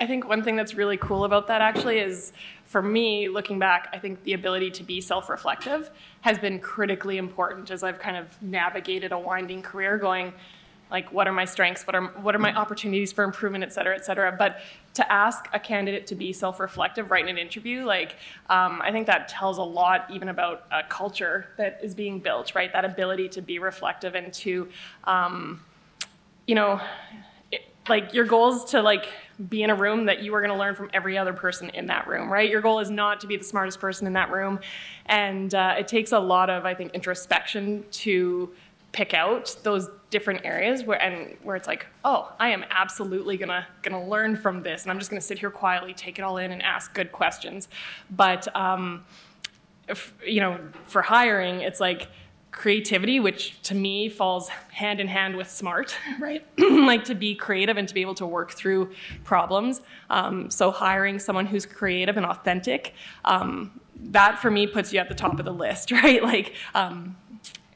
I 0.00 0.06
think 0.06 0.28
one 0.28 0.42
thing 0.42 0.56
that's 0.56 0.74
really 0.74 0.96
cool 0.96 1.24
about 1.24 1.46
that 1.48 1.60
actually 1.60 1.98
is 1.98 2.32
for 2.68 2.82
me, 2.82 3.28
looking 3.28 3.58
back, 3.58 3.88
I 3.94 3.98
think 3.98 4.22
the 4.24 4.34
ability 4.34 4.70
to 4.72 4.82
be 4.82 5.00
self 5.00 5.30
reflective 5.30 5.90
has 6.20 6.38
been 6.38 6.60
critically 6.60 7.16
important 7.16 7.70
as 7.70 7.82
I've 7.82 7.98
kind 7.98 8.16
of 8.16 8.40
navigated 8.42 9.10
a 9.10 9.18
winding 9.18 9.62
career 9.62 9.96
going, 9.96 10.34
like, 10.90 11.10
what 11.10 11.26
are 11.26 11.32
my 11.32 11.46
strengths? 11.46 11.86
What 11.86 11.96
are, 11.96 12.08
what 12.08 12.34
are 12.34 12.38
my 12.38 12.54
opportunities 12.54 13.10
for 13.10 13.24
improvement, 13.24 13.64
et 13.64 13.72
cetera, 13.72 13.94
et 13.96 14.04
cetera. 14.04 14.32
But 14.38 14.60
to 14.94 15.12
ask 15.12 15.48
a 15.54 15.58
candidate 15.58 16.06
to 16.08 16.14
be 16.14 16.30
self 16.30 16.60
reflective 16.60 17.10
right 17.10 17.24
in 17.24 17.30
an 17.30 17.38
interview, 17.38 17.84
like, 17.84 18.16
um, 18.50 18.82
I 18.82 18.92
think 18.92 19.06
that 19.06 19.28
tells 19.28 19.56
a 19.56 19.62
lot 19.62 20.04
even 20.10 20.28
about 20.28 20.64
a 20.70 20.82
culture 20.82 21.48
that 21.56 21.80
is 21.82 21.94
being 21.94 22.18
built, 22.18 22.54
right? 22.54 22.70
That 22.70 22.84
ability 22.84 23.30
to 23.30 23.40
be 23.40 23.58
reflective 23.58 24.14
and 24.14 24.30
to, 24.34 24.68
um, 25.04 25.62
you 26.46 26.54
know, 26.54 26.82
it, 27.50 27.62
like, 27.88 28.12
your 28.12 28.26
goals 28.26 28.66
to, 28.72 28.82
like, 28.82 29.06
be 29.48 29.62
in 29.62 29.70
a 29.70 29.74
room 29.74 30.06
that 30.06 30.22
you 30.22 30.34
are 30.34 30.40
going 30.40 30.52
to 30.52 30.58
learn 30.58 30.74
from 30.74 30.90
every 30.92 31.16
other 31.16 31.32
person 31.32 31.70
in 31.70 31.86
that 31.86 32.08
room, 32.08 32.32
right? 32.32 32.50
Your 32.50 32.60
goal 32.60 32.80
is 32.80 32.90
not 32.90 33.20
to 33.20 33.26
be 33.26 33.36
the 33.36 33.44
smartest 33.44 33.78
person 33.78 34.06
in 34.06 34.12
that 34.14 34.30
room. 34.30 34.58
And 35.06 35.54
uh, 35.54 35.76
it 35.78 35.86
takes 35.86 36.12
a 36.12 36.18
lot 36.18 36.50
of, 36.50 36.64
I 36.64 36.74
think, 36.74 36.92
introspection 36.94 37.84
to 37.90 38.50
pick 38.92 39.14
out 39.14 39.56
those 39.62 39.88
different 40.10 40.44
areas 40.44 40.82
where 40.82 41.00
and 41.00 41.36
where 41.42 41.56
it's 41.56 41.68
like, 41.68 41.86
oh, 42.04 42.32
I 42.40 42.48
am 42.48 42.64
absolutely 42.70 43.36
gonna 43.36 43.66
gonna 43.82 44.08
learn 44.08 44.36
from 44.36 44.62
this, 44.62 44.82
and 44.82 44.90
I'm 44.90 44.98
just 44.98 45.10
gonna 45.10 45.20
sit 45.20 45.38
here 45.38 45.50
quietly, 45.50 45.92
take 45.92 46.18
it 46.18 46.22
all 46.22 46.38
in, 46.38 46.50
and 46.52 46.62
ask 46.62 46.94
good 46.94 47.12
questions. 47.12 47.68
But 48.10 48.54
um, 48.56 49.04
if, 49.88 50.14
you 50.26 50.40
know, 50.40 50.58
for 50.86 51.02
hiring, 51.02 51.60
it's 51.60 51.80
like 51.80 52.08
creativity, 52.50 53.20
which 53.20 53.60
to 53.62 53.74
me 53.74 54.08
falls 54.08 54.48
hand 54.48 55.00
in 55.00 55.06
hand 55.06 55.36
with 55.36 55.50
smart, 55.50 55.96
right? 56.20 56.46
like 56.58 57.04
to 57.04 57.14
be 57.14 57.34
creative 57.34 57.76
and 57.76 57.86
to 57.86 57.94
be 57.94 58.00
able 58.00 58.14
to 58.14 58.26
work 58.26 58.52
through 58.52 58.90
problems. 59.24 59.80
Um, 60.10 60.50
so 60.50 60.70
hiring 60.70 61.18
someone 61.18 61.46
who's 61.46 61.66
creative 61.66 62.16
and 62.16 62.26
authentic, 62.26 62.94
um, 63.24 63.80
that 63.96 64.38
for 64.38 64.50
me 64.50 64.66
puts 64.66 64.92
you 64.92 65.00
at 65.00 65.08
the 65.08 65.14
top 65.14 65.38
of 65.38 65.44
the 65.44 65.52
list, 65.52 65.90
right? 65.92 66.22
Like. 66.22 66.54
Um, 66.74 67.16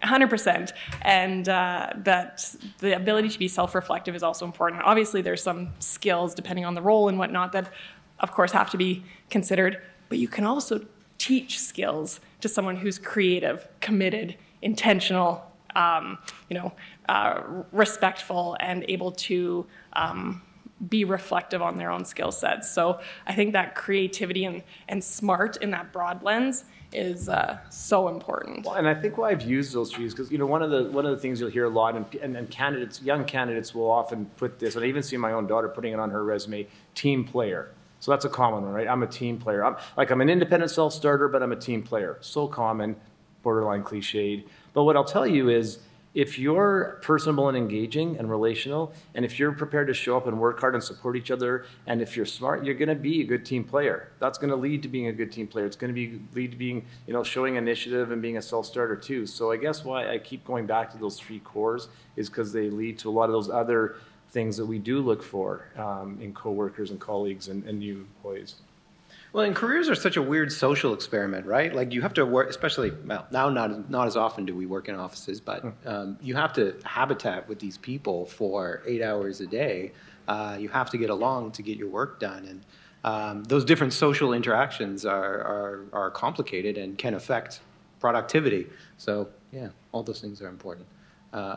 100% 0.03 0.73
and 1.03 1.49
uh, 1.49 1.91
that 1.99 2.57
the 2.79 2.97
ability 2.97 3.29
to 3.29 3.39
be 3.39 3.47
self-reflective 3.47 4.17
is 4.17 4.25
also 4.25 4.45
important 4.45 4.83
obviously 4.83 5.23
there's 5.23 5.41
some 5.41 5.73
skills 5.79 6.35
depending 6.35 6.65
on 6.65 6.75
the 6.75 6.83
role 6.83 7.09
and 7.09 7.21
whatnot 7.21 7.53
that 7.53 7.71
of 8.19 8.33
course 8.33 8.51
have 8.51 8.69
to 8.69 8.77
be 8.77 9.05
considered 9.31 9.81
but 10.09 10.19
you 10.19 10.27
can 10.27 10.45
also 10.45 10.85
teach 11.19 11.61
skills 11.61 12.19
to 12.41 12.49
someone 12.49 12.75
who's 12.75 12.99
creative 12.99 13.69
committed 13.81 14.37
intentional, 14.63 15.45
um, 15.77 16.19
you 16.49 16.57
know, 16.57 16.73
uh, 17.09 17.43
respectful, 17.73 18.57
and 18.61 18.85
able 18.89 19.13
to 19.13 19.67
um, 19.93 20.41
be 20.89 21.05
reflective 21.05 21.63
on 21.63 21.77
their 21.77 21.91
own 21.91 22.05
skill 22.05 22.33
sets. 22.33 22.71
So 22.71 23.01
I 23.27 23.35
think 23.35 23.53
that 23.53 23.75
creativity 23.75 24.45
and, 24.45 24.63
and 24.89 25.03
smart 25.03 25.59
in 25.59 25.71
that 25.71 25.93
broad 25.93 26.23
lens 26.23 26.65
is 26.93 27.29
uh, 27.29 27.59
so 27.71 28.09
important. 28.09 28.67
Well, 28.67 28.75
and 28.75 28.89
I 28.89 28.95
think 28.95 29.17
why 29.17 29.31
I've 29.31 29.43
used 29.43 29.73
those 29.73 29.91
trees 29.91 30.13
because 30.13 30.31
you 30.31 30.39
know 30.39 30.47
one 30.47 30.63
of 30.63 30.71
the 30.71 30.85
one 30.91 31.07
of 31.07 31.13
the 31.13 31.17
things 31.17 31.41
you'll 31.41 31.51
hear 31.51 31.65
a 31.65 31.71
lot, 31.71 31.97
and, 31.97 32.05
and, 32.17 32.37
and 32.37 32.51
candidates, 32.51 33.01
young 33.03 33.25
candidates, 33.25 33.75
will 33.75 33.91
often 33.91 34.27
put 34.37 34.59
this, 34.59 34.77
and 34.77 34.85
I 34.85 34.89
even 34.89 35.03
see 35.03 35.17
my 35.17 35.33
own 35.33 35.47
daughter 35.47 35.69
putting 35.69 35.93
it 35.93 35.99
on 35.99 36.11
her 36.11 36.25
resume: 36.25 36.67
team 36.95 37.25
player. 37.25 37.71
So 38.01 38.11
that's 38.11 38.25
a 38.25 38.29
common 38.29 38.65
one, 38.65 38.73
right? 38.73 38.89
I'm 38.89 39.03
a 39.05 39.07
team 39.07 39.39
player. 39.39 39.65
I'm 39.65 39.77
like 39.97 40.11
I'm 40.11 40.21
an 40.21 40.29
independent 40.29 40.71
self 40.71 40.93
starter, 40.93 41.29
but 41.29 41.43
I'm 41.43 41.53
a 41.53 41.57
team 41.57 41.83
player. 41.83 42.19
So 42.21 42.47
common, 42.47 42.97
borderline 43.43 43.83
cliched. 43.83 44.45
But 44.73 44.85
what 44.85 44.97
I'll 44.97 45.05
tell 45.05 45.27
you 45.27 45.49
is 45.49 45.79
if 46.15 46.39
you're 46.39 47.01
personable 47.03 47.49
and 47.49 47.57
engaging 47.57 48.19
and 48.19 48.29
relational, 48.29 48.93
and 49.15 49.25
if 49.25 49.39
you're 49.39 49.53
prepared 49.53 49.87
to 49.87 49.95
show 49.95 50.17
up 50.17 50.27
and 50.27 50.39
work 50.39 50.61
hard 50.61 50.75
and 50.75 50.85
support 50.85 51.17
each 51.17 51.31
other, 51.31 51.65
and 51.87 52.03
if 52.03 52.17
you're 52.17 52.27
smart, 52.27 52.65
you're 52.65 52.75
going 52.75 52.91
to 52.91 52.95
be 52.95 53.23
a 53.23 53.25
good 53.25 53.47
team 53.47 53.65
player. 53.65 54.13
That's 54.19 54.37
going 54.37 54.51
to 54.51 54.57
lead 54.57 54.83
to 54.83 54.89
being 54.89 55.07
a 55.07 55.13
good 55.13 55.33
team 55.33 55.47
player. 55.47 55.65
It's 55.65 55.77
going 55.77 55.89
to 55.89 55.95
be 55.95 56.21
lead 56.35 56.51
to 56.51 56.57
being, 56.59 56.85
you 57.07 57.15
know, 57.15 57.25
showing 57.25 57.57
initiative 57.57 58.13
and 58.13 58.21
being 58.21 58.37
a 58.37 58.43
self-starter 58.43 58.97
too. 58.97 59.27
So 59.27 59.53
I 59.53 59.57
guess 59.57 59.85
why 59.85 60.11
I 60.11 60.19
keep 60.19 60.45
going 60.45 60.67
back 60.67 60.91
to 60.93 60.99
those 60.99 61.19
three 61.19 61.41
cores 61.41 61.89
is 62.17 62.29
because 62.29 62.53
they 62.53 62.69
lead 62.69 62.99
to 63.01 63.09
a 63.09 63.13
lot 63.13 63.25
of 63.25 63.33
those 63.33 63.49
other 63.49 63.97
things 64.31 64.57
that 64.59 64.67
we 64.67 64.79
do 64.79 65.01
look 65.01 65.23
for 65.23 65.67
um, 65.77 66.19
in 66.21 66.35
coworkers 66.35 66.91
and 66.91 67.01
colleagues 67.01 67.49
and, 67.49 67.65
and 67.65 67.79
new 67.79 67.99
employees. 67.99 68.57
Well, 69.33 69.47
and 69.47 69.57
careers 69.57 69.89
are 69.89 69.95
such 69.95 70.19
a 70.19 70.23
weird 70.23 70.53
social 70.53 70.93
experiment, 70.93 71.47
right? 71.47 71.75
Like 71.75 71.93
you 71.93 72.03
have 72.03 72.13
to 72.15 72.27
work, 72.27 72.51
especially 72.51 72.91
well, 73.07 73.27
now 73.31 73.49
not 73.49 73.89
not 73.89 74.07
as 74.07 74.17
often 74.17 74.45
do 74.45 74.55
we 74.55 74.67
work 74.67 74.89
in 74.89 74.95
offices, 74.95 75.41
but 75.41 75.65
um, 75.87 76.19
you 76.21 76.35
have 76.35 76.53
to 76.55 76.77
habitat 76.85 77.49
with 77.49 77.59
these 77.59 77.79
people 77.79 78.27
for 78.27 78.83
eight 78.87 79.03
hours 79.03 79.41
a 79.41 79.47
day. 79.47 79.93
Uh, 80.29 80.59
you 80.61 80.69
have 80.69 80.91
to 80.91 80.99
get 80.99 81.09
along 81.09 81.53
to 81.53 81.63
get 81.63 81.79
your 81.79 81.89
work 81.89 82.21
done, 82.21 82.45
and 82.45 82.67
um, 83.05 83.45
those 83.45 83.65
different 83.65 83.95
social 83.95 84.35
interactions 84.35 85.07
are, 85.07 85.41
are 85.41 85.85
are 85.95 86.11
complicated 86.11 86.77
and 86.77 86.99
can 86.99 87.15
affect 87.15 87.61
productivity. 88.01 88.67
So 88.99 89.31
yeah, 89.51 89.69
all 89.93 90.03
those 90.03 90.21
things 90.21 90.43
are 90.43 90.49
important. 90.49 90.87
Uh, 91.33 91.57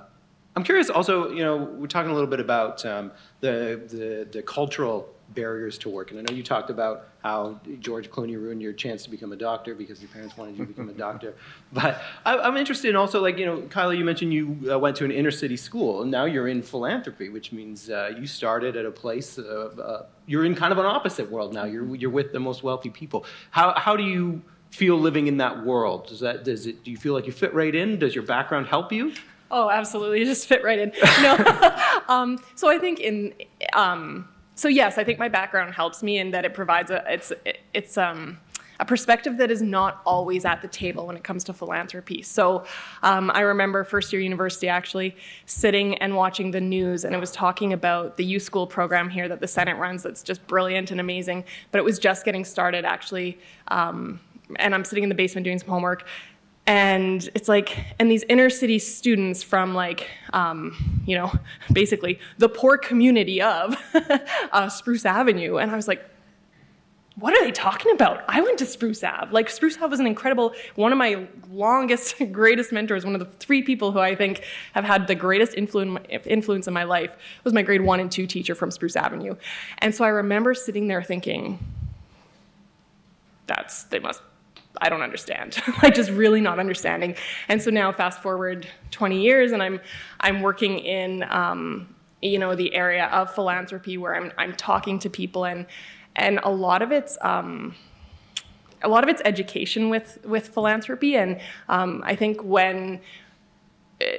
I'm 0.55 0.63
curious 0.63 0.89
also, 0.89 1.31
you 1.31 1.43
know, 1.43 1.57
we're 1.57 1.87
talking 1.87 2.11
a 2.11 2.13
little 2.13 2.29
bit 2.29 2.39
about 2.39 2.85
um, 2.85 3.11
the, 3.41 3.81
the, 3.89 4.27
the 4.31 4.41
cultural 4.41 5.13
barriers 5.33 5.77
to 5.79 5.89
work. 5.89 6.11
And 6.11 6.19
I 6.19 6.23
know 6.23 6.35
you 6.35 6.43
talked 6.43 6.69
about 6.69 7.09
how 7.23 7.59
George 7.79 8.09
Clooney 8.09 8.35
ruined 8.35 8.61
your 8.61 8.73
chance 8.73 9.03
to 9.03 9.09
become 9.09 9.31
a 9.31 9.35
doctor 9.35 9.73
because 9.73 10.01
your 10.01 10.09
parents 10.09 10.37
wanted 10.37 10.57
you 10.57 10.65
to 10.65 10.71
become 10.71 10.89
a 10.89 10.93
doctor. 10.93 11.35
But 11.73 12.01
I, 12.25 12.37
I'm 12.37 12.55
interested 12.55 12.89
in 12.89 12.95
also, 12.95 13.21
like, 13.21 13.37
you 13.37 13.45
know, 13.45 13.63
Kyla, 13.63 13.95
you 13.95 14.05
mentioned 14.05 14.33
you 14.33 14.57
uh, 14.71 14.79
went 14.79 14.95
to 14.97 15.05
an 15.05 15.11
inner 15.11 15.31
city 15.31 15.57
school, 15.57 16.03
and 16.03 16.11
now 16.11 16.23
you're 16.23 16.47
in 16.47 16.61
philanthropy, 16.61 17.27
which 17.27 17.51
means 17.51 17.89
uh, 17.89 18.13
you 18.17 18.27
started 18.27 18.77
at 18.77 18.85
a 18.85 18.91
place, 18.91 19.37
uh, 19.37 19.41
uh, 19.41 20.05
you're 20.25 20.45
in 20.45 20.55
kind 20.55 20.71
of 20.71 20.77
an 20.77 20.85
opposite 20.85 21.29
world 21.29 21.53
now. 21.53 21.65
You're, 21.65 21.95
you're 21.95 22.11
with 22.11 22.31
the 22.31 22.39
most 22.39 22.63
wealthy 22.63 22.89
people. 22.89 23.25
How, 23.51 23.73
how 23.77 23.97
do 23.97 24.03
you 24.03 24.41
feel 24.69 24.97
living 24.97 25.27
in 25.27 25.37
that 25.37 25.65
world? 25.65 26.07
Does 26.07 26.21
that, 26.21 26.45
does 26.45 26.65
it, 26.67 26.83
do 26.83 26.91
you 26.91 26.97
feel 26.97 27.13
like 27.13 27.25
you 27.25 27.33
fit 27.33 27.53
right 27.53 27.73
in? 27.73 27.99
Does 27.99 28.15
your 28.15 28.23
background 28.25 28.67
help 28.67 28.93
you? 28.93 29.13
Oh, 29.51 29.69
absolutely. 29.69 30.19
You 30.19 30.25
just 30.25 30.47
fit 30.47 30.63
right 30.63 30.79
in. 30.79 30.91
No. 31.21 31.35
um, 32.07 32.39
so 32.55 32.69
I 32.69 32.77
think 32.77 32.99
in, 32.99 33.33
um, 33.73 34.27
so 34.55 34.67
yes, 34.67 34.97
I 34.97 35.03
think 35.03 35.19
my 35.19 35.29
background 35.29 35.73
helps 35.73 36.01
me 36.01 36.17
in 36.17 36.31
that 36.31 36.45
it 36.45 36.53
provides 36.53 36.89
a, 36.91 37.03
it's, 37.07 37.31
it's, 37.73 37.97
um, 37.97 38.39
a 38.79 38.85
perspective 38.85 39.37
that 39.37 39.51
is 39.51 39.61
not 39.61 40.01
always 40.05 40.45
at 40.45 40.61
the 40.61 40.67
table 40.67 41.07
when 41.07 41.15
it 41.15 41.23
comes 41.23 41.43
to 41.45 41.53
philanthropy. 41.53 42.21
So 42.21 42.65
um, 43.03 43.31
I 43.33 43.41
remember 43.41 43.83
first 43.83 44.11
year 44.11 44.21
university 44.21 44.67
actually 44.67 45.15
sitting 45.45 45.95
and 45.99 46.15
watching 46.15 46.51
the 46.51 46.61
news, 46.61 47.05
and 47.05 47.15
it 47.15 47.19
was 47.19 47.31
talking 47.31 47.73
about 47.73 48.17
the 48.17 48.25
U 48.25 48.39
School 48.39 48.67
program 48.67 49.09
here 49.09 49.27
that 49.27 49.39
the 49.39 49.47
Senate 49.47 49.77
runs 49.77 50.03
that's 50.03 50.23
just 50.23 50.45
brilliant 50.47 50.91
and 50.91 50.99
amazing, 50.99 51.45
but 51.71 51.77
it 51.77 51.85
was 51.85 51.99
just 51.99 52.25
getting 52.25 52.43
started 52.43 52.85
actually. 52.85 53.39
Um, 53.69 54.19
and 54.57 54.75
I'm 54.75 54.85
sitting 54.85 55.03
in 55.03 55.09
the 55.09 55.15
basement 55.15 55.43
doing 55.45 55.57
some 55.57 55.69
homework, 55.69 56.05
and 56.67 57.29
it's 57.35 57.47
like 57.47 57.77
and 57.99 58.09
these 58.09 58.23
inner 58.23 58.49
city 58.49 58.79
students 58.79 59.43
from 59.43 59.73
like 59.73 60.09
um, 60.33 61.03
you 61.05 61.15
know 61.15 61.31
basically 61.71 62.19
the 62.37 62.49
poor 62.49 62.77
community 62.77 63.41
of 63.41 63.75
uh, 64.51 64.69
spruce 64.69 65.05
avenue. 65.05 65.57
And 65.57 65.71
i 65.71 65.75
was 65.75 65.87
like 65.87 66.09
what 67.17 67.33
are 67.33 67.45
they 67.45 67.51
talking 67.51 67.93
about? 67.93 68.25
I 68.27 68.41
went 68.41 68.57
to 68.59 68.65
spruce 68.65 69.01
ave. 69.01 69.31
Like 69.31 69.49
spruce 69.49 69.77
ave 69.77 69.87
was 69.87 70.01
an 70.01 70.07
incredible 70.07 70.53
one 70.75 70.91
of 70.91 70.97
my 70.97 71.27
longest 71.49 72.15
greatest 72.31 72.73
mentors 72.73 73.05
one 73.05 73.15
of 73.15 73.19
the 73.19 73.37
three 73.37 73.61
people 73.61 73.91
who 73.93 73.99
i 73.99 74.15
think 74.15 74.43
have 74.73 74.83
had 74.83 75.07
the 75.07 75.15
greatest 75.15 75.53
influence, 75.55 76.05
influence 76.25 76.67
in 76.67 76.73
my 76.73 76.83
life 76.83 77.15
was 77.43 77.53
my 77.53 77.61
grade 77.61 77.81
one 77.81 77.99
and 78.01 78.11
two 78.11 78.27
teacher 78.27 78.53
from 78.55 78.69
spruce 78.71 78.95
avenue. 78.95 79.35
And 79.77 79.95
so 79.95 80.03
i 80.03 80.09
remember 80.09 80.53
sitting 80.53 80.87
there 80.87 81.01
thinking 81.01 81.59
that's 83.47 83.83
they 83.83 83.99
must 83.99 84.21
I 84.81 84.89
don't 84.89 85.01
understand, 85.01 85.61
like 85.83 85.95
just 85.95 86.11
really 86.11 86.41
not 86.41 86.59
understanding. 86.59 87.15
And 87.47 87.61
so 87.61 87.71
now, 87.71 87.91
fast 87.91 88.21
forward 88.21 88.67
20 88.91 89.21
years, 89.21 89.51
and 89.51 89.61
I'm 89.61 89.79
I'm 90.19 90.41
working 90.41 90.79
in 90.79 91.23
um, 91.29 91.95
you 92.21 92.39
know 92.39 92.55
the 92.55 92.73
area 92.73 93.05
of 93.07 93.33
philanthropy 93.33 93.97
where 93.97 94.15
I'm 94.15 94.31
I'm 94.37 94.53
talking 94.55 94.99
to 94.99 95.09
people, 95.09 95.45
and 95.45 95.65
and 96.15 96.39
a 96.43 96.51
lot 96.51 96.81
of 96.81 96.91
it's. 96.91 97.17
Um, 97.21 97.75
a 98.81 98.89
lot 98.89 99.03
of 99.03 99.09
it's 99.09 99.21
education 99.25 99.89
with 99.89 100.19
with 100.23 100.49
philanthropy, 100.49 101.15
and 101.15 101.39
um, 101.69 102.03
I 102.05 102.15
think 102.15 102.43
when 102.43 103.01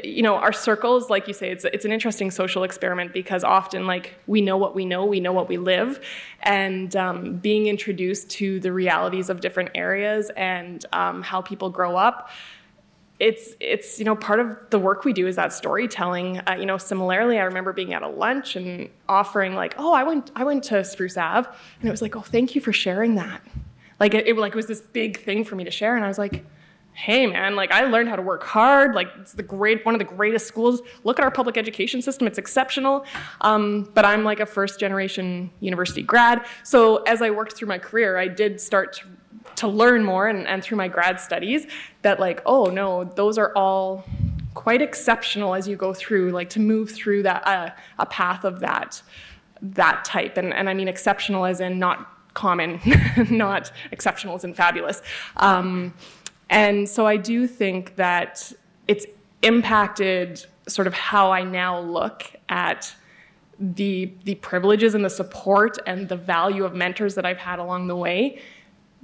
you 0.02 0.22
know 0.22 0.36
our 0.36 0.54
circles 0.54 1.10
like 1.10 1.28
you 1.28 1.34
say 1.34 1.50
it's 1.50 1.64
it's 1.66 1.84
an 1.84 1.92
interesting 1.92 2.30
social 2.30 2.62
experiment 2.62 3.12
because 3.12 3.44
often 3.44 3.86
like 3.86 4.14
we 4.26 4.40
know 4.40 4.56
what 4.56 4.74
we 4.74 4.86
know 4.86 5.04
we 5.04 5.20
know 5.20 5.34
what 5.34 5.48
we 5.48 5.58
live 5.58 6.00
and 6.42 6.96
um, 6.96 7.36
being 7.36 7.66
introduced 7.66 8.30
to 8.30 8.58
the 8.60 8.72
realities 8.72 9.28
of 9.28 9.40
different 9.40 9.70
areas 9.74 10.30
and 10.36 10.86
um, 10.92 11.22
how 11.22 11.42
people 11.42 11.68
grow 11.68 11.94
up 11.94 12.30
it's 13.18 13.54
it's 13.60 13.98
you 13.98 14.04
know 14.04 14.16
part 14.16 14.40
of 14.40 14.56
the 14.70 14.78
work 14.78 15.04
we 15.04 15.12
do 15.12 15.26
is 15.26 15.36
that 15.36 15.52
storytelling. 15.52 16.38
Uh, 16.46 16.56
you 16.58 16.66
know 16.66 16.78
similarly 16.78 17.38
i 17.38 17.42
remember 17.42 17.72
being 17.72 17.92
at 17.92 18.02
a 18.02 18.08
lunch 18.08 18.56
and 18.56 18.88
offering 19.08 19.54
like 19.54 19.74
oh 19.78 19.92
i 19.92 20.02
went 20.02 20.30
i 20.36 20.44
went 20.44 20.62
to 20.62 20.82
spruce 20.84 21.16
ave 21.16 21.48
and 21.80 21.88
it 21.88 21.90
was 21.90 22.02
like 22.02 22.16
oh 22.16 22.20
thank 22.20 22.54
you 22.54 22.60
for 22.60 22.72
sharing 22.72 23.14
that. 23.16 23.42
Like 23.98 24.12
it, 24.12 24.26
it 24.26 24.36
like 24.36 24.52
it 24.52 24.56
was 24.56 24.66
this 24.66 24.80
big 24.80 25.18
thing 25.18 25.44
for 25.44 25.54
me 25.54 25.64
to 25.64 25.70
share 25.70 25.96
and 25.96 26.04
i 26.04 26.08
was 26.08 26.18
like 26.18 26.44
hey 26.96 27.26
man 27.26 27.54
like 27.54 27.70
i 27.72 27.84
learned 27.84 28.08
how 28.08 28.16
to 28.16 28.22
work 28.22 28.42
hard 28.42 28.94
like 28.94 29.08
it's 29.20 29.34
the 29.34 29.42
great 29.42 29.84
one 29.84 29.94
of 29.94 29.98
the 29.98 30.04
greatest 30.04 30.46
schools. 30.46 30.80
Look 31.04 31.18
at 31.18 31.24
our 31.24 31.30
public 31.30 31.58
education 31.58 32.00
system 32.00 32.26
it's 32.26 32.38
exceptional. 32.38 33.04
Um, 33.42 33.90
but 33.92 34.06
i'm 34.06 34.24
like 34.24 34.40
a 34.40 34.46
first 34.46 34.80
generation 34.80 35.50
university 35.60 36.02
grad. 36.02 36.46
So 36.62 37.02
as 37.02 37.20
i 37.20 37.28
worked 37.28 37.52
through 37.52 37.68
my 37.68 37.78
career 37.78 38.16
i 38.16 38.26
did 38.26 38.58
start 38.58 38.94
to, 38.94 39.04
to 39.56 39.68
learn 39.68 40.04
more 40.04 40.26
and, 40.28 40.46
and 40.48 40.64
through 40.64 40.78
my 40.78 40.88
grad 40.88 41.20
studies 41.20 41.66
that 42.00 42.18
like 42.18 42.40
oh 42.46 42.66
no 42.66 43.04
those 43.04 43.36
are 43.36 43.52
all 43.54 44.06
quite 44.54 44.80
exceptional 44.80 45.54
as 45.54 45.68
you 45.68 45.76
go 45.76 45.92
through 45.92 46.30
like 46.30 46.48
to 46.48 46.60
move 46.60 46.90
through 46.90 47.22
that 47.24 47.46
uh, 47.46 47.68
a 47.98 48.06
path 48.06 48.42
of 48.44 48.60
that 48.60 49.02
that 49.60 50.02
type. 50.06 50.38
And, 50.38 50.54
and 50.54 50.70
i 50.70 50.72
mean 50.72 50.88
exceptional 50.88 51.44
as 51.44 51.60
in 51.60 51.78
not 51.78 52.10
common 52.36 52.80
not 53.30 53.72
exceptional 53.90 54.36
as 54.36 54.44
in 54.44 54.54
fabulous. 54.54 55.02
Um, 55.38 55.94
and 56.48 56.88
so 56.88 57.06
I 57.06 57.16
do 57.16 57.46
think 57.46 57.96
that 57.96 58.52
it's 58.86 59.06
impacted 59.42 60.44
sort 60.68 60.86
of 60.86 60.94
how 60.94 61.32
I 61.32 61.42
now 61.42 61.80
look 61.80 62.24
at 62.48 62.94
the 63.58 64.12
the 64.24 64.34
privileges 64.36 64.94
and 64.94 65.04
the 65.04 65.10
support 65.10 65.78
and 65.86 66.08
the 66.08 66.16
value 66.16 66.64
of 66.64 66.74
mentors 66.74 67.14
that 67.14 67.24
I've 67.24 67.38
had 67.38 67.58
along 67.58 67.88
the 67.88 67.96
way. 67.96 68.40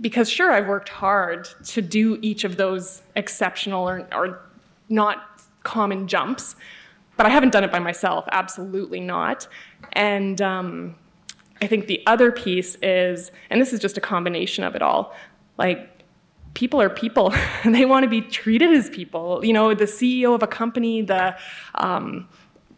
Because 0.00 0.28
sure, 0.28 0.52
I've 0.52 0.66
worked 0.66 0.88
hard 0.88 1.48
to 1.66 1.82
do 1.82 2.18
each 2.22 2.44
of 2.44 2.56
those 2.56 3.02
exceptional 3.14 3.88
or, 3.88 4.06
or 4.12 4.40
not 4.88 5.42
common 5.62 6.08
jumps, 6.08 6.56
but 7.16 7.26
I 7.26 7.28
haven't 7.28 7.52
done 7.52 7.62
it 7.62 7.70
by 7.70 7.78
myself. 7.78 8.24
Absolutely 8.32 9.00
not. 9.00 9.46
And 9.92 10.40
um, 10.40 10.96
I 11.60 11.66
think 11.66 11.86
the 11.86 12.02
other 12.06 12.32
piece 12.32 12.76
is, 12.82 13.30
and 13.48 13.60
this 13.60 13.72
is 13.72 13.80
just 13.80 13.96
a 13.96 14.00
combination 14.00 14.64
of 14.64 14.74
it 14.74 14.82
all, 14.82 15.14
like 15.58 15.91
people 16.54 16.80
are 16.80 16.90
people. 16.90 17.34
they 17.64 17.84
want 17.84 18.04
to 18.04 18.08
be 18.08 18.20
treated 18.20 18.70
as 18.70 18.90
people. 18.90 19.44
You 19.44 19.52
know, 19.52 19.74
the 19.74 19.84
CEO 19.84 20.34
of 20.34 20.42
a 20.42 20.46
company, 20.46 21.02
the 21.02 21.36
um, 21.74 22.28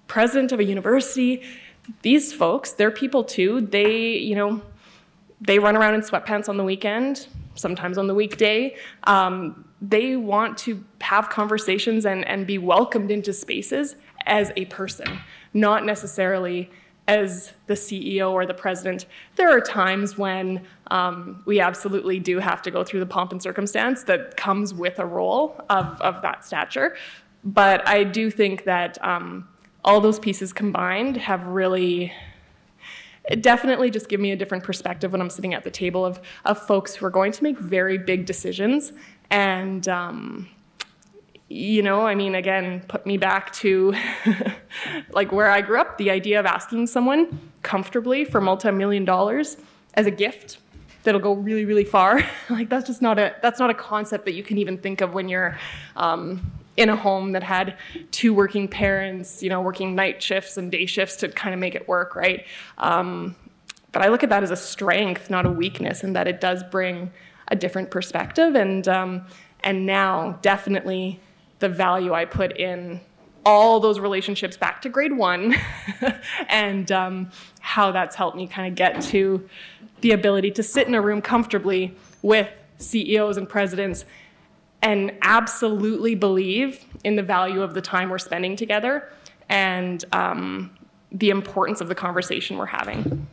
president 0.07 0.53
of 0.53 0.61
a 0.61 0.64
university, 0.64 1.43
these 2.03 2.33
folks, 2.33 2.72
they're 2.72 2.91
people 2.91 3.25
too. 3.25 3.61
They, 3.61 4.16
you 4.16 4.35
know, 4.35 4.62
they 5.41 5.59
run 5.59 5.77
around 5.77 5.95
in 5.95 6.01
sweatpants 6.01 6.49
on 6.49 6.57
the 6.57 6.64
weekend, 6.64 7.27
sometimes 7.55 7.99
on 7.99 8.07
the 8.07 8.14
weekday. 8.14 8.77
Um, 9.05 9.69
they 9.82 10.16
want 10.16 10.57
to 10.59 10.82
have 11.01 11.28
conversations 11.28 12.07
and, 12.07 12.24
and 12.27 12.47
be 12.47 12.57
welcomed 12.57 13.11
into 13.11 13.32
spaces 13.32 13.97
as 14.27 14.51
a 14.57 14.65
person, 14.66 15.19
not 15.53 15.85
necessarily 15.85 16.70
as 17.07 17.53
the 17.66 17.74
CEO 17.74 18.31
or 18.31 18.47
the 18.47 18.55
president, 18.55 19.07
there 19.36 19.51
are 19.51 19.61
times 19.61 20.16
when 20.16 20.65
um, 20.89 21.43
we 21.47 21.61
absolutely 21.61 22.19
do 22.19 22.39
have 22.39 22.62
to 22.62 22.70
go 22.70 22.85
through 22.85 23.01
the 23.01 23.06
pomp 23.06 23.32
and 23.32 23.43
circumstance 23.43 24.05
that 24.05 24.36
comes 24.36 24.74
with 24.74 24.98
a 24.98 25.06
role 25.06 25.61
of, 25.70 26.01
of 26.01 26.23
that 26.23 26.44
stature. 26.44 26.97
But 27.43 27.86
I 27.89 28.05
do 28.05 28.31
think 28.31 28.65
that 28.65 29.02
um, 29.05 29.48
all 29.85 30.01
those 30.01 30.19
pieces 30.19 30.52
combined 30.52 31.16
have 31.16 31.47
really 31.47 32.12
definitely 33.40 33.90
just 33.90 34.09
give 34.09 34.20
me 34.20 34.32
a 34.32 34.36
different 34.36 34.65
perspective 34.65 35.12
when 35.12 35.20
I'm 35.20 35.31
sitting 35.31 35.55
at 35.55 35.65
the 35.65 35.70
table 35.70 36.05
of, 36.05 36.20
of 36.44 36.59
folks 36.59 36.94
who 36.94 37.06
are 37.06 37.11
going 37.11 37.32
to 37.32 37.43
make 37.43 37.59
very 37.59 37.97
big 37.97 38.27
decisions. 38.27 38.93
And, 39.31 39.89
um, 39.89 40.48
you 41.48 41.82
know, 41.82 42.06
I 42.06 42.15
mean, 42.15 42.35
again, 42.35 42.82
put 42.86 43.06
me 43.06 43.16
back 43.16 43.52
to 43.55 43.94
like 45.11 45.32
where 45.32 45.51
I 45.51 45.62
grew 45.62 45.81
up, 45.81 45.97
the 45.97 46.11
idea 46.11 46.39
of 46.39 46.44
asking 46.47 46.86
someone 46.86 47.51
comfortably 47.62 48.24
for 48.24 48.40
multi-million 48.40 49.06
dollars 49.06 49.56
as 49.94 50.06
a 50.06 50.11
gift 50.11 50.59
that'll 51.05 51.20
go 51.20 51.35
really, 51.35 51.64
really 51.64 51.85
far. 51.85 52.22
like 52.51 52.68
that's 52.68 52.86
just 52.86 53.01
not 53.01 53.18
a, 53.18 53.35
that's 53.43 53.60
not 53.60 53.70
a 53.70 53.74
concept 53.74 54.24
that 54.24 54.35
you 54.35 54.43
can 54.43 54.59
even 54.59 54.78
think 54.78 55.01
of 55.01 55.14
when 55.14 55.28
you're, 55.28 55.59
um, 55.97 56.52
in 56.76 56.89
a 56.89 56.97
home 56.97 57.32
that 57.32 57.43
had 57.43 57.76
two 58.10 58.35
working 58.35 58.66
parents, 58.66 59.43
you 59.43 59.48
know, 59.48 59.60
working 59.60 59.94
night 59.94 60.22
shifts 60.22 60.56
and 60.56 60.72
day 60.72 60.86
shifts 60.86 61.16
to 61.16 61.28
kind 61.28 61.55
of 61.55 61.60
make 61.60 61.74
it 61.74 61.86
work, 61.86 62.16
right? 62.16 62.47
Um, 62.78 63.36
but 63.93 64.02
I 64.02 64.09
look 64.09 64.24
at 64.24 64.31
that 64.31 64.43
as 64.43 64.51
a 64.51 64.56
strength, 64.56 65.31
not 65.31 65.47
a 65.47 65.51
weakness, 65.51 66.02
and 66.02 66.16
that 66.16 66.26
it 66.26 66.40
does 66.40 66.64
bring 66.64 67.12
a 67.48 67.55
different 67.55 67.90
perspective. 67.90 68.56
And 68.56 68.89
um, 68.89 69.26
and 69.62 69.86
now, 69.86 70.39
definitely, 70.43 71.20
the 71.60 71.68
value 71.68 72.12
I 72.12 72.24
put 72.24 72.56
in 72.56 73.01
all 73.47 73.78
those 73.78 74.01
relationships 74.01 74.56
back 74.56 74.82
to 74.82 74.89
grade 74.89 75.16
one, 75.16 75.55
and 76.48 76.90
um, 76.90 77.31
how 77.60 77.93
that's 77.93 78.16
helped 78.16 78.36
me 78.36 78.48
kind 78.48 78.66
of 78.66 78.74
get 78.74 79.01
to 79.02 79.48
the 80.01 80.12
ability 80.12 80.51
to 80.53 80.62
sit 80.62 80.87
in 80.87 80.95
a 80.95 81.01
room 81.01 81.23
comfortably 81.23 81.95
with 82.23 82.49
CEOs 82.79 83.37
and 83.37 83.49
presidents 83.49 84.05
and 84.83 85.12
absolutely 85.23 86.15
believe 86.15 86.85
in 87.05 87.16
the 87.16 87.23
value 87.23 87.62
of 87.62 87.75
the 87.75 87.81
time 87.81 88.11
we're 88.11 88.19
spending 88.19 88.55
together 88.55 89.09
and 89.49 90.05
um, 90.12 90.71
the 91.11 91.31
importance 91.31 91.81
of 91.81 91.89
the 91.89 91.95
conversation 91.95 92.57
we're 92.57 92.66
having. 92.66 93.27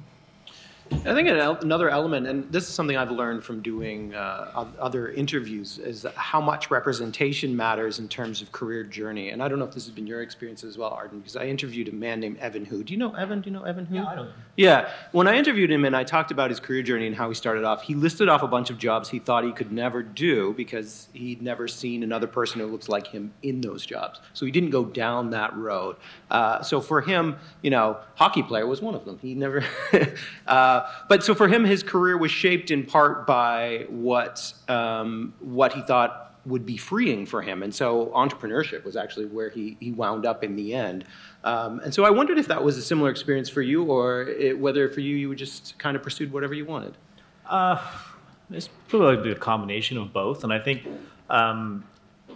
I 0.92 1.14
think 1.16 1.30
another 1.30 1.90
element, 1.90 2.28
and 2.28 2.52
this 2.52 2.68
is 2.68 2.74
something 2.74 2.98
I've 2.98 3.12
learned 3.12 3.44
from 3.44 3.62
doing 3.62 4.14
uh, 4.14 4.68
other 4.78 5.10
interviews, 5.10 5.78
is 5.78 6.06
how 6.16 6.42
much 6.42 6.70
representation 6.70 7.56
matters 7.56 8.00
in 8.00 8.10
terms 8.10 8.42
of 8.42 8.52
career 8.52 8.84
journey. 8.84 9.30
And 9.30 9.42
I 9.42 9.48
don't 9.48 9.58
know 9.58 9.66
if 9.66 9.74
this 9.74 9.86
has 9.86 9.96
been 9.96 10.06
your 10.06 10.22
experience 10.22 10.64
as 10.64 10.78
well, 10.78 10.90
Arden, 10.90 11.20
because 11.20 11.38
I 11.38 11.46
interviewed 11.46 11.88
a 11.88 11.94
man 11.94 12.20
named 12.20 12.38
Evan 12.38 12.66
Hu. 12.66 12.84
Do 12.84 12.94
you 12.94 13.00
know 13.00 13.14
Evan? 13.16 13.42
Do 13.42 13.50
you 13.50 13.56
know 13.56 13.64
Evan 13.64 13.86
Hu? 13.86 13.96
Yeah, 13.96 14.06
I 14.06 14.16
know. 14.16 14.28
Yeah. 14.62 14.92
When 15.12 15.28
I 15.28 15.38
interviewed 15.38 15.72
him 15.72 15.86
and 15.86 15.96
I 15.96 16.04
talked 16.04 16.30
about 16.30 16.52
his 16.52 16.60
career 16.60 16.84
journey 16.84 17.08
and 17.08 17.16
how 17.16 17.28
he 17.30 17.34
started 17.34 17.64
off, 17.64 17.82
he 17.82 17.96
listed 17.96 18.30
off 18.30 18.44
a 18.44 18.48
bunch 18.48 18.70
of 18.70 18.78
jobs 18.78 19.10
he 19.10 19.18
thought 19.18 19.44
he 19.44 19.52
could 19.52 19.72
never 19.72 20.04
do 20.04 20.54
because 20.54 21.08
he'd 21.14 21.42
never 21.42 21.68
seen 21.68 22.04
another 22.04 22.28
person 22.28 22.60
who 22.60 22.68
looks 22.68 22.88
like 22.88 23.08
him 23.08 23.34
in 23.42 23.62
those 23.62 23.84
jobs. 23.84 24.20
So 24.34 24.46
he 24.46 24.52
didn't 24.52 24.70
go 24.70 24.86
down 24.86 25.32
that 25.32 25.58
road. 25.58 25.96
Uh, 26.30 26.62
so 26.62 26.80
for 26.80 27.02
him, 27.02 27.38
you 27.64 27.72
know, 27.72 27.98
hockey 28.14 28.44
player 28.44 28.68
was 28.68 28.84
one 28.84 28.94
of 28.94 29.04
them. 29.04 29.18
He 29.20 29.34
never. 29.34 29.66
uh, 30.46 30.82
but 31.10 31.24
so 31.24 31.34
for 31.34 31.48
him, 31.48 31.66
his 31.66 31.82
career 31.82 32.16
was 32.16 32.30
shaped 32.30 32.70
in 32.70 32.86
part 32.86 33.26
by 33.26 33.88
what 33.90 34.54
um, 34.68 35.34
what 35.40 35.74
he 35.74 35.82
thought 35.82 36.31
would 36.46 36.66
be 36.66 36.78
freeing 36.78 37.26
for 37.26 37.42
him, 37.42 37.64
and 37.64 37.74
so 37.74 38.08
entrepreneurship 38.16 38.84
was 38.84 38.96
actually 38.96 39.26
where 39.26 39.50
he 39.50 39.78
he 39.80 39.92
wound 39.92 40.26
up 40.26 40.44
in 40.44 40.56
the 40.56 40.74
end. 40.74 41.06
Um, 41.44 41.80
and 41.80 41.94
so 41.94 42.04
I 42.04 42.10
wondered 42.10 42.38
if 42.38 42.48
that 42.48 42.64
was 42.64 42.78
a 42.78 42.82
similar 42.82 43.10
experience 43.10 43.50
for 43.50 43.62
you, 43.62 43.84
or 43.84 44.24
it, 44.24 44.58
whether 44.58 44.90
for 44.90 45.02
you 45.02 45.16
you 45.16 45.34
just 45.36 45.78
kind 45.78 45.96
of 45.96 46.04
pursued 46.04 46.32
whatever 46.32 46.54
you 46.54 46.66
wanted. 46.66 46.98
Uh, 47.48 47.82
it's 48.50 48.70
probably 48.88 49.32
a 49.32 49.36
combination 49.36 49.98
of 49.98 50.14
both, 50.14 50.44
and 50.44 50.52
I 50.54 50.60
think. 50.60 50.88
Um, 51.30 51.86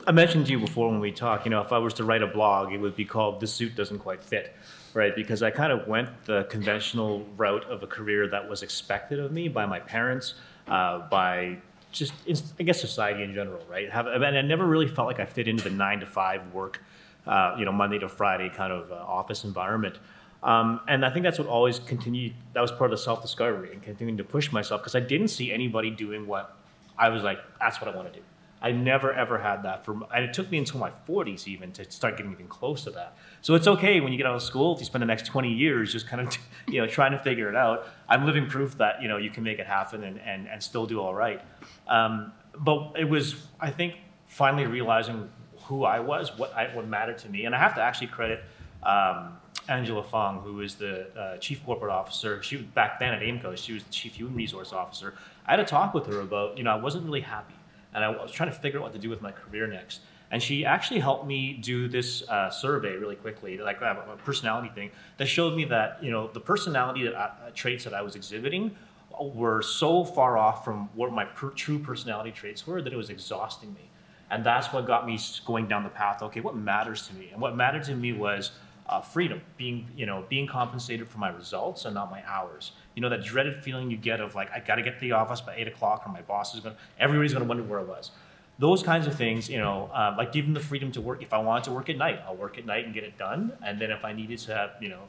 I 0.08 0.12
mentioned 0.12 0.46
to 0.46 0.52
you 0.52 0.60
before 0.60 0.92
when 0.92 1.00
we 1.00 1.12
talked, 1.12 1.46
you 1.46 1.50
know, 1.50 1.62
if 1.62 1.72
I 1.72 1.80
was 1.80 1.96
to 1.96 2.04
write 2.04 2.22
a 2.22 2.28
blog, 2.28 2.72
it 2.72 2.78
would 2.78 2.96
be 2.96 3.06
called 3.06 3.40
"The 3.40 3.48
Suit 3.48 3.76
Doesn't 3.76 4.00
Quite 4.00 4.24
Fit." 4.24 4.56
right? 4.96 5.16
Because 5.16 5.44
I 5.44 5.52
kind 5.52 5.72
of 5.72 5.88
went 5.88 6.10
the 6.26 6.46
conventional 6.46 7.28
route 7.38 7.70
of 7.70 7.84
a 7.84 7.88
career 7.88 8.28
that 8.30 8.50
was 8.50 8.64
expected 8.64 9.20
of 9.20 9.32
me 9.32 9.50
by 9.50 9.66
my 9.66 9.80
parents, 9.80 10.36
uh, 10.68 11.00
by 11.10 11.58
just 11.96 12.14
I 12.60 12.64
guess 12.64 12.80
society 12.80 13.24
in 13.24 13.34
general, 13.34 13.62
right? 13.70 13.92
Have, 13.92 14.08
and 14.08 14.24
I 14.26 14.42
never 14.42 14.66
really 14.66 14.88
felt 14.88 15.08
like 15.08 15.20
I 15.20 15.26
fit 15.26 15.48
into 15.48 15.64
the 15.64 15.70
nine 15.70 16.00
to 16.02 16.06
five 16.06 16.54
work, 16.54 16.82
uh, 17.26 17.56
you 17.58 17.66
know, 17.66 17.72
Monday 17.72 18.00
to 18.00 18.10
Friday 18.10 18.50
kind 18.50 18.72
of 18.72 18.92
uh, 18.92 18.96
office 18.96 19.44
environment. 19.44 19.98
Um, 20.44 20.82
and 20.88 21.04
I 21.06 21.10
think 21.10 21.24
that's 21.24 21.40
what 21.40 21.48
always 21.48 21.80
continued. 21.80 22.34
That 22.54 22.62
was 22.62 22.72
part 22.72 22.92
of 22.92 22.98
the 22.98 23.04
self 23.04 23.22
discovery 23.22 23.72
and 23.74 23.82
continuing 23.82 24.18
to 24.18 24.24
push 24.24 24.52
myself 24.52 24.82
because 24.82 24.96
I 24.96 25.00
didn't 25.00 25.30
see 25.30 25.52
anybody 25.52 25.90
doing 25.90 26.28
what 26.28 26.56
I 26.98 27.10
was 27.10 27.24
like. 27.24 27.40
That's 27.60 27.82
what 27.82 27.92
I 27.92 27.96
want 27.96 28.14
to 28.14 28.20
do. 28.20 28.26
I 28.66 28.72
never 28.72 29.14
ever 29.14 29.38
had 29.38 29.62
that 29.62 29.86
for, 29.86 29.96
and 30.12 30.26
it 30.26 30.34
took 30.34 30.50
me 30.50 30.58
until 30.58 30.80
my 30.80 30.90
40s 31.08 31.48
even 31.48 31.72
to 31.74 31.90
start 31.92 32.18
getting 32.18 32.32
even 32.32 32.48
close 32.48 32.84
to 32.86 32.90
that. 32.92 33.16
So 33.44 33.54
it's 33.54 33.68
okay 33.68 34.02
when 34.02 34.12
you 34.12 34.18
get 34.18 34.26
out 34.26 34.34
of 34.34 34.42
school 34.42 34.74
if 34.74 34.80
you 34.80 34.86
spend 34.88 35.04
the 35.04 35.06
next 35.06 35.28
20 35.28 35.54
years 35.54 35.92
just 35.92 36.08
kind 36.08 36.28
of, 36.28 36.36
you 36.68 36.82
know, 36.82 36.88
trying 36.88 37.12
to 37.12 37.20
figure 37.20 37.48
it 37.48 37.56
out. 37.56 37.88
I'm 38.10 38.26
living 38.26 38.48
proof 38.48 38.76
that 38.80 39.04
you 39.04 39.08
know 39.08 39.18
you 39.18 39.30
can 39.30 39.44
make 39.44 39.60
it 39.60 39.68
happen 39.68 40.04
and 40.04 40.20
and, 40.20 40.48
and 40.48 40.64
still 40.64 40.88
do 40.88 41.00
all 41.00 41.14
right. 41.14 41.42
Um, 41.88 42.34
but 42.58 42.94
it 42.98 43.08
was, 43.08 43.36
I 43.60 43.70
think, 43.70 43.98
finally 44.26 44.66
realizing 44.66 45.30
who 45.66 45.84
I 45.84 46.00
was, 46.00 46.36
what 46.36 46.52
I, 46.56 46.76
what 46.76 46.88
mattered 46.88 47.20
to 47.20 47.30
me, 47.30 47.46
and 47.46 47.54
I 47.54 47.60
have 47.60 47.76
to 47.76 47.82
actually 47.82 48.08
credit. 48.08 48.44
Um, 48.82 49.38
Angela 49.68 50.04
Fong, 50.04 50.42
who 50.42 50.62
is 50.62 50.76
the 50.76 51.08
uh, 51.16 51.38
chief 51.38 51.64
corporate 51.66 51.92
officer, 51.92 52.42
she 52.44 52.58
back 52.58 53.00
then 53.00 53.14
at 53.14 53.22
Aimco, 53.22 53.58
she 53.58 53.74
was 53.74 53.84
the 53.84 53.92
chief 53.92 54.16
human 54.16 54.36
resource 54.36 54.74
officer. 54.74 55.16
I 55.46 55.52
had 55.52 55.60
a 55.60 55.66
talk 55.66 55.94
with 55.94 56.06
her 56.08 56.22
about, 56.22 56.58
you 56.58 56.64
know, 56.64 56.72
I 56.72 56.76
wasn't 56.76 57.06
really 57.06 57.22
happy 57.22 57.56
and 57.96 58.04
I 58.04 58.10
was 58.10 58.32
trying 58.32 58.52
to 58.52 58.56
figure 58.56 58.80
out 58.80 58.84
what 58.84 58.94
to 58.94 59.00
do 59.00 59.10
with 59.10 59.22
my 59.22 59.32
career 59.32 59.66
next. 59.66 60.02
And 60.32 60.44
she 60.44 60.66
actually 60.66 61.00
helped 61.00 61.26
me 61.26 61.54
do 61.54 61.88
this 61.88 62.28
uh, 62.28 62.50
survey 62.50 62.98
really 62.98 63.16
quickly, 63.16 63.58
like 63.58 63.82
uh, 63.82 63.96
a 64.12 64.18
personality 64.18 64.70
thing, 64.76 64.92
that 65.18 65.28
showed 65.28 65.56
me 65.56 65.66
that 65.66 66.04
you 66.04 66.12
know 66.12 66.28
the 66.28 66.40
personality 66.40 67.04
that 67.06 67.16
I, 67.16 67.24
uh, 67.24 67.52
traits 67.54 67.84
that 67.86 67.94
I 67.94 68.02
was 68.02 68.16
exhibiting 68.16 68.76
were 69.20 69.62
so 69.62 70.04
far 70.04 70.38
off 70.38 70.66
from 70.66 70.90
what 70.94 71.12
my 71.14 71.26
per- 71.26 71.52
true 71.52 71.80
personality 71.80 72.32
traits 72.32 72.68
were 72.68 72.82
that 72.82 72.92
it 72.92 72.98
was 72.98 73.10
exhausting 73.10 73.74
me. 73.74 73.90
And 74.30 74.44
that's 74.44 74.74
what 74.74 74.88
got 74.88 75.06
me 75.06 75.20
going 75.46 75.68
down 75.68 75.84
the 75.84 75.90
path. 75.90 76.22
Okay, 76.24 76.42
what 76.42 76.56
matters 76.56 77.08
to 77.08 77.14
me? 77.14 77.30
And 77.32 77.40
what 77.40 77.56
mattered 77.56 77.84
to 77.86 77.96
me 77.96 78.12
was 78.12 78.52
uh, 78.88 79.02
freedom, 79.02 79.42
being 79.58 79.88
you 79.96 80.06
know 80.06 80.26
being 80.30 80.48
compensated 80.48 81.08
for 81.08 81.18
my 81.18 81.30
results 81.30 81.86
and 81.86 81.96
not 81.96 82.12
my 82.12 82.24
hours. 82.28 82.72
You 82.96 83.02
know 83.02 83.10
that 83.10 83.24
dreaded 83.24 83.64
feeling 83.64 83.90
you 83.90 83.98
get 83.98 84.22
of 84.22 84.36
like 84.36 84.52
I 84.52 84.60
got 84.60 84.76
to 84.76 84.82
get 84.82 84.96
to 84.96 85.02
the 85.02 85.14
office 85.14 85.42
by 85.42 85.56
eight 85.56 85.68
o'clock, 85.68 86.04
or 86.06 86.12
my 86.12 86.22
boss 86.22 86.54
is 86.54 86.62
going. 86.62 86.76
to 86.76 86.82
Everybody's 87.00 87.34
going 87.34 87.44
to 87.44 87.48
wonder 87.48 87.64
where 87.64 87.80
I 87.80 87.84
was. 87.84 88.12
Those 88.58 88.84
kinds 88.84 89.06
of 89.06 89.16
things, 89.16 89.50
you 89.50 89.58
know, 89.58 89.90
uh, 89.94 90.16
like 90.18 90.32
giving 90.32 90.54
the 90.54 90.62
freedom 90.62 90.92
to 90.94 91.02
work. 91.02 91.22
If 91.22 91.34
I 91.34 91.40
wanted 91.40 91.66
to 91.66 91.72
work 91.72 91.90
at 91.90 91.98
night, 91.98 92.22
I'll 92.26 92.38
work 92.38 92.58
at 92.58 92.66
night 92.66 92.86
and 92.86 92.94
get 92.94 93.04
it 93.04 93.18
done. 93.18 93.52
And 93.62 93.82
then 93.82 93.92
if 93.92 94.06
I 94.06 94.14
needed 94.14 94.40
to 94.40 94.56
have, 94.56 94.72
you 94.80 94.88
know, 94.88 95.02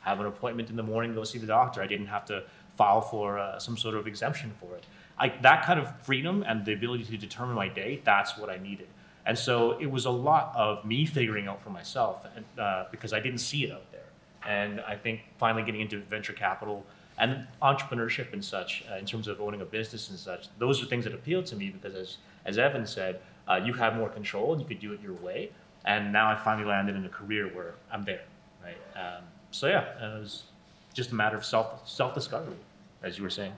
have 0.00 0.20
an 0.20 0.26
appointment 0.26 0.70
in 0.70 0.76
the 0.76 0.82
morning, 0.82 1.14
go 1.14 1.22
see 1.22 1.38
the 1.38 1.46
doctor, 1.46 1.82
I 1.82 1.86
didn't 1.86 2.06
have 2.06 2.24
to 2.26 2.44
file 2.76 3.02
for 3.02 3.38
uh, 3.38 3.58
some 3.58 3.76
sort 3.76 3.94
of 3.94 4.06
exemption 4.06 4.52
for 4.58 4.74
it. 4.74 4.84
Like 5.18 5.42
that 5.42 5.64
kind 5.64 5.78
of 5.78 6.00
freedom 6.00 6.44
and 6.46 6.64
the 6.64 6.72
ability 6.72 7.04
to 7.04 7.16
determine 7.16 7.54
my 7.54 7.68
day, 7.68 8.00
that's 8.04 8.38
what 8.38 8.48
I 8.48 8.56
needed. 8.56 8.88
And 9.26 9.38
so 9.38 9.72
it 9.78 9.90
was 9.90 10.04
a 10.04 10.10
lot 10.10 10.52
of 10.54 10.84
me 10.84 11.06
figuring 11.06 11.48
out 11.48 11.62
for 11.62 11.70
myself 11.70 12.26
uh, 12.58 12.84
because 12.90 13.12
I 13.12 13.20
didn't 13.20 13.38
see 13.38 13.64
it 13.64 13.72
out 13.72 13.90
there. 13.90 14.00
And 14.46 14.80
I 14.80 14.96
think 14.96 15.20
finally 15.38 15.62
getting 15.62 15.80
into 15.80 15.98
venture 16.00 16.34
capital 16.34 16.84
and 17.16 17.46
entrepreneurship 17.62 18.32
and 18.32 18.44
such, 18.44 18.84
uh, 18.90 18.96
in 18.96 19.06
terms 19.06 19.28
of 19.28 19.40
owning 19.40 19.62
a 19.62 19.64
business 19.64 20.10
and 20.10 20.18
such, 20.18 20.48
those 20.58 20.82
are 20.82 20.86
things 20.86 21.04
that 21.04 21.14
appealed 21.14 21.46
to 21.46 21.56
me 21.56 21.70
because, 21.70 21.94
as, 21.94 22.16
as 22.44 22.58
Evan 22.58 22.86
said, 22.86 23.20
uh, 23.48 23.60
you 23.64 23.72
have 23.72 23.96
more 23.96 24.08
control 24.08 24.52
and 24.52 24.60
you 24.60 24.66
could 24.66 24.80
do 24.80 24.92
it 24.92 25.00
your 25.00 25.14
way. 25.14 25.50
And 25.86 26.12
now 26.12 26.30
I 26.30 26.34
finally 26.34 26.66
landed 26.66 26.96
in 26.96 27.04
a 27.04 27.08
career 27.08 27.46
where 27.46 27.74
I'm 27.92 28.04
there, 28.04 28.24
right? 28.62 28.76
Um, 28.96 29.22
so 29.50 29.68
yeah, 29.68 29.84
it 30.02 30.20
was 30.20 30.44
just 30.92 31.12
a 31.12 31.14
matter 31.14 31.36
of 31.36 31.44
self 31.44 31.88
self 31.88 32.14
discovery, 32.14 32.56
as 33.02 33.16
you 33.16 33.24
were 33.24 33.30
saying. 33.30 33.52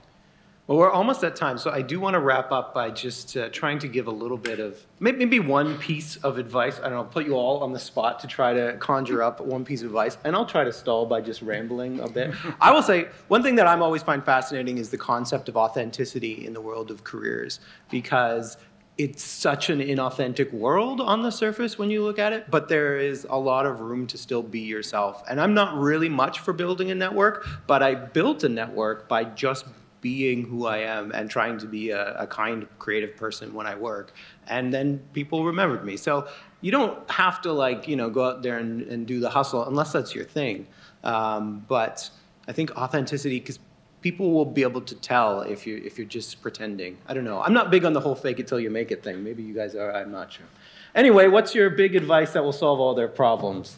Well, 0.67 0.79
we're 0.79 0.91
almost 0.91 1.23
at 1.23 1.37
time, 1.37 1.57
so 1.57 1.71
I 1.71 1.81
do 1.81 2.01
want 2.01 2.15
to 2.15 2.19
wrap 2.19 2.51
up 2.51 2.73
by 2.73 2.89
just 2.89 3.37
uh, 3.37 3.47
trying 3.47 3.79
to 3.79 3.87
give 3.87 4.07
a 4.07 4.11
little 4.11 4.35
bit 4.35 4.59
of 4.59 4.85
maybe 4.99 5.39
one 5.39 5.77
piece 5.77 6.17
of 6.17 6.37
advice. 6.37 6.77
I 6.79 6.89
don't 6.89 6.91
know, 6.91 7.03
put 7.05 7.25
you 7.25 7.35
all 7.35 7.63
on 7.63 7.71
the 7.71 7.79
spot 7.79 8.19
to 8.19 8.27
try 8.27 8.53
to 8.53 8.75
conjure 8.77 9.23
up 9.23 9.39
one 9.39 9.63
piece 9.63 9.79
of 9.79 9.87
advice, 9.87 10.17
and 10.25 10.35
I'll 10.35 10.45
try 10.45 10.65
to 10.65 10.73
stall 10.73 11.05
by 11.05 11.21
just 11.21 11.41
rambling 11.41 12.01
a 12.01 12.09
bit. 12.09 12.33
I 12.59 12.73
will 12.73 12.83
say 12.83 13.07
one 13.29 13.43
thing 13.43 13.55
that 13.55 13.65
I'm 13.65 13.81
always 13.81 14.03
find 14.03 14.25
fascinating 14.25 14.77
is 14.77 14.89
the 14.89 14.97
concept 14.97 15.47
of 15.47 15.55
authenticity 15.55 16.45
in 16.45 16.51
the 16.51 16.59
world 16.59 16.91
of 16.91 17.05
careers, 17.05 17.61
because 17.89 18.57
it's 18.97 19.23
such 19.23 19.69
an 19.69 19.79
inauthentic 19.79 20.51
world 20.51 20.99
on 20.99 21.21
the 21.21 21.31
surface 21.31 21.77
when 21.77 21.89
you 21.89 22.03
look 22.03 22.19
at 22.19 22.33
it, 22.33 22.51
but 22.51 22.67
there 22.67 22.97
is 22.97 23.25
a 23.29 23.39
lot 23.39 23.65
of 23.65 23.79
room 23.79 24.05
to 24.07 24.17
still 24.17 24.43
be 24.43 24.59
yourself. 24.59 25.23
And 25.29 25.39
I'm 25.39 25.53
not 25.53 25.77
really 25.77 26.09
much 26.09 26.39
for 26.39 26.51
building 26.51 26.91
a 26.91 26.95
network, 26.95 27.47
but 27.67 27.81
I 27.81 27.95
built 27.95 28.43
a 28.43 28.49
network 28.49 29.07
by 29.07 29.23
just 29.23 29.65
being 30.01 30.45
who 30.45 30.65
I 30.65 30.77
am 30.79 31.11
and 31.11 31.29
trying 31.29 31.57
to 31.59 31.65
be 31.65 31.89
a, 31.89 32.13
a, 32.15 32.27
kind, 32.27 32.67
creative 32.79 33.15
person 33.15 33.53
when 33.53 33.65
I 33.65 33.75
work. 33.75 34.13
And 34.47 34.73
then 34.73 35.01
people 35.13 35.45
remembered 35.45 35.83
me. 35.83 35.97
So 35.97 36.27
you 36.61 36.71
don't 36.71 37.09
have 37.09 37.41
to 37.41 37.51
like, 37.51 37.87
you 37.87 37.95
know, 37.95 38.09
go 38.09 38.25
out 38.25 38.43
there 38.43 38.57
and, 38.57 38.81
and 38.83 39.07
do 39.07 39.19
the 39.19 39.29
hustle 39.29 39.65
unless 39.65 39.91
that's 39.91 40.13
your 40.13 40.25
thing. 40.25 40.67
Um, 41.03 41.65
but 41.67 42.09
I 42.47 42.51
think 42.51 42.71
authenticity, 42.77 43.39
because 43.39 43.59
people 44.01 44.31
will 44.31 44.45
be 44.45 44.61
able 44.61 44.81
to 44.81 44.95
tell 44.95 45.41
if 45.41 45.67
you 45.67 45.81
if 45.83 45.97
you're 45.97 46.07
just 46.07 46.41
pretending. 46.41 46.97
I 47.07 47.13
don't 47.13 47.23
know. 47.23 47.41
I'm 47.41 47.53
not 47.53 47.71
big 47.71 47.83
on 47.85 47.93
the 47.93 47.99
whole 47.99 48.15
fake 48.15 48.39
it 48.39 48.47
till 48.47 48.59
you 48.59 48.69
make 48.69 48.91
it 48.91 49.03
thing. 49.03 49.23
Maybe 49.23 49.43
you 49.43 49.53
guys 49.53 49.75
are. 49.75 49.93
I'm 49.93 50.11
not 50.11 50.31
sure. 50.31 50.45
Anyway, 50.95 51.27
what's 51.27 51.53
your 51.53 51.69
big 51.69 51.95
advice 51.95 52.33
that 52.33 52.43
will 52.43 52.53
solve 52.53 52.79
all 52.79 52.95
their 52.95 53.07
problems? 53.07 53.77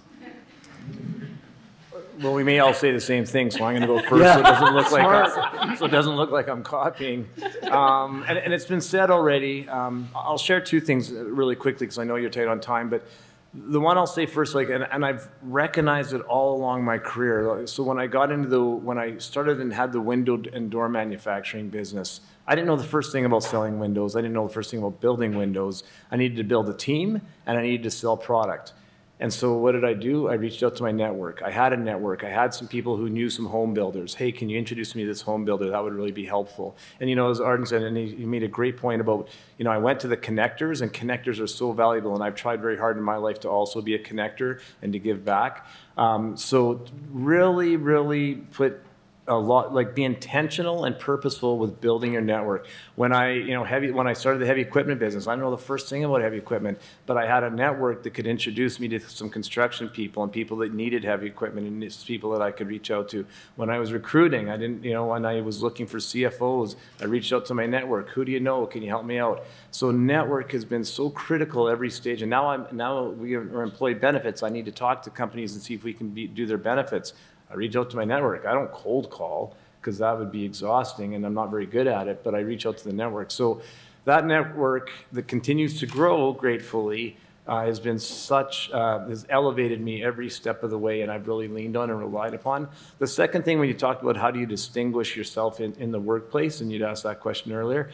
Well, 2.21 2.33
we 2.33 2.43
may 2.43 2.59
all 2.59 2.73
say 2.73 2.91
the 2.91 2.99
same 2.99 3.23
thing, 3.23 3.49
so 3.49 3.63
I'm 3.63 3.75
going 3.75 3.81
to 3.81 3.87
go 3.87 3.99
first. 4.09 4.33
So 4.33 4.39
it 4.39 4.43
doesn't 4.43 4.73
look 4.75 4.91
like 4.91 5.05
I, 5.05 5.75
so 5.75 5.85
it 5.85 5.91
doesn't 5.91 6.15
look 6.15 6.31
like 6.31 6.49
I'm 6.49 6.63
copying. 6.63 7.29
Um, 7.63 8.25
and, 8.27 8.37
and, 8.37 8.53
it's 8.53 8.65
been 8.65 8.81
said 8.81 9.09
already. 9.09 9.69
Um, 9.69 10.09
I'll 10.13 10.37
share 10.37 10.59
two 10.59 10.81
things 10.81 11.11
really 11.11 11.55
quickly 11.55 11.85
because 11.85 11.97
I 11.97 12.03
know 12.03 12.17
you're 12.17 12.29
tight 12.29 12.47
on 12.47 12.59
time. 12.59 12.89
But 12.89 13.05
the 13.53 13.79
one 13.79 13.97
I'll 13.97 14.05
say 14.05 14.25
first, 14.25 14.53
like, 14.53 14.69
and, 14.69 14.85
and, 14.91 15.05
I've 15.05 15.29
recognized 15.41 16.13
it 16.13 16.21
all 16.21 16.57
along 16.57 16.83
my 16.83 16.97
career. 16.97 17.65
So 17.67 17.83
when 17.83 17.97
I 17.97 18.07
got 18.07 18.31
into 18.31 18.49
the, 18.49 18.61
when 18.61 18.97
I 18.97 19.17
started 19.17 19.61
and 19.61 19.73
had 19.73 19.93
the 19.93 20.01
window 20.01 20.41
and 20.51 20.69
door 20.69 20.89
manufacturing 20.89 21.69
business, 21.69 22.19
I 22.45 22.53
didn't 22.53 22.67
know 22.67 22.75
the 22.75 22.83
first 22.83 23.13
thing 23.13 23.23
about 23.23 23.43
selling 23.43 23.79
windows. 23.79 24.15
I 24.17 24.21
didn't 24.21 24.33
know 24.33 24.47
the 24.47 24.53
first 24.53 24.71
thing 24.71 24.79
about 24.79 24.99
building 24.99 25.37
windows. 25.37 25.83
I 26.11 26.17
needed 26.17 26.37
to 26.37 26.43
build 26.43 26.67
a 26.69 26.73
team 26.73 27.21
and 27.45 27.57
I 27.57 27.61
needed 27.61 27.83
to 27.83 27.91
sell 27.91 28.17
product. 28.17 28.73
And 29.21 29.33
so 29.33 29.57
what 29.57 29.73
did 29.73 29.83
I 29.83 29.93
do? 29.93 30.29
I 30.29 30.35
reached 30.35 30.63
out 30.63 30.77
to 30.77 30.83
my 30.83 30.91
network. 30.91 31.41
I 31.41 31.51
had 31.51 31.73
a 31.73 31.77
network. 31.77 32.23
I 32.23 32.29
had 32.29 32.53
some 32.53 32.69
people 32.69 32.95
who 32.95 33.09
knew 33.09 33.29
some 33.29 33.45
home 33.45 33.73
builders. 33.73 34.15
Hey, 34.15 34.31
can 34.31 34.47
you 34.47 34.57
introduce 34.57 34.95
me 34.95 35.03
to 35.03 35.09
this 35.09 35.21
home 35.21 35.43
builder? 35.43 35.69
That 35.69 35.83
would 35.83 35.93
really 35.93 36.13
be 36.13 36.25
helpful. 36.25 36.77
And 37.01 37.09
you 37.09 37.17
know, 37.17 37.29
as 37.29 37.41
Arden 37.41 37.65
said, 37.65 37.83
and 37.83 37.97
he, 37.97 38.15
he 38.15 38.25
made 38.25 38.43
a 38.43 38.47
great 38.47 38.77
point 38.77 39.01
about, 39.01 39.27
you 39.57 39.65
know, 39.65 39.71
I 39.71 39.77
went 39.77 39.99
to 40.01 40.07
the 40.07 40.15
connectors, 40.15 40.81
and 40.81 40.93
connectors 40.93 41.41
are 41.41 41.47
so 41.47 41.73
valuable. 41.73 42.15
And 42.15 42.23
I've 42.23 42.35
tried 42.35 42.61
very 42.61 42.77
hard 42.77 42.95
in 42.95 43.03
my 43.03 43.17
life 43.17 43.41
to 43.41 43.49
also 43.49 43.81
be 43.81 43.95
a 43.95 43.99
connector 43.99 44.61
and 44.81 44.93
to 44.93 44.99
give 44.99 45.25
back. 45.25 45.65
Um, 45.97 46.37
so 46.37 46.85
really, 47.11 47.75
really 47.75 48.35
put 48.35 48.81
a 49.29 49.37
lot 49.37 49.73
like 49.73 49.93
be 49.93 50.03
intentional 50.03 50.85
and 50.85 50.97
purposeful 50.97 51.57
with 51.59 51.79
building 51.79 52.13
your 52.13 52.21
network. 52.21 52.67
When 52.95 53.13
i 53.13 53.31
you 53.31 53.53
know 53.53 53.63
heavy 53.63 53.91
when 53.91 54.07
i 54.07 54.13
started 54.13 54.39
the 54.39 54.45
heavy 54.45 54.61
equipment 54.61 54.99
business 54.99 55.27
i 55.27 55.35
know 55.35 55.51
the 55.51 55.57
first 55.57 55.87
thing 55.87 56.03
about 56.03 56.21
heavy 56.21 56.37
equipment 56.37 56.79
but 57.05 57.15
i 57.15 57.25
had 57.25 57.43
a 57.43 57.49
network 57.49 58.03
that 58.03 58.11
could 58.11 58.27
introduce 58.27 58.79
me 58.79 58.87
to 58.89 58.99
some 58.99 59.29
construction 59.29 59.87
people 59.87 60.23
and 60.23 60.31
people 60.31 60.57
that 60.57 60.73
needed 60.73 61.03
heavy 61.03 61.27
equipment 61.27 61.67
and 61.67 62.05
people 62.05 62.31
that 62.31 62.41
i 62.41 62.51
could 62.51 62.67
reach 62.67 62.91
out 62.91 63.07
to. 63.09 63.25
When 63.55 63.69
i 63.69 63.77
was 63.77 63.93
recruiting 63.93 64.49
i 64.49 64.57
didn't 64.57 64.83
you 64.83 64.93
know 64.93 65.05
when 65.05 65.25
i 65.25 65.41
was 65.41 65.61
looking 65.61 65.85
for 65.85 65.97
cfos 65.97 66.75
i 66.99 67.05
reached 67.05 67.31
out 67.31 67.45
to 67.45 67.53
my 67.53 67.65
network. 67.65 68.09
Who 68.09 68.25
do 68.25 68.31
you 68.31 68.39
know? 68.39 68.65
Can 68.65 68.81
you 68.81 68.89
help 68.89 69.05
me 69.05 69.19
out? 69.19 69.45
So 69.71 69.91
network 69.91 70.51
has 70.51 70.65
been 70.65 70.83
so 70.83 71.09
critical 71.09 71.69
every 71.69 71.91
stage 71.91 72.21
and 72.21 72.29
now 72.29 72.49
i'm 72.49 72.65
now 72.71 73.09
we 73.09 73.35
are 73.35 73.63
employee 73.63 73.93
benefits. 73.93 74.43
I 74.43 74.49
need 74.49 74.65
to 74.65 74.71
talk 74.71 75.03
to 75.03 75.09
companies 75.09 75.53
and 75.53 75.61
see 75.61 75.73
if 75.73 75.83
we 75.83 75.93
can 75.93 76.09
be, 76.09 76.27
do 76.27 76.45
their 76.45 76.57
benefits 76.57 77.13
I 77.49 77.55
reach 77.55 77.75
out 77.75 77.89
to 77.91 77.97
my 77.97 78.05
network. 78.05 78.45
I 78.45 78.53
don't 78.53 78.71
cold 78.71 79.09
call 79.09 79.55
because 79.81 79.97
that 79.99 80.17
would 80.17 80.31
be 80.31 80.43
exhausting 80.43 81.15
and 81.15 81.25
I'm 81.25 81.33
not 81.33 81.49
very 81.49 81.65
good 81.65 81.87
at 81.87 82.07
it, 82.07 82.23
but 82.23 82.35
I 82.35 82.39
reach 82.39 82.65
out 82.65 82.77
to 82.77 82.83
the 82.83 82.93
network. 82.93 83.31
So 83.31 83.61
that 84.05 84.25
network 84.25 84.91
that 85.11 85.27
continues 85.27 85.79
to 85.79 85.85
grow 85.85 86.33
gratefully 86.33 87.17
uh, 87.47 87.65
has 87.65 87.79
been 87.79 87.97
such, 87.97 88.69
uh, 88.71 89.07
has 89.07 89.25
elevated 89.29 89.81
me 89.81 90.03
every 90.03 90.29
step 90.29 90.63
of 90.63 90.69
the 90.69 90.77
way 90.77 91.01
and 91.01 91.11
I've 91.11 91.27
really 91.27 91.47
leaned 91.47 91.75
on 91.75 91.89
and 91.89 91.99
relied 91.99 92.33
upon. 92.33 92.67
The 92.99 93.07
second 93.07 93.43
thing 93.43 93.57
when 93.57 93.67
you 93.67 93.73
talked 93.73 94.03
about 94.03 94.17
how 94.17 94.29
do 94.29 94.39
you 94.39 94.45
distinguish 94.45 95.17
yourself 95.17 95.59
in, 95.59 95.73
in 95.73 95.91
the 95.91 95.99
workplace, 95.99 96.61
and 96.61 96.71
you'd 96.71 96.83
asked 96.83 97.03
that 97.03 97.19
question 97.19 97.51
earlier, 97.51 97.89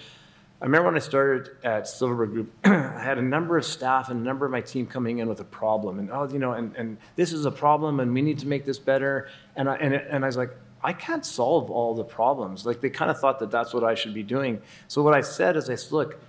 I 0.66 0.68
remember 0.68 0.88
when 0.88 0.96
I 0.96 1.00
started 1.00 1.52
at 1.64 1.88
Silverberg 1.88 2.32
Group, 2.32 2.52
I 2.64 3.00
had 3.00 3.20
a 3.20 3.22
number 3.22 3.56
of 3.56 3.64
staff 3.64 4.10
and 4.10 4.20
a 4.20 4.24
number 4.24 4.48
of 4.48 4.52
my 4.52 4.62
team 4.62 4.88
coming 4.88 5.20
in 5.20 5.30
with 5.30 5.40
a 5.40 5.44
problem, 5.44 6.00
and 6.00 6.10
oh, 6.10 6.28
you 6.28 6.40
know, 6.40 6.54
and, 6.54 6.76
and 6.76 6.98
this 7.16 7.34
is 7.34 7.46
a 7.46 7.52
problem, 7.52 8.00
and 8.00 8.12
we 8.12 8.24
need 8.24 8.40
to 8.40 8.48
make 8.48 8.66
this 8.66 8.80
better. 8.80 9.30
And 9.56 9.70
I, 9.70 9.76
and, 9.76 9.94
and 9.94 10.24
I 10.24 10.28
was 10.28 10.38
like, 10.38 10.50
I 10.84 10.92
can't 10.92 11.24
solve 11.24 11.70
all 11.70 11.94
the 11.94 12.04
problems. 12.04 12.66
Like 12.66 12.82
they 12.82 12.90
kind 12.90 13.12
of 13.12 13.20
thought 13.20 13.38
that 13.42 13.52
that's 13.52 13.76
what 13.76 13.84
I 13.84 13.94
should 13.94 14.16
be 14.16 14.24
doing. 14.24 14.60
So 14.88 15.04
what 15.04 15.14
I 15.14 15.22
said 15.22 15.56
is, 15.56 15.70
I 15.70 15.76
said, 15.76 15.92
look, 15.92 16.20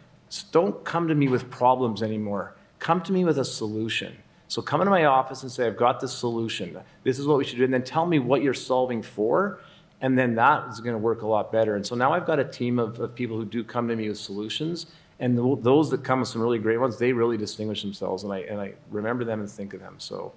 don't 0.53 0.85
come 0.85 1.09
to 1.09 1.15
me 1.15 1.29
with 1.29 1.49
problems 1.49 2.03
anymore. 2.03 2.57
Come 2.79 3.01
to 3.05 3.13
me 3.13 3.25
with 3.25 3.39
a 3.39 3.45
solution. 3.45 4.19
So 4.49 4.61
come 4.61 4.83
into 4.83 4.91
my 4.91 5.07
office 5.07 5.45
and 5.45 5.51
say, 5.51 5.67
I've 5.67 5.79
got 5.79 5.99
this 5.99 6.13
solution. 6.13 6.79
This 7.05 7.19
is 7.19 7.27
what 7.27 7.39
we 7.39 7.45
should 7.45 7.57
do, 7.57 7.65
and 7.65 7.73
then 7.73 7.85
tell 7.85 8.05
me 8.05 8.19
what 8.19 8.43
you're 8.43 8.53
solving 8.53 9.01
for 9.01 9.61
and 10.01 10.19
then 10.19 10.35
that 10.35 10.69
is 10.69 10.81
going 10.81 10.95
to 10.95 10.99
work 10.99 11.23
a 11.23 11.27
lot 11.27 11.51
better. 11.51 11.77
And 11.77 11.87
so 11.87 11.95
now 11.95 12.13
I've 12.13 12.27
got 12.27 12.39
a 12.39 12.45
team 12.45 12.79
of, 12.79 13.01
of 13.01 13.15
people 13.15 13.37
who 13.37 13.45
do 13.45 13.65
come 13.65 13.89
to 13.89 13.97
me 13.97 14.09
with 14.09 14.19
solutions. 14.19 14.87
And 15.19 15.37
the, 15.37 15.57
those 15.63 15.91
that 15.91 16.05
come 16.05 16.21
with 16.21 16.29
some 16.29 16.43
really 16.43 16.59
great 16.59 16.77
ones, 16.77 16.99
they 16.99 17.13
really 17.13 17.39
distinguish 17.39 17.83
themselves. 17.83 18.23
And 18.23 18.33
I, 18.33 18.41
and 18.41 18.61
I 18.61 18.75
remember 18.91 19.25
them 19.25 19.41
and 19.41 19.51
think 19.51 19.73
of 19.73 19.81
them. 19.81 19.95
So, 19.99 20.33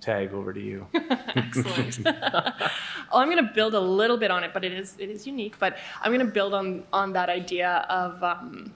tag 0.00 0.34
over 0.34 0.52
to 0.52 0.60
you. 0.60 0.86
Excellent. 0.94 2.04
well, 2.04 2.42
I'm 3.12 3.30
going 3.30 3.44
to 3.44 3.52
build 3.54 3.74
a 3.74 3.80
little 3.80 4.16
bit 4.16 4.32
on 4.32 4.42
it, 4.42 4.52
but 4.52 4.64
it 4.64 4.72
is, 4.72 4.96
it 4.98 5.08
is 5.08 5.26
unique. 5.26 5.56
But 5.60 5.78
I'm 6.02 6.12
going 6.12 6.26
to 6.26 6.32
build 6.32 6.52
on, 6.52 6.82
on 6.92 7.12
that 7.12 7.28
idea 7.28 7.86
of, 7.88 8.22
um, 8.22 8.74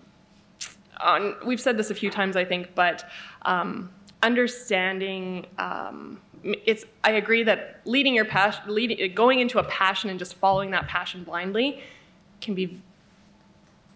on, 1.01 1.35
we've 1.45 1.61
said 1.61 1.77
this 1.77 1.91
a 1.91 1.95
few 1.95 2.11
times, 2.11 2.37
I 2.37 2.45
think, 2.45 2.75
but 2.77 3.05
um, 3.43 3.91
understanding. 4.23 5.47
Um, 5.59 6.21
it's 6.67 6.85
I 7.05 7.13
agree 7.13 7.43
that 7.45 7.81
leading 7.85 8.15
your 8.15 8.25
passion, 8.25 8.63
leading, 8.69 9.15
going 9.15 9.41
into 9.41 9.59
a 9.59 9.65
passion 9.65 10.11
and 10.11 10.19
just 10.19 10.35
following 10.35 10.71
that 10.73 10.89
passion 10.89 11.25
blindly 11.25 11.83
can 12.41 12.55
be 12.55 12.81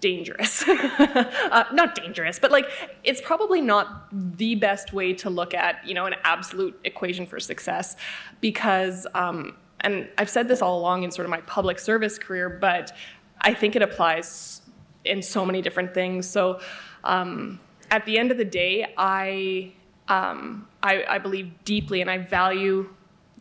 dangerous. 0.00 0.66
uh, 0.68 1.64
not 1.72 1.94
dangerous, 1.94 2.38
but 2.38 2.50
like 2.50 2.66
it's 3.04 3.20
probably 3.20 3.60
not 3.60 4.08
the 4.36 4.54
best 4.56 4.92
way 4.92 5.14
to 5.14 5.30
look 5.30 5.54
at 5.54 5.86
you 5.86 5.94
know 5.94 6.06
an 6.06 6.14
absolute 6.24 6.78
equation 6.84 7.26
for 7.26 7.40
success 7.40 7.96
because 8.40 9.06
um, 9.14 9.56
and 9.80 10.08
I've 10.18 10.30
said 10.30 10.48
this 10.48 10.60
all 10.60 10.78
along 10.78 11.04
in 11.04 11.10
sort 11.10 11.26
of 11.26 11.30
my 11.30 11.40
public 11.42 11.78
service 11.78 12.18
career, 12.18 12.48
but 12.48 12.92
I 13.40 13.54
think 13.54 13.76
it 13.76 13.82
applies 13.82 14.62
in 15.04 15.22
so 15.22 15.44
many 15.44 15.62
different 15.62 15.94
things. 15.94 16.28
So 16.28 16.60
um, 17.04 17.60
at 17.90 18.04
the 18.06 18.18
end 18.18 18.30
of 18.30 18.38
the 18.38 18.44
day, 18.44 18.94
I 18.96 19.72
um, 20.08 20.66
I, 20.82 21.04
I 21.08 21.18
believe 21.18 21.52
deeply 21.64 22.00
and 22.00 22.10
I 22.10 22.18
value 22.18 22.88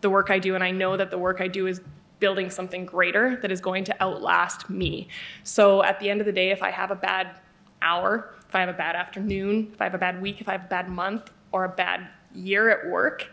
the 0.02 0.10
work 0.10 0.30
I 0.30 0.40
do, 0.40 0.56
and 0.56 0.64
I 0.64 0.72
know 0.72 0.98
that 0.98 1.12
the 1.12 1.18
work 1.18 1.42
I 1.42 1.48
do 1.48 1.68
is 1.68 1.82
building 2.20 2.50
something 2.50 2.86
greater 2.86 3.38
that 3.42 3.52
is 3.52 3.62
going 3.62 3.84
to 3.84 4.04
outlast 4.04 4.70
me. 4.70 5.08
So 5.44 5.84
at 5.84 6.00
the 6.00 6.10
end 6.10 6.22
of 6.22 6.26
the 6.26 6.32
day, 6.32 6.52
if 6.52 6.64
I 6.64 6.72
have 6.72 6.92
a 6.92 6.96
bad 6.96 7.40
hour, 7.82 8.34
if 8.48 8.56
I 8.56 8.60
have 8.60 8.70
a 8.70 8.74
bad 8.74 8.96
afternoon, 8.96 9.70
if 9.74 9.82
I 9.82 9.86
have 9.86 9.94
a 9.94 10.00
bad 10.00 10.22
week, 10.22 10.42
if 10.42 10.48
I 10.48 10.54
have 10.54 10.66
a 10.66 10.68
bad 10.68 10.90
month, 10.90 11.32
or 11.52 11.66
a 11.66 11.70
bad 11.70 12.08
year 12.34 12.70
at 12.70 12.90
work, 12.90 13.30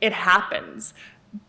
it 0.00 0.12
happens. 0.12 0.94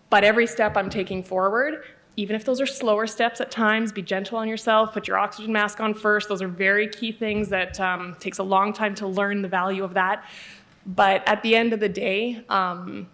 But 0.10 0.24
every 0.24 0.48
step 0.48 0.76
I'm 0.76 0.90
taking 0.90 1.24
forward, 1.24 1.84
even 2.16 2.36
if 2.36 2.44
those 2.44 2.60
are 2.60 2.66
slower 2.66 3.08
steps 3.08 3.40
at 3.40 3.52
times, 3.52 3.92
be 3.92 4.02
gentle 4.02 4.38
on 4.38 4.48
yourself, 4.48 4.92
put 4.92 5.08
your 5.08 5.18
oxygen 5.18 5.54
mask 5.54 5.80
on 5.80 5.94
first. 5.94 6.28
Those 6.28 6.42
are 6.42 6.48
very 6.48 6.88
key 6.88 7.12
things 7.12 7.50
that 7.50 7.80
um, 7.80 8.16
takes 8.20 8.40
a 8.40 8.44
long 8.44 8.74
time 8.74 8.96
to 8.96 9.08
learn 9.08 9.42
the 9.42 9.48
value 9.48 9.84
of 9.84 9.94
that. 9.94 10.26
But 10.90 11.22
at 11.28 11.44
the 11.44 11.56
end 11.56 11.72
of 11.72 11.80
the 11.80 11.88
day, 11.88 12.44
um, 12.50 13.08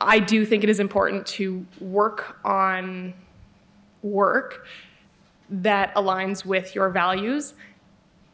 I 0.00 0.18
do 0.18 0.46
think 0.46 0.64
it 0.64 0.70
is 0.70 0.80
important 0.80 1.26
to 1.26 1.66
work 1.80 2.38
on 2.44 3.12
work 4.02 4.66
that 5.50 5.94
aligns 5.94 6.46
with 6.46 6.74
your 6.74 6.88
values 6.88 7.52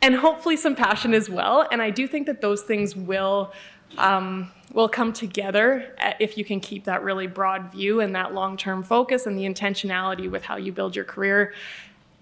and 0.02 0.14
hopefully 0.14 0.56
some 0.56 0.76
passion 0.76 1.14
as 1.14 1.28
well. 1.28 1.66
And 1.70 1.82
I 1.82 1.90
do 1.90 2.06
think 2.06 2.26
that 2.26 2.40
those 2.40 2.62
things 2.62 2.96
will. 2.96 3.52
Um, 3.98 4.52
will 4.72 4.88
come 4.88 5.12
together 5.12 5.96
if 6.20 6.38
you 6.38 6.44
can 6.44 6.60
keep 6.60 6.84
that 6.84 7.02
really 7.02 7.26
broad 7.26 7.72
view 7.72 7.98
and 7.98 8.14
that 8.14 8.32
long-term 8.32 8.84
focus 8.84 9.26
and 9.26 9.36
the 9.36 9.42
intentionality 9.42 10.30
with 10.30 10.44
how 10.44 10.56
you 10.56 10.70
build 10.70 10.94
your 10.94 11.04
career 11.04 11.52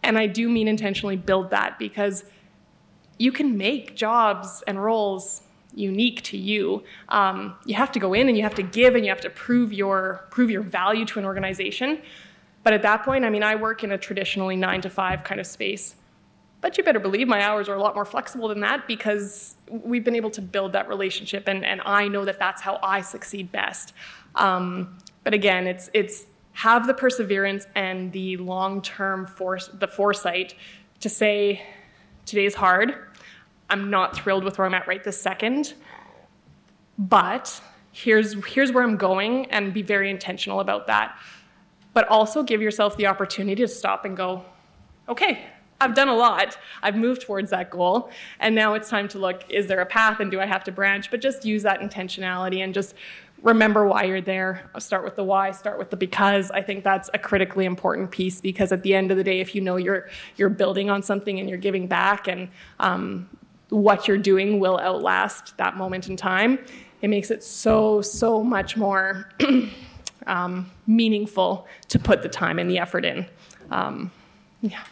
and 0.02 0.16
i 0.16 0.26
do 0.26 0.48
mean 0.48 0.66
intentionally 0.66 1.14
build 1.14 1.50
that 1.50 1.78
because 1.78 2.24
you 3.18 3.30
can 3.30 3.58
make 3.58 3.94
jobs 3.94 4.62
and 4.66 4.82
roles 4.82 5.42
unique 5.74 6.22
to 6.22 6.36
you. 6.36 6.82
Um, 7.08 7.54
you 7.64 7.74
have 7.74 7.92
to 7.92 7.98
go 7.98 8.14
in 8.14 8.28
and 8.28 8.36
you 8.36 8.42
have 8.42 8.54
to 8.56 8.62
give 8.62 8.94
and 8.94 9.04
you 9.04 9.10
have 9.10 9.20
to 9.20 9.30
prove 9.30 9.72
your 9.72 10.26
prove 10.30 10.50
your 10.50 10.62
value 10.62 11.04
to 11.06 11.18
an 11.18 11.24
organization. 11.24 12.00
But 12.64 12.72
at 12.72 12.82
that 12.82 13.04
point, 13.04 13.24
I 13.24 13.30
mean, 13.30 13.42
I 13.42 13.54
work 13.54 13.84
in 13.84 13.92
a 13.92 13.98
traditionally 13.98 14.56
nine 14.56 14.80
to 14.82 14.90
five 14.90 15.24
kind 15.24 15.40
of 15.40 15.46
space. 15.46 15.94
But 16.60 16.76
you 16.76 16.82
better 16.82 16.98
believe 16.98 17.28
my 17.28 17.42
hours 17.42 17.68
are 17.68 17.74
a 17.76 17.80
lot 17.80 17.94
more 17.94 18.04
flexible 18.04 18.48
than 18.48 18.60
that 18.60 18.88
because 18.88 19.56
we've 19.70 20.02
been 20.02 20.16
able 20.16 20.30
to 20.30 20.42
build 20.42 20.72
that 20.72 20.88
relationship, 20.88 21.46
and, 21.46 21.64
and 21.64 21.80
I 21.84 22.08
know 22.08 22.24
that 22.24 22.40
that's 22.40 22.60
how 22.60 22.80
I 22.82 23.00
succeed 23.00 23.52
best. 23.52 23.94
Um, 24.34 24.98
but 25.22 25.34
again, 25.34 25.68
it's 25.68 25.88
it's 25.94 26.26
have 26.52 26.88
the 26.88 26.94
perseverance 26.94 27.66
and 27.76 28.10
the 28.12 28.36
long-term 28.38 29.26
force, 29.26 29.70
the 29.72 29.86
foresight 29.86 30.56
to 30.98 31.08
say 31.08 31.62
today's 32.26 32.56
hard 32.56 33.07
I'm 33.70 33.90
not 33.90 34.16
thrilled 34.16 34.44
with 34.44 34.58
where 34.58 34.66
I'm 34.66 34.74
at 34.74 34.86
right 34.86 35.02
this 35.02 35.20
second, 35.20 35.74
but 36.98 37.60
here's, 37.92 38.34
here's 38.46 38.72
where 38.72 38.82
I'm 38.82 38.96
going 38.96 39.46
and 39.46 39.72
be 39.72 39.82
very 39.82 40.10
intentional 40.10 40.60
about 40.60 40.86
that. 40.86 41.18
But 41.94 42.08
also 42.08 42.42
give 42.42 42.62
yourself 42.62 42.96
the 42.96 43.06
opportunity 43.06 43.62
to 43.62 43.68
stop 43.68 44.04
and 44.04 44.16
go, 44.16 44.44
okay, 45.08 45.46
I've 45.80 45.94
done 45.94 46.08
a 46.08 46.14
lot. 46.14 46.58
I've 46.82 46.96
moved 46.96 47.22
towards 47.22 47.50
that 47.50 47.70
goal. 47.70 48.10
And 48.40 48.54
now 48.54 48.74
it's 48.74 48.88
time 48.88 49.08
to 49.08 49.18
look 49.18 49.48
is 49.48 49.66
there 49.66 49.80
a 49.80 49.86
path 49.86 50.20
and 50.20 50.30
do 50.30 50.40
I 50.40 50.46
have 50.46 50.64
to 50.64 50.72
branch? 50.72 51.10
But 51.10 51.20
just 51.20 51.44
use 51.44 51.62
that 51.62 51.80
intentionality 51.80 52.64
and 52.64 52.74
just 52.74 52.94
remember 53.42 53.86
why 53.86 54.04
you're 54.04 54.20
there. 54.20 54.68
Start 54.78 55.04
with 55.04 55.14
the 55.14 55.22
why, 55.22 55.52
start 55.52 55.78
with 55.78 55.90
the 55.90 55.96
because. 55.96 56.50
I 56.50 56.62
think 56.62 56.82
that's 56.82 57.08
a 57.14 57.18
critically 57.18 57.64
important 57.64 58.10
piece 58.10 58.40
because 58.40 58.72
at 58.72 58.82
the 58.82 58.94
end 58.94 59.10
of 59.10 59.16
the 59.16 59.24
day, 59.24 59.40
if 59.40 59.54
you 59.54 59.60
know 59.60 59.76
you're 59.76 60.08
you're 60.36 60.48
building 60.48 60.90
on 60.90 61.02
something 61.02 61.38
and 61.38 61.48
you're 61.48 61.58
giving 61.58 61.86
back 61.86 62.26
and 62.26 62.48
um, 62.80 63.28
what 63.70 64.08
you're 64.08 64.18
doing 64.18 64.60
will 64.60 64.78
outlast 64.78 65.56
that 65.58 65.76
moment 65.76 66.08
in 66.08 66.16
time, 66.16 66.58
it 67.02 67.08
makes 67.08 67.30
it 67.30 67.42
so, 67.42 68.00
so 68.00 68.42
much 68.42 68.76
more 68.76 69.28
um, 70.26 70.70
meaningful 70.86 71.66
to 71.88 71.98
put 71.98 72.22
the 72.22 72.28
time 72.28 72.58
and 72.58 72.70
the 72.70 72.78
effort 72.78 73.04
in. 73.04 73.26
Um, 73.70 74.10
yeah. 74.62 74.84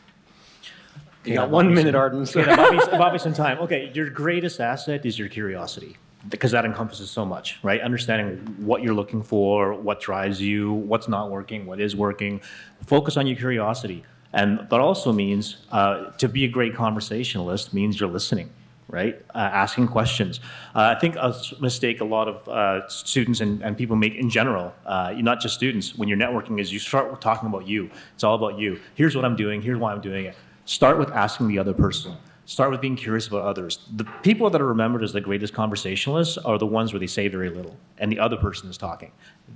You 1.24 1.35
got 1.35 1.51
one 1.51 1.74
minute, 1.74 1.97
Arden. 1.97 2.24
So. 2.24 2.40
Okay, 2.40 2.55
Bobby, 2.55 2.78
Bobby, 2.93 3.19
some 3.19 3.32
time. 3.32 3.59
Okay, 3.59 3.90
your 3.94 4.09
greatest 4.11 4.61
asset 4.61 5.05
is 5.05 5.19
your 5.19 5.28
curiosity 5.28 5.97
because 6.28 6.53
that 6.53 6.65
encompasses 6.65 7.11
so 7.11 7.24
much, 7.24 7.59
right? 7.65 7.81
Understanding 7.81 8.39
what 8.59 8.82
you're 8.82 8.94
looking 8.94 9.23
for, 9.23 9.74
what 9.74 10.01
drives 10.01 10.40
you, 10.40 10.73
what's 10.73 11.09
not 11.09 11.31
working, 11.31 11.66
what 11.66 11.81
is 11.81 11.97
working. 11.97 12.40
Focus 12.86 13.16
on 13.16 13.27
your 13.27 13.36
curiosity. 13.36 14.05
And 14.32 14.59
that 14.70 14.81
also 14.81 15.12
means 15.12 15.66
uh, 15.73 16.11
to 16.12 16.28
be 16.28 16.44
a 16.44 16.48
great 16.48 16.74
conversationalist 16.74 17.74
means 17.74 17.98
you're 17.98 18.09
listening 18.09 18.51
right? 18.88 19.20
Uh, 19.34 19.38
asking 19.38 19.88
questions. 19.88 20.40
Uh, 20.74 20.94
I 20.96 21.00
think 21.00 21.16
a 21.16 21.34
mistake 21.60 22.00
a 22.00 22.04
lot 22.04 22.28
of 22.28 22.48
uh, 22.48 22.88
students 22.88 23.40
and, 23.40 23.62
and 23.62 23.76
people 23.76 23.96
make 23.96 24.14
in 24.14 24.30
general, 24.30 24.72
uh, 24.84 25.12
not 25.16 25.40
just 25.40 25.54
students, 25.54 25.96
when 25.96 26.08
you're 26.08 26.18
networking, 26.18 26.60
is 26.60 26.72
you 26.72 26.78
start 26.78 27.20
talking 27.20 27.48
about 27.48 27.66
you. 27.66 27.90
It's 28.14 28.24
all 28.24 28.34
about 28.34 28.58
you. 28.58 28.80
Here's 28.94 29.16
what 29.16 29.24
I'm 29.24 29.36
doing. 29.36 29.60
Here's 29.62 29.78
why 29.78 29.92
I'm 29.92 30.00
doing 30.00 30.26
it. 30.26 30.36
Start 30.64 30.98
with 30.98 31.10
asking 31.10 31.48
the 31.48 31.58
other 31.58 31.74
person. 31.74 32.16
Start 32.44 32.70
with 32.70 32.80
being 32.80 32.94
curious 32.94 33.26
about 33.26 33.42
others. 33.42 33.80
The 33.96 34.04
people 34.22 34.50
that 34.50 34.60
are 34.60 34.66
remembered 34.66 35.02
as 35.02 35.12
the 35.12 35.20
greatest 35.20 35.52
conversationalists 35.52 36.38
are 36.38 36.58
the 36.58 36.66
ones 36.66 36.92
where 36.92 37.00
they 37.00 37.08
say 37.08 37.26
very 37.26 37.50
little 37.50 37.76
and 37.98 38.10
the 38.10 38.20
other 38.20 38.36
person 38.36 38.70
is 38.70 38.78
talking. 38.78 39.10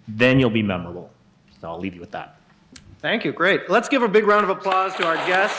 Then 0.08 0.40
you'll 0.40 0.50
be 0.50 0.62
memorable. 0.62 1.12
So 1.60 1.68
I'll 1.68 1.78
leave 1.78 1.94
you 1.94 2.00
with 2.00 2.10
that. 2.10 2.40
Thank 3.00 3.24
you. 3.24 3.32
Great. 3.32 3.70
Let's 3.70 3.88
give 3.88 4.02
a 4.02 4.08
big 4.08 4.26
round 4.26 4.44
of 4.44 4.50
applause 4.50 4.94
to 4.96 5.06
our 5.06 5.16
guests. 5.26 5.58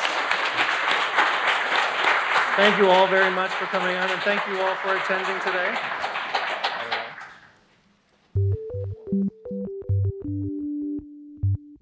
Thank 2.57 2.77
you 2.77 2.89
all 2.89 3.07
very 3.07 3.33
much 3.33 3.51
for 3.51 3.65
coming 3.65 3.95
on, 3.95 4.09
and 4.09 4.21
thank 4.23 4.45
you 4.47 4.59
all 4.59 4.75
for 4.75 4.93
attending 4.95 5.39
today. 5.39 5.73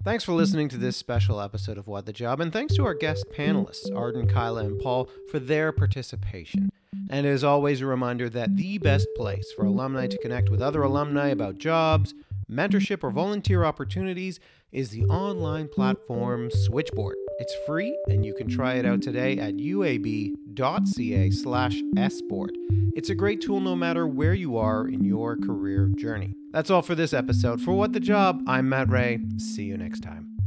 Thanks 0.04 0.22
for 0.22 0.32
listening 0.32 0.68
to 0.68 0.76
this 0.76 0.96
special 0.96 1.40
episode 1.40 1.76
of 1.76 1.88
What 1.88 2.06
the 2.06 2.12
Job, 2.12 2.40
and 2.40 2.52
thanks 2.52 2.74
to 2.76 2.84
our 2.84 2.94
guest 2.94 3.26
panelists, 3.36 3.94
Arden, 3.94 4.28
Kyla, 4.28 4.64
and 4.64 4.80
Paul, 4.80 5.10
for 5.28 5.40
their 5.40 5.72
participation. 5.72 6.70
And 7.10 7.26
as 7.26 7.42
always, 7.42 7.80
a 7.80 7.86
reminder 7.86 8.30
that 8.30 8.56
the 8.56 8.78
best 8.78 9.08
place 9.16 9.52
for 9.52 9.66
alumni 9.66 10.06
to 10.06 10.18
connect 10.18 10.50
with 10.50 10.62
other 10.62 10.82
alumni 10.82 11.28
about 11.28 11.58
jobs, 11.58 12.14
mentorship, 12.48 13.02
or 13.02 13.10
volunteer 13.10 13.64
opportunities 13.64 14.38
is 14.72 14.90
the 14.90 15.04
online 15.04 15.68
platform 15.68 16.50
Switchboard. 16.50 17.16
It's 17.38 17.54
free, 17.66 17.96
and 18.08 18.24
you 18.24 18.34
can 18.34 18.48
try 18.48 18.74
it 18.74 18.86
out 18.86 19.02
today 19.02 19.38
at 19.38 19.54
uab.ca 19.54 21.30
slash 21.30 21.82
sboard. 22.08 22.56
It's 22.94 23.10
a 23.10 23.14
great 23.14 23.40
tool 23.40 23.60
no 23.60 23.74
matter 23.74 24.06
where 24.06 24.34
you 24.34 24.58
are 24.58 24.86
in 24.86 25.04
your 25.04 25.36
career 25.36 25.90
journey. 25.96 26.34
That's 26.52 26.70
all 26.70 26.82
for 26.82 26.94
this 26.94 27.12
episode. 27.12 27.60
For 27.60 27.72
What 27.72 27.92
the 27.92 28.00
Job, 28.00 28.42
I'm 28.46 28.68
Matt 28.68 28.90
Ray. 28.90 29.20
See 29.38 29.64
you 29.64 29.76
next 29.76 30.00
time. 30.00 30.39